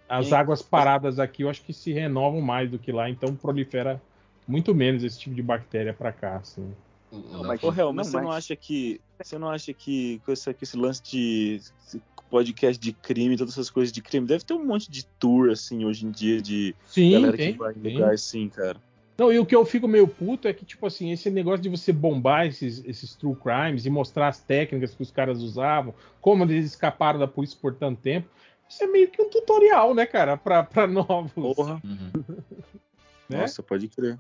[0.08, 0.36] as Sim.
[0.36, 4.02] águas paradas aqui eu acho que se renovam mais do que lá, então prolifera
[4.48, 6.74] muito menos esse tipo de bactéria pra cá, assim.
[7.12, 9.00] Não, mas- Ô, Hel, mas Não, você não acha que.
[9.24, 13.54] Você não acha que com esse, com esse lance de esse podcast de crime, todas
[13.54, 16.76] essas coisas de crime, deve ter um monte de tour, assim, hoje em dia, de
[16.86, 18.78] Sim, galera tem, que vai em lugar assim, cara.
[19.18, 21.70] Não, e o que eu fico meio puto é que, tipo assim, esse negócio de
[21.70, 26.44] você bombar esses, esses true crimes e mostrar as técnicas que os caras usavam, como
[26.44, 28.28] eles escaparam da polícia por tanto tempo,
[28.68, 31.32] isso é meio que um tutorial, né, cara, pra, pra novos.
[31.32, 31.82] Porra.
[31.84, 32.12] Uhum.
[33.28, 33.40] Né?
[33.40, 34.20] Nossa, pode crer.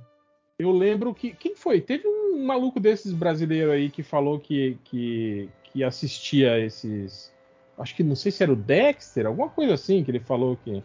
[0.58, 1.34] Eu lembro que.
[1.34, 1.82] Quem foi?
[1.82, 7.34] Teve um maluco desses brasileiro aí que falou que, que, que assistia esses.
[7.78, 10.82] Acho que não sei se era o Dexter, alguma coisa assim, que ele falou que.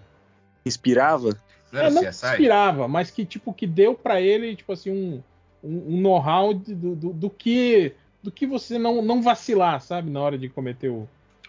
[0.67, 1.37] Inspirava?
[1.73, 2.27] Não era é, não CSI?
[2.27, 5.23] inspirava, mas que tipo que deu pra ele tipo assim um,
[5.63, 10.21] um, um know-how do, do, do que do que você não, não vacilar, sabe, na
[10.21, 11.09] hora de cometer o,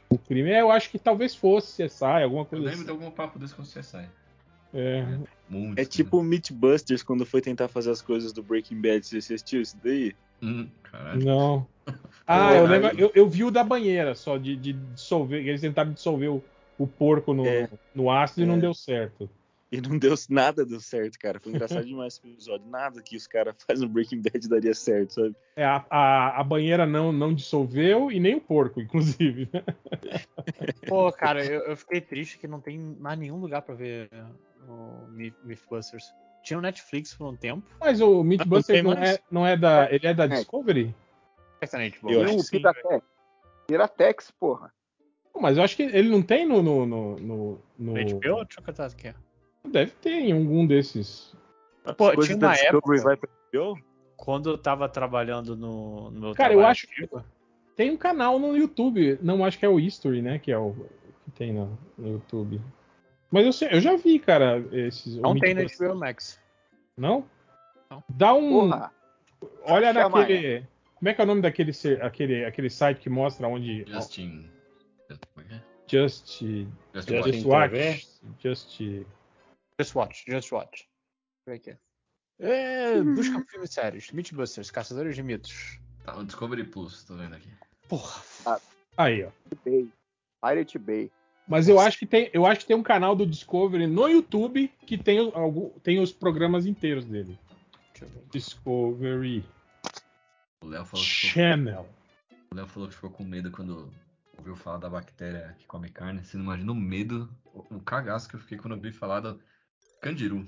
[0.09, 0.51] o crime.
[0.51, 2.85] É, eu acho que talvez fosse CSI, alguma Eu coisa lembro assim.
[2.85, 4.07] de algum papo desse com o CSI.
[4.73, 5.05] É.
[5.51, 5.77] Muito.
[5.77, 9.05] É tipo o Mythbusters quando foi tentar fazer as coisas do Breaking Bad.
[9.05, 10.15] Você assistiu isso daí?
[10.41, 11.23] Hum, caralho.
[11.23, 11.67] Não.
[12.25, 12.97] Ah, eu lembro.
[12.97, 15.45] Eu, eu vi o da banheira só, de, de dissolver.
[15.45, 16.41] Eles tentaram dissolver o,
[16.77, 17.67] o porco no, É.
[17.93, 18.59] no ácido e não É.
[18.59, 19.29] deu certo.
[19.71, 21.39] E não deu nada deu certo, cara.
[21.39, 22.67] Foi engraçado demais esse episódio.
[22.67, 25.35] Nada que os caras fazem no Breaking Bad daria certo, sabe?
[25.55, 29.49] É, a, a, a banheira não, não dissolveu e nem o porco, inclusive.
[30.87, 34.09] Pô, cara, eu, eu fiquei triste que não tem mais nenhum lugar pra ver
[34.67, 36.13] o Myth- Mythbusters.
[36.43, 37.63] Tinha o Netflix por um tempo.
[37.79, 39.11] Mas o Mythbusters tem não, mais?
[39.15, 39.91] é, não é da.
[39.91, 40.27] Ele é da É.
[40.27, 40.93] Discovery?
[41.59, 42.57] Certamente, bom, Eu acho E que o sim.
[42.57, 43.05] Piratex.
[43.67, 44.73] Piratex, porra.
[45.39, 46.61] Mas eu acho que ele não tem no.
[46.61, 48.19] no, no, no- no- HBO?
[48.43, 49.13] Deixa eu catar aqui.
[49.67, 51.33] Deve ter em algum desses.
[51.97, 53.29] Pô, As coisas tinha uma Discovery época- vai pra?
[54.15, 57.09] Quando eu tava trabalhando no, no meu Cara, eu trabalho acho que
[57.75, 59.17] tem um canal no YouTube.
[59.21, 60.37] Não acho que é o History, né?
[60.37, 60.75] Que é o
[61.25, 62.61] que tem no, no YouTube.
[63.31, 65.15] Mas eu, sei, eu já vi, cara, esses.
[65.15, 65.61] não tem no.
[65.63, 66.39] HBO Max.
[66.97, 67.25] Não?
[67.89, 68.03] Não.
[68.09, 68.69] Dá um.
[68.69, 68.91] Porra.
[69.63, 70.67] Olha Chama naquele.
[70.95, 73.85] Como é que é o nome daquele aquele, aquele site que mostra onde.
[73.87, 74.47] Justin.
[75.33, 75.61] Como é é?
[75.87, 76.27] Just.
[76.27, 77.31] Justin Justin Watch.
[77.31, 78.07] Just Watch.
[78.39, 78.81] Just.
[79.81, 80.87] Just Watch, Just Watch.
[81.47, 81.77] Deixa eu ver aqui.
[82.39, 84.11] É, busca filmes e séries.
[84.11, 85.79] Mythbusters, Caçadores de Mitos.
[86.03, 87.49] Tá no Discovery Plus, tô vendo aqui.
[87.89, 88.21] Porra.
[88.97, 89.29] Aí, ó.
[89.65, 89.89] Bay.
[90.43, 91.11] Pirate Bay.
[91.47, 94.67] Mas eu acho que tem, eu acho que tem um canal do Discovery no YouTube
[94.85, 97.37] que tem, o- algum, tem os programas inteiros dele.
[97.91, 98.23] Deixa eu ver.
[98.31, 99.43] Discovery
[100.63, 101.89] O Léo falou, que ficou, Channel.
[102.51, 103.91] o Léo falou que ficou com medo quando
[104.37, 106.23] ouviu falar da bactéria que come carne.
[106.23, 109.19] Você não imagina o medo, o, o cagaço que eu fiquei quando eu ouvi falar
[109.19, 109.39] do
[110.01, 110.47] candiru.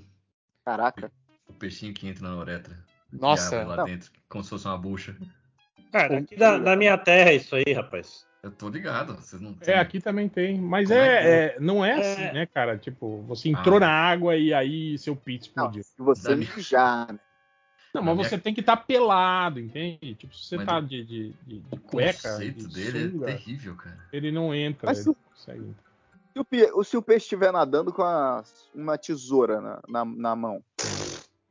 [0.64, 1.10] Caraca.
[1.48, 2.76] O peixinho que entra na uretra.
[3.12, 3.84] Nossa, lá não.
[3.84, 5.16] dentro, como se fosse uma bucha.
[5.92, 8.26] Cara, aqui da, da minha terra é isso aí, rapaz.
[8.42, 10.60] Eu tô ligado, vocês não É, aqui também tem.
[10.60, 12.00] Mas é que é, é- não é É.
[12.00, 12.76] assim, né, cara?
[12.76, 13.80] Tipo, você entrou Ah.
[13.80, 15.82] na água e aí seu pito Não, explodiu.
[15.84, 17.18] se você mijar, né?
[17.94, 20.16] Não, mas minha- você tem que estar pelado, entende?
[20.16, 23.10] Tipo, se você Mas tá o- de, de, de, de O cueca, conceito de dele
[23.12, 23.98] sunga, é terrível, cara.
[24.12, 25.74] ele não entra, Mas ele não consegue.
[26.34, 28.42] Se o, pe- se o peixe estiver nadando com a-
[28.74, 30.62] uma tesoura na, na, na mão.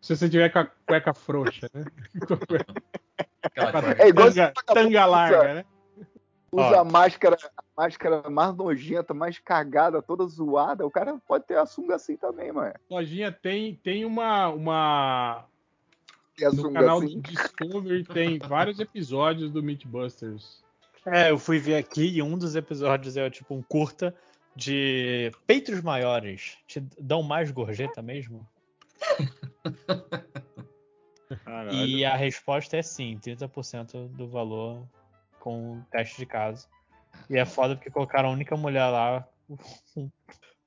[0.01, 1.85] Se você tiver com a cueca frouxa, né?
[3.97, 5.65] É igual tanga, tanga larga, né?
[6.51, 10.85] Usa a máscara, a máscara mais nojenta, mais cagada, toda zoada.
[10.85, 12.73] O cara pode ter a sunga assim também, mano.
[12.89, 15.45] Lojinha tem, tem uma, uma.
[16.37, 17.19] Tem a No sunga canal assim.
[17.19, 20.61] do Discovery tem vários episódios do Mythbusters.
[21.05, 24.15] É, eu fui ver aqui e um dos episódios é tipo um curta
[24.55, 26.57] de peitos maiores.
[26.67, 28.47] Te dão mais gorjeta mesmo?
[31.43, 31.85] Caralho.
[31.85, 34.87] E a resposta é sim, 30% do valor
[35.39, 36.67] com o teste de caso.
[37.29, 40.09] E é foda porque colocaram a única mulher lá com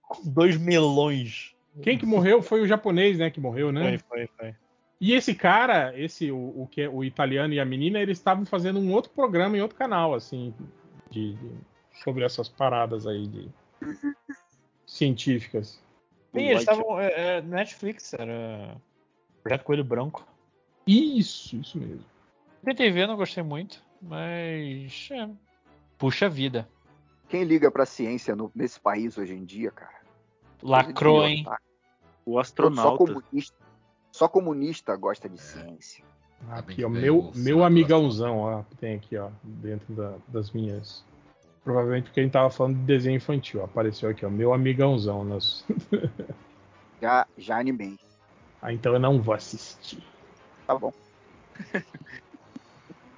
[0.02, 1.55] com dois melões.
[1.82, 3.31] Quem que morreu foi o japonês, né?
[3.31, 3.98] Que morreu, né?
[3.98, 4.55] Foi, foi, foi.
[4.98, 8.47] E esse cara, esse o, o que é o italiano e a menina, eles estavam
[8.47, 10.55] fazendo um outro programa em outro canal, assim,
[11.10, 11.58] de, de-
[12.02, 13.48] sobre essas paradas aí de
[14.86, 15.81] científicas.
[16.34, 17.00] Sim, eles estavam.
[17.00, 18.76] É, é, Netflix, era.
[19.42, 20.26] Projeto Coelho Branco.
[20.86, 22.05] Isso, isso mesmo.
[22.62, 25.08] Ver, não gostei muito, mas.
[25.12, 25.28] É.
[25.98, 26.68] Puxa vida.
[27.28, 30.00] Quem liga pra ciência no- nesse país hoje em dia, cara?
[30.62, 31.44] Lacrou, em hein?
[31.44, 31.58] tá?
[32.24, 32.98] O Só astronauta.
[32.98, 33.56] comunista,
[34.12, 36.05] só comunista gosta de ciência.
[36.50, 41.05] Aqui, ó, meu, meu amigãozão, ó, tem aqui, ó, dentro da- das minhas.
[41.66, 43.64] Provavelmente porque a gente tava falando de desenho infantil.
[43.64, 45.24] Apareceu aqui, ó, meu amigãozão.
[45.24, 45.64] Nas...
[47.02, 47.98] Já, já animei.
[48.62, 50.02] ah, então eu não vou assistir.
[50.64, 50.92] Tá bom.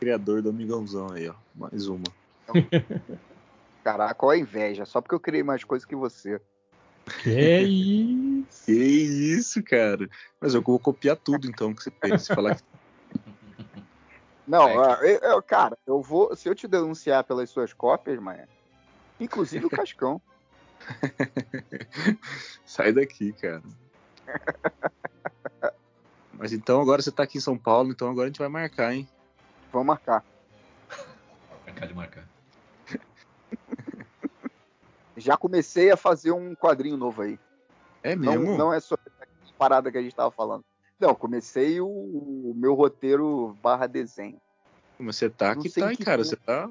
[0.00, 1.34] Criador do amigãozão aí, ó.
[1.54, 2.02] Mais uma.
[3.84, 4.86] Caraca, olha a inveja.
[4.86, 6.40] Só porque eu criei mais coisas que você.
[7.22, 8.64] Que isso?
[8.64, 10.08] Que isso, cara.
[10.40, 12.22] Mas eu vou copiar tudo então que você fez.
[12.22, 12.62] Se falar que
[14.48, 16.34] Não, É, ó, eu, eu- cara, eu vou.
[16.34, 18.48] Se eu te denunciar pelas suas cópias, mas.
[19.20, 20.20] Inclusive o Cascão.
[22.64, 23.62] Sai daqui, cara.
[26.32, 28.94] Mas então agora você tá aqui em São Paulo, então agora a gente vai marcar,
[28.94, 29.06] hein?
[29.70, 30.24] Vamos marcar.
[31.66, 32.24] Marcar de marcar.
[35.16, 37.38] Já comecei a fazer um quadrinho novo aí.
[38.02, 38.56] É Não, mesmo?
[38.56, 40.64] não é só essa parada que a gente tava falando.
[40.98, 44.40] Não, comecei o, o meu roteiro barra desenho.
[44.98, 46.22] Mas você tá Não que sei tá, que cara.
[46.22, 46.28] tempo.
[46.28, 46.70] Você tá.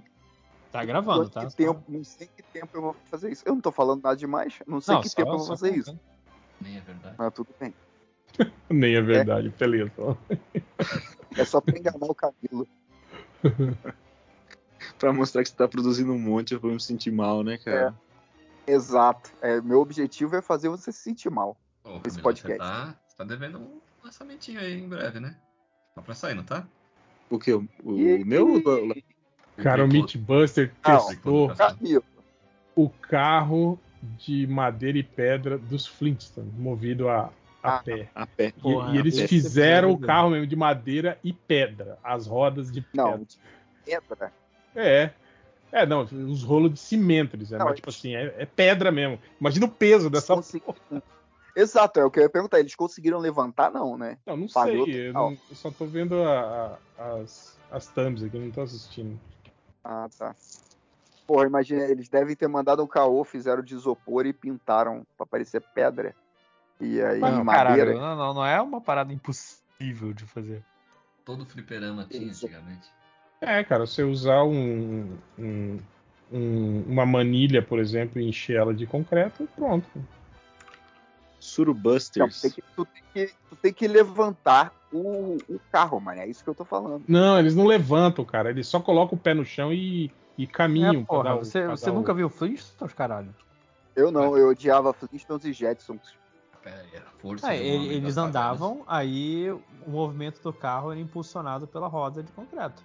[0.72, 1.46] Tá gravando, tá?
[1.46, 3.42] que tempo, não sei que tempo eu vou fazer isso.
[3.46, 4.60] Eu não tô falando nada demais.
[4.68, 5.98] Não sei Não, que só- tempo eu vou fazer isso.
[6.60, 7.16] Nem é verdade.
[7.18, 7.74] Mas tudo bem.
[8.70, 9.92] Nem é verdade, beleza.
[11.38, 12.68] É só pra enganar o cabelo.
[15.00, 17.94] Pra mostrar que você tá produzindo um monte, eu vou me sentir mal, né, cara?
[18.66, 19.32] Exato.
[19.42, 21.56] É, meu objetivo é fazer você se sentir mal.
[21.84, 22.52] Ô, Esse Camila, podcast.
[22.52, 25.36] Você tá, você tá devendo um lançamentinho aí em breve, né?
[25.96, 26.66] Tá pra sair, não tá?
[27.30, 27.52] O que?
[27.54, 28.56] O, o meu?
[28.56, 28.96] o-
[29.58, 32.04] Cara, o Meatbuster Não, testou Camilo,
[32.76, 37.32] o carro de madeira e pedra dos Flintstones, movido a,
[37.64, 38.10] a Ah, pé.
[38.14, 38.54] A pé.
[38.56, 42.82] E- Porra, e, eles fizeram o carro mesmo de madeira e pedra, as rodas de
[42.82, 43.18] pedra.
[43.18, 43.28] não,
[43.84, 44.34] pedra.
[44.76, 45.10] É.
[45.70, 48.90] É, não, os rolos de cimento, eles é, Não, mas tipo assim, é, é pedra
[48.92, 49.20] mesmo.
[49.42, 50.64] Imagina o peso dessa Consegui-
[51.60, 52.60] Exato, é o que eu ia perguntar.
[52.60, 54.20] Eles conseguiram levantar, não, né?
[54.28, 55.10] Não, não Falhou sei.
[55.10, 59.20] Eu, não- eu só tô vendo a- a- as, as thumbs aqui, não tô assistindo.
[59.84, 60.36] Ah, tá.
[61.26, 65.62] Porra, imagina, eles devem ter mandado um caô, fizeram de isopor e pintaram pra parecer
[65.74, 66.14] pedra.
[66.80, 67.86] E aí, Mas, madeira.
[67.94, 70.64] caralho, não, não, não é uma parada impossível de fazer.
[71.26, 72.46] Todo fliperama tinha Isso.
[72.46, 72.88] antigamente.
[73.42, 75.80] É, cara, você usar um, um-
[76.32, 79.90] um- uma manilha, por exemplo, e encher ela de concreto, pronto.
[81.38, 82.42] Não, Surubusters.
[82.42, 86.20] tem que- tu, tem que, tu tem que levantar o, o carro, mano.
[86.22, 87.04] É isso que eu tô falando.
[87.08, 88.50] Não, eles não levantam, cara.
[88.50, 91.02] Eles só colocam o pé no chão e, e caminham.
[91.02, 93.34] É, porra, o- você, o- nunca viu Flintstones, caralho?
[93.96, 96.16] Eu não, eu odiava Flintstones e Jetsons.
[96.66, 102.32] A força É, eles andavam, aí o movimento do carro era impulsionado pela roda de
[102.34, 102.84] concreto.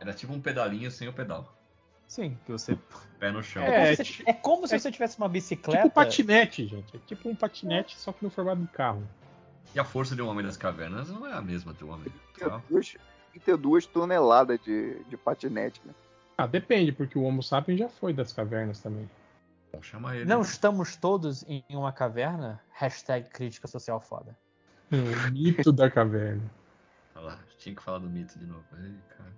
[0.00, 1.54] Era tipo um pedalinho sem o pedal.
[2.10, 2.76] Sim, que você.
[3.20, 3.62] Pé no chão.
[3.62, 5.84] É, É, como, se, ti- é como se é você tivesse uma bicicleta.
[5.84, 6.96] Tipo patinete, gente.
[6.96, 9.06] É tipo um patinete, só que no formato de carro.
[9.72, 12.20] E a força de um homem das cavernas não é a mesma do homem do
[12.40, 12.64] carro.
[12.68, 12.96] 32,
[13.32, 15.94] 32 toneladas de, de patinete, né?
[16.36, 19.08] Ah, depende, porque o Homo sapiens já foi das cavernas também.
[19.70, 20.24] Vamos chamar ele.
[20.24, 22.60] Não estamos todos em uma caverna?
[22.72, 24.36] Hashtag crítica social foda.
[24.90, 26.42] O mito da caverna.
[27.14, 28.64] Olha lá, tinha que falar do mito de novo.
[28.82, 29.30] Ei, cara.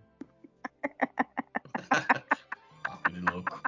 [2.83, 3.61] Papo de louco.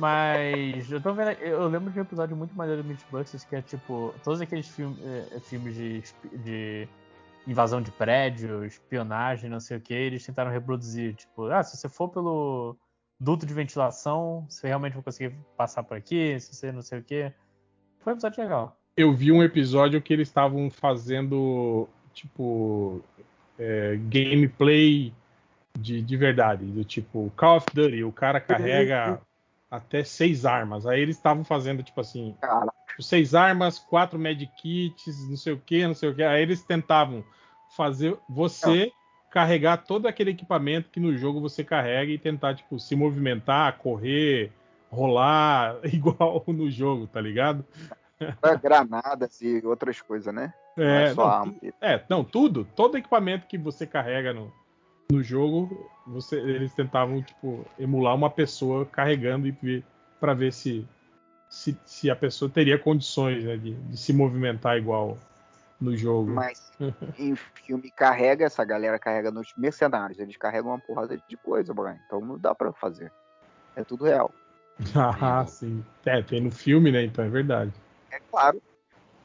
[0.00, 1.30] Mas eu tô vendo.
[1.40, 4.14] Eu lembro de um episódio muito maneiro do Mythbusters que é tipo.
[4.24, 6.88] Todos aqueles filme, eh, filmes de, espi- de
[7.46, 11.14] invasão de prédio, espionagem, não sei o que, eles tentaram reproduzir.
[11.14, 12.76] Tipo, ah, se você for pelo
[13.18, 17.02] duto de ventilação, você realmente vai conseguir passar por aqui, se você não sei o
[17.04, 17.32] que.
[18.00, 18.76] Foi um episódio legal.
[18.96, 23.02] Eu vi um episódio que eles estavam fazendo, tipo,
[23.58, 25.12] é, gameplay
[25.78, 26.64] de, de verdade.
[26.64, 29.20] Do tipo, Call of Duty, o cara carrega
[29.70, 30.86] até seis armas.
[30.86, 32.36] Aí eles estavam fazendo, tipo assim,
[32.88, 36.22] tipo, seis armas, quatro medkits, não sei o que, não sei o que.
[36.22, 37.24] Aí eles tentavam
[37.76, 38.92] fazer você
[39.30, 44.52] carregar todo aquele equipamento que no jogo você carrega e tentar, tipo, se movimentar, correr,
[44.90, 47.64] rolar, igual no jogo, tá ligado?
[48.40, 50.52] pra granadas e outras coisas, né?
[50.76, 51.56] É, é não.
[51.80, 52.66] É, não, tudo.
[52.76, 54.52] Todo equipamento que você carrega no,
[55.12, 59.84] no jogo, você, eles tentavam tipo emular uma pessoa carregando e ver
[60.18, 60.86] para ver se,
[61.50, 65.18] se se a pessoa teria condições né, de, de se movimentar igual
[65.78, 66.30] no jogo.
[66.32, 66.72] Mas
[67.18, 70.18] em filme carrega, essa galera carrega nos mercenários.
[70.18, 71.98] Eles carregam uma porrada de coisa, Brian.
[72.06, 73.12] Então não dá pra fazer.
[73.76, 74.32] É tudo real.
[75.20, 75.84] ah, sim.
[76.06, 77.04] É, tem no filme, né?
[77.04, 77.72] Então é verdade.
[78.10, 78.62] É claro.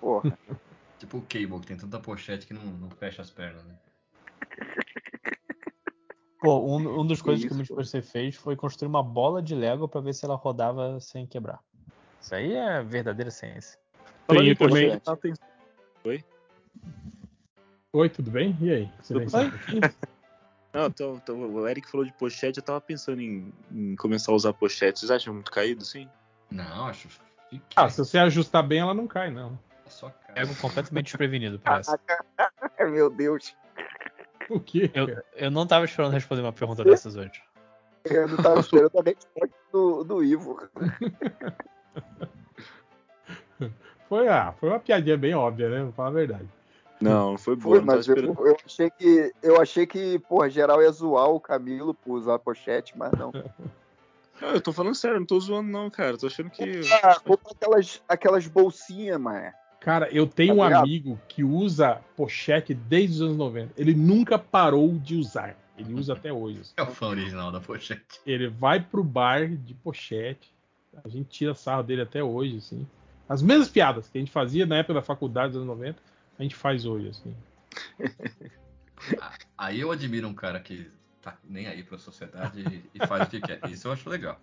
[0.02, 0.38] Porra.
[1.00, 3.76] Tipo o Cable, que tem tanta pochete que não, não fecha as pernas, né?
[6.40, 9.42] Pô, um, um dos Que coisas que o isso, Mitch fez foi construir uma bola
[9.42, 11.60] de Lego pra ver se ela rodava sem quebrar.
[12.22, 13.78] Isso aí é verdadeira ciência.
[14.28, 16.24] Tem em também- pensando-
[17.94, 18.56] Oi, tudo bem?
[18.62, 18.92] E aí?
[19.12, 19.46] Oi?
[19.48, 19.80] aqui?
[20.74, 24.36] Não, tô- tô- o Eric falou de pochete, eu tava pensando em, em começar a
[24.36, 25.00] usar pochete.
[25.00, 26.08] Vocês acham muito caído, sim?
[26.52, 27.08] Não, acho.
[27.50, 29.58] que Ah, se você ajustar bem, ela não cai, não.
[29.86, 30.34] é só cara.
[30.34, 32.00] Pego completamente desprevenido essa.
[32.92, 33.56] Meu Deus.
[34.52, 34.90] O quê?
[34.94, 37.42] Eu, eu não tava esperando responder uma pergunta dessas hoje.
[38.06, 40.62] Eu não tava esperando a resposta do, do Ivo.
[44.08, 45.84] Foi, ah, foi uma piadinha bem óbvia, né?
[45.84, 46.48] Vou falar a verdade.
[47.02, 47.76] Não, não foi boa.
[47.76, 51.42] Foi, não mas eu, eu achei que eu achei que, porra, geral ia zoar o
[51.42, 53.34] Camilo por usar pochete, mas não.
[54.42, 56.18] Não, eu tô falando sério, não tô zoando, não, cara.
[56.18, 56.82] Tô achando que.
[57.04, 59.52] Ah, compra aquelas, aquelas bolsinhas, mano.
[59.88, 60.84] Cara, eu tenho um Tá ligado?
[60.84, 63.74] amigo que usa pochete desde os anos 90.
[63.78, 65.56] Ele nunca parou de usar.
[65.78, 66.60] Ele usa até hoje.
[66.60, 66.74] assim.
[66.76, 68.20] É o fã original da pochete.
[68.26, 70.54] Ele vai pro bar de pochete.
[71.06, 72.86] A gente tira sarro dele até hoje, assim.
[73.30, 75.98] As mesmas piadas que a gente fazia na época da faculdade dos anos 90,
[76.38, 77.34] a gente faz hoje, assim.
[79.58, 80.92] Aí eu admiro um cara que
[81.22, 83.62] tá nem aí pra sociedade e, e faz o que quer.
[83.70, 84.38] Isso eu acho legal.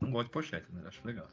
[0.00, 1.26] Não gosto de pochete, mas acho legal.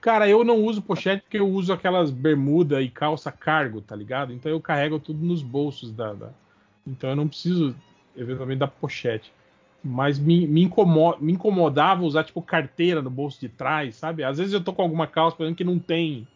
[0.00, 4.32] Cara, eu não uso pochete porque eu uso aquelas bermuda e calça cargo, tá ligado?
[4.32, 6.12] Então eu carrego tudo nos bolsos da.
[6.12, 6.30] da-
[6.86, 7.74] Então eu não preciso,
[8.16, 9.32] eventualmente, da pochete.
[9.82, 14.24] Mas me, me, incomo- me incomodava usar, tipo, carteira no bolso de trás, sabe?
[14.24, 16.26] Às vezes eu tô com alguma calça, por exemplo, que não tem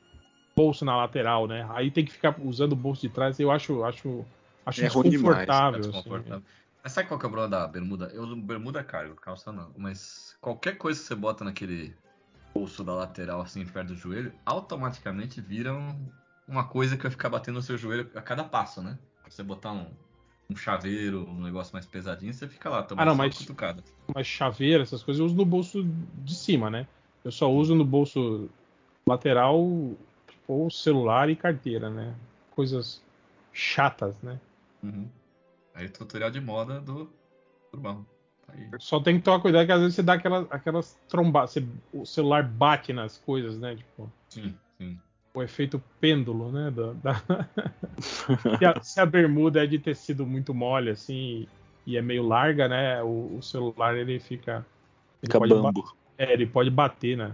[0.57, 1.67] bolso na lateral, né?
[1.70, 3.39] Aí tem que ficar usando o bolso de trás.
[3.41, 4.25] Eu acho, acho,
[4.67, 5.78] acho É ruim demais, desconfortável.
[5.78, 5.91] É assim.
[5.91, 6.43] desconfortável.
[6.83, 8.10] Mas sabe qual que é o problema da bermuda?
[8.15, 9.70] Eu uso bermuda cargo, calça não.
[9.77, 11.94] Mas qualquer coisa que você bota naquele
[12.55, 16.09] bolso da lateral, assim, perto do joelho, automaticamente vira um-
[16.49, 18.99] uma coisa que vai ficar batendo no seu joelho a cada passo, né?
[19.29, 19.87] Você botar um,
[20.51, 23.85] um chaveiro, um negócio mais pesadinho, você fica lá tomando Ah, não, só mas- cutucada.
[24.12, 25.85] Mas chaveira, essas coisas eu uso no bolso
[26.25, 26.87] de cima, né?
[27.25, 28.49] Eu só uso no bolso
[29.07, 29.57] lateral
[30.49, 32.15] ou celular e carteira, né?
[32.51, 33.01] Coisas
[33.53, 34.41] chatas, né?
[34.83, 35.09] Uhum.
[35.75, 37.09] Aí tutorial de moda do
[37.73, 38.05] Urbão.
[38.53, 38.69] Aí.
[38.79, 42.05] Só tem que tomar cuidado que às vezes você dá aquelas, aquelas trombadas, você- o
[42.05, 43.77] celular bate nas coisas, né?
[43.77, 44.99] Tipo, Sim, sim.
[45.35, 46.70] o efeito pêndulo, né?
[46.70, 47.49] da- da-
[48.59, 51.47] se, a, se a bermuda é de tecido muito mole, assim,
[51.87, 53.03] e é meio larga, né?
[53.03, 54.67] O, o celular ele fica.
[55.23, 55.85] Ele Fica bambo.
[56.19, 57.33] É, ele pode bater na,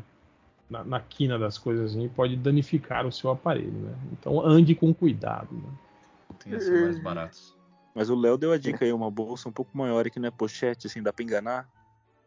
[0.70, 3.95] na, na quina das coisas assim, e pode danificar o seu aparelho, né?
[4.12, 5.53] Então ande com cuidado.
[5.53, 5.69] Né?
[6.39, 7.56] Tem esses celulares baratos.
[7.97, 10.28] Mas o Léo deu a dica aí, uma bolsa um pouco maior e que não
[10.28, 11.66] é pochete, assim, dá pra enganar.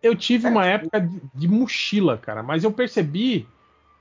[0.02, 3.48] Eu tive uma época de, mochila, cara, mas eu percebi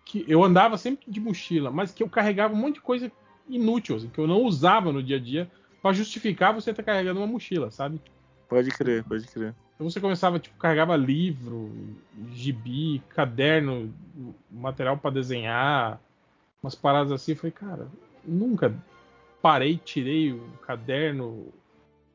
[0.02, 3.12] que eu andava sempre de mochila, mas que eu carregava um monte de coisa
[3.46, 5.50] inútil, assim, que eu não usava no dia a dia
[5.82, 8.00] pra justificar você estar carregando uma mochila, sabe?
[8.48, 9.54] Pode crer, pode crer.
[9.74, 11.70] Então você começava, tipo, carregava livro,
[12.32, 13.92] gibi, caderno,
[14.50, 16.00] material pra desenhar,
[16.62, 17.32] umas paradas assim.
[17.32, 17.88] Eu falei, cara,
[18.24, 18.74] nunca
[19.42, 21.52] parei, tirei o caderno,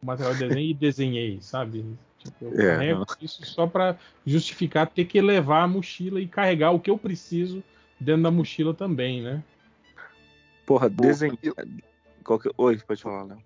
[0.02, 1.86] o material de desenho e desenhei, sabe?
[2.18, 3.06] Tipo, eu É, carrego não.
[3.22, 7.64] isso só pra justificar ter que levar a mochila e carregar o que eu preciso
[8.00, 9.44] dentro da mochila também, né?
[10.66, 11.38] Porra, desenho.
[12.24, 12.50] Qual que...
[12.58, 13.44] Oi, pode falar, Léo.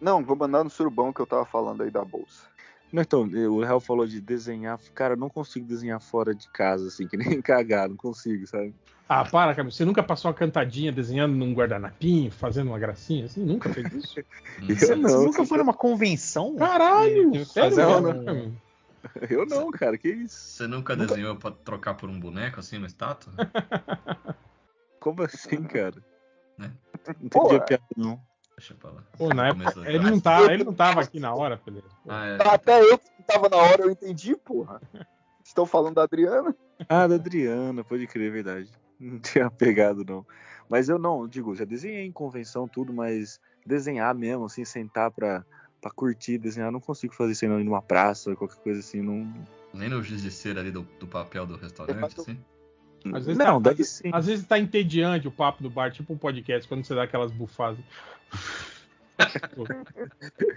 [0.00, 2.48] Não, vou mandar no surubão que eu tava falando aí da bolsa.
[2.92, 4.78] Não, então, o Léo falou de desenhar.
[4.94, 8.74] Cara, eu não consigo desenhar fora de casa, assim, que nem cagar, não consigo, sabe?
[9.08, 9.70] Ah, para, cara.
[9.70, 13.44] Você nunca passou uma cantadinha desenhando num guardanapinho, fazendo uma gracinha assim?
[13.44, 14.14] Nunca fez isso?
[14.66, 16.56] Você não, nunca foi numa convenção?
[16.56, 17.44] Caralho!
[17.44, 18.52] Sério, cara?
[19.28, 20.36] Eu não, cara, que isso?
[20.36, 23.32] Você nunca desenhou pra trocar por um boneco, assim, uma estátua?
[24.98, 25.96] Como assim, cara?
[26.56, 26.72] Né?
[27.06, 28.18] Não entendi a piada, não.
[28.56, 29.02] Deixa pra lá.
[29.18, 31.84] Pô, na época, ele não, tá, ele não tava aqui na hora, Pedro.
[32.08, 32.38] Ah, é.
[32.48, 34.80] Até eu que tava na hora eu entendi, porra.
[35.42, 36.54] Estão falando da Adriana?
[36.88, 38.70] Ah, da Adriana, pode crer, é verdade.
[39.04, 40.26] Não tinha pegado, não.
[40.68, 45.44] Mas eu não, digo, já desenhei em convenção, tudo, mas desenhar mesmo, assim, sentar pra,
[45.80, 49.02] pra curtir, desenhar, não consigo fazer isso aí não, ir numa praça, qualquer coisa assim,
[49.02, 49.32] não.
[49.72, 52.38] Nem no giz de cera ali do, do papel do restaurante, assim.
[53.12, 54.10] Às vezes, não, tá, deve às, sim.
[54.10, 57.30] às vezes tá entediante o papo do bar, tipo um podcast, quando você dá aquelas
[57.30, 57.78] bufadas.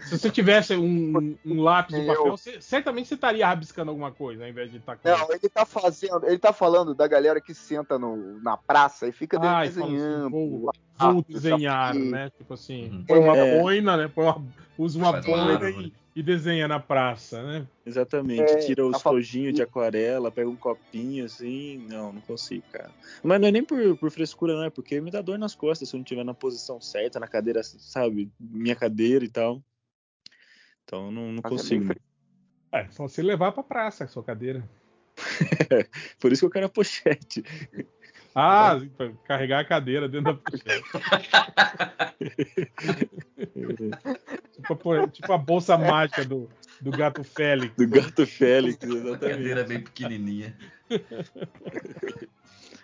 [0.02, 4.12] Se você tivesse um, um lápis um Eu- papel, você- certamente você estaria rabiscando alguma
[4.12, 5.08] coisa, ao invés de estar com.
[5.08, 9.12] Não, ele tá fazendo, ele tá falando da galera que senta no, na praça e
[9.12, 10.30] fica Ah, assim, desenhando.
[10.32, 10.66] vou,
[11.00, 12.30] lá, vou desenhar, né?
[12.38, 13.06] Tipo assim, Uhum.
[13.06, 13.60] põe uma É.
[13.60, 14.08] boina, né?
[14.08, 14.44] Põe uma,
[14.78, 15.88] usa uma boina árvore.
[15.88, 17.68] e, e desenha na praça, né?
[17.86, 18.52] Exatamente.
[18.52, 21.78] É, Tira os tojinhos de aquarela, pega um copinho assim.
[21.88, 22.90] Não, não consigo, cara.
[23.22, 24.64] Mas não é nem por, por frescura, não.
[24.64, 27.28] É porque me dá dor nas costas se eu não estiver na posição certa, na
[27.28, 28.32] cadeira, sabe?
[28.40, 29.62] Minha cadeira e tal.
[30.84, 31.86] Então não, não é consigo.
[31.86, 31.98] bem
[32.72, 34.68] É, só você levar pra praça a sua cadeira.
[36.20, 37.44] Por isso que eu quero a pochete.
[38.34, 40.84] Ah, pra carregar a cadeira dentro da pochete.
[44.66, 46.50] tipo, tipo a bolsa mágica do,
[46.82, 47.76] do gato Félix.
[47.76, 49.68] Do gato Félix, A cadeira exatamente.
[49.68, 50.58] bem pequenininha.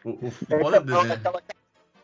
[0.04, 1.14] O, o É aquela, desenho.
[1.14, 1.42] aquela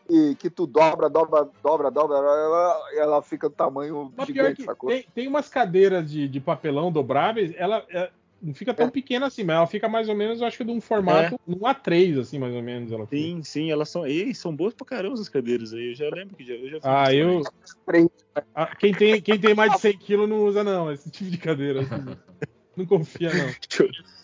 [0.08, 4.56] que, que tu dobra, dobra, dobra, dobra, ela, ela fica do tamanho Mas pior gigante,
[4.56, 4.90] que sacou?
[4.90, 8.10] tem, tem umas cadeiras de, de papelão dobráveis, ela é,
[8.40, 10.70] não fica tão pequena assim, mas ela fica mais ou menos, eu acho que de
[10.70, 12.90] um formato, um A3, assim, mais ou menos.
[12.90, 13.16] Ela fica.
[13.16, 14.06] Sim, sim, elas são.
[14.06, 15.90] Ei, são boas pra caramba as cadeiras aí.
[15.90, 17.42] Eu já lembro que já, eu já fiz Ah, eu.
[17.86, 18.08] Três.
[18.54, 21.38] Ah, quem, tem, quem tem mais de 100 quilos não usa, não, esse tipo de
[21.38, 21.80] cadeira.
[21.80, 21.90] assim.
[22.76, 23.50] Não confia, não.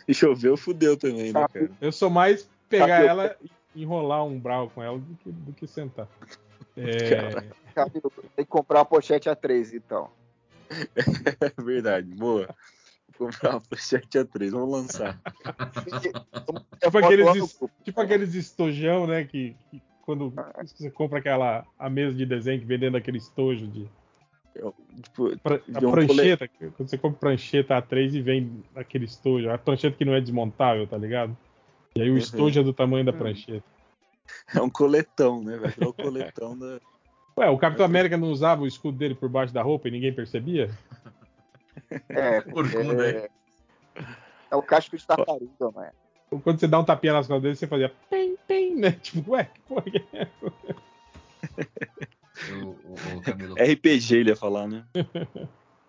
[0.06, 1.70] E choveu, fudeu também, né, cara?
[1.80, 3.36] Eu sou mais pegar Sabe, eu- ela
[3.74, 6.08] e enrolar um brau com ela do que, do que sentar.
[6.76, 7.16] É,
[8.36, 10.10] Tem que comprar uma pochete A3, então.
[11.58, 12.54] É verdade, boa.
[13.18, 15.20] Comprar uma pochete A3, vamos lançar.
[16.80, 19.24] Tipo aqueles, tipo aqueles estojão, né?
[19.24, 20.32] Que, que quando
[20.64, 23.88] você compra aquela a mesa de desenho que vem dentro daquele estojo de.
[24.54, 24.72] Eu,
[25.02, 29.04] tipo, pra- de a um cole- prancheta, quando você compra prancheta A3 e vem aquele
[29.06, 31.36] estojo, a prancheta que não é desmontável, tá ligado?
[31.96, 32.18] E aí o Uhum.
[32.18, 33.64] estojo é do tamanho da prancheta.
[34.54, 35.56] É um coletão, né?
[35.56, 36.78] Vai virar o coletão da.
[37.38, 40.12] Ué, o Capitão América não usava o escudo dele por baixo da roupa e ninguém
[40.12, 40.70] percebia?
[42.10, 43.30] É, Corcunda, é,
[44.50, 45.92] é o casco de tartaruga, mano.
[46.30, 48.92] Ou Quando você dá um tapinha nas costas dele, você fazia pem, pem, né?
[49.02, 50.76] Tipo, ué, que porra que é essa?
[52.52, 54.84] O, o, o Camilo, RPG ele ia falar, né?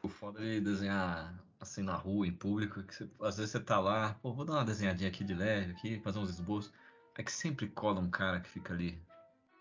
[0.04, 3.80] o foda de desenhar assim na rua, em público, que você- às vezes você tá
[3.80, 6.72] lá, pô, vou dar uma desenhadinha aqui de leve, aqui, fazer uns esboços.
[7.18, 9.02] É que sempre cola um cara que fica ali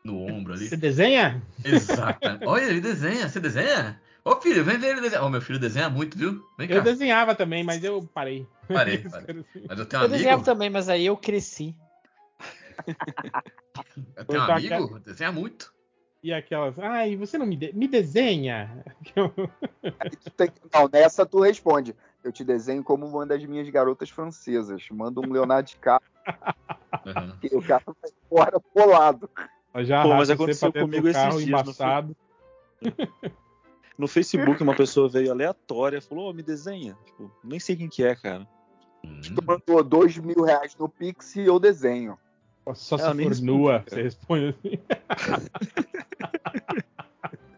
[0.07, 0.69] no ombro ali.
[0.69, 1.43] Você desenha?
[1.65, 2.21] Exato.
[2.47, 3.29] Olha, ele desenha.
[3.29, 4.01] Você desenha?
[4.25, 5.25] Ô filho, vem ver ele desenhar.
[5.25, 6.43] Ô, meu filho desenha muito, viu?
[6.59, 6.75] Vem cá.
[6.75, 8.47] Eu desenhava também, mas eu parei.
[8.69, 9.45] Parei, parei.
[9.69, 10.45] Mas eu tenho um Eu desenhava amigo.
[10.45, 11.75] também, mas aí eu cresci.
[14.17, 15.75] Eu tenho um Eu amigo, desenha muito.
[16.23, 18.85] E aquelas, ai, você não me, de- me desenha?
[20.75, 21.95] Não, nessa tu responde.
[22.25, 24.85] Eu te desenho como uma das minhas garotas francesas.
[24.91, 26.11] Manda um Leonardo DiCaprio
[27.07, 27.33] Uhum.
[27.41, 29.31] e o cara vai embora bolado.
[29.77, 32.17] Ela já Pô, mas aconteceu comigo do esses dias, embaçado.
[33.99, 36.95] No Facebook, uma pessoa veio aleatória falou: Ô, me desenha.
[37.07, 38.47] Tipo, nem sei quem que é, cara.
[39.03, 39.21] Hum.
[39.23, 42.19] Tu mandou dois mil reais no Pix e eu desenho.
[42.75, 43.85] Só É, se for nua, cara.
[43.89, 44.79] você responde assim.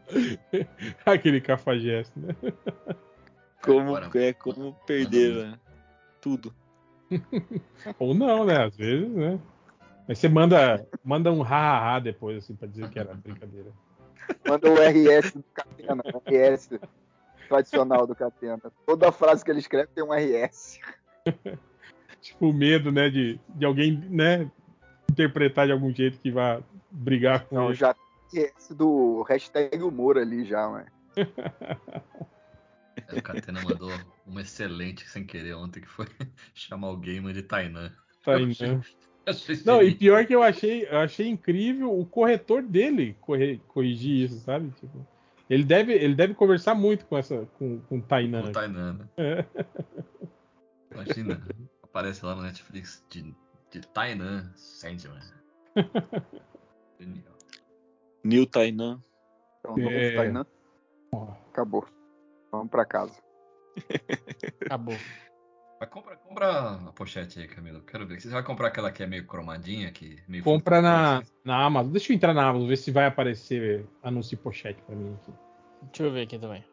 [1.05, 2.37] Aquele cafajeste, né?
[3.61, 5.59] Como, Agora- é, como perder né?
[6.21, 6.55] tudo.
[7.99, 8.65] Ou não, né?
[8.65, 9.41] Às vezes, né?
[10.09, 13.71] Mas você manda, manda um ha-ha-ha depois, assim, pra dizer que era brincadeira.
[14.47, 16.71] Manda o RS do Catena, o RS
[17.47, 18.63] tradicional do Catena.
[18.87, 20.81] Toda frase que ele escreve tem um RS.
[22.21, 24.51] Tipo, o medo, né, de, de alguém, né,
[25.09, 27.75] interpretar de algum jeito que vá brigar com Não, ele.
[27.75, 27.95] já
[28.31, 30.87] tem RS do hashtag humor ali já, mano.
[33.13, 33.91] O Catena mandou
[34.27, 36.07] uma excelente sem querer ontem, que foi
[36.53, 37.91] chamar o gamer de Tainan.
[38.25, 38.37] Tá
[39.67, 39.73] Né?
[39.73, 44.41] Não, e pior que eu achei, eu achei incrível o corretor dele corre- corrigir isso,
[44.41, 44.71] sabe?
[44.73, 45.07] Tipo,
[45.49, 48.45] ele deve, ele deve conversar muito com essa, com, com o Tainan.
[48.45, 49.05] O Tainan, né?
[49.17, 49.45] É.
[50.93, 51.43] Imagina,
[51.83, 53.35] aparece lá no Netflix de,
[53.71, 55.21] de Tainan Sandman.
[56.99, 57.35] Genial.
[58.25, 59.01] New Tainan.
[59.61, 60.15] Então, novo É.
[60.17, 60.47] Tainan.
[61.51, 61.87] Acabou.
[62.51, 63.15] Vamos pra casa.
[64.61, 64.97] Acabou.
[65.81, 67.81] Mas compra, compra a pochete aí, Camilo.
[67.83, 68.21] Quero ver.
[68.21, 71.93] Você vai comprar aquela que é meio cromadinha, que meio Compra na, na Amazon.
[71.93, 75.33] Deixa eu entrar na Amazon, ver se vai aparecer anúncio de pochete pra mim aqui.
[75.83, 76.65] Deixa eu ver aqui também.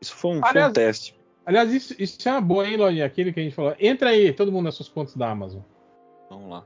[0.00, 1.20] Isso foi um, foi um Aliás- teste.
[1.44, 3.04] Aliás, isso, isso é uma boa, hein, Lojinha?
[3.06, 3.74] Aquele que a gente falou.
[3.80, 5.62] Entra aí, todo mundo nas suas contas da Amazon.
[6.30, 6.64] Vamos lá.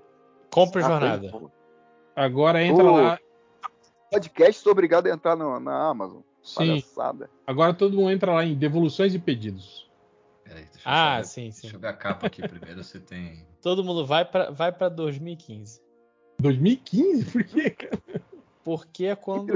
[0.50, 1.32] Compre Ah, jornada.
[2.14, 3.18] Agora entra Ô, lá.
[4.10, 6.20] Podcast, sou obrigado a entrar no- na Amazon.
[6.42, 6.56] Sim.
[6.56, 7.30] Palhaçada.
[7.46, 9.85] Agora todo mundo entra lá em devoluções e pedidos.
[10.46, 11.62] Peraí, deixa Ah, ver- sim, sim.
[11.62, 13.44] Deixa eu ver a capa aqui primeiro, se tem.
[13.60, 15.80] Todo mundo vai pra, vai pra 2015.
[16.38, 17.24] 2015?
[17.32, 18.02] Por quê, cara?
[18.62, 19.46] Porque é quando.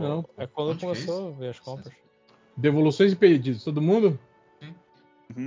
[0.00, 0.24] Não.
[0.36, 1.92] É quando Onde é começou a ver as compras.
[2.56, 4.18] Devoluções e pedidos, todo mundo?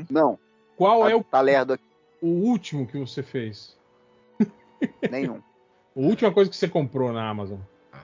[0.10, 0.40] Não,
[0.78, 1.84] Qual tá, é o, tá lerdo aqui.
[2.22, 3.78] o último que você fez?
[5.10, 5.42] Nenhum.
[5.94, 7.60] A última coisa que você comprou na Amazon?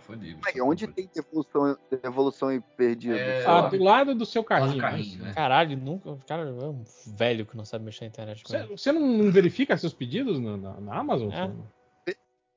[0.08, 0.18] Foi.
[0.46, 3.18] Aí, onde tem devolução, devolução e perdido?
[3.18, 4.82] É, Ah, do lado do seu Lá no carrinho.
[4.82, 5.34] carrinho, né?
[5.34, 6.18] Caralho, nunca.
[6.26, 8.44] Cara, é um velho que não sabe mexer na internet.
[8.70, 11.30] Você, não verifica seus pedidos na, na- na Amazon?
[11.32, 12.16] É.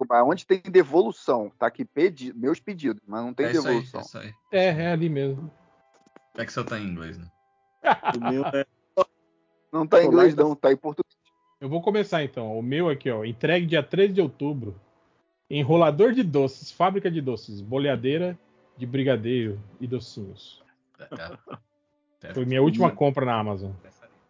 [0.08, 1.52] Mas Onde tem devolução?
[1.58, 4.00] Tá aqui pedi, meus pedidos, mas não tem É isso aí, devolução.
[4.00, 4.32] é isso aí.
[4.50, 5.50] É, é ali mesmo.
[6.36, 7.26] É que você tá em inglês, né?
[8.16, 8.64] O meu é.
[9.72, 11.14] Não tá em Pô, inglês, não, tá em português.
[11.60, 12.58] Eu vou começar então.
[12.58, 13.24] O meu aqui, ó.
[13.24, 14.80] Entregue dia 13 de outubro.
[15.50, 18.38] Enrolador de doces, fábrica de doces, boleadeira
[18.76, 20.62] de brigadeiro e docinhos.
[22.32, 23.72] Foi minha última compra na Amazon.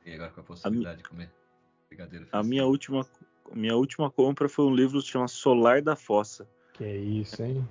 [0.07, 1.31] E agora com a possibilidade de comer
[1.89, 2.27] brigadeiro.
[2.33, 3.07] A minha última,
[3.53, 6.49] minha última compra foi um livro que se chama Solar da Fossa.
[6.73, 7.69] Que é isso, hein?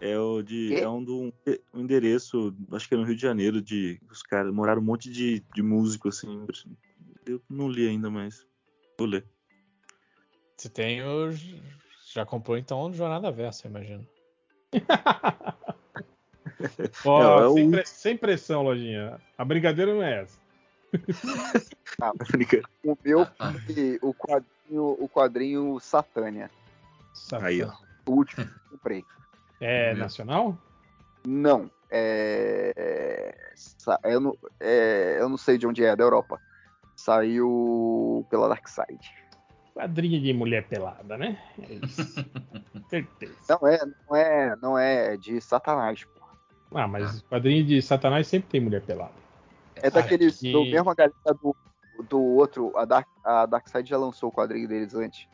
[0.00, 0.74] É o de.
[0.74, 1.32] É um do
[1.74, 4.00] um endereço, acho que é no Rio de Janeiro, de.
[4.10, 6.46] Os caras moraram um monte de, de músico, assim.
[7.26, 8.46] Eu não li ainda, mas.
[8.98, 9.24] Vou ler.
[10.56, 11.54] Você tem os.
[12.16, 14.06] Já comprou então Jornada Versa, eu imagino.
[17.04, 19.20] Ó, Não, é sem, pre- sem pressão, lojinha.
[19.36, 20.38] A brigadeira não é essa.
[22.84, 26.50] O meu Ah, foi o quadrinho, o quadrinho Satânia.
[27.12, 27.46] Satã.
[27.46, 27.70] Aí, ó.
[28.06, 29.04] O último que eu comprei.
[29.60, 30.56] É nacional?
[31.26, 31.70] Não.
[31.90, 33.34] É...
[34.04, 35.18] Eu não, é...
[35.20, 36.40] eu não sei de onde é, da Europa.
[36.94, 39.25] Saiu pela Dark Side.
[39.76, 41.38] Quadrinho de mulher pelada, né?
[41.68, 42.02] É isso.
[42.88, 43.34] Certeza.
[43.50, 46.24] Não é, não é, não é de Satanás, pô.
[46.74, 49.12] Ah, mas quadrinho de Satanás sempre tem mulher pelada.
[49.76, 51.54] É daqueles, que- do mesmo galera do,
[52.08, 55.28] do outro, a Dark, a Dark Side já lançou o quadrinho deles antes.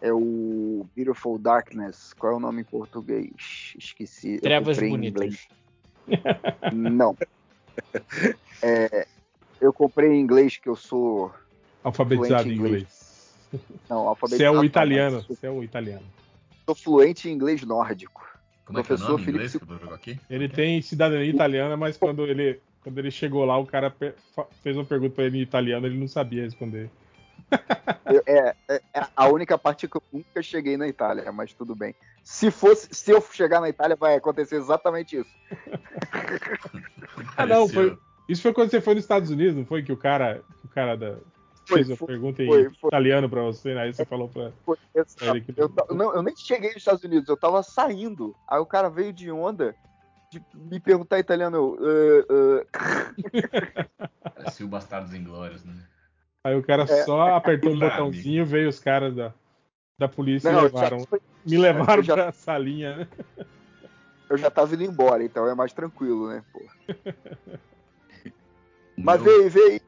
[0.00, 2.12] É o Beautiful Darkness.
[2.14, 3.74] Qual é o nome em português?
[3.78, 4.34] Esqueci.
[4.34, 5.22] Eu Trevas Bonitas.
[5.22, 5.48] inglês.
[6.72, 7.16] Não.
[8.60, 9.06] É,
[9.60, 11.32] eu comprei em inglês que eu sou.
[11.84, 13.03] Alfabetizado em em inglês.
[13.88, 15.24] Não, Você é o não, italiano.
[15.28, 16.04] Você é o italiano.
[16.66, 18.24] Sou fluente em inglês nórdico.
[18.64, 20.20] Como é que é o Professor nome em Felipe inglês?
[20.30, 23.94] Ele tem cidadania italiana, mas quando ele, quando ele chegou lá, o cara
[24.62, 26.90] fez uma pergunta pra ele em italiano, ele não sabia responder.
[28.06, 31.74] Eu- é, é- é a única parte que eu nunca cheguei na Itália, mas tudo
[31.74, 31.94] bem.
[32.22, 35.30] Se fosse, se eu chegar na Itália, vai acontecer exatamente isso.
[37.36, 37.98] Ah, não, foi.
[38.28, 40.70] Isso foi quando você foi nos Estados Unidos, não foi que o cara, que o
[40.70, 41.16] cara da,
[41.66, 42.88] Foi, fez a foi, pergunta em foi, foi.
[42.88, 43.82] italiano pra você, né?
[43.82, 44.28] Aí você falou.
[44.28, 44.52] Foi.
[44.64, 48.34] Pra ele que- eu, não, eu nem cheguei nos Estados Unidos, eu tava saindo.
[48.46, 49.74] Aí o cara veio de onda
[50.30, 51.76] de me perguntar em italiano.
[51.80, 53.10] Eu, "Ah,
[54.02, 54.30] ah".
[54.34, 55.74] Parecia o Bastardos Inglórios, né?
[56.44, 57.04] Aí o cara É.
[57.04, 59.32] só apertou o Olá, botãozinho, veio os caras da,
[59.98, 61.00] da polícia Não, e levaram.
[61.06, 63.08] foi- Me levaram já- pra salinha, né?
[64.28, 66.42] eu já tava indo embora, então é mais tranquilo, né?
[66.52, 66.60] Pô.
[68.96, 69.80] Mas veio, veio.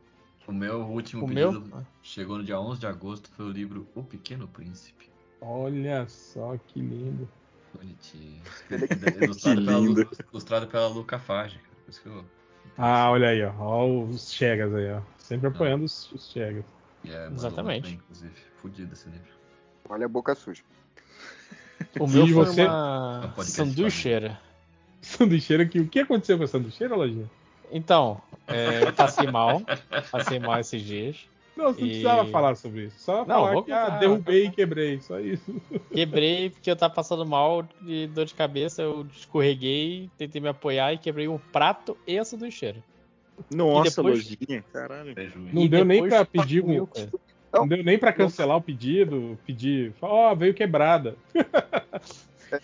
[0.47, 1.87] O meu último O pedido meu?
[2.03, 5.09] chegou no dia 11 de agosto, foi o livro O Pequeno Príncipe.
[5.41, 7.29] Olha só que lindo.
[7.75, 8.43] Bonitinho.
[9.21, 10.03] Ilustrado, pela, lindo.
[10.03, 11.61] Lu- ilustrado pela Luca Fage.
[12.03, 12.25] que eu...
[12.79, 13.53] Ah, olha aí, ó.
[13.59, 15.01] Ó os Chegas aí, ó.
[15.19, 16.65] Sempre apoiando os, os Chegas.
[17.05, 17.85] E é, Exatamente.
[17.85, 18.35] bem, inclusive.
[18.61, 19.29] Fudido esse livro.
[19.89, 20.63] Olha a boca suja.
[21.99, 22.65] O meu E foi você?
[22.65, 24.41] Uma sanduicheira.
[25.03, 25.79] Sanduicheira aqui.
[25.81, 27.31] O que aconteceu com a sanduicheira, Lojinha?
[27.73, 29.63] Então, é, eu passei mal.
[30.11, 31.29] Passei mal esses dias.
[31.57, 32.99] Não, você não E- precisava falar sobre isso.
[33.01, 35.01] Só Não, falar vou que ah, derrubei e quebrei.
[35.01, 35.55] Só isso.
[35.91, 38.83] Quebrei porque eu tava passando mal de dor de cabeça.
[38.83, 42.83] Eu escorreguei, tentei me apoiar e quebrei o prato e a sanduicheira.
[43.51, 45.15] Nossa, depois- lojinha, caralho.
[45.53, 46.87] Não E deu nem pra pedir um-.
[47.53, 49.39] Não deu nem pra cancelar o pedido.
[49.47, 49.95] Pedir.
[50.03, 51.17] Ó, veio quebrada.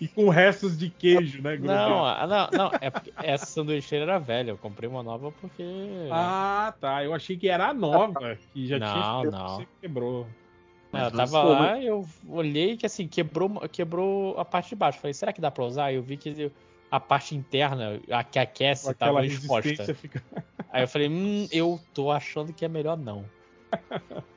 [0.01, 1.57] E com restos de queijo, né?
[1.57, 2.71] Não, ah, não, não.
[2.81, 4.51] É porque essa sanduicheira era velha.
[4.51, 5.65] Eu comprei uma nova porque.
[6.11, 7.05] Ah, tá.
[7.05, 9.57] Eu achei que era a nova, que já Não, tinha não.
[9.57, 10.27] você quebrou.
[10.93, 14.99] Ela tava lá, eu olhei que assim, quebrou, quebrou a parte de baixo.
[14.99, 15.91] Falei, será que dá pra usar?
[15.91, 16.53] Eu vi que
[16.91, 19.95] a parte interna, a que aquece, aquela tava exposta.
[19.95, 20.23] fica.
[20.71, 23.25] Aí eu falei, hum, eu tô achando que é melhor não.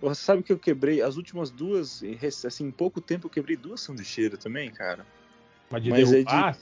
[0.00, 2.02] Você sabe que eu quebrei as últimas duas,
[2.46, 5.04] assim, em pouco tempo eu quebrei duas sanduicheiras também, cara.
[5.70, 6.58] Mas de Mas é de- derrubar,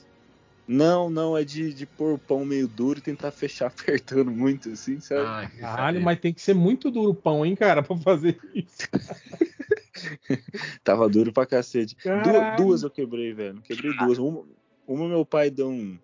[0.67, 4.69] Não, não, é de, de pôr o pão meio duro e tentar fechar apertando muito,
[4.71, 5.51] assim, sabe?
[5.51, 8.87] Que Caralho, mas tem que ser muito duro o pão, hein, cara, pra fazer isso.
[10.83, 11.95] Tava duro pra cacete.
[11.95, 12.55] Du- Caralho.
[12.55, 13.61] duas eu quebrei, velho.
[13.61, 14.17] Quebrei duas.
[14.17, 14.43] Uma,
[14.87, 15.97] uma meu pai deu um.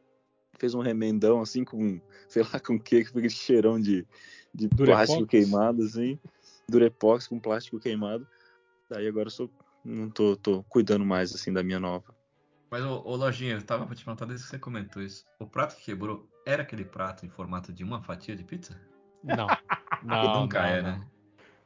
[0.59, 4.05] Fez um remendão assim com, sei lá com o que, que foi aquele cheirão de,
[4.53, 5.07] de Durepox?
[5.07, 6.17] plástico queimado, assim.
[6.69, 8.27] Durepox com plástico queimado.
[8.89, 9.49] Daí agora eu sou.
[9.83, 12.15] Não tô, tô cuidando mais assim da minha nova.
[12.71, 15.25] Mas, ô, ô Lojinha, eu tava pra te perguntar desde que você comentou isso.
[15.39, 18.79] O prato que quebrou era aquele prato em formato de uma fatia de pizza?
[19.23, 19.47] Não.
[20.03, 20.91] Não, Nunca não, é, não.
[20.97, 21.07] né?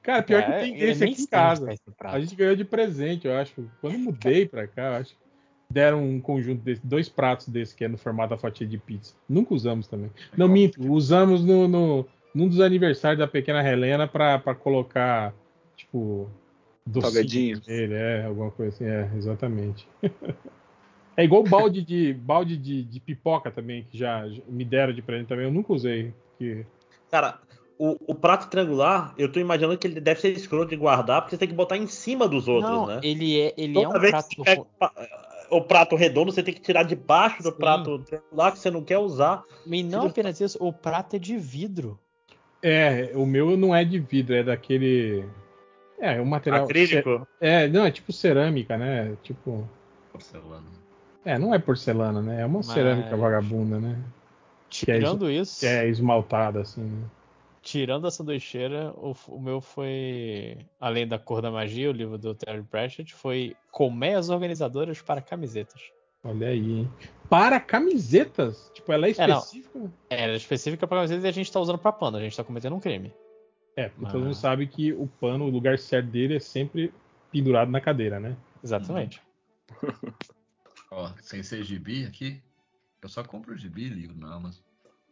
[0.03, 1.67] Cara, pior É, que tem ele é esse aqui em casa.
[2.01, 3.67] A gente ganhou de presente, eu acho.
[3.81, 5.21] Quando eu mudei pra cá, eu acho que
[5.69, 9.15] deram um conjunto desse, dois pratos desse que é no formato da fatia de pizza.
[9.27, 10.11] Nunca usamos também.
[10.37, 15.33] Não minto, usamos no, no num dos aniversários da pequena Helena pra, pra colocar,
[15.75, 16.29] tipo,
[16.85, 19.87] docinho nele, é, alguma coisa assim, é, exatamente.
[21.19, 25.01] É igual balde de balde de, de pipoca também, que já já me deram de
[25.01, 26.13] presente também, eu nunca usei.
[26.37, 26.63] Que...
[27.09, 27.39] Cara,
[27.79, 31.35] o, o prato triangular, eu tô imaginando que ele deve ser escroto de guardar, porque
[31.35, 32.99] você tem que botar em cima dos outros, Não, né?
[33.01, 34.43] ele é, ele é Toda um vez prato.
[34.43, 34.65] pega
[35.49, 37.57] o prato redondo, você tem que tirar de baixo do Sim.
[37.57, 39.43] prato triangular que você não quer usar.
[39.65, 41.99] E não apenas isso, o prato é de vidro.
[42.61, 45.25] É, o meu não é de vidro, é daquele.
[45.99, 46.65] É, o material.
[46.65, 47.27] Acrílico.
[47.39, 49.15] É, não, é tipo cerâmica, né?
[49.23, 49.67] Tipo.
[50.11, 50.65] Porcelana.
[51.25, 52.41] É, não é porcelana, né?
[52.41, 53.97] É uma Mas- cerâmica vagabunda, né?
[54.69, 57.05] Que é, Tirando isso, que é esmaltada, assim, né?
[57.67, 62.33] tirando a sanduicheira, o, o meu foi, além da Cor da Magia, o livro do
[62.33, 65.91] Terry Pratchett, foi Colmeias Organizadoras para Camisetas.
[66.23, 66.91] Olha aí, hein?
[67.29, 68.71] Para camisetas?
[68.73, 69.91] Tipo, ela é É, específica?
[70.09, 72.75] Era específica para camisetas e a gente tá usando para pano, a gente tá cometendo
[72.75, 73.13] um crime.
[73.75, 76.91] É, porque Mas- todo mundo sabe que o pano, o lugar certo dele é sempre
[77.31, 78.35] pendurado na cadeira, né?
[78.63, 79.21] Exatamente.
[80.91, 82.41] Ó, sem ser gibi aqui,
[83.01, 84.63] eu só compro gibi e livro na Amazon.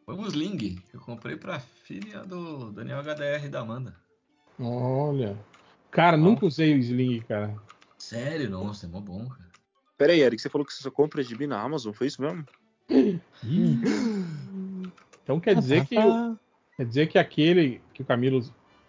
[0.06, 3.96] Foi um sling que eu comprei pra filha do Daniel HDR e da Amanda.
[4.60, 5.38] Olha.
[5.92, 7.56] Cara, nunca usei o Sling, cara.
[7.98, 8.50] Sério?
[8.50, 9.45] Nossa, é mó bom, cara.
[9.98, 12.46] Pera aí, Eric, você falou que você só compra gibi na Amazon, foi isso mesmo?
[15.24, 15.96] Então quer dizer que
[16.76, 18.42] quer dizer que aquele que o Camilo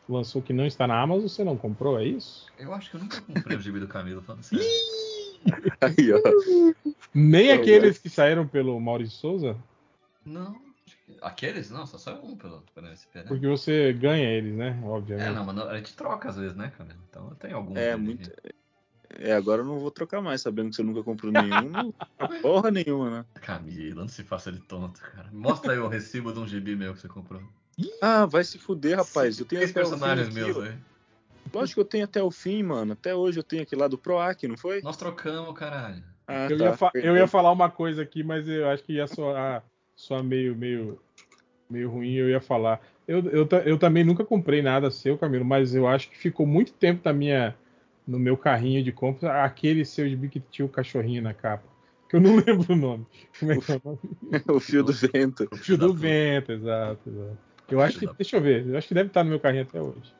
[0.08, 2.46] lançou que não está na Amazon, você não comprou, é isso?
[2.58, 4.64] Eu acho que eu nunca comprei o gibi do Camilo, falando sério.
[5.80, 6.20] Aí, ó.
[7.14, 9.56] Nem Eu aqueles que saíram pelo Maurício Souza,
[10.24, 10.56] Não.
[10.86, 11.70] acho que- Aqueles?
[11.70, 13.24] Não, só saiu um pelo, pelo SP, né?
[13.28, 14.78] porque você ganha eles, né?
[14.82, 15.34] É, Obviamente.
[15.34, 16.98] não, mas a gente troca às vezes, né, Camilo?
[17.08, 17.76] Então eu tenho alguns.
[17.78, 18.28] É, muito.
[18.30, 18.50] aqui.
[19.18, 21.70] É, agora eu não vou trocar mais, sabendo que você nunca comprou nenhum.
[21.70, 21.94] não-
[22.42, 23.24] Porra nenhuma, né?
[23.40, 25.28] Camilo, não se faça de tonto, cara.
[25.32, 27.42] Mostra aí o recibo de um gibi meu que você comprou.
[28.00, 29.38] Ah, vai se fuder, rapaz.
[29.38, 30.74] Eu tenho Três personagens aqui, meus aí.
[31.52, 32.92] Lógico que eu tenho até o fim, mano.
[32.92, 34.82] Até hoje eu tenho aquele lá do Proac, não foi?
[34.82, 36.02] Nós trocamos, caralho.
[36.26, 36.90] Ah, Eu, tá.
[36.94, 39.62] ia eu ia falar uma coisa aqui, mas eu acho que ia soar,
[39.94, 41.00] soar meio, meio,
[41.70, 42.14] meio ruim.
[42.14, 42.80] Eu ia falar.
[43.06, 46.72] Eu, eu, eu também nunca comprei nada seu, Camilo, mas eu acho que ficou muito
[46.72, 47.54] tempo na minha,
[48.06, 51.64] no meu carrinho de compra aquele seu gibi que tinha o cachorrinho na capa.
[52.08, 53.06] Que eu não lembro o nome.
[53.38, 53.98] Como é que é o nome?
[54.48, 55.48] o fio do vento.
[55.50, 57.38] O Fio do vento, exato, exato.
[57.68, 58.06] Eu acho que.
[58.14, 58.66] Deixa eu ver.
[58.66, 60.14] Eu acho que deve estar no meu carrinho até hoje.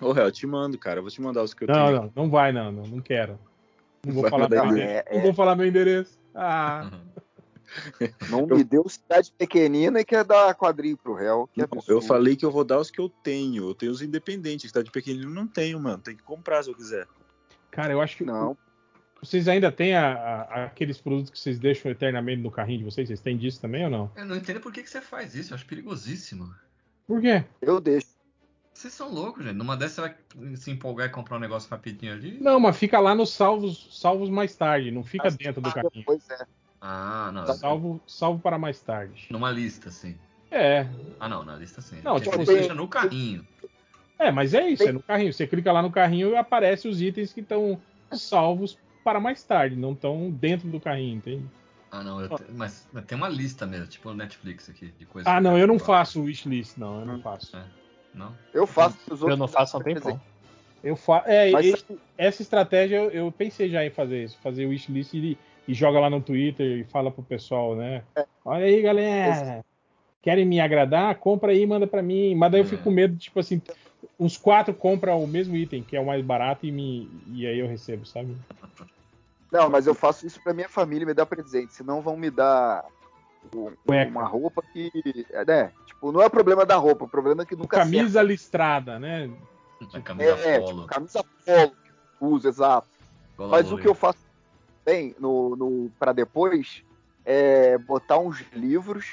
[0.00, 0.98] Ô, Réu, eu te mando, cara.
[0.98, 2.02] Eu vou te mandar os que eu Não, tenho.
[2.02, 3.38] não, não vai, não, não, não quero.
[4.04, 5.04] Não vou Vai falar meu endereço.
[5.06, 6.18] É, Não vou falar meu endereço.
[6.34, 6.90] Ah.
[8.30, 11.48] Não me deu cidade pequenina e quer dar quadrinho pro réu.
[11.52, 13.68] Que Não, eu falei que eu vou dar os que eu tenho.
[13.70, 14.70] Eu tenho os independentes.
[14.70, 15.98] Cidade pequenino eu não tenho, mano.
[15.98, 17.06] Tem que comprar se eu quiser.
[17.70, 18.24] Cara, eu acho que.
[18.24, 18.56] Não,
[19.22, 23.06] Vocês ainda têm a- a- aqueles produtos que vocês deixam eternamente no carrinho de vocês?
[23.06, 24.10] Vocês têm disso também ou não?
[24.16, 26.52] Eu não entendo por que, que você faz isso, eu acho perigosíssimo.
[27.06, 27.44] Por quê?
[27.60, 28.08] eu deixo.
[28.74, 29.54] Vocês são loucos, gente.
[29.54, 32.40] Numa dessas você vai se empolgar e comprar um negócio rapidinho ali.
[32.40, 36.04] Não, mas fica lá nos salvos, salvos mais tarde, não fica dentro do carrinho.
[36.04, 36.44] Pois é.
[36.82, 37.46] Ah, não.
[37.54, 39.26] Salvo, salvo para mais tarde.
[39.30, 40.16] Numa lista, sim.
[40.50, 40.86] É,
[41.20, 41.96] Ah, não, na lista sim.
[42.02, 43.46] Não, Porque tipo, você tem- deixa no carrinho.
[44.18, 45.32] é, mas é isso, é no carrinho.
[45.32, 47.80] Você clica lá no carrinho e aparece os itens que estão
[48.12, 51.46] salvos para mais tarde, não estão dentro do carrinho, entende?
[51.90, 55.06] Ah, não, eu te- mas, mas tem uma lista mesmo, tipo o Netflix aqui, de
[55.06, 55.32] coisas.
[55.32, 57.56] Ah, não, eu não faço wishlist, não, eu não faço.
[57.56, 57.64] É.
[58.14, 58.36] Não?
[58.52, 59.30] Eu faço os outros.
[59.30, 60.20] eu não faço há um tempão.
[60.82, 64.66] Eu fa é, Mas esse- essa estratégia eu, eu pensei já em fazer isso, fazer
[64.66, 68.02] wishlist e, e joga lá no Twitter e fala pro pessoal, né?
[68.44, 69.64] Olha aí, galera.
[70.20, 71.14] Querem me agradar?
[71.16, 72.34] Compra aí, e manda pra mim.
[72.34, 72.68] Mas daí eu É.
[72.68, 73.60] fico com medo, tipo assim,
[74.18, 77.58] os quatro compram o mesmo item, que é o mais barato, e, me, e aí
[77.58, 78.36] eu recebo, sabe?
[79.50, 82.84] Não, mas eu faço isso pra minha família me dar presente, senão vão me dar
[83.54, 83.74] um-
[84.08, 84.90] uma roupa que.
[85.30, 85.72] É, né?
[85.86, 89.30] Tipo, não é o problema da roupa, o problema é que nunca Camisa listrada, né?
[89.92, 90.48] A camisa acerta.
[90.48, 90.74] É, polo.
[90.74, 91.90] tipo, camisa polo que
[92.24, 92.88] eu uso, exato.
[93.36, 94.18] Mas o que eu faço
[94.84, 96.82] bem no, no, para depois
[97.24, 99.06] é botar uns livros,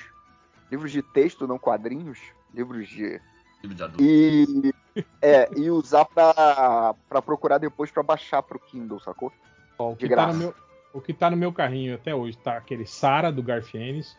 [0.71, 2.19] livros de texto, não quadrinhos,
[2.53, 3.21] livros de.
[3.61, 4.03] Livro de adulto.
[4.03, 4.73] E,
[5.21, 9.31] é, e usar pra, pra procurar depois pra baixar pro Kindle, sacou?
[9.77, 10.39] Ó, o, De que tá no graça.
[10.39, 10.55] meu,
[10.93, 14.15] o que tá no meu carrinho até hoje tá aquele Sara do Garfienes,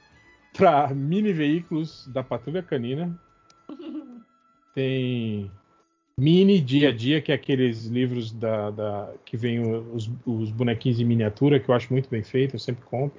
[0.52, 3.18] pra mini veículos da Patrulha Canina.
[4.74, 5.50] Tem
[6.20, 9.58] Mini Dia a Dia, que é aqueles livros da, da- que vem
[9.94, 13.18] os, os bonequinhos em miniatura, que eu acho muito bem feito, eu sempre compro.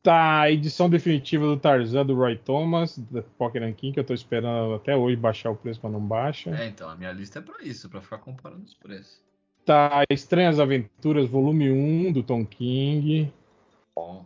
[0.00, 4.14] Tá, a edição definitiva do Tarzan do Roy Thomas, da Pocket King, que eu tô
[4.14, 6.50] esperando até hoje baixar o preço, mas não baixa.
[6.50, 9.20] É, então, a minha lista é pra isso, pra ficar comparando os preços.
[9.64, 13.32] Tá Estranhas Aventuras, volume 1, do Tom King.
[13.96, 14.24] Bom.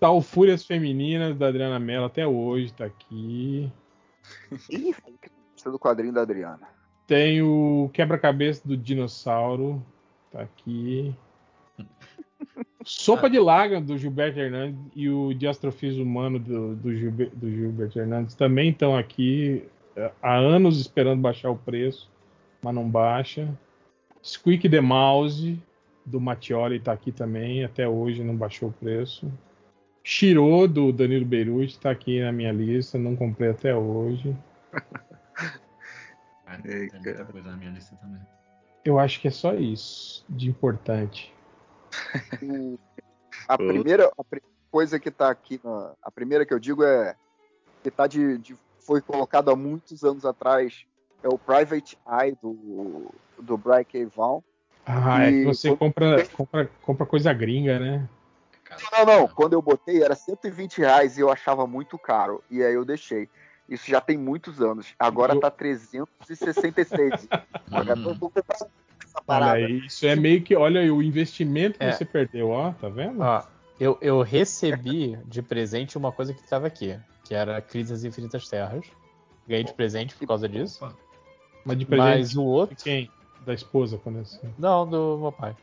[0.00, 3.70] Tá o Fúrias Femininas, da Adriana Mello, até hoje, tá aqui.
[4.68, 4.92] Ih,
[5.54, 6.81] precisa do quadrinho da Adriana.
[7.12, 9.84] Tem o Quebra-Cabeça do Dinossauro,
[10.30, 11.14] tá aqui.
[12.82, 15.46] Sopa de Laga, do Gilberto Hernandes, e o de
[16.00, 19.62] Humano, do, do, Gilber- do Gilberto Hernandes, também estão aqui
[19.94, 22.10] eh, há anos esperando baixar o preço,
[22.62, 23.46] mas não baixa.
[24.24, 25.62] Squeak the Mouse,
[26.06, 29.30] do Mattioli, tá aqui também, até hoje não baixou o preço.
[30.02, 34.34] Shiro, do Danilo Beirute, tá aqui na minha lista, não comprei até hoje.
[36.64, 38.20] É, tem muita coisa na minha lista também.
[38.84, 41.32] Eu acho que é só isso de importante.
[43.48, 44.24] A primeira a
[44.70, 47.14] coisa que tá aqui, na- a primeira que eu digo é
[47.82, 50.84] que tá de, de- foi colocado há muitos anos atrás,
[51.22, 54.04] é o Private Eye do, do Brian K.
[54.06, 54.42] Vaughan.
[54.86, 58.08] Ah, é que E você quando- compra, compra, compra coisa gringa, né?
[58.92, 62.42] Não, não, quando eu botei era 120 reais e eu achava muito caro.
[62.50, 63.28] E aí eu deixei.
[63.68, 64.88] Isso já tem muitos anos.
[64.98, 67.28] Agora Eu- tá 366.
[67.70, 68.64] Agora eu vou comprar essa
[69.14, 69.54] Olha parada.
[69.54, 71.92] aí, isso é meio que, olha aí, o investimento que É.
[71.92, 73.20] você perdeu, ó, tá vendo?
[73.22, 73.42] Ó,
[73.80, 78.48] eu, eu recebi de presente uma coisa que estava aqui, que era Crise das Infinitas
[78.48, 78.84] Terras.
[79.46, 80.86] Ganhei de presente por causa disso.
[81.64, 82.76] Mas de presente Mas o outro.
[82.76, 83.10] de quem?
[83.44, 84.52] Da esposa, quando é assim.
[84.58, 85.56] Não, do meu pai.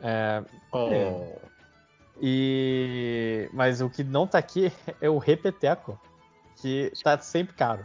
[0.00, 1.36] É, Oh.
[2.20, 3.48] E.
[3.52, 5.98] Mas o que não tá aqui é o Repeteco,
[6.62, 7.84] que tá sempre caro.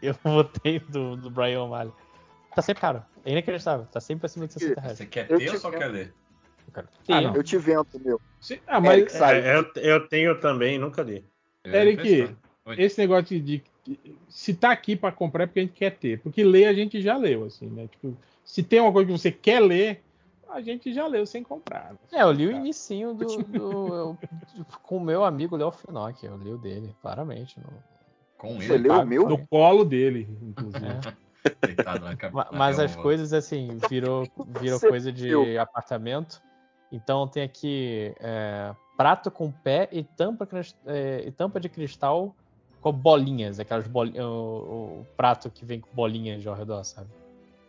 [0.00, 1.92] Eu botei do, do Brian O'Malley.
[2.54, 3.04] Tá sempre caro.
[3.24, 3.86] É inacreditável.
[3.86, 4.98] Tá sempre acima de 60 reais.
[4.98, 6.14] Você quer Eu ter ou te- só quer ler?
[7.08, 7.34] Ah, não.
[7.34, 8.20] Eu te vento, meu.
[8.40, 9.40] Se- ah, mas, Eric, sai.
[9.40, 11.24] É, eu, eu tenho também, nunca li.
[11.64, 12.36] Eu ia Eric,
[12.76, 13.98] esse negócio de, de-
[14.28, 16.20] Se tá aqui pra comprar é porque a gente quer ter.
[16.20, 17.86] Porque ler a gente já leu, assim, né?
[17.88, 20.02] Tipo, se tem uma coisa que você quer ler,
[20.50, 21.94] a gente já leu sem comprar.
[22.12, 24.18] É, eu li o inicinho do, do- eu-
[24.82, 26.24] com o meu amigo Léo Finock.
[26.24, 27.58] Eu li o dele, claramente.
[27.58, 27.97] no-
[28.38, 28.84] Com Você ele.
[28.84, 29.28] leu o pago meu?
[29.28, 30.86] No colo dele, inclusive.
[30.86, 31.28] É.
[31.66, 32.16] Deitado na
[32.52, 34.26] Mas as coisas, assim, virou,
[34.60, 35.60] virou Você coisa de viu?
[35.60, 36.42] apartamento.
[36.90, 40.48] Então tem aqui é, prato com pé e tampa,
[40.86, 42.34] é, e tampa de cristal
[42.80, 44.24] com bolinhas, aquelas bolinhas.
[44.24, 47.08] O, o prato que vem com bolinhas ao redor, sabe?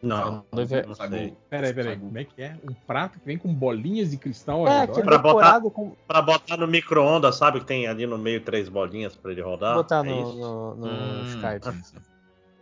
[0.02, 1.36] Não, A noiva- não sei.
[1.50, 2.56] Peraí, peraí, como é que é?
[2.64, 5.94] Um prato que vem com bolinhas de cristal ao É, que é Pra botar- com.
[6.08, 9.74] Pra botar no micro-ondas, sabe que tem ali no meio três bolinhas pra ele rodar?
[9.74, 10.38] Vou botar é no, isso?
[10.40, 11.66] no, no Hum, Skype.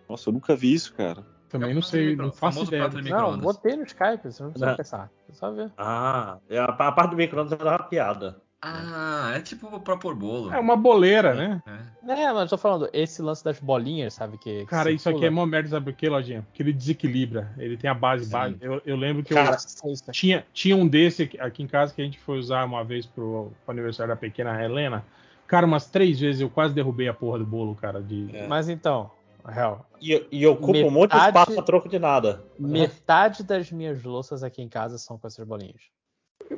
[0.09, 1.23] Nossa, eu nunca vi isso, cara.
[1.49, 2.87] Também É não sei, não faço ideia.
[2.89, 3.39] Não, micro-ondas.
[3.41, 4.75] botei no Skype, você não precisa Não.
[4.77, 5.11] pensar.
[5.29, 5.71] É só ver.
[5.77, 8.41] Ah, é a, a parte do micro-ondas era uma piada.
[8.61, 10.51] Ah, é tipo pra pôr bolo.
[10.51, 11.61] É uma boleira, né?
[12.07, 12.21] É.
[12.23, 14.37] É, mas eu tô falando, esse lance das bolinhas, sabe?
[14.37, 16.41] Que, que Cara, isso aqui é mó merda, sabe por quê, Lojinha?
[16.41, 17.53] Porque ele desequilibra.
[17.57, 18.57] Ele tem a base base.
[18.59, 19.51] Eu, eu lembro que Cara,
[19.83, 20.11] eu aqui.
[20.11, 23.05] tinha, tinha um desse aqui, aqui em casa que a gente foi usar uma vez
[23.05, 25.05] pro, pro aniversário da pequena Helena.
[25.45, 28.01] Cara, umas três vezes eu quase derrubei a porra do bolo, cara.
[28.01, 28.35] De...
[28.35, 28.47] É.
[28.47, 29.11] Mas então,
[29.47, 32.43] real, E, e ocupa um monte de Metade- espaço a troco de nada.
[32.57, 35.81] metade das minhas louças aqui em casa são com essas bolinhas.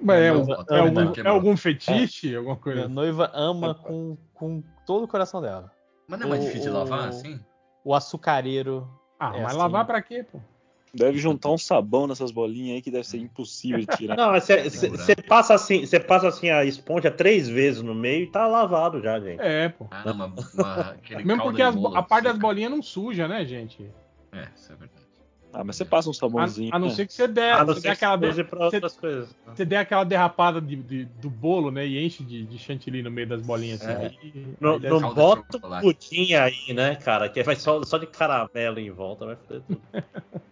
[0.02, 2.36] Mas é, não, é algum, não, é algum fetiche?
[2.36, 2.78] Alguma coisa?
[2.80, 5.72] Minha noiva ama com, com todo o coração dela.
[6.08, 7.40] Mas não é mais O- difícil de o- lavar assim?
[7.84, 8.88] O açucareiro.
[9.20, 9.58] Ah, É mas assim.
[9.58, 10.40] lavar pra quê, pô?
[10.92, 14.16] Deve juntar um sabão nessas bolinhas aí que deve ser impossível de tirar.
[14.18, 18.28] Não, mas você passa assim, você passa assim a esponja três vezes no meio e
[18.32, 19.40] tá lavado já, gente.
[19.40, 19.88] É, pô.
[19.92, 23.88] Ah, não, uma, uma, Mesmo porque as a parte das bolinhas não suja, né, gente?
[24.32, 24.99] É, isso é verdade.
[25.52, 26.70] Ah, mas você passa um A, sabãozinho.
[26.74, 26.94] a não né?
[26.94, 28.76] ser que você der, A não você ser der que aquela, você de- pra você-
[28.76, 29.36] outras coisas.
[29.48, 31.88] você der aquela derrapada de- de- do bolo, né?
[31.88, 33.92] E enche de, de chantilly no meio das bolinhas assim.
[33.92, 34.08] É.
[34.08, 37.28] aí- Não, aí não bota um pudim aí, né, cara?
[37.30, 39.82] Que vai só, só de caramelo em volta, vai foder tudo.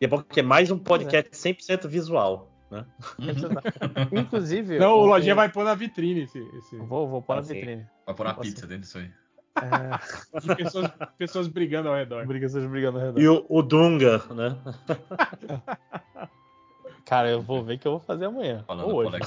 [0.00, 2.84] E é bom que é mais um podcast 100% visual, né?
[4.10, 4.76] Inclusive.
[4.78, 7.54] Não, o Lojinha vai pôr na vitrine esse, esse- Vou, vou pôr na Ah, sim.
[7.54, 7.86] vitrine.
[8.04, 9.08] Vai pôr uma pizza dentro disso aí.
[9.54, 12.24] É, pessoas, pessoas brigando ao redor.
[12.24, 13.20] Obrigações brigando ao redor.
[13.20, 14.56] E o, o Dunga, né?
[17.04, 18.64] Cara, eu vou ver o que eu vou fazer amanhã.
[18.66, 19.18] Falando Ou hoje.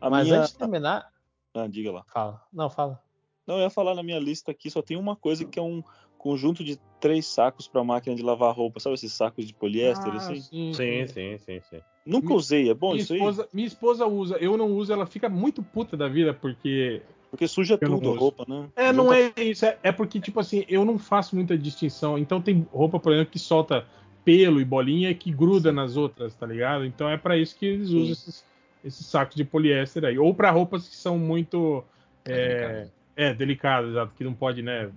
[0.00, 0.40] Mas minha...
[0.40, 1.10] antes de terminar.
[1.54, 2.04] Ah, diga lá.
[2.12, 2.42] Fala.
[2.52, 3.00] Não, fala.
[3.46, 5.82] Não, eu ia falar na minha lista aqui, só tem uma coisa que é um
[6.18, 8.80] conjunto de três sacos pra máquina de lavar roupa.
[8.80, 10.40] Sabe esses sacos de poliéster, Ah, assim?
[10.40, 11.80] sim, Sim, sim, sim, sim.
[12.04, 13.18] Nunca usei, é bom minha, isso aí?
[13.18, 17.48] esposa, minha esposa usa, eu não uso, ela fica muito puta da vida, porque Porque
[17.48, 18.68] suja Eu tudo a roupa, né?
[18.76, 19.64] É, não é isso.
[19.64, 22.18] É, é porque, tipo assim, eu não faço muita distinção.
[22.18, 23.84] Então tem roupa, por exemplo, que solta
[24.24, 26.84] pelo e bolinha e que gruda nas outras, tá ligado?
[26.84, 28.44] Então é pra isso que eles usam esses,
[28.84, 30.18] esses sacos de poliéster aí.
[30.18, 31.84] Ou pra roupas que são muito.
[32.24, 34.90] É, é delicadas, exato, que não pode, né?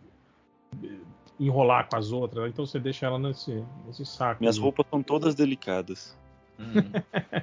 [1.40, 2.50] Enrolar com as outras.
[2.50, 4.42] Então você deixa ela nesse, nesse saco.
[4.42, 4.62] Minhas aí.
[4.62, 6.18] roupas são todas delicadas.
[6.58, 6.92] Uhum.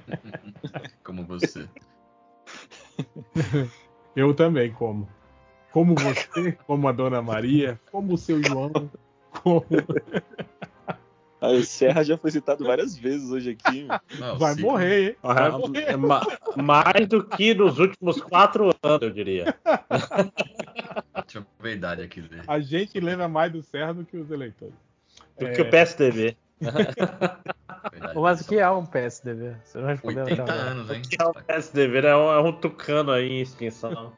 [1.02, 1.68] Como você.
[4.16, 5.06] Eu também como.
[5.70, 8.72] Como você, como a Dona Maria, como o seu João,
[9.42, 9.64] como.
[11.38, 13.86] Ah, o Serra já foi citado várias vezes hoje aqui.
[14.18, 14.62] Não, Vai sim.
[14.62, 15.16] morrer, hein?
[15.22, 15.82] Vai É, morrer.
[15.90, 19.54] é ma- mais do que nos últimos quatro anos, eu diria.
[21.24, 22.42] Deixa eu ver a idade aqui dele.
[22.48, 24.74] A gente lembra mais do Serra do que os eleitores.
[25.38, 25.52] Do É.
[25.52, 26.36] que o PSDB.
[26.60, 29.56] Verdade, Mas o que é um PSDB?
[29.64, 30.70] Você não respondeu até 80 agora.
[30.70, 31.02] anos, hein?
[31.02, 31.98] Que é o PSDB?
[32.06, 34.12] É um, é um tucano aí em extinção.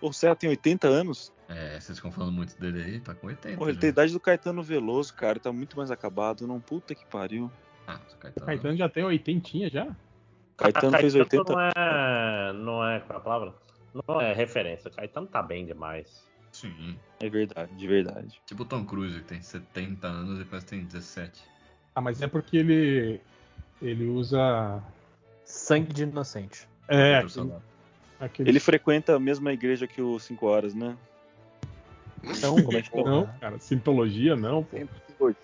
[0.00, 1.32] O Serra tem 80 anos.
[1.48, 3.58] É, vocês ficam falando muito dele aí, tá com 80.
[3.58, 5.38] Porra, ele tem a idade do Caetano Veloso, cara.
[5.38, 6.46] Tá muito mais acabado.
[6.46, 7.50] Não, puta que pariu.
[7.86, 8.46] Ah, o Caetano.
[8.46, 9.88] Caetano já tem oitentinha já?
[10.56, 12.52] Caetano fez 80 Não é.
[12.52, 13.00] Não é.
[13.00, 13.54] Qual é a palavra?
[14.06, 14.90] Não é referência.
[14.90, 16.24] Caetano tá bem demais.
[16.52, 16.96] Sim.
[17.20, 18.40] É verdade, de verdade.
[18.46, 21.49] Tipo o Tom Cruise, que tem 70 anos e parece que tem 17.
[21.94, 23.20] Ah, mas é porque ele.
[23.82, 24.82] Ele usa.
[25.44, 26.68] Sangue de inocente.
[26.86, 27.52] É, aquele,
[28.20, 30.96] aquele- Ele frequenta a mesma igreja que o 5 Horas, né?
[32.22, 34.76] Então, Como é que Não, cara, sintologia não, pô.
[35.18, 35.34] Foi.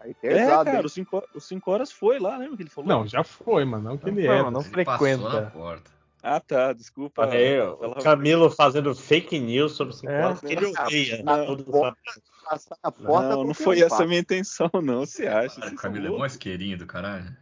[0.00, 0.84] Aí É, pesado, cara, hein?
[0.84, 2.88] o 5 o cinco Horas foi lá, lembra que ele falou?
[2.88, 4.42] Não, já foi, mas não que ele Não, é.
[4.42, 5.50] não, não Ele passou na frequenta.
[5.50, 5.90] porta.
[6.22, 7.24] Ah, tá, desculpa.
[7.26, 10.24] Aí, o Falava- Camilo fazendo fake news sobre 5 É.
[10.24, 11.22] horas que ele odeia.
[11.22, 15.00] Não, Não, com não o foi essa a minha intenção, não.
[15.06, 15.60] Você acha?
[15.60, 17.24] Cara, o Camilo é mó isqueirinho do caralho.
[17.24, 17.36] velho.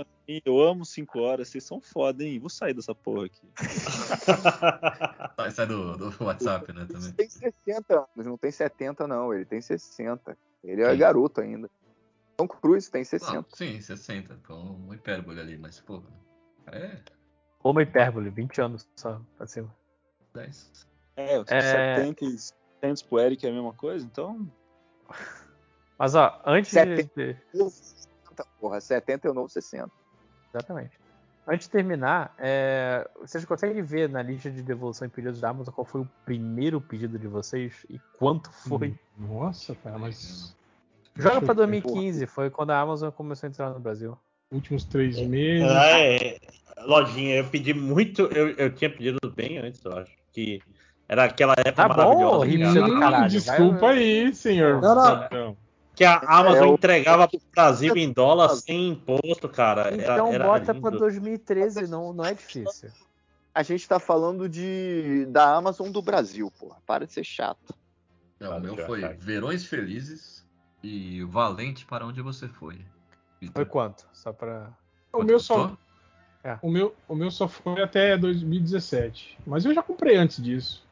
[0.00, 0.40] Assim?
[0.44, 2.38] Eu amo 5 horas, vocês são foda, hein?
[2.38, 3.40] Vou sair dessa porra aqui.
[5.52, 7.12] Sai, do, do WhatsApp, né, Ele também.
[7.12, 10.36] tem 60 anos, não tem 70 não, ele tem 60.
[10.62, 10.98] Ele é Quem?
[10.98, 11.68] garoto ainda.
[12.36, 13.46] Tom Cruise tem Não, 60.
[13.56, 14.38] sim, 60.
[14.42, 16.02] Então, uma hipérbole ali, mas, pô.
[16.68, 16.98] É,
[17.62, 19.74] Uma hipérbole, 20 anos só pra cima.
[20.34, 20.86] 10.
[21.16, 21.96] É, eu tenho É.
[21.96, 24.48] 70 e 100 pro Eric é a mesma coisa, então.
[25.98, 27.34] Mas ó, antes de, Setenta.
[27.52, 29.90] de- 60, porra, 70 é o novo 60.
[30.54, 30.98] Exatamente.
[31.46, 35.74] Antes de terminar, é, vocês conseguem ver na lista de devolução e pedidos da Amazon
[35.74, 38.98] qual foi o primeiro pedido de vocês e quanto foi?
[39.18, 40.56] Nossa, cara, mas.
[41.16, 41.80] Joga pra eu ver.
[41.82, 44.16] 2015, foi quando a Amazon começou a entrar no Brasil.
[44.52, 45.68] Últimos três meses.
[45.70, 46.38] É,
[46.84, 48.22] lojinha, eu pedi muito.
[48.22, 50.12] Eu, eu tinha pedido bem antes, eu acho.
[50.32, 50.60] Que
[51.08, 52.82] era aquela época Tá bom, maravilhosa.
[52.82, 54.80] Do caralho, desculpa vai- aí, senhor.
[54.80, 54.94] Não,
[55.30, 55.56] não.
[55.94, 59.88] Que a Amazon É, o- entregava pro Brasil em dólar sem imposto, cara.
[59.88, 60.88] Era- Então era bota lindo.
[60.88, 62.90] pra 2013, não, não é difícil.
[63.54, 66.76] A gente tá falando de da Amazon do Brasil, porra.
[66.86, 67.74] Para de ser chato.
[68.38, 69.00] Não, Ah, o meu eu foi.
[69.18, 70.46] Verões Felizes
[70.82, 72.78] e Valente para onde você foi.
[73.52, 74.06] Foi quanto?
[74.12, 74.70] Só pra.
[75.12, 75.76] O Quanto meu, custou?
[76.42, 79.38] Só, o, meu, o meu só foi até 2017.
[79.46, 80.82] Mas eu já comprei antes disso.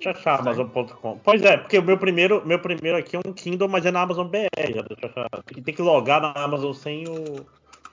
[0.00, 1.18] Deixa eu achar Amazon.com.
[1.24, 4.00] Pois é, porque o meu primeiro, meu primeiro aqui é um Kindle, mas é na
[4.02, 4.46] Amazon BR.
[4.56, 5.28] já deixa eu achar.
[5.44, 7.44] Tem que- Tem que logar na Amazon sem o,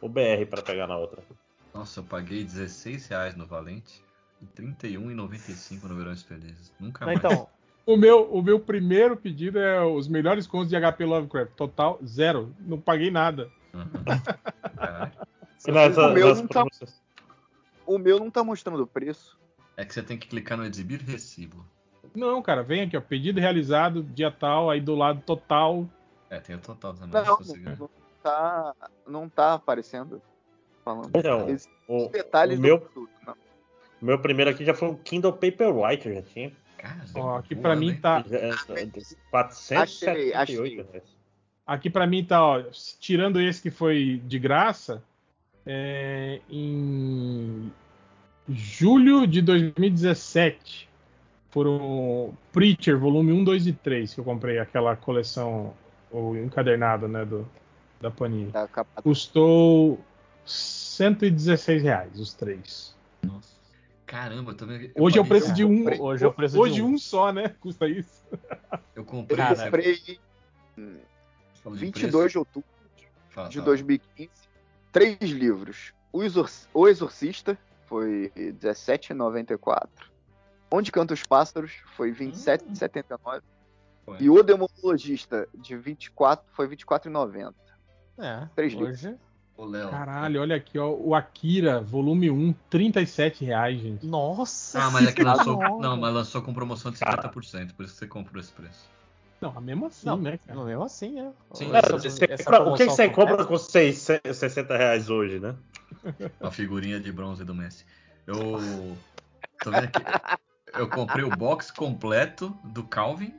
[0.02, 1.22] o BR pra pegar na outra.
[1.74, 4.02] Nossa, eu paguei 16 reais no Valente
[4.42, 6.72] e 31,95 no Verões Felizes.
[6.80, 7.18] Nunca mais.
[7.18, 7.48] então,
[7.88, 11.52] O meu, o meu primeiro pedido é os melhores contos de HP Lovecraft.
[11.56, 12.54] Total, zero.
[12.60, 13.50] Não paguei nada.
[13.74, 13.86] Uhum.
[15.68, 16.66] E nessa, o meu não tá-
[17.86, 19.38] O meu não tá mostrando o preço.
[19.78, 21.66] É que você tem que clicar no exibir recibo.
[22.16, 23.02] Não, cara, vem aqui, ó.
[23.02, 25.88] Pedido realizado, dia tal, aí do lado total.
[26.30, 27.22] É, tem o total também.
[27.24, 27.78] Não, quiser.
[27.78, 27.90] não
[28.24, 28.76] tá,
[29.08, 30.22] não tá aparecendo.
[30.84, 31.10] Falando.
[31.16, 33.34] Então, Esses o, detalhes o do meu, produto, não.
[34.02, 36.52] o meu primeiro aqui já foi um Kindle Paperwhite, já tinha.
[36.78, 38.24] Caramba, Ó, aqui pra mim tá.
[38.28, 40.76] Já é Achei, 478 achei.
[40.84, 41.04] reais.
[41.66, 42.64] Aqui pra mim tá, ó.
[43.00, 45.04] Tirando esse que foi de graça,
[45.66, 47.72] é, em
[48.48, 50.90] julho de 2017
[51.50, 55.74] foram Preacher, volume 1, 2 e 3, que eu comprei aquela coleção,
[56.12, 57.48] o encadernado, né, do,
[58.02, 58.52] da Panini.
[58.52, 60.00] Capa Custou
[60.46, 62.96] 116 reais, os três.
[63.24, 63.56] Nossa.
[64.06, 64.92] Caramba, eu tô vendo.
[64.96, 65.86] Hoje é o preço de um.
[66.00, 66.94] Hoje é o preço de hoje um.
[66.94, 67.50] um só, né?
[67.60, 68.24] Custa isso.
[68.32, 69.46] Eu Eu comprei.
[69.48, 70.20] Você comprei
[71.64, 72.70] falou de 22 de outubro
[73.30, 73.66] Fala, de fala.
[73.66, 74.30] 2015.
[74.96, 75.92] Três livros.
[76.14, 79.90] O, Exor- o Exorcista foi R$17,94.
[80.72, 83.42] Onde Canta os Pássaros foi R$27,79.
[84.06, 84.18] Foi.
[84.22, 87.54] E o Demonologista de 24 foi R$24,90.
[88.20, 89.04] é, Três livros.
[89.04, 89.18] hoje.
[89.58, 89.90] Ô, Léo.
[89.90, 90.90] Caralho, olha aqui, ó.
[90.94, 94.06] O Akira, volume 1, 37 reais, gente.
[94.06, 95.58] Nossa Ah, mas é que lançou.
[95.82, 98.90] Não, mas lançou com promoção de 50%, por isso que você comprou esse preço.
[99.54, 100.64] Não, mesmo assim, Não, né, cara?
[100.64, 101.32] Mesmo assim, é.
[101.54, 103.32] Sim, Essa- você essa compra- o que, que você completa?
[103.32, 105.56] compra com 6, 60 reais hoje, né?
[106.42, 107.86] A figurinha de bronze do Messi.
[108.28, 108.98] Eu.
[109.64, 110.04] Tô vendo aqui.
[110.74, 113.34] Eu comprei o box completo do Calvin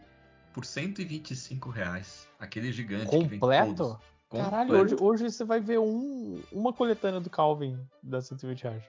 [0.55, 2.27] por 125 reais.
[2.39, 3.75] Aquele gigante que vem Completo?
[3.75, 3.97] todos.
[4.31, 5.05] Caralho, Completo.
[5.05, 8.85] hoje, hoje você vai ver um, uma coletânea do Calvin da 120 reais.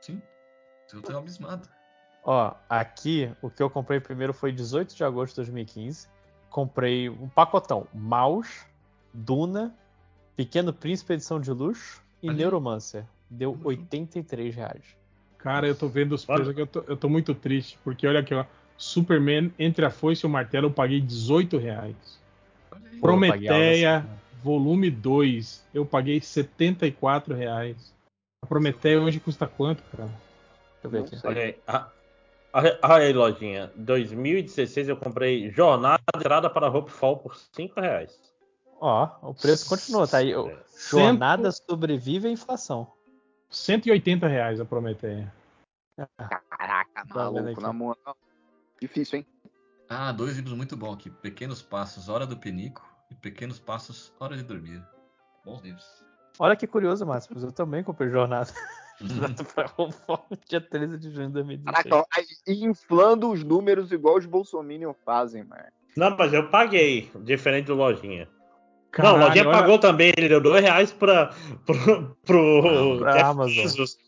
[0.00, 0.20] Sim.
[0.92, 1.68] Eu tô abismado.
[2.22, 6.08] Ó, aqui o que eu comprei primeiro foi 18 de agosto de 2015.
[6.50, 8.64] Comprei um pacotão: Mouse,
[9.12, 9.74] Duna,
[10.36, 12.36] Pequeno Príncipe edição de luxo e aí.
[12.36, 13.04] Neuromancer.
[13.28, 14.96] Deu 83 reais.
[15.38, 16.36] Cara, eu tô vendo os Olha.
[16.36, 18.44] preços aqui, eu tô, eu tô muito triste, porque olha aqui, ó.
[18.76, 22.20] Superman, entre a foice e o martelo, eu paguei 18 reais.
[23.00, 24.06] Prometeia,
[24.42, 27.94] volume 2, eu paguei 74 reais.
[28.42, 30.04] A Prometeia hoje custa quanto, cara?
[30.04, 31.16] Deixa eu ver aqui.
[31.24, 31.58] Olha aí.
[31.66, 31.88] Ah,
[32.82, 33.72] aí, lojinha.
[33.76, 38.18] 2016 eu comprei Jornada Entrada para Hope Fall por 5 reais.
[38.80, 40.32] Ó, o preço continua, tá aí.
[40.90, 42.90] Jornada sobrevive à inflação.
[43.48, 45.32] 180 reais a Prometeia.
[46.50, 48.16] Caraca, Tá maluco, na moral.
[48.80, 49.26] Difícil, hein?
[49.88, 51.10] Ah, dois livros muito bons aqui.
[51.10, 54.82] Pequenos Passos, Hora do Penico e Pequenos Passos, Hora de Dormir.
[55.44, 56.04] Bons livros.
[56.38, 57.34] Olha que curioso, Márcio.
[57.38, 58.50] Eu também comprei jornada.
[59.00, 61.84] Jornada pra Conforme, dia 13 de junho de 2016.
[61.84, 62.06] Caraca,
[62.46, 65.62] inflando os números igual os Bolsominion fazem, mano.
[65.96, 68.28] Não, mas eu paguei, diferente do lojinha.
[68.90, 71.34] Caralho, não, o lojinha olha- pagou também, ele deu 2 reais pra,
[71.64, 73.54] pro, pro Pra Amazon.
[73.62, 73.98] Bezos,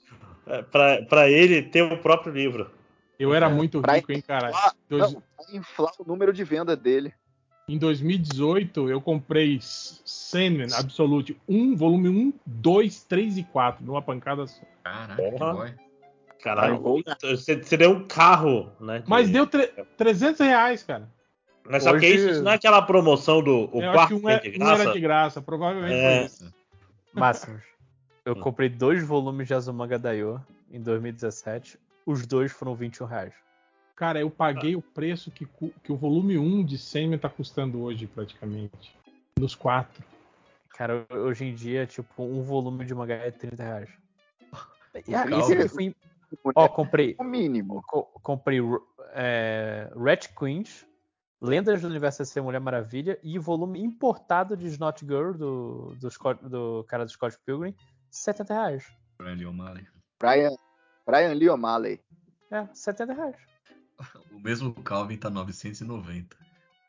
[0.46, 2.70] é, pra, pra ele ter o próprio livro.
[3.18, 4.50] Eu era muito Pra rico, hein, cara.
[4.50, 7.12] inflar, Dois- não, inflar o número de venda dele.
[7.68, 14.46] Em 2018, eu comprei Sandman Absolute 1, volume 1, 2, 3 e 4, numa pancada
[14.46, 14.62] só.
[14.82, 15.74] Caraca, que boy.
[16.42, 19.00] Caralho, Vou- você, você deu um carro, né?
[19.00, 21.08] de- Mas deu tre- 300 reais, cara.
[21.68, 24.08] Mas só que Hoje- isso, isso não é aquela promoção do o eu acho quarto
[24.08, 24.82] que um, é- de um graça.
[24.84, 26.16] era de graça, provavelmente É.
[26.20, 26.54] foi isso.
[27.12, 27.62] Máximos.
[28.24, 28.40] Eu Hum.
[28.40, 30.40] comprei dois volumes de Azumanga Daioh
[30.72, 31.78] em 2017.
[32.06, 33.34] Os dois foram 21 reais.
[33.98, 35.44] Cara, eu paguei o preço que,
[35.82, 38.94] que o volume 1 de Sandman tá custando hoje, praticamente.
[39.36, 40.04] Nos quatro.
[40.70, 43.90] Cara, hoje em dia, tipo, um volume de mangá é 30 reais.
[45.06, 45.94] E, ah, esse aqui foi.
[46.54, 47.16] Ó, comprei.
[47.18, 47.82] O mínimo.
[47.88, 48.60] co- comprei
[49.14, 50.86] é, Rat Queens,
[51.40, 56.44] Lendas do Universo SC Mulher Maravilha e volume importado de Snot Girl do, do, Scott-
[56.48, 57.74] do cara do Scott Pilgrim,
[58.12, 58.92] 70 reais.
[59.18, 59.86] Brian O'Malley.
[60.20, 60.54] Brian,
[61.04, 62.00] Brian Lee O'Malley.
[62.52, 63.36] É, 70 reais.
[64.32, 66.36] O mesmo Calvin tá 990.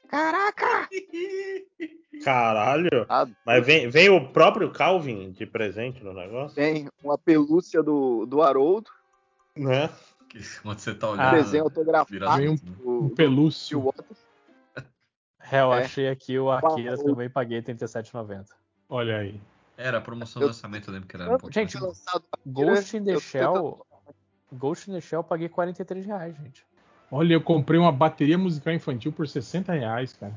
[0.07, 0.87] Caraca!
[2.23, 3.05] Caralho.
[3.09, 6.55] Ah, Mas vem, vem o próprio Calvin de presente no negócio?
[6.55, 8.89] Tem uma pelúcia do, do Haroldo,
[9.55, 9.89] Né?
[10.29, 11.31] Que, onde você tá Ah, olhando.
[11.43, 12.59] desenho autografado virado, Vem um- né?
[12.63, 13.79] do, Um do pelúcio.
[13.79, 14.19] Phil Waters.
[15.39, 15.83] Real, É.
[15.85, 17.03] achei aqui o Akira, Uau.
[17.05, 18.45] também paguei 37,90.
[18.87, 19.41] Olha aí.
[19.77, 21.77] Era a promoção do Eu- lançamento, eu lembro que era um pouco Gente,
[22.45, 23.85] Ghost in the eu Shell.
[24.53, 26.65] Ghost in the Shell eu paguei 43 reais, gente.
[27.11, 30.33] Olha, eu comprei uma bateria musical infantil por 60 reais, cara.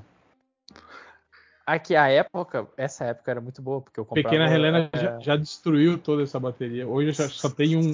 [1.67, 4.29] Aqui, a época, essa época era muito boa, porque eu comprava.
[4.29, 6.89] Pequena Helena é, já, já destruiu toda essa bateria.
[6.89, 7.93] Hoje eu já, só tem um.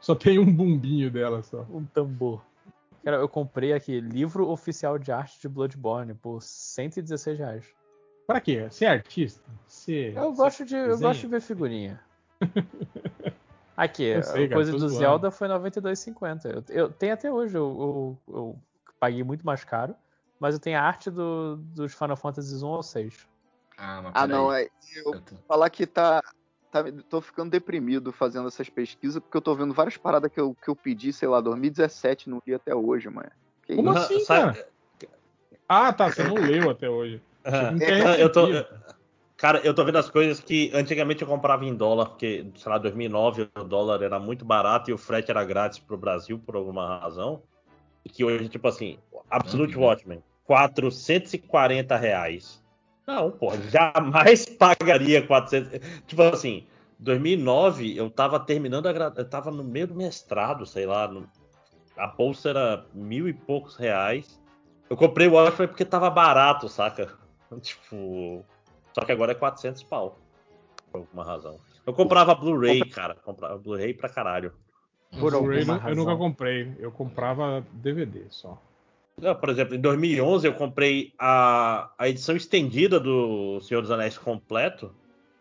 [0.00, 1.66] Só tem um bumbinho dela só.
[1.70, 2.42] um tambor.
[3.04, 7.64] Cara, eu comprei aqui livro oficial de arte de Bloodborne por 116 reais.
[8.26, 8.66] Pra quê?
[8.68, 9.42] Você é artista?
[9.66, 10.12] Você.
[10.16, 11.08] Eu gosto de, eu desenha?
[11.08, 12.00] gosto de ver figurinha.
[13.76, 14.94] Aqui, sei, a cara, coisa do zoando.
[14.94, 16.46] Zelda foi 92,50.
[16.46, 18.58] Eu, eu tenho até hoje, eu, eu, eu
[18.98, 19.94] paguei muito mais caro,
[20.40, 23.26] mas eu tenho a arte do, dos Final Fantasy 1 ao 6.
[23.76, 24.68] Ah, mas Ah, não, é.
[24.94, 26.22] Eu tô- falar que tá,
[26.72, 26.84] tá.
[27.10, 30.68] Tô ficando deprimido fazendo essas pesquisas, porque eu tô vendo várias paradas que eu, que
[30.70, 33.30] eu pedi, sei lá, 2017, não vi até hoje, mano.
[33.64, 33.98] Que Como isso?
[33.98, 34.66] assim, cara?
[35.68, 36.10] Ah, tá.
[36.10, 37.20] Você não leu até hoje.
[37.44, 38.46] Não tem eu tô.
[39.36, 42.78] Cara, eu tô vendo as coisas que antigamente eu comprava em dólar, porque, sei lá,
[42.78, 47.00] 2009 o dólar era muito barato e o frete era grátis pro Brasil por alguma
[47.00, 47.42] razão.
[48.04, 48.98] E que hoje, tipo assim,
[49.28, 49.84] Absolute Uhum.
[49.84, 52.62] Watchmen, 440 reais.
[53.06, 55.80] Não, pô, jamais pagaria 400.
[56.06, 56.64] Tipo assim,
[56.98, 61.28] 2009 eu tava terminando a eu tava no meio do mestrado, sei lá, no-
[61.96, 64.40] a bolsa era mil e poucos reais.
[64.88, 67.12] Eu comprei o Watchmen porque tava barato, saca?
[67.60, 68.44] Tipo,
[68.96, 70.16] só que agora é 400 pau,
[70.90, 71.60] por alguma razão.
[71.84, 74.54] Eu comprava Blu-ray, cara, comprava Blu-ray pra caralho.
[75.20, 76.74] Por Blu-ray alguma eu, nunca comprei.
[76.78, 78.58] Eu comprava DVD só.
[79.20, 84.16] Não, Por exemplo, em 2011 eu comprei a, a edição estendida do Senhor dos Anéis
[84.16, 84.94] completo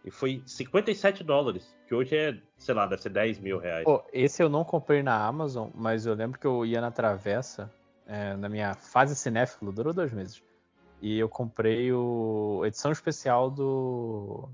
[0.03, 3.85] E foi 57 dólares, que hoje é, sei lá, deve ser 10 mil reais.
[3.85, 7.71] Pô, esse eu não comprei na Amazon, mas eu lembro que eu ia na Travessa,
[8.05, 10.43] é, na minha fase cinéfilo, durou dois meses.
[11.01, 14.49] E eu comprei o a edição especial do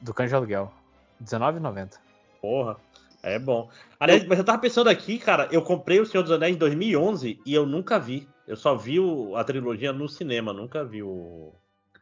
[0.00, 0.72] do Cães de Aluguel,
[1.20, 1.98] R$19,90.
[2.40, 2.76] Porra,
[3.22, 3.70] é bom.
[4.00, 7.40] Aliás, mas eu tava pensando aqui, cara, eu comprei o Senhor dos Anéis em 2011
[7.46, 8.28] e eu nunca vi.
[8.46, 11.52] Eu só vi o- a trilogia no cinema, nunca vi o.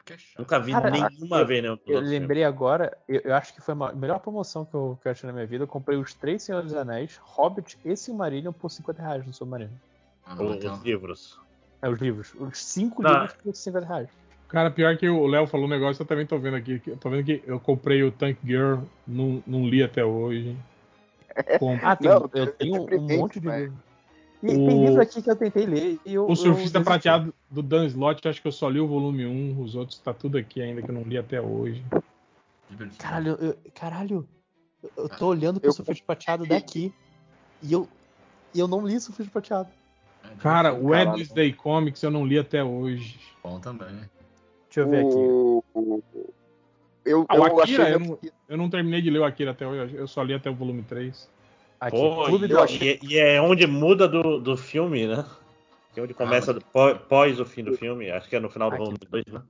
[0.09, 0.39] É chato.
[0.41, 1.77] Nunca vi Cara, nenhuma eu- vez, né?
[1.87, 5.13] Eu lembrei agora, eu, eu acho que foi a melhor promoção que eu, que eu
[5.13, 5.63] achei na minha vida.
[5.63, 9.79] Eu comprei os três Senhores dos Anéis, Hobbit e Silmarillion por 50 reais no Submarino.
[10.25, 11.39] Ah, então- Os livros.
[11.83, 12.35] É, os livros.
[12.39, 13.13] Os cinco Ah.
[13.23, 14.09] livros por 50 reais.
[14.49, 16.83] Cara, pior que o Léo falou um negócio, eu também tô vendo aqui.
[16.87, 20.57] Eu tô vendo que eu comprei o Tank Girl, não, não li até hoje.
[21.59, 23.77] Com- Ah, tem, Não, eu tenho um monte de mas- livro.
[24.43, 26.27] E O- tem livro aqui que eu tentei ler e eu.
[26.29, 26.83] o Surfista eu.
[26.85, 30.13] Prateado do Dan Slott, acho que eu só li o volume 1, os outros tá
[30.15, 31.85] tudo aqui ainda que eu não li até hoje.
[32.99, 34.27] Caralho, eu, caralho,
[34.83, 36.93] eu- eu tô olhando pro Eu Surfista Prateado daqui
[37.63, 37.87] e eu,
[38.55, 39.69] e eu não li Surfista Prateado.
[40.31, 40.35] É.
[40.43, 40.87] Cara, o.
[40.89, 43.19] Wednesday Comics eu não li até hoje.
[43.43, 43.89] Bom também.
[44.67, 45.15] Deixa eu ver aqui.
[45.15, 46.35] O- o-
[47.05, 48.19] Eu, Ah, o eu Akira, achei eu não,
[48.49, 50.83] eu não terminei de ler o Akira até hoje, eu só li até o volume
[50.83, 51.29] 3.
[51.81, 55.25] Aqui, Pô, Clube e, da e- e é onde muda do, do filme, né?
[55.95, 58.11] Que é onde começa mas- pó- pós o fim do filme.
[58.11, 58.85] Acho que é no final do Aqui.
[58.85, 59.43] volume 2, né?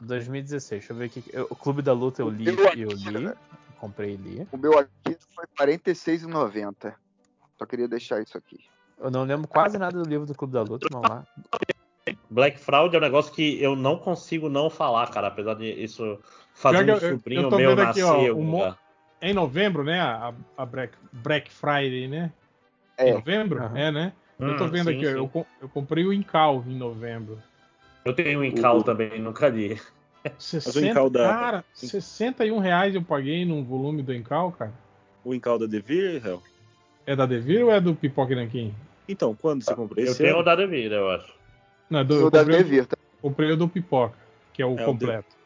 [0.00, 0.80] 2016.
[0.80, 1.22] Deixa eu ver aqui.
[1.30, 3.32] Eu- O Clube da Luta eu li Eu e eu li.
[3.78, 4.48] Comprei e li.
[4.50, 6.94] O meu Akira foi R$ 46,90.
[7.58, 8.58] Só queria deixar isso aqui.
[9.00, 11.24] Eu não lembro quase nada do livro do Clube da Luta, vamos lá.
[12.30, 15.28] Black Fraud é um negócio que eu não consigo não falar, cara.
[15.28, 16.18] Apesar de isso
[16.54, 18.62] fazer um eu- eu- sobrinho eu tô meu vendo aqui, nascer ó, um.
[19.20, 20.00] É em novembro, né?
[20.00, 22.32] A, a Black, Black Friday, né?
[22.96, 23.10] É.
[23.10, 23.58] Em novembro?
[23.62, 23.76] Aham.
[23.78, 24.12] É, né?
[24.38, 25.16] eu tô Hum, vendo sim, aqui, ó, sim.
[25.16, 27.42] eu, eu comprei o Incal em novembro.
[28.04, 29.80] Eu tenho um Incal também, nunca li.
[30.38, 34.72] 60, Incal da- Cara, 61 reais eu paguei num volume do Incal, cara.
[35.24, 36.42] O Encalda Devir, Hel?
[37.04, 38.72] É da Devir ou é do Pipoca Nanquim?
[39.08, 40.40] Então, quando você comprou Eu esse tenho ano?
[40.40, 41.32] o da Devir, eu acho.
[41.88, 42.86] Não, do, O eu da comprei, o- Devir.
[42.86, 42.96] tá?
[43.22, 44.14] comprei o do Pipoca,
[44.52, 45.36] que é o É o completo.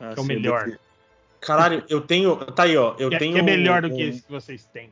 [0.00, 0.70] Ah, que é o sim, melhor.
[1.40, 2.36] Caralho, eu tenho.
[2.36, 2.94] Tá aí, ó.
[2.98, 3.34] Eu que, é- tenho.
[3.34, 4.90] que é melhor do um- que esse que vocês têm.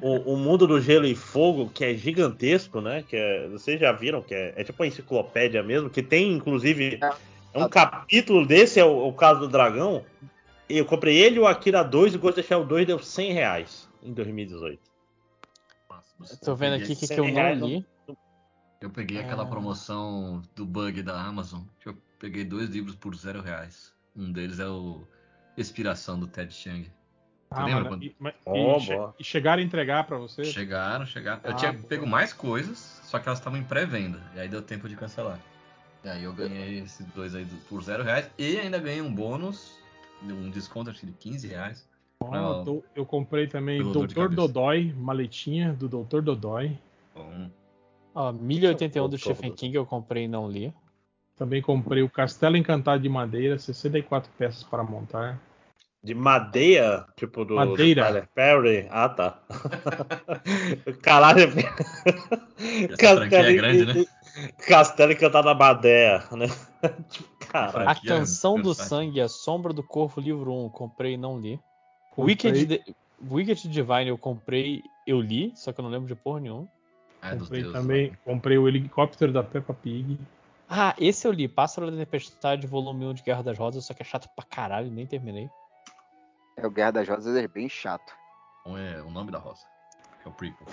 [0.00, 3.04] o, o mundo do gelo e fogo, que é gigantesco, né?
[3.06, 6.98] Que é, vocês já viram que é, é tipo uma enciclopédia mesmo, que tem inclusive
[7.52, 10.02] é um capítulo desse, é o, o caso do dragão.
[10.68, 13.86] Eu comprei ele, o Akira 2 e o Ghost of Shell 2 deu 100 reais
[14.02, 14.80] em 2018.
[16.20, 17.86] Eu tô vendo aqui o que, que 100 eu não li.
[18.80, 19.46] Eu peguei aquela Ah.
[19.46, 21.62] promoção do bug da Amazon.
[21.84, 23.92] Eu peguei dois livros por zero reais.
[24.14, 25.02] Um deles é o
[25.56, 26.90] Expiração do Ted Chiang.
[27.50, 30.44] Ah, lembra mano, quando- e, mas- Ó, e che- e chegaram a entregar pra você?
[30.44, 31.40] Chegaram, chegaram.
[31.44, 31.84] Eu Ah, tinha boa.
[31.86, 34.20] pego mais coisas, só que elas estavam em pré-venda.
[34.34, 35.40] E aí deu tempo de cancelar.
[36.04, 38.28] E aí eu ganhei esses dois aí por zero reais.
[38.36, 39.78] E ainda ganhei um bônus,
[40.22, 41.88] um desconto acho que de 15 reais.
[42.22, 42.64] Não.
[42.64, 44.28] tô- eu comprei também Doutor.
[44.28, 46.76] Dodói, maletinha do Doutor Dodói.
[47.14, 47.50] Bom,
[48.14, 49.52] Ó, 1081 do Stephen.
[49.52, 50.72] King eu comprei e não li.
[51.36, 55.38] Também comprei o Castelo Encantado de Madeira, 64 peças para montar.
[56.02, 58.28] De madeira, tipo do, Madeira.
[58.34, 58.86] Perry.
[58.90, 59.42] Ah, tá.
[61.02, 61.48] Caralho.
[62.90, 64.04] Essa franquia é grande, né?
[64.66, 66.46] Castelo Encantado da Madeira, né?
[67.10, 67.88] Tipo, Caralho.
[67.88, 68.72] A Franquia Canção do.
[68.72, 71.60] Sangue, A Sombra do Corvo, livro 1, comprei e não li.
[72.16, 72.96] Wicked, de...
[73.30, 76.68] Wicked Divine eu comprei, eu li, só que eu não lembro de porra nenhuma.
[77.22, 77.80] é dos comprei deuses.
[77.80, 80.18] também, comprei o helicóptero da Peppa Pig.
[80.68, 84.02] Ah, esse eu li, Pássaro da Tempestade, volume 1 de Guerra das Rosas, só que
[84.02, 85.48] é chato pra caralho, nem terminei.
[86.56, 88.12] É, o Guerra das Rosas é bem chato.
[88.60, 89.62] Então é o nome da rosa.
[90.22, 90.66] Que é o prequel.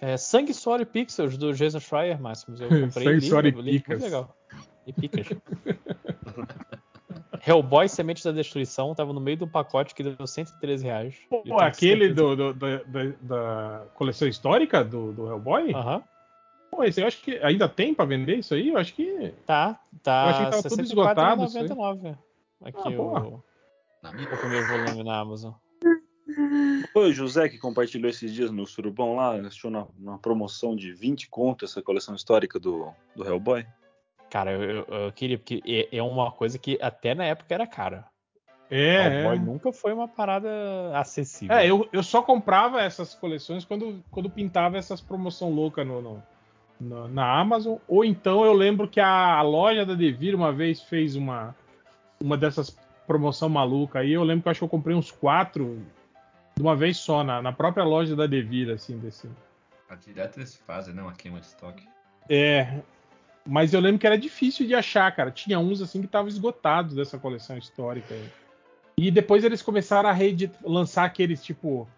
[0.00, 2.60] É, Sangue, Suor e Pixels, do Jason Schreier, Máximos.
[2.60, 4.00] Eu comprei Sangue, li, Suor e eu li, Picas.
[4.00, 4.36] Muito legal.
[4.86, 5.26] E Picas.
[7.46, 11.14] Hellboy Sementes da Destruição, tava no meio de um pacote que deu 113 reais.
[11.30, 15.72] Eu Pô, aquele certeza- do, do- da, coleção histórica do, do Hellboy?
[15.74, 16.02] Aham.
[16.70, 18.68] Pô, esse eu acho que ainda tem pra vender isso aí?
[18.70, 19.32] Eu acho que.
[19.46, 20.24] Tá, Eu tá.
[20.30, 21.68] achei que tava tudo esgotado isso aí.
[21.68, 22.18] 64,99.
[22.64, 23.42] Aqui Ah, o,
[24.02, 25.52] Na minha o primeiro volume na Amazon.
[26.92, 30.92] Foi o José que compartilhou esses dias no Surubão lá, achou na, na promoção de
[30.92, 33.64] 20 conto essa coleção histórica do, do Hellboy.
[34.34, 37.68] Cara, eu, eu- eu queria, porque é, é uma coisa que até na época era
[37.68, 38.04] cara.
[38.68, 39.38] É, Hellboy é.
[39.38, 40.48] nunca foi uma parada
[40.92, 41.54] acessível.
[41.56, 46.22] É, eu, eu só comprava essas coleções quando, quando pintava essas promoção louca no, no-
[46.80, 47.76] no- na Amazon.
[47.86, 51.54] Ou então eu lembro que a, a loja da Devir uma vez fez uma,
[52.20, 54.12] uma dessas promoção maluca aí.
[54.14, 55.80] Eu lembro que eu acho que eu comprei uns quatro
[56.56, 59.30] de uma vez só, na, na própria loja da Devir, assim, desse.
[59.88, 61.02] Ah, Direto eles fazem, né?
[61.02, 61.86] Uma queima de estoque.
[62.28, 62.80] É.
[63.46, 65.30] Mas eu lembro que era difícil de achar, cara.
[65.30, 68.24] Tinha uns assim que estavam esgotados dessa coleção histórica aí.
[68.96, 71.88] E depois eles começaram a reedi- lançar aqueles tipo.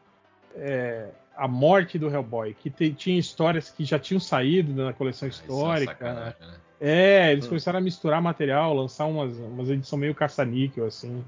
[0.57, 5.27] é, a morte do Hellboy, que te- tinha histórias que já tinham saído na coleção
[5.27, 5.93] é histórica.
[5.93, 6.55] sacanagem, né?
[6.81, 7.49] É, eles Hum.
[7.51, 11.23] começaram a misturar material, lançar umas, umas edições meio caça-níquel, assim,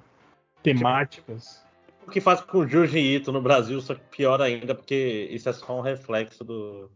[0.63, 1.63] temáticas.
[2.07, 5.49] O que faz com o Junji Ito no Brasil, só que pior ainda, porque isso
[5.49, 6.91] é só um reflexo do.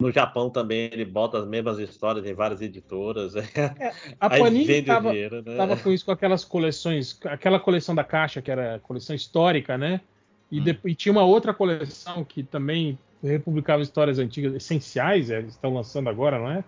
[0.00, 3.34] No Japão também ele bota as mesmas histórias em várias editoras.
[4.20, 5.56] A aí Panini vende o tava, dinheiro, né?
[5.56, 9.78] tava com isso com aquelas coleções, aquela coleção da caixa, que era a coleção histórica,
[9.78, 10.00] né?
[10.50, 10.64] E, Hum.
[10.64, 16.08] de- e tinha uma outra coleção que também republicava histórias antigas, essenciais, é, estão lançando
[16.10, 16.64] agora, não é?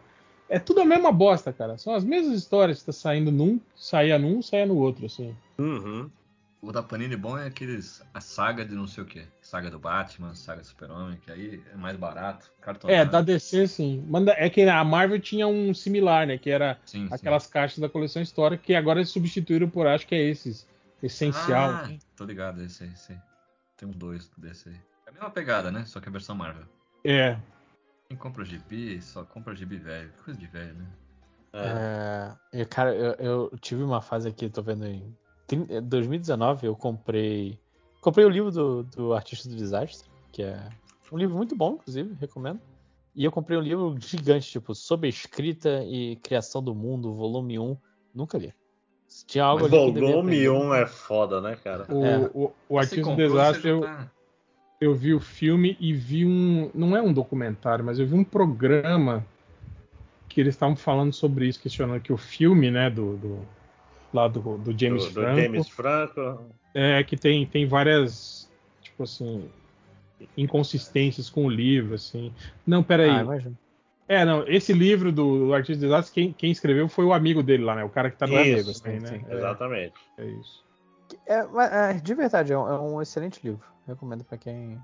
[0.49, 1.77] É tudo a mesma bosta, cara.
[1.77, 5.35] São as mesmas histórias que tá saindo num, saía num, saía no outro, assim.
[5.59, 6.09] Uhum.
[6.67, 8.03] O da Panini bom é aqueles.
[8.13, 9.25] A saga de não sei o que.
[9.41, 12.51] Saga do Batman, saga do Super-Homem, que aí é mais barato.
[12.61, 12.93] Cartonado.
[12.93, 14.05] É, da DC, sim.
[14.09, 16.37] Manda, é que a Marvel tinha um similar, né?
[16.37, 17.15] Que era Sim, sim.
[17.15, 20.67] aquelas caixas da coleção histórica, que agora eles substituíram por, acho que é esses.
[21.01, 21.71] Essencial.
[21.71, 23.19] Ah, tô ligado, esse aí, esse aí.
[23.77, 24.81] Tem uns dois desse aí.
[25.07, 25.85] É a mesma pegada, né?
[25.85, 26.65] Só que a versão Marvel.
[27.05, 27.39] É.
[28.09, 30.13] Quem compra o gibi, só compra o gibi velho.
[30.25, 30.87] Coisa de velho, né?
[31.53, 32.37] É.
[32.53, 35.17] É, e, cara, eu, eu tive uma fase aqui, tô vendo em
[35.83, 37.59] 2019, eu comprei.
[38.01, 40.69] Comprei o livro do, do Artista do Desastre, que é
[41.11, 42.61] um livro muito bom, inclusive, recomendo.
[43.15, 47.77] E eu comprei um livro gigante, tipo, sobre escrita e criação do mundo, volume 1.
[48.15, 48.53] Nunca li.
[49.27, 50.51] Tinha algo Mas ali volume aprender.
[50.51, 51.87] 1 é foda, né, cara?
[51.89, 52.31] O, É.
[52.35, 54.11] o, o Artista do Desastre, eu, tá-
[54.81, 56.71] eu vi o filme e vi um.
[56.75, 59.25] Não é um documentário, mas eu vi um programa
[60.29, 63.17] que eles estavam falando sobre isso, questionando que o filme, né, do.
[63.17, 63.39] do
[64.17, 65.41] lá do, do James do, do Franco.
[65.41, 66.45] James Franco.
[66.75, 68.51] É, que tem, tem várias,
[68.83, 69.49] tipo assim,
[70.37, 72.33] inconsistências com o livro, assim.
[72.67, 73.11] Não, peraí.
[73.11, 73.55] Ah, imagina.
[74.09, 77.43] é, não, esse livro do, do Artista do Desastre, quem, quem escreveu foi o amigo
[77.43, 77.85] dele lá, né?
[77.85, 79.09] O cara que tá no Isso, Amigo, sim, assim, né?
[79.09, 79.95] sim, É, Exatamente.
[80.19, 80.65] é isso.
[81.27, 83.65] É, é, de verdade, é um, é um excelente livro.
[83.87, 84.79] Recomendo pra quem,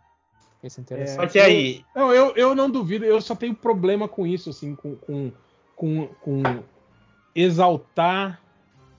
[0.61, 1.17] quem se interessa.
[1.17, 4.77] Só que aí, Não, eu, eu não duvido, eu só tenho problema com isso, assim,
[4.77, 5.33] com, com,
[5.75, 6.63] com, com
[7.35, 8.42] exaltar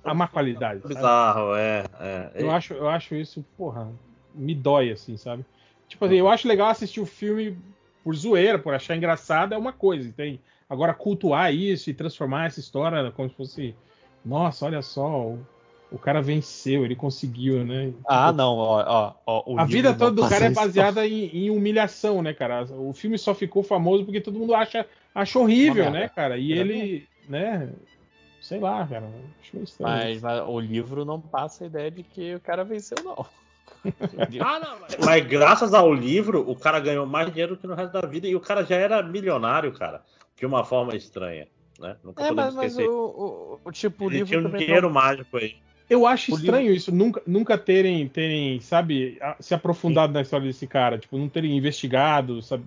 [0.03, 0.82] a má qualidade.
[0.82, 0.93] sabe?
[0.93, 1.83] bizarro, é.
[1.99, 2.32] é.
[2.35, 3.91] Eu acho, eu acho isso, porra,
[4.33, 5.45] me dói, assim, sabe?
[5.88, 7.57] Tipo assim, eu acho legal assistir o filme
[8.03, 10.40] por zoeira, por achar engraçado, é uma coisa, entende?
[10.69, 13.75] Agora, cultuar isso e transformar essa história como se fosse,
[14.25, 15.48] nossa, olha só, o,
[15.91, 17.93] o cara venceu, ele conseguiu, né?
[18.07, 21.25] Ah, Tipo, não, ó, ó, ó, o a vida toda do cara é baseada em,
[21.25, 22.64] em humilhação, né, cara?
[22.64, 26.38] O filme só ficou famoso porque todo mundo acha, acha horrível, né, cara?
[26.38, 27.69] E ele, né,
[28.43, 29.05] sei lá, cara,
[29.41, 29.91] acho meio estranho.
[29.93, 33.25] Mas, mas o livro não passa a ideia de que o cara venceu, não.
[34.39, 37.93] Ah, não, mas- Mas graças ao livro, o cara ganhou mais dinheiro que no resto
[37.93, 40.03] da vida e o cara já era milionário, cara.
[40.38, 41.47] De uma forma estranha,
[41.80, 41.95] né?
[42.03, 42.89] Nunca É, podemos mas, mas esquecer.
[42.89, 45.55] o, o, o tipo, o Ele livro tinha um dinheiro não- mágico aí.
[45.89, 50.65] Eu acho O estranho isso, nunca, nunca terem, terem, sabe, se aprofundado na história desse
[50.65, 52.63] cara, tipo, não terem investigado, sabe?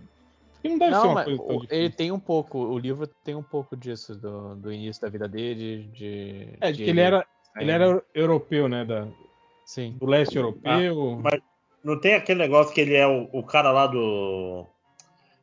[0.64, 1.76] Não deve ser Não, uma mas coisa tão difícil.
[1.78, 5.28] ele tem um pouco, o livro tem um pouco disso, do, do início da vida
[5.28, 6.48] dele, de...
[6.60, 7.24] É, de que ele era,
[7.56, 9.06] ele era europeu, né, da,
[9.64, 9.96] Sim.
[9.98, 11.20] do leste europeu.
[11.22, 11.40] mas
[11.84, 14.66] não tem aquele negócio que ele é o, o cara lá do.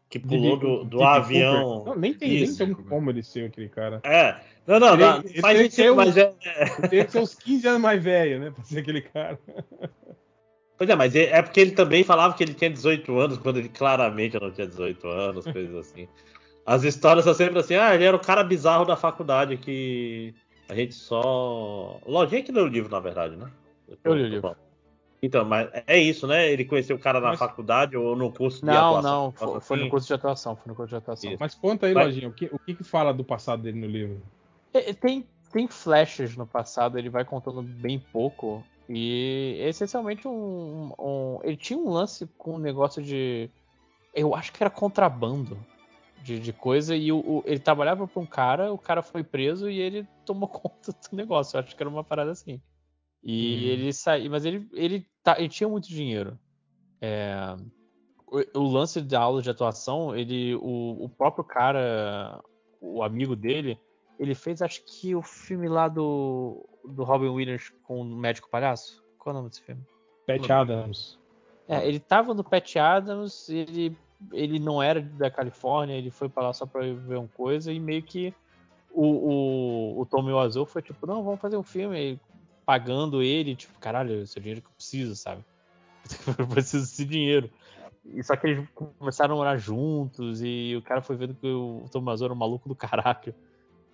[0.10, 1.86] que pulou do, do avião.
[1.86, 2.58] Não, nem tem, nem Isso.
[2.58, 4.02] tem como ele ser aquele cara.
[4.04, 4.36] É.
[4.68, 6.34] Não, não, Ele- não, ele faz tem ser sentido, um- mas é.
[6.80, 9.40] Ele teria que ser uns 15 anos mais velho, né, pra ser aquele cara.
[10.78, 13.58] Pois é, mas é é porque ele também falava que ele tinha 18 anos, quando
[13.58, 16.08] ele claramente não tinha 18 anos, coisas assim.
[16.66, 20.34] As histórias são sempre assim, ah, ele era o cara bizarro da faculdade que
[20.70, 22.00] a gente só.
[22.06, 23.50] Lojinha que leu o livro, na verdade, né?
[24.04, 24.56] Eu li o livro.
[25.22, 26.52] Então, mas é isso, né?
[26.52, 29.24] Ele conheceu o cara na Mas- faculdade ou no curso de Não, atuação.
[29.24, 31.30] não, foi, foi no curso de atuação, foi no curso de atuação.
[31.30, 31.38] Isso.
[31.40, 32.06] Mas conta aí, Vai.
[32.06, 34.22] Lojinha, o que, o que que fala do passado dele no livro?
[34.74, 38.66] É, é, Tem, tem flashes no passado, ele vai contando bem pouco.
[38.90, 43.50] E essencialmente um, um- Ele tinha um lance com um negócio de.
[44.14, 45.58] Eu acho que era contrabando
[46.22, 46.96] de, de coisa.
[46.96, 50.48] E o, o- ele trabalhava pra um cara, o cara foi preso e ele tomou
[50.50, 51.56] conta do negócio.
[51.58, 52.62] Eu acho que era uma parada assim.
[53.24, 53.72] E Uhum.
[53.72, 54.32] ele saiu.
[54.32, 56.38] Mas ele, ele, tá, ele tinha muito dinheiro.
[57.02, 57.56] É,
[58.28, 60.56] o, o lance da aula de atuação, ele.
[60.56, 62.42] O, o próprio cara,
[62.82, 63.80] o amigo dele,
[64.24, 69.04] ele fez acho que o filme lá do, do Robin Williams com o Médico Palhaço.
[69.18, 69.82] Qual é o nome desse filme?
[70.26, 71.20] Pat Adams.
[71.68, 73.98] É, ele tava no Pat Adams, ele,
[74.32, 77.80] ele não era da Califórnia, ele foi pra lá só pra ver uma coisa e
[77.80, 78.34] meio que
[78.92, 82.20] o, o, o Tom Azul foi tipo, não, vamos fazer um filme aí,
[82.66, 85.44] pagando ele, tipo, caralho, esse é o dinheiro que eu preciso, sabe?
[86.38, 87.50] eu preciso desse dinheiro.
[88.06, 91.86] E só que eles começaram a morar juntos e o cara foi vendo que o
[91.90, 93.34] Tom Azul era um maluco do caralho.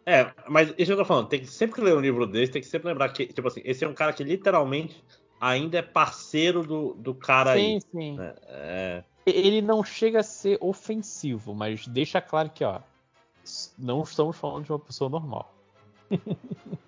[0.06, 2.52] É, mas isso que eu tô falando, tem que sempre que ler um livro desse,
[2.52, 5.04] tem que sempre lembrar que, tipo assim, esse é um cara que literalmente
[5.40, 7.82] ainda é parceiro do, do cara sim, aí.
[7.82, 8.18] sim.
[8.18, 8.34] né?
[8.48, 12.82] É, Ele não chega a ser ofensivo, mas deixa claro que, ó,
[13.78, 15.54] não estamos falando de uma pessoa normal.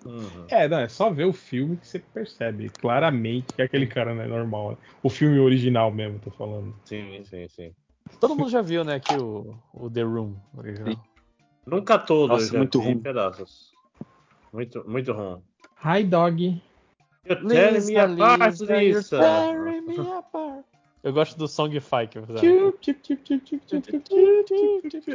[0.04, 0.46] uhum.
[0.48, 4.22] É, não, é só ver o filme que você percebe claramente que aquele cara não
[4.22, 4.72] é normal.
[4.72, 4.76] né?
[5.02, 6.74] O filme original mesmo, tô falando.
[6.84, 7.74] Sim, sim, sim.
[8.20, 11.00] Todo mundo já viu, né, aqui o, o The Room original.
[11.66, 12.44] Nunca todos.
[12.44, 12.98] Nossa, muito ruim.
[12.98, 13.72] Pedaços.
[14.52, 15.42] Muito, muito ruim.
[15.84, 16.62] Hi, dog.
[17.24, 18.76] You're me apart, Lisa.
[18.76, 19.16] Lisa.
[19.16, 20.64] You're me apart.
[21.02, 22.16] Eu gosto do song fight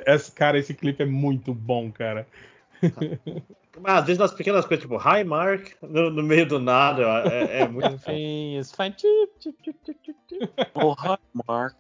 [0.06, 2.28] esse Cara, esse clipe é muito bom, cara.
[3.80, 7.62] Mas às vezes nas pequenas coisas, tipo, hi Mark, no, no meio do nada, é,
[7.62, 7.94] é muito.
[7.94, 8.96] Enfim, isso faz.
[10.74, 11.18] Oh, hi
[11.48, 11.78] Mark.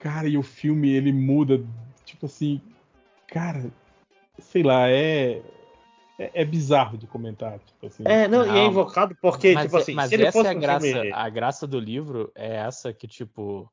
[0.00, 1.64] Cara, e o filme ele muda,
[2.04, 2.60] tipo assim,
[3.28, 3.70] cara,
[4.38, 5.42] sei lá, é
[6.18, 8.02] é, é bizarro de comentar, tipo assim.
[8.04, 10.38] É, não, e é Não, invocado porque, mas tipo é- assim, mas se ele essa
[10.38, 10.86] fosse é a um graça.
[10.86, 11.12] filme...
[11.12, 13.70] A graça do livro é essa que, tipo,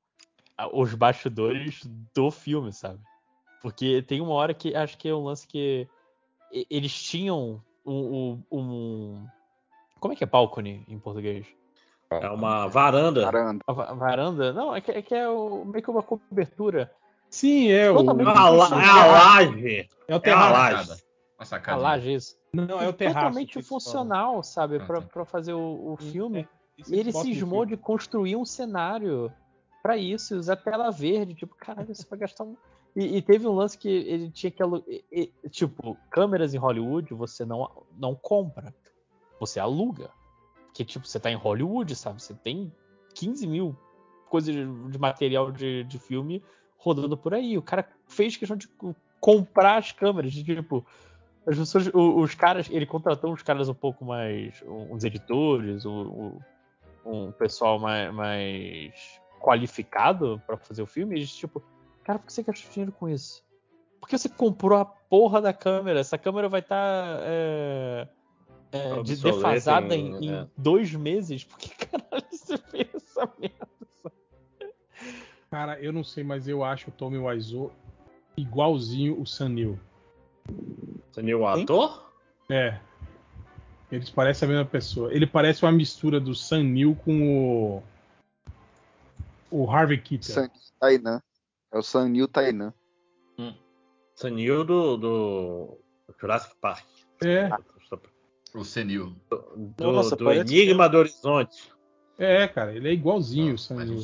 [0.71, 1.81] os bastidores
[2.13, 2.99] do filme, sabe?
[3.61, 5.87] Porque tem uma hora que acho que é um lance que
[6.69, 8.39] eles tinham um.
[8.51, 9.27] um- um-
[9.99, 11.47] como é que é balcony em português?
[12.11, 13.23] É uma varanda.
[13.23, 13.59] Caramba.
[13.65, 14.53] A va- varanda?
[14.53, 16.91] Não, é que é, que é o- meio que uma cobertura.
[17.29, 17.95] Sim, é o.
[17.97, 19.89] Totalmente É a, la- é a laje.
[20.07, 20.53] É o É a terraço.
[20.53, 20.89] laje.
[20.91, 20.99] Uma
[21.39, 21.81] A sacada.
[21.81, 22.37] laje, isso.
[22.53, 23.17] Não, é o terraço.
[23.19, 24.77] Totalmente funcional, sabe?
[24.77, 25.07] Ah, Pra, tá.
[25.07, 26.47] pra fazer o, o filme.
[26.79, 29.31] É, E ele cismou de construir um cenário
[29.83, 32.55] pra isso, e usar tela verde, tipo, caralho, você vai gastar um.
[32.95, 36.57] E, e teve um lance que ele tinha que alu- e- e- Tipo, câmeras em
[36.57, 38.73] Hollywood você não, não compra.
[39.39, 40.09] Você aluga.
[40.67, 42.21] Porque, tipo, você tá em Hollywood, sabe?
[42.21, 42.71] Você tem
[43.13, 43.75] 15 mil
[44.29, 46.41] coisas de, de material de, de filme
[46.77, 47.57] rodando por aí.
[47.57, 50.31] O cara fez questão de co- comprar as câmeras.
[50.33, 50.85] de, Tipo,
[51.47, 54.63] as pessoas, o- os caras, ele contratou uns caras um pouco mais.
[54.67, 56.41] uns editores, o-
[57.05, 61.15] o- um pessoal mais, mais qualificado pra fazer o filme.
[61.15, 61.61] E eles, tipo,
[62.03, 63.43] cara, por que você gastou dinheiro com isso?
[63.99, 65.99] Por que você comprou a porra da câmera?
[65.99, 67.19] Essa câmera vai estar
[68.71, 70.47] de- Obsoleta defasada em- em, em é.
[70.57, 71.43] dois meses?
[71.43, 73.54] Por que caralho você fez essa merda?
[75.55, 77.71] Cara, eu não sei, mas eu acho o Tommy Wiseau
[78.35, 79.25] igualzinho o.
[79.25, 82.11] Você viu o ator?
[82.51, 82.77] É.
[83.89, 85.13] Eles parecem a mesma pessoa.
[85.13, 87.83] Ele parece uma mistura do Sam Neill com o.
[89.49, 90.35] O Harvey Keitel.
[90.35, 91.23] San Tainan.
[91.71, 92.73] É o San Nil Tainan.
[94.13, 95.77] Sanil do, do
[96.19, 96.85] Jurassic Park.
[97.23, 97.49] É,
[98.53, 99.15] O senil.
[99.29, 101.71] Do, Nossa, do Enigma do Horizonte.
[102.17, 104.01] é, cara, ele é igualzinho o Sam Mais um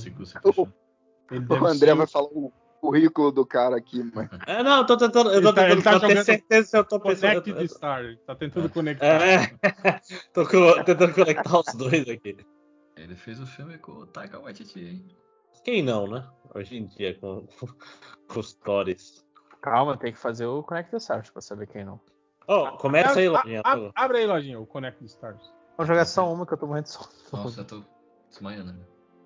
[1.32, 4.30] O André ser- vai falar o currículo do cara aqui, mano.
[4.48, 5.30] É, não, eu tô tentando.
[5.30, 7.56] Eu Ele tô tá- tentando ele tá ter jogando certeza se eu tô Connect pensando.
[7.58, 8.00] the Star.
[8.04, 9.06] Ele tá tentando conectar.
[9.06, 9.52] É,
[10.34, 12.38] tô co- tentando conectar os dois aqui.
[12.98, 15.06] Ele fez o filme com o Taika Waititi, hein?
[15.64, 16.28] Quem não, né?
[16.56, 17.48] Hoje em dia, com,
[18.28, 19.24] com os stories.
[19.62, 22.00] Calma, tem que fazer o Connect the Stars pra saber quem não.
[22.48, 23.62] Ó, começa aí, Lojinha.
[23.64, 25.42] a- a- Abre aí, lojinha, o Connect the Stars.
[25.78, 27.08] Vamos jogar só uma que eu tô morrendo de sono.
[27.32, 27.84] Nossa, eu tô
[28.30, 28.74] desmaiando.
[28.74, 28.80] né?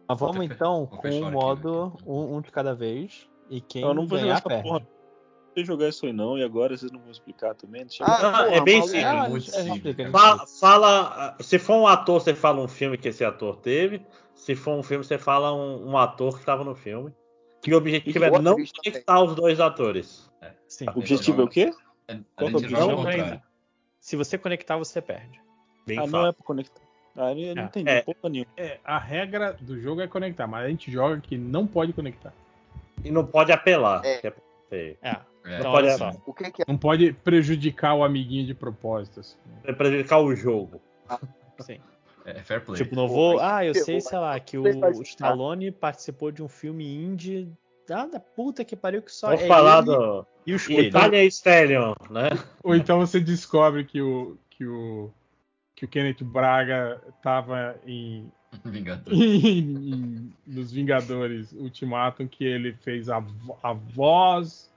[0.07, 2.03] Mas vamos então com o aqui, modo aqui.
[2.09, 3.27] um, um de cada vez.
[3.49, 4.63] E quem Eu não vou jogar ganhar essa perde.
[4.63, 4.87] porra.
[5.57, 7.85] Não jogar isso aí não, e agora vocês não vão explicar também.
[7.85, 9.03] Deixa Ah, é porra, bem simples.
[9.05, 10.11] Ah, muito a gente simples, gente cara.
[10.11, 14.05] Fala, fala- se for um ator, você fala um filme que esse ator teve.
[14.33, 17.13] Se for um filme, você fala um, um ator que estava no filme.
[17.61, 20.29] Que o objetivo E é não conectar os dois atores.
[20.67, 20.85] Sim.
[20.93, 21.71] O objetivo é o quê?
[22.07, 23.41] É, Qual é o objetivo?
[23.99, 25.41] Se você conectar, você perde.
[25.87, 26.17] Bem Ah, fácil.
[26.17, 26.81] não é pra conectar.
[27.15, 27.65] Ah, eu não É.
[27.65, 28.01] entendi É.
[28.01, 28.51] porra nenhuma.
[28.57, 32.33] É, a regra do jogo é conectar, mas a gente joga que não pode conectar.
[33.03, 34.03] E não pode apelar.
[34.05, 34.17] É.
[34.17, 34.33] que é
[34.69, 34.97] feio.
[35.01, 35.09] É.
[35.47, 36.11] É, Então, pode- olha só.
[36.25, 36.65] O que, que é?
[36.67, 39.19] Não pode prejudicar o amiguinho de propósito.
[39.19, 39.37] assim.
[39.63, 40.81] É prejudicar o jogo.
[41.59, 41.79] Sim.
[42.25, 42.77] é fair play.
[42.77, 43.39] Tipo, não vou.
[43.39, 44.67] aí Ah, eu sei, sei lá, que o.
[45.03, 47.47] Stallone participou de um filme indie.
[47.91, 50.57] Ah, da puta que pariu que só Vamos é falar ele do e o
[51.27, 52.29] Stallion, né?
[52.63, 55.11] Ou então você descobre que o que o
[55.75, 58.31] que o Kenneth Braga tava em,
[59.11, 63.23] em- em- nos Vingadores Ultimatum que ele fez a,
[63.61, 64.71] a voz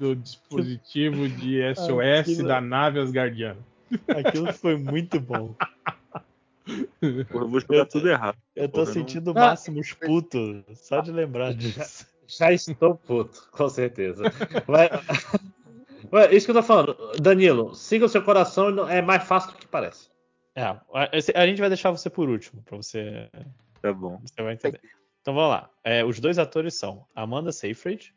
[0.00, 3.60] do dispositivo de SOS Aquilo- da nave Asgardiana.
[4.08, 5.54] Aquilo foi muito bom.
[7.30, 8.36] Porra, eu vou jogar tudo errado.
[8.56, 12.06] Eu tô Porra, eu sentindo não- máximos puto só de lembrar disso.
[12.26, 14.24] Já estou puto, com certeza.
[14.66, 14.90] Mas,
[16.10, 16.96] mas isso que eu tô falando.
[17.20, 20.08] Danilo, siga o seu coração, não- é mais fácil do que parece.
[20.54, 20.62] É,
[21.34, 23.28] a, gente vai deixar você por último, pra você,
[23.82, 24.18] Tá bom.
[24.24, 24.80] você vai entender.
[25.20, 25.68] Então vamos lá.
[25.84, 28.14] É, os dois atores são Amanda Seyfried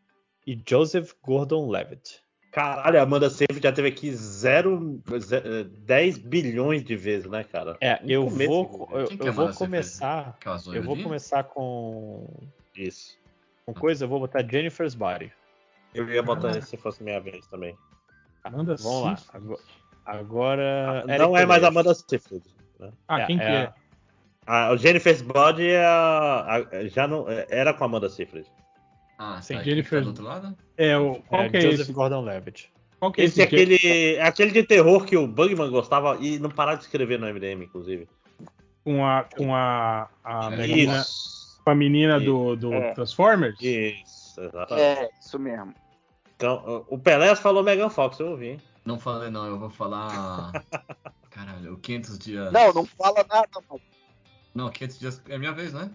[0.48, 2.22] e Joseph Gordon-Levitt.
[2.52, 7.78] Caralho, a Amanda Seyfried já teve aqui zero, ze- 10 bilhões de vezes, né, cara?
[7.82, 10.38] É, eu começo, vou, eu, eu é vou começar.
[10.74, 12.26] Eu vou começar com,
[12.76, 13.18] Isso.
[13.66, 15.32] com coisa, eu vou botar Jennifer's Body.
[15.94, 17.76] Eu ia botar esse se fosse minha vez também.
[18.44, 19.18] Amanda Vamos lá.
[19.34, 19.60] Agora,
[20.06, 21.94] agora Não é mais a Amanda.
[21.94, 22.44] Seyfried.
[22.80, 22.92] né?
[23.08, 23.74] Ah, quem que é?
[24.46, 28.48] A, o Jennifer's Body é a, a- já não já era com a Amanda Seyfried.
[29.18, 29.64] Ah, Sim, tá.
[29.64, 30.58] Jennifer- tá do outro lado?
[30.78, 31.92] É, o, qual É, que é Joseph esse?
[31.94, 32.72] Gordon-Levitt.
[33.00, 33.56] Qual que é Esse é esse?
[33.56, 37.28] aquele, é aquele de terror que o Bugman gostava e não parar de escrever no
[37.28, 38.08] MDM, inclusive.
[38.84, 41.04] Com a, com a, a menina,
[41.64, 42.94] com a menina do, do É.
[42.94, 43.58] Transformers?
[43.62, 44.82] Isso, exatamente.
[44.86, 45.74] É, isso mesmo.
[46.36, 48.48] Então, o Pelé falou Megan Fox, eu ouvi.
[48.50, 48.62] hein?
[48.86, 50.52] Não falei não, eu vou falar.
[51.30, 52.52] Caralho, o 500 dias.
[52.52, 53.82] Não, não fala nada, mano.
[54.56, 55.92] Não, 500 dias é minha vez, né?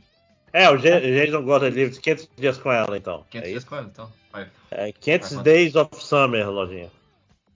[0.52, 3.24] É, o Ge- Jason Gordon-Levitt, 500 dias com ela, então.
[3.31, 3.68] 500 É dias isso?
[3.68, 4.12] com ela, então.
[4.31, 4.48] Vai.
[4.70, 6.90] É 500 Vai, Days of Summer, lojinha.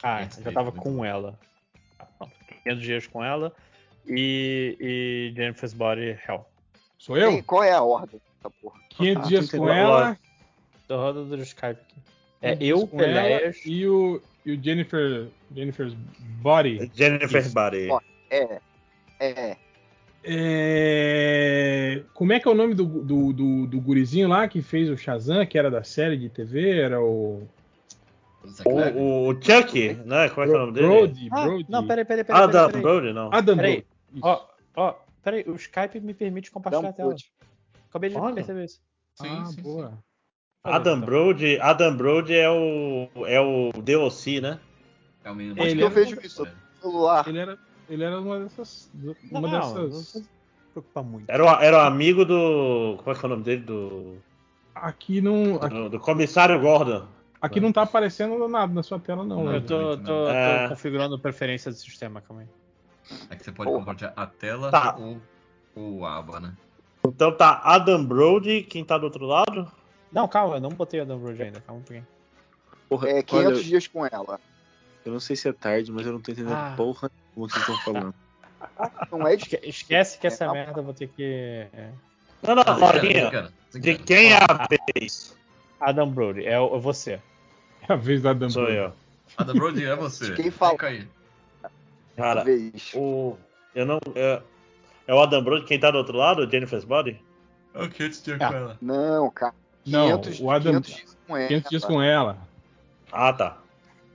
[0.02, 1.39] Ah, 500 já tava com ela.
[1.99, 2.33] Ah, pronto.
[2.65, 3.52] 500 dias com ela.
[4.07, 6.44] E, e Jennifer's Body Hell.
[6.99, 7.31] Sou eu?
[7.31, 8.81] Quem- qual é a ordem dessa porra?
[8.91, 10.18] 500 Ah, dias com ela.
[10.89, 11.97] Tô rodando do Skype aqui.
[12.41, 13.60] É 500 eu, dias com ela Peléas.
[13.67, 15.94] E o, e o Jennifer, Jennifer's
[16.41, 16.91] Body.
[16.94, 17.55] Jennifer's Isso.
[17.55, 17.89] Body.
[18.31, 18.60] É,
[19.20, 19.57] é.
[20.25, 24.91] É, Como é que é o nome do, do, do, do gurizinho lá que fez
[24.91, 26.81] o Shazam, que era da série de TV?
[26.81, 27.47] Era o.
[28.65, 30.28] O, o Chuck, né?
[30.31, 30.86] Como é que é o nome dele?
[30.86, 31.28] Brody.
[31.31, 31.67] Ah, Brody.
[31.68, 32.42] não, peraí, peraí, peraí.
[32.42, 32.83] Adam peraí, peraí.
[32.83, 33.33] Brody, não.
[33.33, 33.84] Adam Peraí.
[34.10, 34.20] Brody.
[34.23, 37.15] Ó, ó, peraí, o Skype me permite compartilhar a tela.
[37.91, 38.34] Acabei de Olha.
[38.34, 38.81] perceber isso.
[39.15, 39.99] Sim, ah, sim, sim.
[40.72, 41.06] Adam então.
[41.06, 44.58] Brody, Adam Brody é o é o DLC, né?
[45.24, 46.06] É o menino Ele eu velho.
[46.16, 46.47] vejo isso?
[46.80, 47.26] Celular.
[47.28, 48.90] Ele era, ele era uma dessas.
[48.94, 49.92] Não, Uma não, dessas.
[49.94, 50.28] não se
[50.72, 51.28] preocupa muito.
[51.28, 54.16] Era o, era o amigo do como é que é o nome dele do
[54.74, 55.56] Aqui não.
[55.56, 57.05] Aqui, do, do comissário Gordon.
[57.42, 59.44] aqui não tá aparecendo nada na sua tela, não.
[59.44, 60.68] Não, Eu tô, também, tô, tô É.
[60.68, 62.48] configurando preferência do sistema, calma aí.
[63.30, 63.80] É que você pode Porra.
[63.80, 64.97] compartilhar a tela Tá.
[64.97, 65.18] ou
[65.74, 66.55] o aba, né?
[67.06, 69.70] Então tá Adam Brody, quem tá do outro lado?
[70.12, 72.06] Não, calma, eu não botei a Dunbroad ainda, calma um pouquinho.
[72.88, 74.40] Porra, É 500 olha, dias com ela.
[75.04, 76.74] eu não sei se é tarde, mas eu não tô entendendo Ah.
[76.76, 78.14] porra nenhuma que vocês estão falando.
[79.12, 81.22] Não é de Esque- Esquece que essa É, merda eu vou ter que.
[81.72, 81.90] é.
[82.42, 85.36] Não, não, Ah, desencana, De quem é a vez?
[85.80, 87.20] Adam Brody, é, o- é você.
[87.88, 88.78] É a vez da Adam Sou Brody.
[88.78, 88.92] eu.
[89.36, 90.32] Adam Brody é você.
[90.34, 90.76] Quem fala?
[90.82, 91.06] Aí.
[92.16, 92.44] Cara,
[92.94, 93.36] o
[93.74, 94.42] eu não é,
[95.06, 96.42] é o Adam Brody, quem tá do outro lado?
[96.42, 97.20] O Jennifer's Body?
[97.74, 98.48] É o 500 dias Ah.
[98.48, 98.78] com ela.
[98.82, 99.54] Não, cara.
[99.91, 101.49] Não, 500, o Adam- 500 dias com ela.
[101.49, 102.39] 500 dias com ela.
[103.12, 103.58] Ah, tá.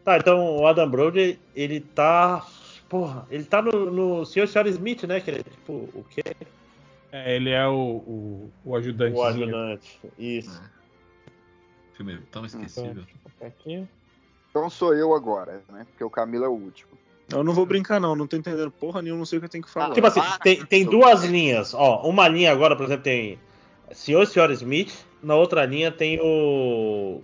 [0.03, 2.45] Tá, então o Adam Brody, ele tá.
[2.89, 4.43] Porra, ele tá no, no Sr.
[4.43, 4.67] e Sr.
[4.67, 5.19] Smith, né?
[5.19, 6.21] Que ele é tipo o quê?
[7.11, 9.15] É, ele é o, o, o ajudante.
[9.15, 9.99] O ajudante.
[10.17, 10.61] Isso.
[11.95, 13.03] Filme tão esquecível.
[13.03, 13.87] Eu botar aqui.
[14.49, 15.85] Então sou eu agora, né?
[15.89, 16.91] Porque o Camilo é o último.
[17.31, 18.15] Eu não vou brincar, não.
[18.15, 19.93] Não tô entendendo porra nenhuma, não sei o que eu tenho que falar.
[19.93, 21.73] Tipo assim, Ah, tem, tem duas linhas.
[21.73, 23.39] Ó, uma linha agora, por exemplo, tem
[23.91, 24.23] Sr.
[24.23, 24.51] e Sr.
[24.51, 24.93] Smith.
[25.23, 27.23] Na outra linha tem o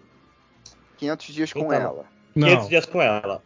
[0.97, 2.05] 500 dias com tá- ela.
[2.33, 3.43] 500 Não, dias com ela.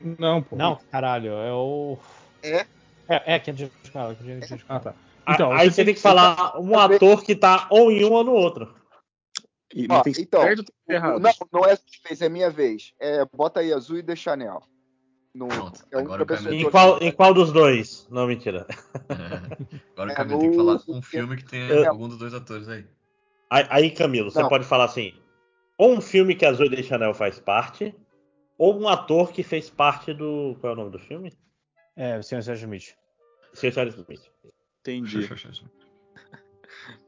[0.00, 0.56] não, pô.
[0.56, 1.98] Não, caralho, é o.
[2.42, 2.66] É?
[3.08, 4.80] É, é 500 dias com ela, 500 dias com Ah, ela.
[4.80, 4.94] tá.
[5.26, 8.24] A- Então, aí você tem que falar um ator que tá ou em um ou
[8.24, 8.74] no outro.
[9.74, 10.56] E, Ó, tem então, tem?
[11.00, 11.18] Não,
[11.52, 12.94] não é sua vez, é minha vez.
[12.98, 14.62] É, bota aí azul e de Chanel.
[15.34, 18.06] No, Pronto, é agora pessoa Em qual, em qual dos dois?
[18.10, 18.66] Não, mentira.
[19.92, 22.32] Agora É o Camilo tem que falar um filme que tem Eu- algum dos dois
[22.32, 22.86] atores aí.
[23.50, 24.48] Aí, Camilo, você Não.
[24.48, 25.12] pode falar assim:
[25.76, 27.94] ou um filme que a Zoe de Chanel faz parte,
[28.58, 30.56] ou um ator que fez parte do.
[30.60, 31.32] Qual é o nome do filme?
[31.96, 32.42] É, o Sr.
[32.42, 32.94] Sérgio Smith.
[33.54, 33.72] Sr.
[33.72, 34.20] Charles Smith.
[34.80, 35.28] Entendi.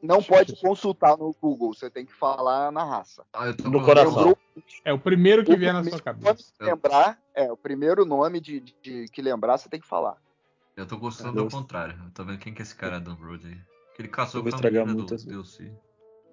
[0.02, 3.25] Não pode consultar no Google, você tem que falar na raça.
[3.33, 4.15] Ah, eu tô No coração.
[4.17, 4.39] Lembrou?
[4.85, 6.52] É o primeiro que O vier na sua cabeça.
[6.60, 10.17] lembrar, é, o primeiro nome de, de- que lembrar, você tem que falar.
[10.77, 11.55] Eu tô gostando do Deus.
[11.55, 11.99] contrário.
[12.05, 13.60] Eu tô vendo quem que é esse cara Adam Brody aí.
[13.94, 15.73] Que ele casou com a menina do essa- DLC.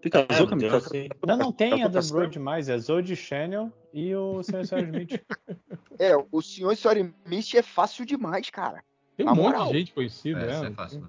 [0.02, 0.76] Você casou, É, Camilo?
[0.76, 1.10] eu sei.
[1.26, 2.18] Não, não tem Tá Adam passando?
[2.18, 4.66] Brody mais, é Zoe Channel e o Sr.
[4.66, 5.22] Sérgio Smith.
[6.00, 8.84] É, o senhor e senhora Smith é fácil demais, cara.
[9.16, 9.72] Tem um Na monte moral.
[9.72, 10.42] de gente conhecida.
[10.42, 10.70] É, isso né?
[10.70, 11.02] é fácil.
[11.02, 11.08] né?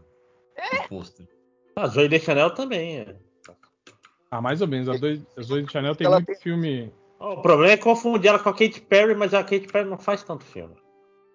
[0.89, 1.29] Pôster.
[1.77, 3.01] A Zoe de Chanel também.
[3.01, 3.15] É.
[4.31, 4.89] Ah, mais ou menos.
[4.89, 6.91] A Zoe a Zoe de Chanel tem Ela muito tem- filme.
[7.21, 10.23] O problema é confundir ela com a Katy Perry, mas a Katy Perry não faz
[10.23, 10.75] tanto filme.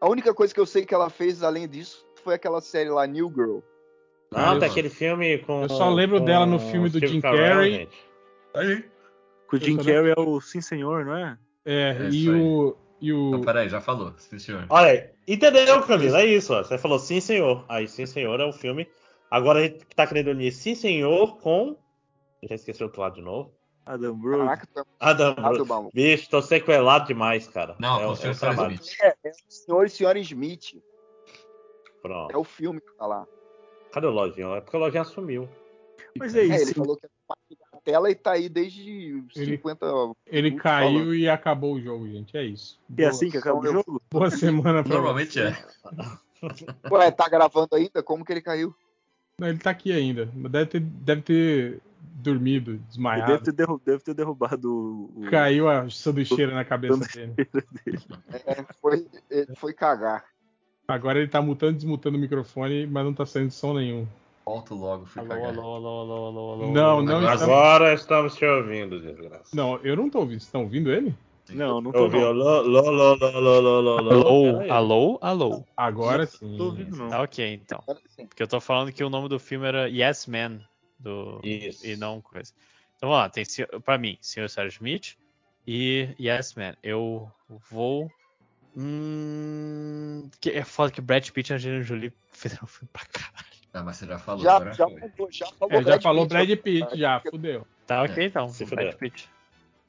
[0.02, 3.06] A única coisa que eu sei que ela fez além disso foi aquela série lá,
[3.06, 3.60] New Girl.
[4.34, 5.64] Não, Ah, só- aquele filme com.
[5.64, 7.90] eu só lembro com dela no filme do Steve Jim Carrey.
[8.56, 8.86] Aí.
[9.50, 11.38] Que o Jim Carrey é o Sim Senhor, não é?
[11.66, 12.76] É, É e o.
[13.00, 13.30] E o.
[13.30, 14.14] Então, peraí, já falou.
[14.18, 14.66] Sim, senhor.
[14.70, 16.22] Olha aí, entendeu, Camila?
[16.22, 16.64] É isso, ó.
[16.64, 17.66] Você falou sim, senhor.
[17.68, 18.88] Aí, sim, senhor é o filme.
[19.30, 21.76] Agora a gente tá querendo unir sim, senhor com.
[22.44, 23.54] Já esqueci o outro lado de novo.
[23.86, 24.38] Adam Brody.
[24.46, 25.90] Caraca, é Adam errado, Brody.
[25.94, 27.76] Bicho, tô sequelado demais, cara.
[27.80, 28.28] Não, é, o- Sr.
[28.28, 28.74] é o Sam trabalho.
[28.76, 28.98] Smith.
[29.02, 30.82] É, é o Senhor e Senhora Smith.
[32.02, 32.32] Pronto.
[32.34, 33.26] É o filme que tá lá.
[33.94, 34.48] Cadê o Lojinha?
[34.56, 35.48] É porque o Lojinha sumiu.
[36.18, 36.64] Mas é É, isso.
[36.66, 39.86] ele falou que ia compartilhar a tela e tá aí desde Ele- 50.
[40.28, 41.16] Ele caiu falando.
[41.16, 42.36] e acabou o jogo, gente.
[42.38, 42.80] É isso.
[42.90, 44.02] É Boa, assim que acaba o jogo?
[44.12, 45.56] boa semana pra Normalmente é.
[46.92, 48.04] Ué, tá gravando ainda?
[48.04, 48.76] Como que ele caiu?
[49.40, 50.30] Não, ele tá aqui ainda.
[50.36, 53.32] mas Deve ter, deve ter dormido, desmaiado.
[53.32, 55.22] deve ter, derru- deve ter derrubado o.
[55.30, 57.34] Caiu a sanduicheira na cabeça dele.
[58.46, 59.08] É, foi,
[59.56, 60.26] foi cagar.
[60.88, 64.08] Agora ele tá mutando e desmutando o microfone, mas não tá saindo som nenhum.
[64.46, 66.72] Volto logo, fui Alô, alô, alô, alô, alô, alô.
[66.72, 67.42] Não, não Agora estamos...
[67.42, 69.56] Agora estamos te ouvindo, desgraça.
[69.56, 70.40] Não, eu não tô ouvindo.
[70.40, 71.16] Vocês estão ouvindo ele?
[71.50, 72.28] Não, não Eu tô ouvi não.
[72.28, 74.12] alô, alô, alô, alô, alô, alô, alô.
[74.12, 74.70] Alô, Peraí.
[74.70, 75.64] alô, alô.
[75.78, 76.58] Agora sim.
[76.58, 77.10] Tô ouvindo não.
[77.10, 77.82] Tá ok, então.
[78.28, 80.60] Porque eu tô falando que o nome do filme era Yes Man.
[81.00, 81.40] Do...
[81.44, 81.86] Isso.
[81.86, 82.52] E não coisa.
[82.98, 83.44] Então vamos lá, tem
[83.84, 84.50] pra mim, Sr.
[84.50, 85.16] Sarah Smith
[85.68, 86.76] e Yes Man.
[86.84, 87.30] Eu
[87.70, 88.10] vou.
[88.76, 90.30] Hum...
[90.40, 93.54] Que é foda que Brad Pitt e Angelina Jolie fizeram um filme pra caralho.
[93.74, 95.00] Ah, mas você já falou, Já, agora já, foi.
[95.10, 95.72] falou, já falou.
[95.72, 96.34] É, já Brad falou Pitt.
[96.34, 97.68] Brad Pitt, já, fudeu.
[97.88, 98.48] Tá ok, É, então.
[98.50, 98.98] se Brad fuder.
[98.98, 99.30] Pitt.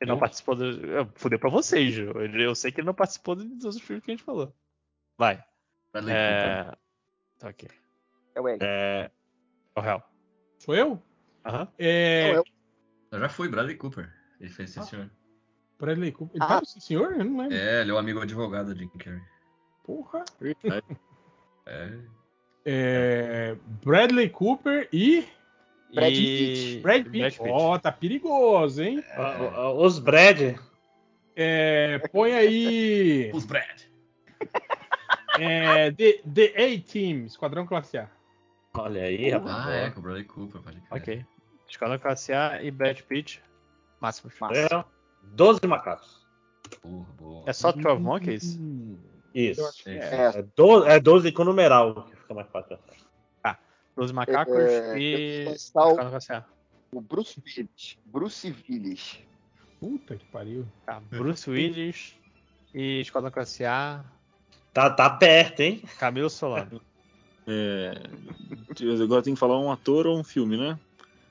[0.00, 0.20] Ele não Eu?
[0.20, 0.64] participou do.
[0.86, 2.10] Eu fudeu pra vocês, Ju.
[2.12, 4.52] Eu sei que ele não participou dos outros filmes que a gente falou.
[5.18, 5.42] Vai.
[5.92, 6.48] Bradley Cooper.
[6.48, 6.76] É.
[7.38, 7.68] Tá ok.
[8.34, 8.58] É o L.
[8.62, 9.10] É,
[9.76, 10.02] O réu.
[10.58, 11.00] Sou eu?
[11.44, 11.68] Aham.
[11.78, 12.28] É.
[12.32, 12.44] Não, eu-
[13.12, 14.12] Eu já fui, Bradley Cooper.
[14.40, 15.08] Ele fez esse senhor.
[15.78, 16.36] Bradley Cooper.
[16.36, 16.48] Ele Ah.
[16.48, 17.12] tá no senhor?
[17.12, 17.56] Eu não lembro.
[17.56, 19.20] É, ele é o amigo advogado de Jim Carrey.
[19.84, 20.24] Porra.
[21.66, 21.98] É.
[22.64, 25.26] É, Bradley Cooper e
[25.94, 26.80] Brad E- Pitt.
[26.80, 27.38] Brad Pitt.
[27.42, 29.04] Ó, tá perigoso, hein?
[29.12, 30.56] Ah, ah, Os Brad.
[31.36, 33.30] É, põe aí.
[33.34, 33.82] Os Brad.
[35.38, 38.08] É, The, The A-Team, Esquadrão Classe A.
[38.74, 39.66] Olha aí, rapaz.
[39.66, 40.92] Ah, é, com o Bradley Cooper, pode crer.
[41.02, 41.26] Ok.
[41.68, 43.42] Escola Classe A e Brad Pitt.
[44.00, 44.30] Máximo.
[44.52, 44.84] É,
[45.32, 46.26] 12 macacos.
[46.80, 47.44] Porra, boa.
[47.46, 48.58] É só 12 Monkeys?
[49.34, 49.62] Isso.
[49.86, 52.78] É, É 12, é 12 com numeral, que fica mais fácil.
[53.96, 55.46] 12 macacos é, e.
[55.48, 56.44] o, Escola Classe A.
[56.92, 57.98] o Bruce Willis.
[58.04, 59.20] Bruce Willis.
[59.78, 60.66] Puta que pariu.
[60.84, 61.00] Tá.
[61.00, 62.14] Bruce Willis
[62.74, 64.04] e Escola Classe A.
[64.72, 65.82] Tá, tá perto, hein?
[65.98, 66.80] Camilo Solano.
[67.46, 67.94] É,
[69.02, 70.78] agora tem que falar um ator ou um filme, né?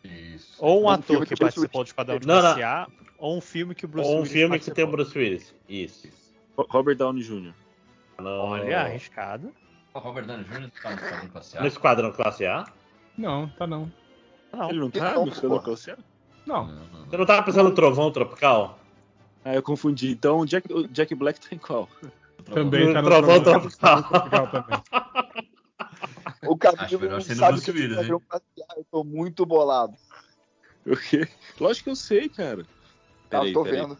[0.03, 0.55] Isso.
[0.59, 3.37] Ou um Um ator que que Bruce participou de Esquadrão de Não, Classe A, ou
[3.37, 5.05] um filme que o Bruce Ou um Willis filme que tem o participou.
[5.05, 5.55] Bruce Willis.
[5.69, 6.07] Isso.
[6.57, 7.53] Ro- Robert Downey Jr.
[8.19, 9.53] No, Olha, arriscado.
[9.93, 10.51] O Robert Downey Jr.
[10.53, 11.61] tá no Esquadrão Classe A.
[11.61, 12.65] no Esquadrão Classe A.
[13.17, 13.91] Não, tá não.
[14.51, 14.69] Não.
[14.69, 15.59] Ele não tá no Esquadrão.
[15.61, 15.97] Classe A?
[16.45, 16.67] Não.
[16.67, 17.19] Não, não, Você não.
[17.19, 18.77] não tava pensando no Trovão Tropical?
[19.45, 20.11] Ah, eu confundi.
[20.11, 21.87] Então o Jack, Jack Black tá em qual?
[22.45, 24.03] Também tá no Trovão Tropical.
[24.03, 24.79] Tropical também.
[26.71, 28.21] Camilo melhor não sabe Bruce que Willis, eu hein?
[28.77, 29.95] Eu tô muito bolado.
[30.85, 31.27] O quê?
[31.59, 32.63] Lógico que eu sei, cara.
[33.29, 33.81] Tá, Peraí, tô peraí.
[33.81, 33.97] vendo.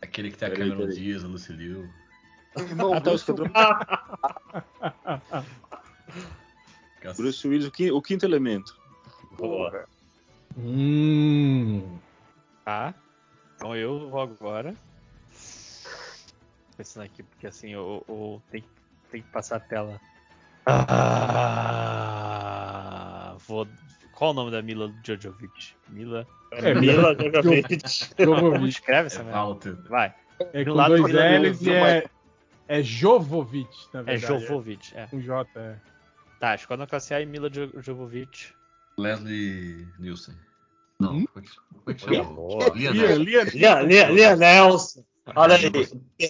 [0.00, 0.88] Aquele que tem a Peraí, Cameron.
[0.92, 1.88] Diaz, a Lucy Liu.
[2.56, 3.32] Irmão, Ah, tá, o Bruce
[7.16, 8.76] Bruce Willis, o quin- o quinto elemento.
[9.32, 9.86] Boa.
[10.56, 11.98] Hum.
[12.64, 12.94] Tá.
[13.56, 14.74] Então eu vou agora.
[16.76, 18.64] Pensando aqui, porque assim, eu, eu tenho,
[19.10, 20.00] tenho que passar a tela.
[21.64, 23.66] Ah, vou.
[24.12, 25.74] Qual o nome da Mila Jojovic?
[25.88, 26.26] Mila.
[26.52, 27.16] É, Mila.
[27.16, 27.32] Como
[28.18, 28.68] Jovovich.
[28.68, 29.38] escreve É essa merda?
[29.38, 29.76] Walter.
[29.88, 30.14] Vai.
[30.52, 32.04] É com lado dois L's e é,
[32.68, 34.26] é Jovovic, na É verdade.
[34.46, 35.06] Jovovic, é.
[35.06, 35.76] Com J, é.
[36.40, 38.48] Tá, Esquadrão Classe A e Mila Jo- Jovovic.
[38.98, 40.34] Leslie Nielsen.
[41.00, 41.24] Não, Hum?
[41.36, 41.44] é é
[41.86, 42.24] Olha, chama?
[42.24, 42.68] boa.
[42.74, 43.22] Liam Lia, Neeson.
[43.22, 45.04] Lia, Lia, Lia, Lia Nelson.
[45.34, 45.70] Olha aí.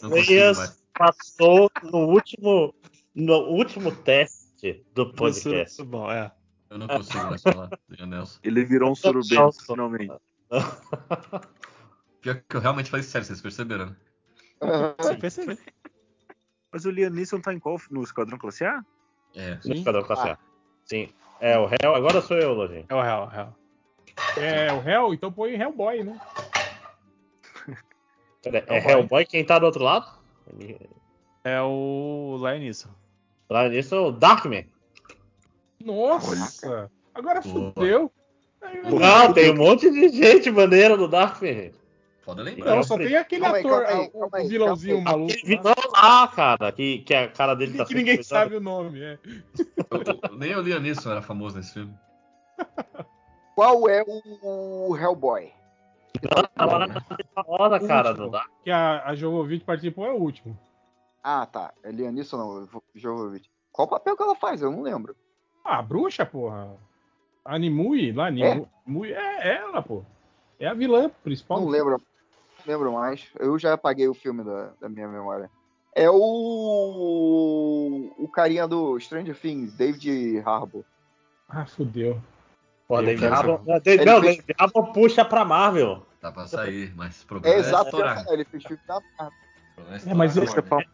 [0.03, 2.75] Não não Elias passou no último,
[3.15, 5.73] no último teste do podcast.
[5.73, 6.33] isso bom, é.
[6.71, 7.71] Eu não consigo mais falar.
[7.89, 8.39] Liam Nelson.
[8.43, 10.13] Ele virou um surubento, finalmente.
[12.21, 13.97] Pior que eu realmente falei sério, vocês perceberam, né?
[14.99, 15.59] Você percebeu?
[16.73, 17.79] Mas o Liam Neeson tá em qual?
[17.91, 18.83] No Esquadrão Classe A?
[19.35, 19.59] É.
[19.65, 20.39] No Esquadrão Classe A.
[20.85, 21.13] Sim.
[21.41, 21.95] É o réu.
[21.95, 22.87] Agora sou eu, Lojinha.
[22.89, 23.57] É o real, é o real.
[24.37, 26.21] É o Hell, então põe Hellboy, né?
[28.43, 30.07] Pera, É Hellboy quem tá do outro lado?
[31.45, 32.37] É o
[33.53, 33.63] Lionisson.
[33.63, 34.67] Lá nisso, o Darkman.
[35.85, 36.91] Nossa!
[37.15, 38.11] Agora fudeu.
[38.85, 41.73] Não, tem um monte de gente maneira do Darkman.
[42.25, 42.77] Pode lembrar.
[42.77, 45.11] Não, só tem aquele Calma aí, ator, calma aí, o- calma o aí, vilãozinho calma
[45.11, 45.33] maluco.
[45.33, 49.03] Aquele vilão lá, cara, que, que a cara dele tá Que ninguém sabe o nome,
[49.03, 49.19] é.
[50.31, 51.93] Eu- Nem o Liam Neeson era famoso nesse filme.
[53.57, 55.51] Qual é o Hellboy?
[57.35, 58.27] famosa, cara, Último.
[58.27, 58.51] do Dark.
[58.63, 60.57] Que a, a Jovovich participou é o último.
[61.23, 61.73] Ah, tá.
[61.83, 63.49] É Lianisson não, Jovovich.
[63.71, 64.61] Qual papel que ela faz?
[64.61, 65.15] Eu não lembro.
[65.65, 66.69] Ah, a bruxa, porra.
[67.45, 69.49] A Nimue, lá, Nimue, é?
[69.49, 70.03] é ela, pô.
[70.59, 71.61] É a vilã principal.
[71.61, 71.93] Não lembro.
[71.99, 73.29] Não lembro mais.
[73.39, 75.51] Eu já apaguei o filme da, da minha memória.
[75.95, 76.09] É
[77.03, 78.13] o.
[78.19, 80.85] O carinha do Stranger Things, David Harbour.
[81.49, 82.21] Ah, fudeu.
[82.89, 83.61] Pô, David Harbour.
[83.67, 86.05] Não, David- ele não, fez- David Harbour puxa pra Marvel.
[86.21, 88.25] Dá pra sair, mas o É problema é, exato, estourar.
[88.29, 89.39] ele fez filme da Marvel.
[89.75, 90.87] Problema É, mas estourar esse- agora.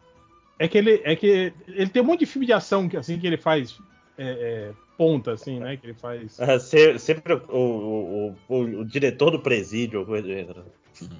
[0.59, 3.17] É que ele, é que ele tem um monte de filme de ação que assim
[3.17, 3.79] que ele faz
[4.17, 5.77] é, é, ponta, assim, né?
[5.77, 6.37] Que ele faz.
[6.39, 10.65] É, se- sempre o, o, o, o- diretor do presídio, ou coisa do gênero.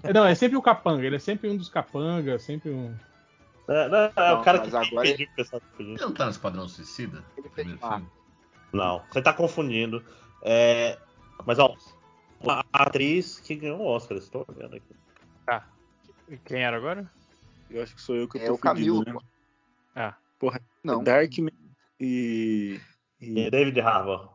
[0.03, 1.05] É, Não, é sempre o capanga.
[1.05, 2.93] Ele é sempre um dos capangas, sempre um.
[3.69, 5.91] É, não, é Não, o cara que agora pediu pro pessoal pedir.
[5.91, 7.23] Ele não tá no Esquadrão Suicida?
[7.37, 8.07] Ele filme?
[8.73, 10.03] Não, você tá confundindo.
[10.41, 10.97] É,
[11.45, 11.73] mas, ó,
[12.41, 14.95] uma atriz que ganhou o Oscar, estou vendo aqui.
[15.45, 15.67] Tá.
[16.45, 17.09] Quem era agora?
[17.69, 18.97] Eu acho que sou eu que eu É tô o Camilo.
[18.97, 19.25] fudido, né?
[19.95, 20.15] Ah.
[20.39, 21.03] Porra, Não.
[21.03, 21.51] Darkman
[21.99, 22.79] e.
[23.21, 24.29] E e David Harbour.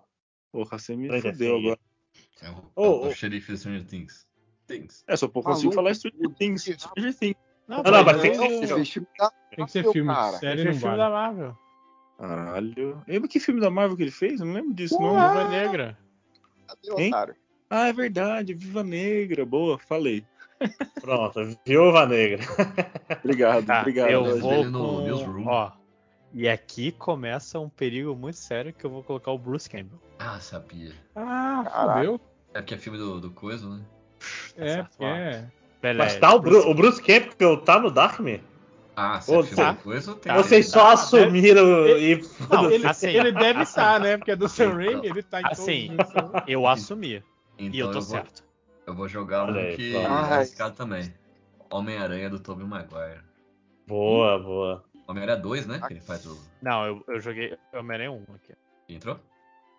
[0.52, 1.80] porra, você me fudeu agora.
[2.42, 3.12] É o, Ô, é o ô.
[3.12, 4.26] xerife de Stranger Things.
[4.66, 5.02] Things.
[5.06, 6.62] É, só por consigo Maluco, falar Stranger Things.
[6.62, 7.36] Stranger Things.
[7.66, 8.84] Não, Não, não, mas tem que ser.
[8.84, 10.12] filme da Tem que ser filme.
[10.12, 10.36] cara.
[10.38, 10.96] Série não filme vale.
[10.98, 11.58] da Marvel.
[12.18, 13.02] Caralho.
[13.08, 14.38] Lembra que filme da Marvel que ele fez?
[14.40, 15.14] Eu não lembro disso, não.
[15.14, 15.98] Viúva Negra.
[16.68, 17.36] Cadê, otário?
[17.70, 18.52] Ah, é verdade.
[18.54, 19.44] Viva Negra.
[19.46, 20.24] Boa, falei.
[21.00, 22.42] Pronto, Viúva Negra.
[23.22, 24.10] Obrigado, Tá, obrigado.
[24.10, 25.46] eu vou ele no com...
[25.46, 25.70] Ó,
[26.32, 30.00] e aqui começa um perigo muito sério que eu vou colocar o Bruce Campbell.
[30.18, 30.92] Ah, sabia.
[31.14, 32.20] Ah, fudeu.
[32.52, 33.80] É porque é filme do, do Coiso, né?
[34.56, 35.44] É, é.
[35.82, 36.04] Beleza.
[36.04, 38.40] Mas tá o, Bru- o Bruce Campbell tá no Darkman?
[38.96, 39.72] Ah, se Ô, é tá.
[39.72, 42.20] do Coiso, tem Vocês só assumiram e.
[42.48, 44.16] Não, ele, assim- ele deve estar, né?
[44.16, 46.42] Porque é do Sam Então- Raimi, ele tá em Assim, todos os filmes.
[46.46, 47.22] Eu assumi.
[47.58, 48.44] Então E eu tô vou, certo.
[48.86, 51.12] Eu vou jogar Olha um aí, que é Ah, arriscado também.
[51.70, 53.20] Homem-Aranha do Tobey Maguire.
[53.86, 54.84] Boa, boa.
[55.06, 55.80] Homem-Aranha 2, né?
[55.86, 56.38] Que ele faz o.
[56.62, 58.52] Não, eu, eu joguei Homem-Aranha 1 aqui.
[58.88, 59.18] Entrou?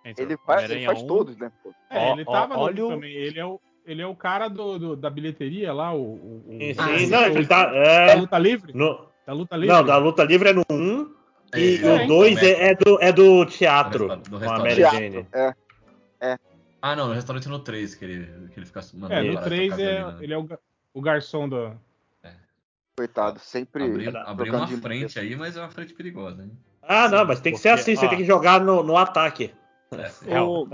[0.04, 0.28] Entrou.
[0.28, 1.52] Ele faz, ele faz 1, todos, né?
[1.64, 1.74] pô?
[1.90, 3.12] É, Ó, ele ó, tava no olha o- também.
[3.14, 6.02] Ele é o, ele é o cara do, do- da bilheteria lá, o.
[6.02, 7.06] o, o- Sim, Ah, sim.
[7.06, 7.12] sim.
[7.12, 7.66] Não, ele tá.
[7.66, 8.74] Da É, luta livre?
[8.74, 9.76] no- Da luta livre?
[9.76, 11.14] não, da luta livre é no 1
[11.56, 14.08] e É, o 2 é, é do, é do teatro.
[14.10, 14.60] Do do com a.
[14.60, 15.28] Mary Jane.
[16.88, 19.50] Ah, não, no restaurante no 3, que ele, que ele fica mandando É, no parada
[19.50, 20.18] 3 pra casa é, ali, né?
[20.24, 20.48] ele é o,
[20.94, 21.76] o garçom do.
[22.96, 23.86] Coitado, sempre.
[23.86, 26.52] Abriu, trocando uma frente aí, mas é uma frente perigosa, hein?
[26.84, 28.10] Ah, não, mas tem que ser Porque, assim, você ó.
[28.10, 29.52] tem que jogar no, no ataque.
[29.92, 30.30] É.
[30.40, 30.70] Ô,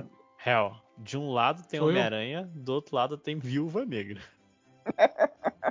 [0.46, 0.76] Hell.
[0.98, 1.80] De um lado tem?
[1.80, 4.20] Homem-Aranha, do outro lado tem Viúva Negra.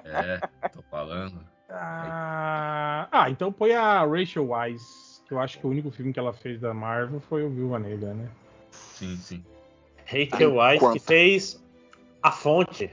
[0.04, 0.40] É,
[0.72, 1.46] tô falando.
[1.68, 6.18] Ah, ah, então põe a Rachel Wise, que eu acho que o único filme que
[6.18, 8.26] ela fez da Marvel foi o Viúva Negra, né?
[8.70, 9.44] Sim, sim.
[10.10, 11.62] Rachel Weisz que fez
[12.22, 12.90] A Fonte.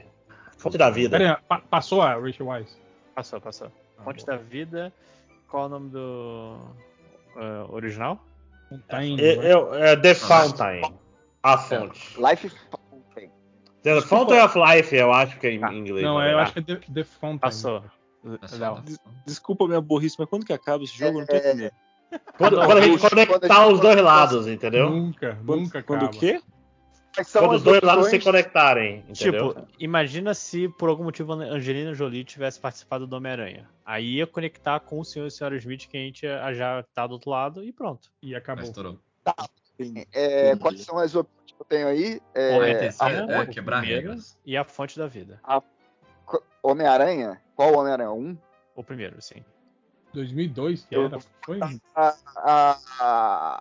[0.56, 1.18] Fonte da Vida.
[1.18, 2.76] Pera aí, pa- passou a Rachel Wise?
[3.14, 3.72] Passou, passou.
[3.98, 4.36] Ah, Fonte boa.
[4.38, 4.92] da Vida.
[5.48, 6.58] Qual é o nome do
[7.36, 8.18] ah, original?
[8.90, 9.22] É, né?
[9.50, 10.82] é- é The Fountain.
[11.42, 12.16] A Fonte.
[12.20, 13.30] Life Fountain.
[13.82, 14.00] The.
[14.02, 16.04] Fountain of Life, eu acho que é em Ah, inglês.
[16.04, 17.38] Não, é, eu acho que é The, The Fountain.
[17.38, 17.82] Passou.
[18.58, 18.82] Não.
[19.24, 21.18] Desculpa minha burrice, mas quando que acaba esse jogo?
[21.18, 21.72] Eu não tô É, entendendo.
[22.36, 24.90] Quando, quando a gente conectar os dois lados, entendeu?
[24.90, 26.16] Nunca, Quando, nunca quando acaba.
[26.16, 26.40] o quê?
[27.32, 29.52] Quando os dois lados se conectarem, entendeu?
[29.54, 33.68] Tipo, imagina se por algum motivo a Angelina Jolie tivesse participado do Homem-Aranha.
[33.84, 37.06] Aí ia conectar com o senhor e a senhora Smith, que a gente já tá
[37.06, 38.10] do outro lado, e pronto.
[38.22, 38.64] E Mas acabou.
[38.64, 38.98] estourou.
[40.12, 42.20] É, quais são as opções que eu tenho aí?
[42.34, 44.08] É, a- é, o quebrar primeiro.
[44.08, 44.36] regras.
[44.44, 45.40] E a fonte da vida.
[46.26, 47.40] Co- Homem-Aranha?
[47.54, 48.10] Qual Homem-Aranha?
[48.12, 48.36] Um?
[48.74, 49.44] O primeiro, sim.
[50.12, 51.18] 2002 que Eu- era.
[51.44, 51.60] Foi?
[51.94, 52.78] A, a,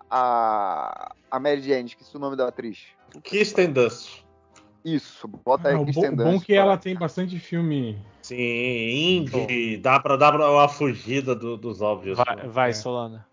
[0.09, 2.85] a, a, Mary Jane, esqueci o nome da atriz.
[3.23, 4.23] Kirsten Dust.
[4.85, 7.97] Isso, bota aí Ah, o Kristen bom, bom Dunst que ela tem bastante filme.
[8.21, 9.77] Sim, indie.
[9.77, 12.17] Dá pra dar uma fugida do- dos óbvios.
[12.17, 12.73] Vai, vai É.
[12.73, 13.27] Solana.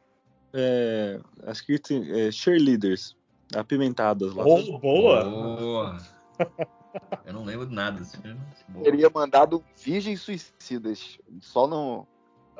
[0.52, 3.16] É, as que tem é, cheerleaders.
[3.54, 4.44] Apimentadas lá.
[4.44, 5.24] Oh, boa!
[5.24, 5.98] Boa.
[7.26, 8.40] Eu não lembro de nada desse filme.
[8.68, 8.84] Boa.
[8.84, 11.18] Teria mandado Virgens Suicidas.
[11.40, 12.06] Só no.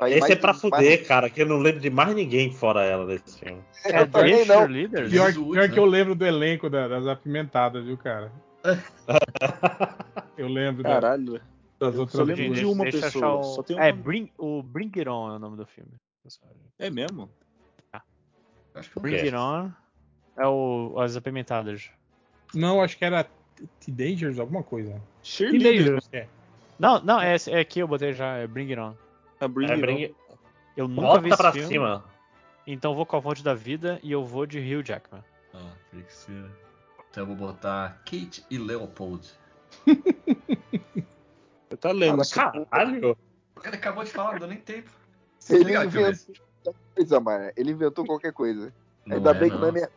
[0.03, 2.83] Esse mais- é pra mais- fuder, cara, que eu não lembro de mais ninguém fora
[2.85, 3.63] ela nesse filme.
[3.85, 4.67] Eu também não.
[4.67, 8.33] Pior, Jesus, pior que eu lembro do elenco da- das apimentadas, viu, cara?
[10.37, 11.41] Eu lembro da- Caralho.
[11.79, 12.17] das eu outras.
[12.17, 13.93] só lembro de uma deixa pessoa, o- só tem um É.
[13.93, 15.91] Bring, o Bring It On é o nome do filme.
[16.79, 17.31] É mesmo?
[18.75, 19.21] Acho que Bring quê?
[19.27, 19.71] It On
[20.37, 21.89] é o As Apimentadas.
[22.53, 23.25] Não, acho que era
[23.79, 25.01] Teenagers, alguma coisa.
[25.23, 25.77] Cheerleaders.
[25.77, 26.27] Teenagers, é.
[26.79, 28.95] Não, não, é, é aqui eu botei já, é Bring It On.
[29.45, 30.15] A Bring É, bring...
[30.77, 32.05] Eu nunca vi esse pra filme, cima.
[32.67, 35.23] então vou com a fonte da vida e eu vou de Hugh Jackman.
[35.55, 36.45] Ah, tem que ser.
[37.11, 39.31] Então eu vou botar Kate e Leopold.
[41.69, 42.35] Você tá lendo isso.
[42.35, 43.17] Caralho!
[43.65, 44.91] Ele acabou de falar, não deu nem tempo.
[45.49, 46.01] Ele eu ver.
[46.11, 47.53] inventou qualquer coisa, mano.
[47.57, 48.75] Ele inventou qualquer coisa.
[49.07, 49.61] Não Ainda é, bem que não.
[49.63, 49.91] não é minha.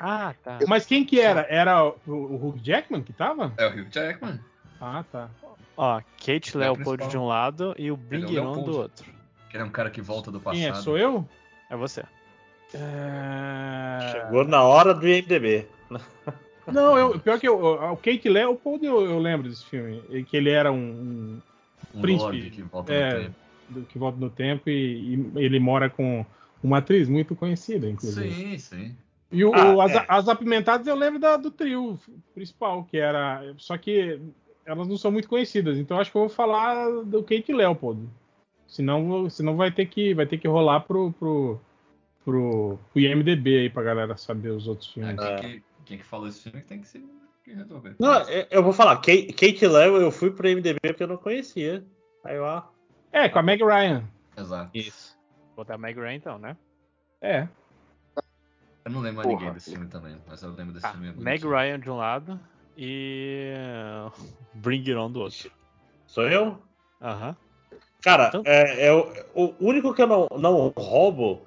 [0.00, 0.58] Ah, tá.
[0.66, 1.46] Mas quem que era?
[1.48, 3.52] Era o, o Hugh Jackman que tava?
[3.56, 4.40] É o Hugh Jackman.
[4.80, 5.28] Ah, tá.
[5.76, 9.06] Ó, Kate É o Leopold de um lado e o é It On do outro.
[9.50, 10.58] Que é um cara que volta do passado.
[10.60, 10.74] Quem é?
[10.74, 11.26] Sou eu?
[11.70, 12.02] É você.
[12.74, 14.12] É...
[14.12, 15.66] Chegou na hora do IMDB.
[16.66, 17.58] Não, eu, pior que eu,
[17.92, 20.02] o Kate Leopold eu, eu lembro desse filme.
[20.24, 20.76] Que ele era um,
[21.94, 22.50] um Um príncipe.
[22.50, 23.34] que volta é, no tempo.
[23.70, 26.26] do- que volta no tempo e, e ele mora com
[26.62, 28.30] uma atriz muito conhecida, inclusive.
[28.34, 28.96] Sim, sim.
[29.32, 30.04] E o, Ah, o- as, é.
[30.08, 31.98] as apimentadas eu lembro da- do trio
[32.34, 33.42] principal, que era.
[33.56, 34.20] Só que
[34.68, 38.06] elas não são muito conhecidas, então acho que eu vou falar do Kate Leopold.
[38.66, 41.58] Senão, senão vai ter que vai ter que rolar pro, pro,
[42.22, 45.16] pro, pro IMDB aí pra galera saber os outros Ah, filmes.
[45.16, 45.36] quem, É.
[45.38, 47.02] que, quem que falou esse filme tem que se
[47.42, 47.96] que resolver.
[47.98, 51.82] Não, eu- vou falar, Kate, Kate Leo eu fui pro IMDB porque eu não conhecia.
[52.22, 52.68] Aí ah,
[53.10, 54.04] É, com a Meg Ryan.
[54.36, 54.70] Exato.
[54.76, 55.16] Isso.
[55.56, 56.54] Vou botar Meg Ryan então, né?
[57.22, 57.48] É.
[58.84, 59.34] Eu não lembro Porra.
[59.36, 61.08] ninguém desse filme também, mas eu lembro desse Tá, filme.
[61.08, 61.42] é Meg.
[61.46, 62.38] Ryan de um lado
[62.80, 63.52] e
[64.54, 65.50] Bring It On do outro.
[66.06, 66.62] sou eu?
[67.02, 67.36] Aham.
[68.00, 71.46] Cara, Então- é, é o, o único que eu não, não roubo,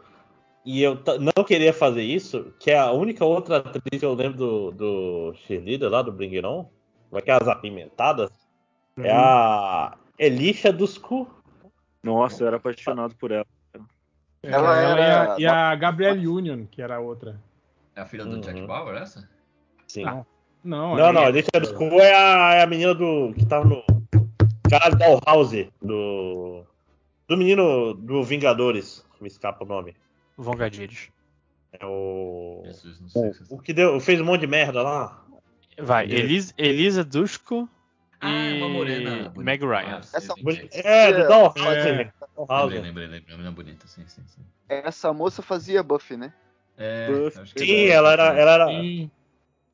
[0.65, 0.99] e eu
[1.35, 5.33] não queria fazer isso, que é a única outra atriz que eu lembro do, do
[5.47, 6.65] cheerleader lá, do Bring It On,
[7.13, 8.29] aquelas apimentadas,
[8.99, 11.27] é a Elisha Dusku.
[12.03, 13.45] Nossa, eu era apaixonado por ela.
[14.43, 17.39] Ela Ela, e, era- a, e a Gabrielle Union, que era a outra.
[17.95, 18.67] É a filha do Jack Uhum.
[18.67, 19.29] Bauer, essa?
[19.87, 20.03] Sim.
[20.05, 20.25] Ah,
[20.63, 23.33] Não, Não, é- não, a Elisha Dusku é a, é a menina do.
[23.33, 23.83] que tava no.
[24.69, 26.63] Caralho, Dollhouse, do.
[27.27, 29.95] Do menino do Vingadores, me escapa o nome.
[30.37, 31.09] Von Gadires.
[31.73, 32.61] É o.
[32.65, 33.33] Jesus, não sei.
[33.33, 35.23] se- O que deu, fez um monte de merda lá.
[35.79, 36.05] Vai.
[36.05, 37.67] Elis, Elisa Dushku
[38.19, 39.09] Ah, é uma e morena.
[39.29, 39.41] bonita.
[39.41, 40.01] Meg Ryan.
[40.13, 40.33] Ah, Essa
[40.73, 41.59] É, do Dollhouse.
[41.59, 42.11] É.
[42.35, 42.73] Dollhouse.
[42.75, 43.23] Lembrei, lembrei, lembrei.
[43.29, 44.41] Uma menina bonita, sim, sim, sim.
[44.69, 46.33] Essa moça fazia Buffy, né?
[46.77, 47.39] É, Buff.
[47.57, 47.89] Sim, é.
[47.89, 49.09] ela era, ela era Sim,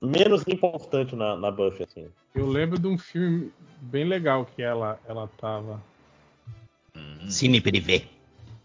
[0.01, 2.08] menos importante na, na Buffy, assim.
[2.35, 3.51] eu lembro de um filme
[3.82, 5.82] bem legal que ela, ela tava.
[6.95, 8.08] Hum, Cine Privé.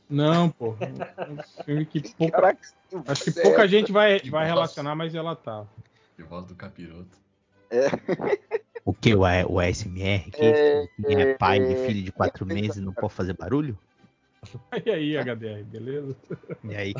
[0.09, 0.77] Não, pô.
[0.79, 2.69] Um filme que pouca, Caraca,
[3.07, 5.69] acho que é, pouca gente vai, vai relacionar, mas ela tava.
[6.19, 7.17] De voz do capiroto.
[8.85, 9.15] O que?
[9.15, 10.31] O, o ASMR?
[10.31, 13.79] Que É, é pai de é, filho de quatro meses não pode fazer barulho?
[14.85, 16.17] E aí, HDR, beleza?
[16.65, 16.95] E aí?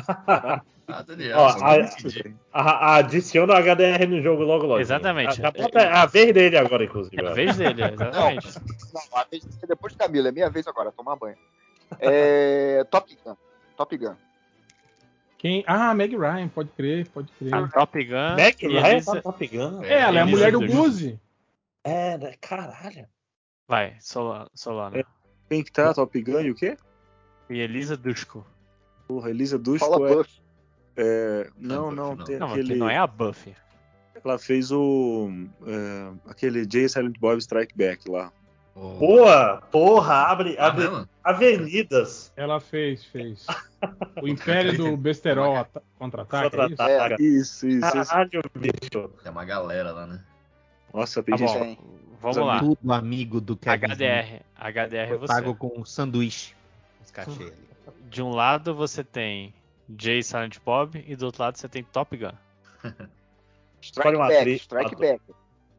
[0.87, 1.89] Ah, Daniel, Ó, a-.
[2.51, 4.79] A- a- Adiciona o HDR no jogo logo logo.
[4.79, 5.41] Exatamente.
[5.41, 7.21] A, a, a vez dele agora, inclusive.
[7.21, 8.47] É a vez dele, exatamente.
[8.93, 11.37] Não, a vez é depois de Camila, é minha vez agora, tomar banho.
[11.99, 13.35] É, Top Gun.
[13.77, 14.15] Top Gun.
[15.37, 15.63] Quem?
[15.67, 17.53] Ah, Meg Ryan, pode crer, pode crer.
[17.53, 19.13] A Top Gun e Ryan Elisa...
[19.15, 19.83] tá Top Gun.
[19.83, 20.59] É, ela é a mulher do.
[20.59, 21.13] Blues.
[21.83, 22.33] É, né?
[22.39, 23.05] Caralho.
[23.67, 24.49] Vai, Solana.
[24.53, 25.05] Solana.
[25.49, 25.93] Quem que tá?
[25.93, 26.77] Top Gun e o quê?
[27.53, 28.45] E Elisa Dushku.
[29.07, 30.41] Porra, Elisa Fala Dushku é, Buffy.
[30.97, 32.25] é- Não, Buffy, não, não.
[32.25, 32.67] tem Não, aquele...
[32.73, 33.55] que não é a Buffy.
[34.23, 35.29] Ela fez o...
[35.67, 38.31] é, aquele Jay Silent Bob Strike Back lá.
[38.75, 38.95] Oh.
[38.97, 41.07] Porra, porra, abre, Ah, abre mesmo?
[41.23, 42.31] avenidas.
[42.35, 43.45] Ela fez, fez.
[44.21, 46.77] O Império do Besterol ata- contra-ataque, é isso?
[46.77, 47.23] Contra-ataque.
[47.23, 47.85] Isso, isso.
[47.97, 48.09] isso.
[48.09, 49.09] Caralho, bicho.
[49.21, 50.23] Tem uma galera lá, né?
[50.93, 51.77] Nossa, Tá perdi bom, Tem.
[52.21, 52.59] vamos lá.
[52.59, 53.87] Tudo amigo do Kevin.
[53.87, 54.41] HDR.
[54.55, 55.33] HDR é Eu você.
[55.33, 56.55] pago com um sanduíche.
[57.13, 57.53] Cachê ali.
[58.09, 59.53] De um lado você tem
[59.99, 62.31] Jay Silent Bob e do outro lado você tem Top Gun.
[62.83, 62.95] Escolhe
[63.81, 64.37] Strike uma Back.
[64.39, 64.61] atriz.
[64.61, 65.21] Strike Back.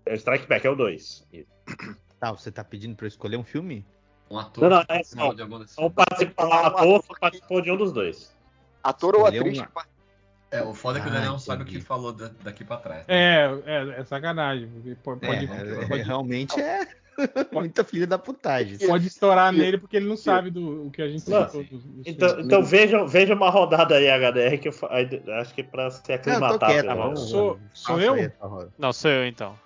[0.06, 1.26] É, Strike Back é o 2.
[2.20, 3.84] Tá, você tá pedindo pra eu escolher um filme?
[4.30, 5.94] Um ator Não, não, é- Então filmes.
[5.94, 8.34] participou, Falar um ator ator participou de um dos dois.
[8.82, 9.88] Ator ou atriz uma- que
[10.50, 11.80] É, o foda é que o Daniel não sabe o entendi.
[11.80, 13.06] que falou da- daqui pra trás.
[13.06, 13.14] né?
[13.14, 14.68] É, é, é sacanagem.
[15.02, 16.86] Pode, É, pode, é, pode- realmente é
[17.52, 18.78] muita filha da putagem.
[18.86, 21.82] pode estourar nele porque ele não sabe do o que a gente Não, dos- dos
[22.06, 26.14] Então, então veja, veja uma rodada aí, HDR, que eu acho que pra se Não,
[26.16, 26.70] aclimatar.
[26.70, 26.86] quieto.
[26.86, 28.14] pelo- vamos- Sou- sou eu?
[28.40, 28.72] roda.
[28.78, 29.58] Não, sou eu então.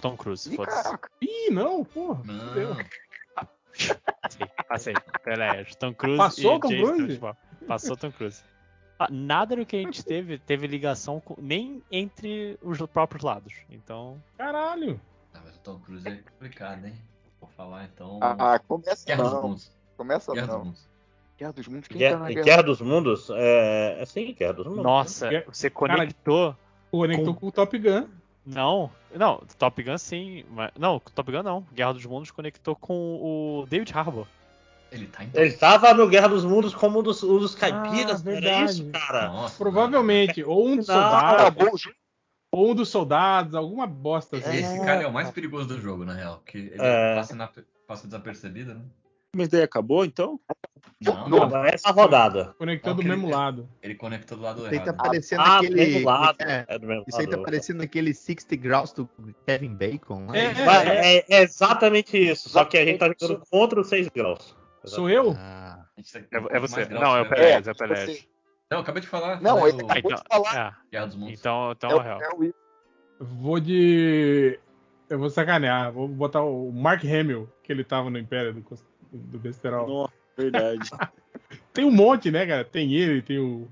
[0.00, 0.94] Tom Cruise, Ih, foda-se.
[1.22, 2.22] Ih, não, porra.
[2.24, 2.76] Não,
[4.68, 4.94] Passei,
[5.78, 7.20] Tom Cruise Passou e Tom Jason Cruise?
[7.66, 8.42] Passou Tom Cruise.
[8.98, 13.54] Ah, Nada do que a gente teve teve ligação com, nem entre os próprios lados.
[13.70, 15.00] Então, Caralho.
[15.58, 16.94] Ah, mas o Tom Cruise é complicado, hein?
[17.40, 18.18] Vou falar então.
[18.22, 19.42] Ah, começa Guerra dos não.
[19.42, 19.72] Mundos.
[19.96, 20.64] Começa Guerra dos não.
[20.64, 20.88] Mundos.
[21.38, 21.88] Guerra dos Mundos.
[21.88, 22.44] Quem Guerra, tá na Guerra?
[22.44, 23.30] Guerra dos Mundos?
[23.30, 24.82] É, é sim, Guerra dos Mundos.
[24.82, 26.56] nossa, Cara, você conectou.
[26.90, 28.06] Conectou com o Top Gun.
[28.46, 30.44] Não, não, Top Gun sim.
[30.50, 31.66] Mas, não, Top Gun não.
[31.72, 32.94] Guerra dos Mundos conectou com
[33.62, 34.26] o David Harbour.
[34.90, 38.22] Ele tá em Ele tava no Guerra dos Mundos como um dos, um dos caipiras,
[38.22, 38.64] Ah, verdade.
[38.70, 39.28] isso, cara?
[39.28, 41.94] Nossa, Provavelmente, ou um dos soldados, Acabou o jogo.
[42.50, 44.56] Ou um dos soldados, alguma bosta assim.
[44.56, 46.38] Esse cara é o mais perigoso do jogo, na real.
[46.38, 47.14] Porque ele É.
[47.16, 47.50] passa, na-
[47.86, 48.82] passa desapercebido, né?
[49.36, 50.40] Mas daí acabou, então?
[51.00, 51.64] Não, Não, não.
[51.66, 52.54] Essa rodada.
[52.58, 53.68] Conectou Não, do que ele- mesmo lado.
[53.82, 54.96] Ele conectou do lado Isso aí tá errado.
[54.96, 55.74] parecendo Ah, do aquele.
[55.74, 56.36] mesmo lado.
[56.40, 57.44] é, É do mesmo isso aí tá lado.
[57.44, 59.08] parecendo aquele 60 Graus do
[59.46, 60.20] Kevin Bacon.
[60.26, 60.46] né?
[60.46, 64.56] É, É, é exatamente isso, só que a gente tá jogando contra os 6 graus.
[64.84, 65.36] Sou eu?
[65.38, 66.84] Ah, A gente tá É, é você.
[66.86, 67.28] Não, é o?
[67.28, 68.18] Pelé, é o Pelé.
[68.70, 69.40] Não, acabei de falar.
[69.40, 70.76] Não, falei ele o Ah, acabou então, de falar.
[70.88, 71.40] é, Guerra dos Mundos.
[71.40, 72.22] então, É então o- real.
[72.22, 72.54] é o.
[73.20, 74.58] Vou de.
[75.08, 75.90] Eu vou sacanear.
[75.90, 78.62] Vou botar o Mark Hamill, que ele tava no Império do,
[79.12, 79.88] do Besterol.
[79.88, 80.78] nossa, verdade.
[81.72, 82.64] Tem um monte, né, cara?
[82.64, 83.66] Tem ele, tem o,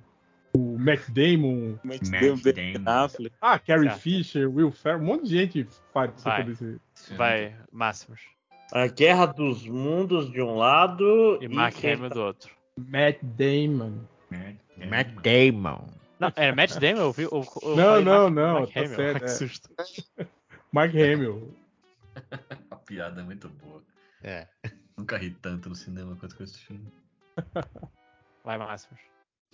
[0.57, 1.77] o Matt Damon.
[1.85, 2.83] Matt Damon, Ben.
[2.87, 3.35] Affleck.
[3.41, 4.01] Ah, Carrie Certo.
[4.01, 5.03] Fisher, Will Ferrell.
[5.03, 6.45] Um monte de gente participa Vai.
[6.45, 6.81] desse.
[7.17, 8.21] Vai, Máximos.
[8.73, 12.51] A Guerra dos Mundos de um lado E Mark quem Hamill do outro.
[12.79, 13.99] Matt Damon.
[14.31, 15.87] Matt Damon.
[16.19, 17.01] Não, é Matt Damon?
[17.01, 17.23] Eu vi.
[17.25, 18.97] Eu, eu Não, não, Mark- não, Mark tá Hamill.
[19.21, 19.29] que é.
[19.29, 19.71] susto.
[20.73, 21.55] Mark Hamill.
[22.71, 23.83] A piada é muito boa.
[24.23, 24.47] É.
[24.97, 26.91] Nunca ri tanto no cinema quanto com esse filme.
[28.45, 29.01] Vai, Máximos.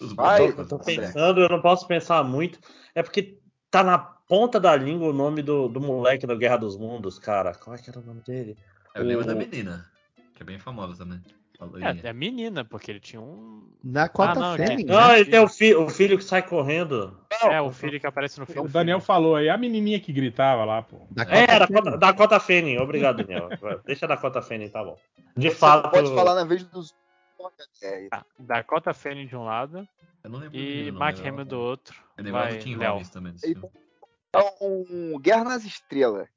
[0.00, 2.58] Os Vai, Eu tô pensando, eu não posso pensar muito.
[2.94, 3.38] É porque
[3.70, 7.52] tá na ponta da língua o nome do, do moleque da Guerra dos Mundos, cara.
[7.54, 8.56] Qual é que era o nome dele?
[8.94, 9.84] Eu lembro da O- menina,
[10.34, 11.20] que é bem famosa também.
[11.62, 12.00] A É, loirinha.
[12.02, 13.62] é menina, porque ele tinha um.
[13.84, 14.76] Dakota Ah, não, é- né?
[14.84, 17.16] Não, ele tem o, fi o filho que sai correndo.
[17.42, 18.68] É, o filho que aparece no filme.
[18.68, 20.98] O Daniel falou aí, a menininha que gritava lá, pô.
[21.10, 21.58] Dakota É, Fanning.
[21.58, 22.78] Dakota, Dakota Fanning.
[22.78, 23.48] Obrigado, Daniel.
[23.84, 24.98] Deixa a Dakota Fanning, tá bom.
[25.36, 25.90] De Você fato.
[25.90, 26.94] pode falar na vez dos.
[27.82, 29.86] É, Tá, Dakota Fanning de um lado
[30.22, 31.96] Eu não lembro do e não, Mark Hamill do outro.
[32.16, 32.74] Eu lembrava Vai, do Tim.
[32.76, 33.34] Robbins também.
[33.44, 34.48] Então,
[35.20, 36.28] Guerra nas Estrelas.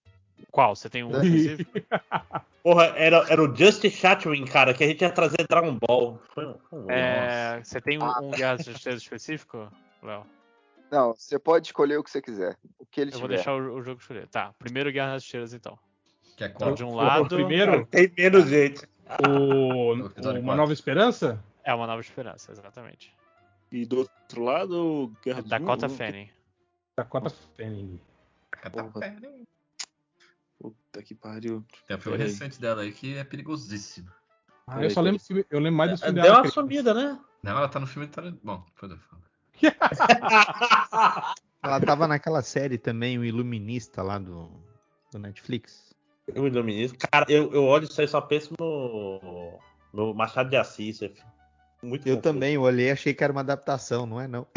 [0.52, 0.76] Qual?
[0.76, 1.72] Você tem um específico?
[2.64, 6.20] Porra, era, era o Justin Chatwin, cara, que a gente ia trazer Dragon Ball.
[6.34, 8.20] Foi um- É, você tem um, Ah.
[8.22, 10.26] um Guerra das Estrelas específico, Léo?
[10.92, 12.58] Não, você pode escolher o que você quiser.
[12.80, 13.36] O que ele Eu vou tiver.
[13.36, 14.28] deixar o, o jogo escolher.
[14.28, 15.78] Tá, primeiro Guerra das Estrelas então.
[16.38, 16.74] Que é Então, qual?
[16.76, 18.86] de um O lado primeiro, Tem menos gente.
[19.28, 20.56] o, O o Uma.
[20.56, 21.44] Nova Esperança?
[21.64, 23.12] é uma nova esperança, exatamente.
[23.72, 25.98] E do outro lado, Guerra Dakota Mundos.
[25.98, 26.30] Fanning.
[26.96, 28.00] Dakota Fanning.
[30.59, 31.64] Puta que pariu.
[31.88, 32.32] Tem um filme Peraí.
[32.32, 34.09] recente dela aí que é perigosíssimo.
[34.67, 36.35] Ah, eu só lembro, eu lembro mais do filme Deu dela.
[36.35, 36.61] uma criança.
[36.61, 37.19] sumida, né?
[37.43, 38.08] Não, ela tá no filme.
[38.08, 38.22] Tá...
[38.43, 39.22] Bom, depois eu falo.
[41.64, 44.50] Ela tava naquela série também, o Iluminista lá do,
[45.11, 45.93] do Netflix.
[46.27, 46.98] Eu iluministo.
[47.11, 49.59] Cara, eu, eu olho isso aí só penso no,
[49.93, 51.01] no Machado de Assis.
[51.03, 51.11] é
[51.84, 52.22] Muito Eu confuso.
[52.34, 54.48] também olhei achei que era uma adaptação, não é não?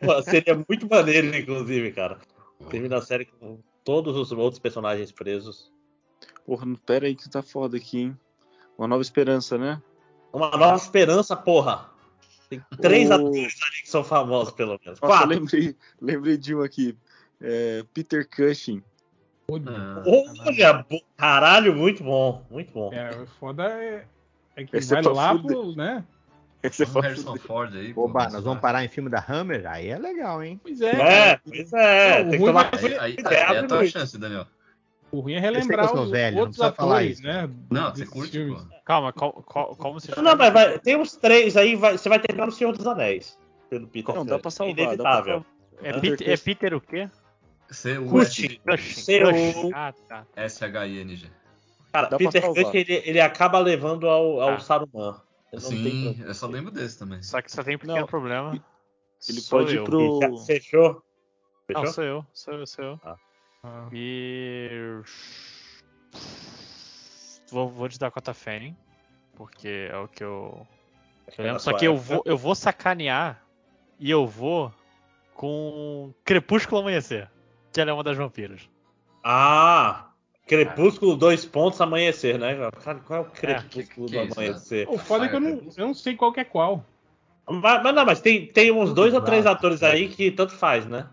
[0.00, 2.18] Pô, Seria muito maneiro, inclusive, cara.
[2.70, 5.72] Termina a série com todos os outros personagens presos.
[6.46, 8.18] Porra, não- pera aí que tá foda aqui, hein?
[8.76, 9.80] Uma nova esperança, né?
[10.32, 11.90] Uma nova esperança, porra.
[12.50, 15.00] Tem três O- atores ali que são famosos, pelo menos.
[15.00, 15.28] Nossa, Quatro.
[15.28, 16.96] lembrei, lembrei de um aqui.
[17.40, 18.82] É, Peter Cushing.
[19.66, 20.02] Ah,
[20.46, 22.44] Olha, caralho, muito bom.
[22.50, 22.92] Muito bom.
[22.92, 24.06] É, o foda é,
[24.56, 25.56] é que Esse é vai pra lá fuder.
[25.56, 26.04] pro, né?
[26.64, 27.36] Esse é o Harrison.
[27.36, 27.92] Ford aí.
[27.94, 29.66] Oba, nós tá- vamos parar em filme da Hammer?
[29.66, 30.58] Aí é legal, hein?
[30.62, 30.90] Pois é.
[30.90, 32.22] É, pois é.
[32.24, 34.46] Não, tem que tomar vai- Aí, aí, aí cuidado, é a tua chance, Daniel.
[35.12, 37.22] O ruim é relembrar os velho, não outros precisa falar atores, isso.
[37.26, 37.50] né?
[37.70, 38.60] Não, você curte, filmes.
[38.62, 38.68] pô.
[38.84, 40.30] Calma, qual, qual, como se Não, chama?
[40.30, 43.38] não, mas vai, tem uns três aí, vai- você vai terminar no Senhor dos Anéis.
[43.70, 45.44] Pelo Peter Não, dá pra salvar, dá pra Inevitável.
[45.82, 46.36] É, Peter é.
[46.36, 47.08] Peter o quê?
[47.70, 49.70] C-U-S-H-I-N-G.
[49.74, 50.24] Ah, tá.
[51.92, 52.42] Cara, Dá Peter.
[52.42, 54.60] Cushing, ele, ele acaba levando ao, ao Ah.
[54.60, 55.14] Saruman.
[55.54, 57.22] Eu Sim, eu só lembro desse também.
[57.22, 58.52] Só que só tem um pequeno Não, problema.
[59.28, 60.20] Ele Sou pode ir pro.
[60.20, 60.92] Já Fechou?
[60.92, 61.92] Não, Fechou?
[61.92, 63.00] sou eu, sou eu, sou eu.
[63.04, 63.16] Ah.
[63.62, 65.00] Ah, E.
[67.50, 68.76] Vou, vou de Dakota Fanning,
[69.34, 70.66] porque é o que eu.
[71.38, 71.60] Eu lembro.
[71.60, 73.42] Só que eu época- vou, eu vou sacanear
[73.98, 74.72] e eu vou
[75.34, 77.30] com Crepúsculo Amanhecer,
[77.72, 78.68] que ela é uma das vampiras.
[79.22, 80.10] Ah!
[80.46, 82.54] Crepúsculo, dois pontos, amanhecer, né?
[82.82, 84.46] Cara, qual é o crepúsculo que- que do é isso, né?
[84.46, 84.86] amanhecer?
[84.88, 86.84] O foda é que eu não, eu não sei qual que é qual.
[87.48, 90.86] Mas, mas não, mas tem, tem uns dois ou três atores aí que tanto faz,
[90.86, 91.06] né?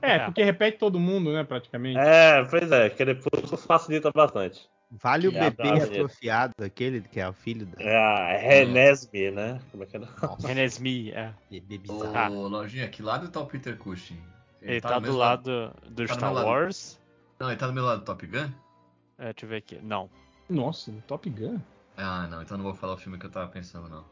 [0.00, 1.98] É, porque repete todo mundo, né, praticamente.
[1.98, 4.68] É, pois é, Crepúsculo facilita bastante.
[4.90, 5.82] Vale o Que bebê ele.
[5.82, 7.82] atrofiado, aquele que é o filho da.
[7.82, 9.60] É a Renesme, né?
[9.70, 10.00] Como é que é?
[10.00, 11.32] Nossa, Renesmi, é.
[11.50, 12.14] bebê Ô, bizarro.
[12.44, 12.48] Ah.
[12.48, 14.18] Lojinha, que lado tá o Peter Cushing?
[14.62, 16.46] Ele tá, no do lado do tá Star meu lado.
[16.46, 17.00] Wars.
[17.40, 18.50] Não, ele tá do meu lado do Top Gun?
[19.18, 19.78] É, deixa eu ver aqui.
[19.82, 20.10] Não.
[20.48, 21.58] Nossa, Top Gun.
[21.96, 24.04] Ah, não, então não vou falar o filme que eu tava pensando, não.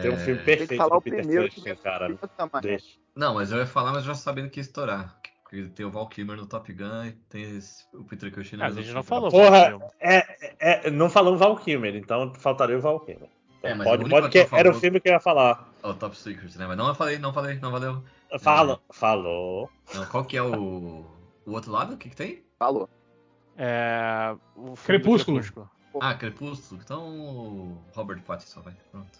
[0.00, 2.18] Tem um É, filme Tem perfeito que falar do o Peter primeiro Cushing, cara.
[2.62, 2.98] Deixa.
[3.14, 5.16] Não, mas eu ia falar, mas já sabendo que ia estourar.
[5.42, 8.64] Porque tem o Val Kilmer no Top Gun e tem esse- o Peter Cushing no
[8.64, 9.04] Ah, a gente não filme.
[9.04, 9.30] falou.
[9.30, 9.84] Porra, filme.
[10.00, 13.28] É, é, não falamos Val Kilmer, então faltaria o Val Kilmer.
[13.58, 15.72] Então, É, mas pode, o pode que era o filme que eu ia falar.
[15.82, 16.66] O Top Secret, né?
[16.66, 18.02] Mas não eu falei, não falei, não valeu.
[18.40, 19.70] Fala, falou.
[19.94, 21.04] Não, qual que é o,
[21.46, 21.94] o outro lado?
[21.94, 22.42] O que que tem?
[22.58, 22.88] Falou.
[23.56, 24.34] É.
[24.84, 25.38] Crepúsculo.
[25.38, 25.70] Crepúsculo.
[26.00, 26.80] Ah, Crepúsculo.
[26.84, 28.74] Então o Robert Pattinson, vai.
[28.90, 29.18] Pronto.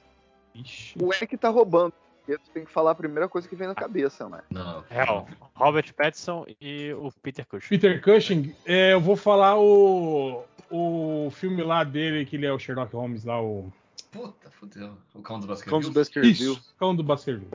[0.55, 0.97] Ixi.
[1.01, 1.93] O Eric tá roubando.
[2.25, 4.43] Porque tu tem que falar a primeira coisa que vem na cabeça, mano.
[4.51, 4.83] Não.
[4.89, 5.29] Real.
[5.55, 7.69] Robert Pattinson e o Peter Cushing.
[7.69, 12.59] Peter Cushing, é, eu vou falar o, o filme lá dele, que ele é o
[12.59, 13.71] Sherlock Holmes lá, o.
[14.15, 14.97] Puta, fudeu.
[15.13, 16.39] O cão dos Cão dos Baskervilles.
[16.39, 16.53] Baskerville.
[16.53, 17.51] Isso, Cão do Baskerville.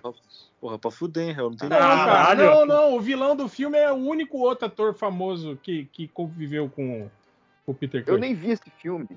[0.60, 1.50] Porra, pra fuder, hein, real.
[1.50, 1.96] Não tem Não, nada.
[1.96, 2.44] cara, Caralho.
[2.46, 6.70] não, não, o vilão do filme é o único outro ator famoso que, que conviveu
[6.70, 7.10] com
[7.66, 8.14] o Peter Cushing.
[8.16, 9.08] Eu nem vi esse filme.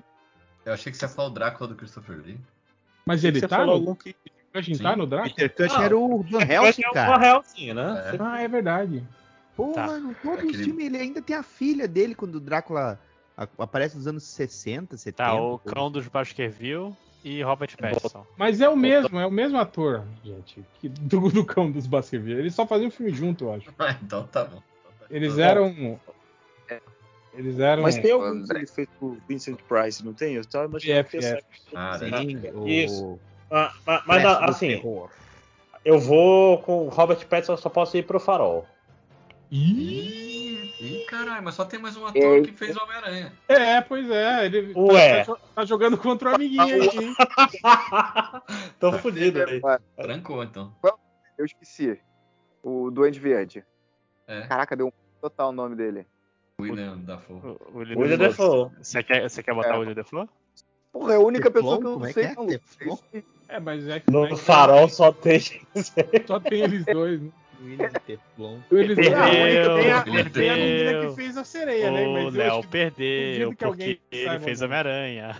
[0.65, 2.39] Eu achei que você ia falar o Drácula do Christopher Lee.
[3.05, 3.81] Mas ele Você tá falou no.
[3.89, 4.15] algum que-
[4.53, 4.83] Cushing Sim.
[4.83, 5.35] tá no Drácula?
[5.35, 7.17] Peter Cushing Ah, era o Van Helsing, é o cara.
[7.17, 8.11] Van Helsing, né?
[8.13, 8.17] É.
[8.21, 9.03] Ah, é verdade.
[9.57, 9.99] Porra, Tá.
[9.99, 12.97] no todos Aquele- os filmes ele ainda tem a filha dele quando o Drácula
[13.57, 15.17] aparece nos anos 60, 70.
[15.31, 18.25] Tá, o cão dos Baskerville e Robert Pattinson.
[18.37, 22.39] Mas é o mesmo, é o mesmo ator, gente, que, do, do Cão dos Baskerville.
[22.39, 23.73] Eles só faziam filme junto, eu acho.
[23.79, 24.61] Ah, então tá bom.
[25.09, 25.99] Eles Tá eram.
[27.33, 27.81] Eles eram.
[27.83, 30.35] Mas tem algum que ele fez pro Vincent Price, não tem?
[30.35, 31.43] Eu tava imaginando que ia ser-
[31.73, 33.19] Ah, Sim, o Isso.
[33.49, 34.81] Ah, ma- mas, assim,
[35.85, 38.67] eu vou com o Robert Pattinson, eu só posso ir pro Farol.
[39.51, 40.22] Ih,
[40.85, 43.31] Ih, caralho, mas só tem mais um ator que fez o Homem-Aranha.
[43.47, 44.45] É, pois é.
[44.45, 45.23] Ele Ué.
[45.23, 47.13] Tá, tá jo- tá jogando contra o amiguinho aí, hein?
[48.79, 49.61] Tô fudido aí.
[49.95, 50.75] Trancou, então.
[51.37, 51.99] Eu esqueci.
[52.61, 53.63] O Duende Verde.
[54.27, 56.05] É, Caraca, deu um total o nome dele.
[56.59, 57.57] William Dafoe.
[57.73, 58.69] William William Dafoe.
[58.81, 59.77] Você quer, você quer botar É.
[59.77, 60.27] o William Dafoe?
[60.91, 63.23] Porra, é a única pessoa que eu não é sei, que é?
[63.55, 64.09] É, mas é que.
[64.09, 65.39] é No que Farol só tem.
[66.27, 67.31] Só tem eles dois, né?
[67.63, 68.59] William Teflon.
[68.71, 70.31] Eles Perdeu, Ah, tem a, perdeu.
[70.33, 72.07] tem a menina que fez a sereia, né?
[72.07, 74.61] O Léo perdeu porque ele fez.
[74.61, 75.37] Homem-Aranha.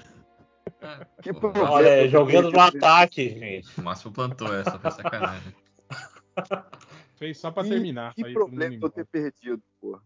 [0.82, 1.32] Ah, Que.
[1.60, 3.68] Olha, jogando no ataque, gente.
[3.80, 5.54] O Márcio plantou essa, foi sacanagem.
[7.16, 8.14] Fez só pra terminar.
[8.16, 10.02] Que problema eu ter perdido, porra.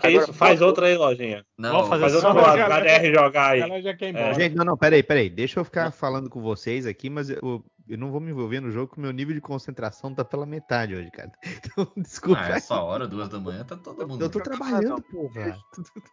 [0.00, 0.32] Que isso?
[0.32, 1.44] Faz outra aí, lojinha.
[1.56, 3.60] Não, Vamos fazer Faz outra HDR jogar aí.
[3.60, 4.10] Ela já quer ir É.
[4.18, 4.34] embora.
[4.34, 5.28] Gente, não, não, peraí, peraí.
[5.30, 8.70] Deixa eu ficar falando com vocês aqui, mas eu, eu não vou me envolver no
[8.70, 11.30] jogo, porque o meu nível de concentração tá pela metade hoje, cara.
[11.76, 12.40] Então, desculpa.
[12.40, 14.22] Ah, essa hora, duas da manhã, tá todo mundo.
[14.22, 15.58] eu tô trabalhando, porra.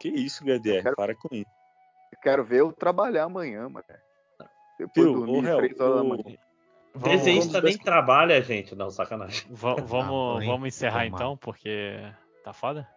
[0.00, 0.82] Que isso, HDR?
[0.84, 1.50] Quero- Para com isso.
[2.12, 3.84] Eu quero ver eu trabalhar amanhã, mano.
[4.78, 6.38] Depois Viu, dormir Hel, três horas da o- manhã.
[6.94, 8.74] Vamos, Desenhista nem trabalha, gente.
[8.76, 9.44] Não, sacanagem.
[9.50, 11.98] va- vamos, Ah, vamos encerrar então, porque
[12.44, 12.88] tá foda?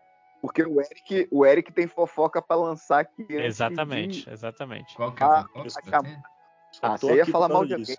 [0.42, 4.96] Porque o Eric, o Eric tem fofoca pra lançar aqui Exatamente, de- exatamente.
[4.96, 6.24] Qual que é Ah, a fofoca?
[6.72, 7.96] Só Ah, tô você ia falar mal de alguém.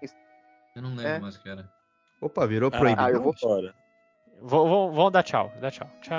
[0.74, 1.20] Eu não lembro É.
[1.20, 1.68] mais o que era.
[2.20, 3.02] Opa, virou Ah, proibido.
[3.02, 3.34] Ah, eu vou.
[3.40, 3.74] Bora.
[4.40, 5.88] Vamos, vamos dar tchau, dá tchau.
[6.00, 6.16] Tchau.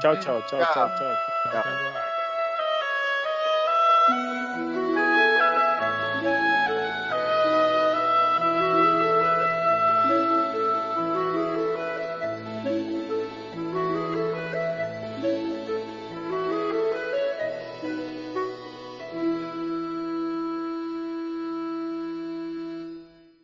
[0.00, 1.52] Tchau, tchau, tchau, tchau, tchau.
[1.52, 2.11] Tchau.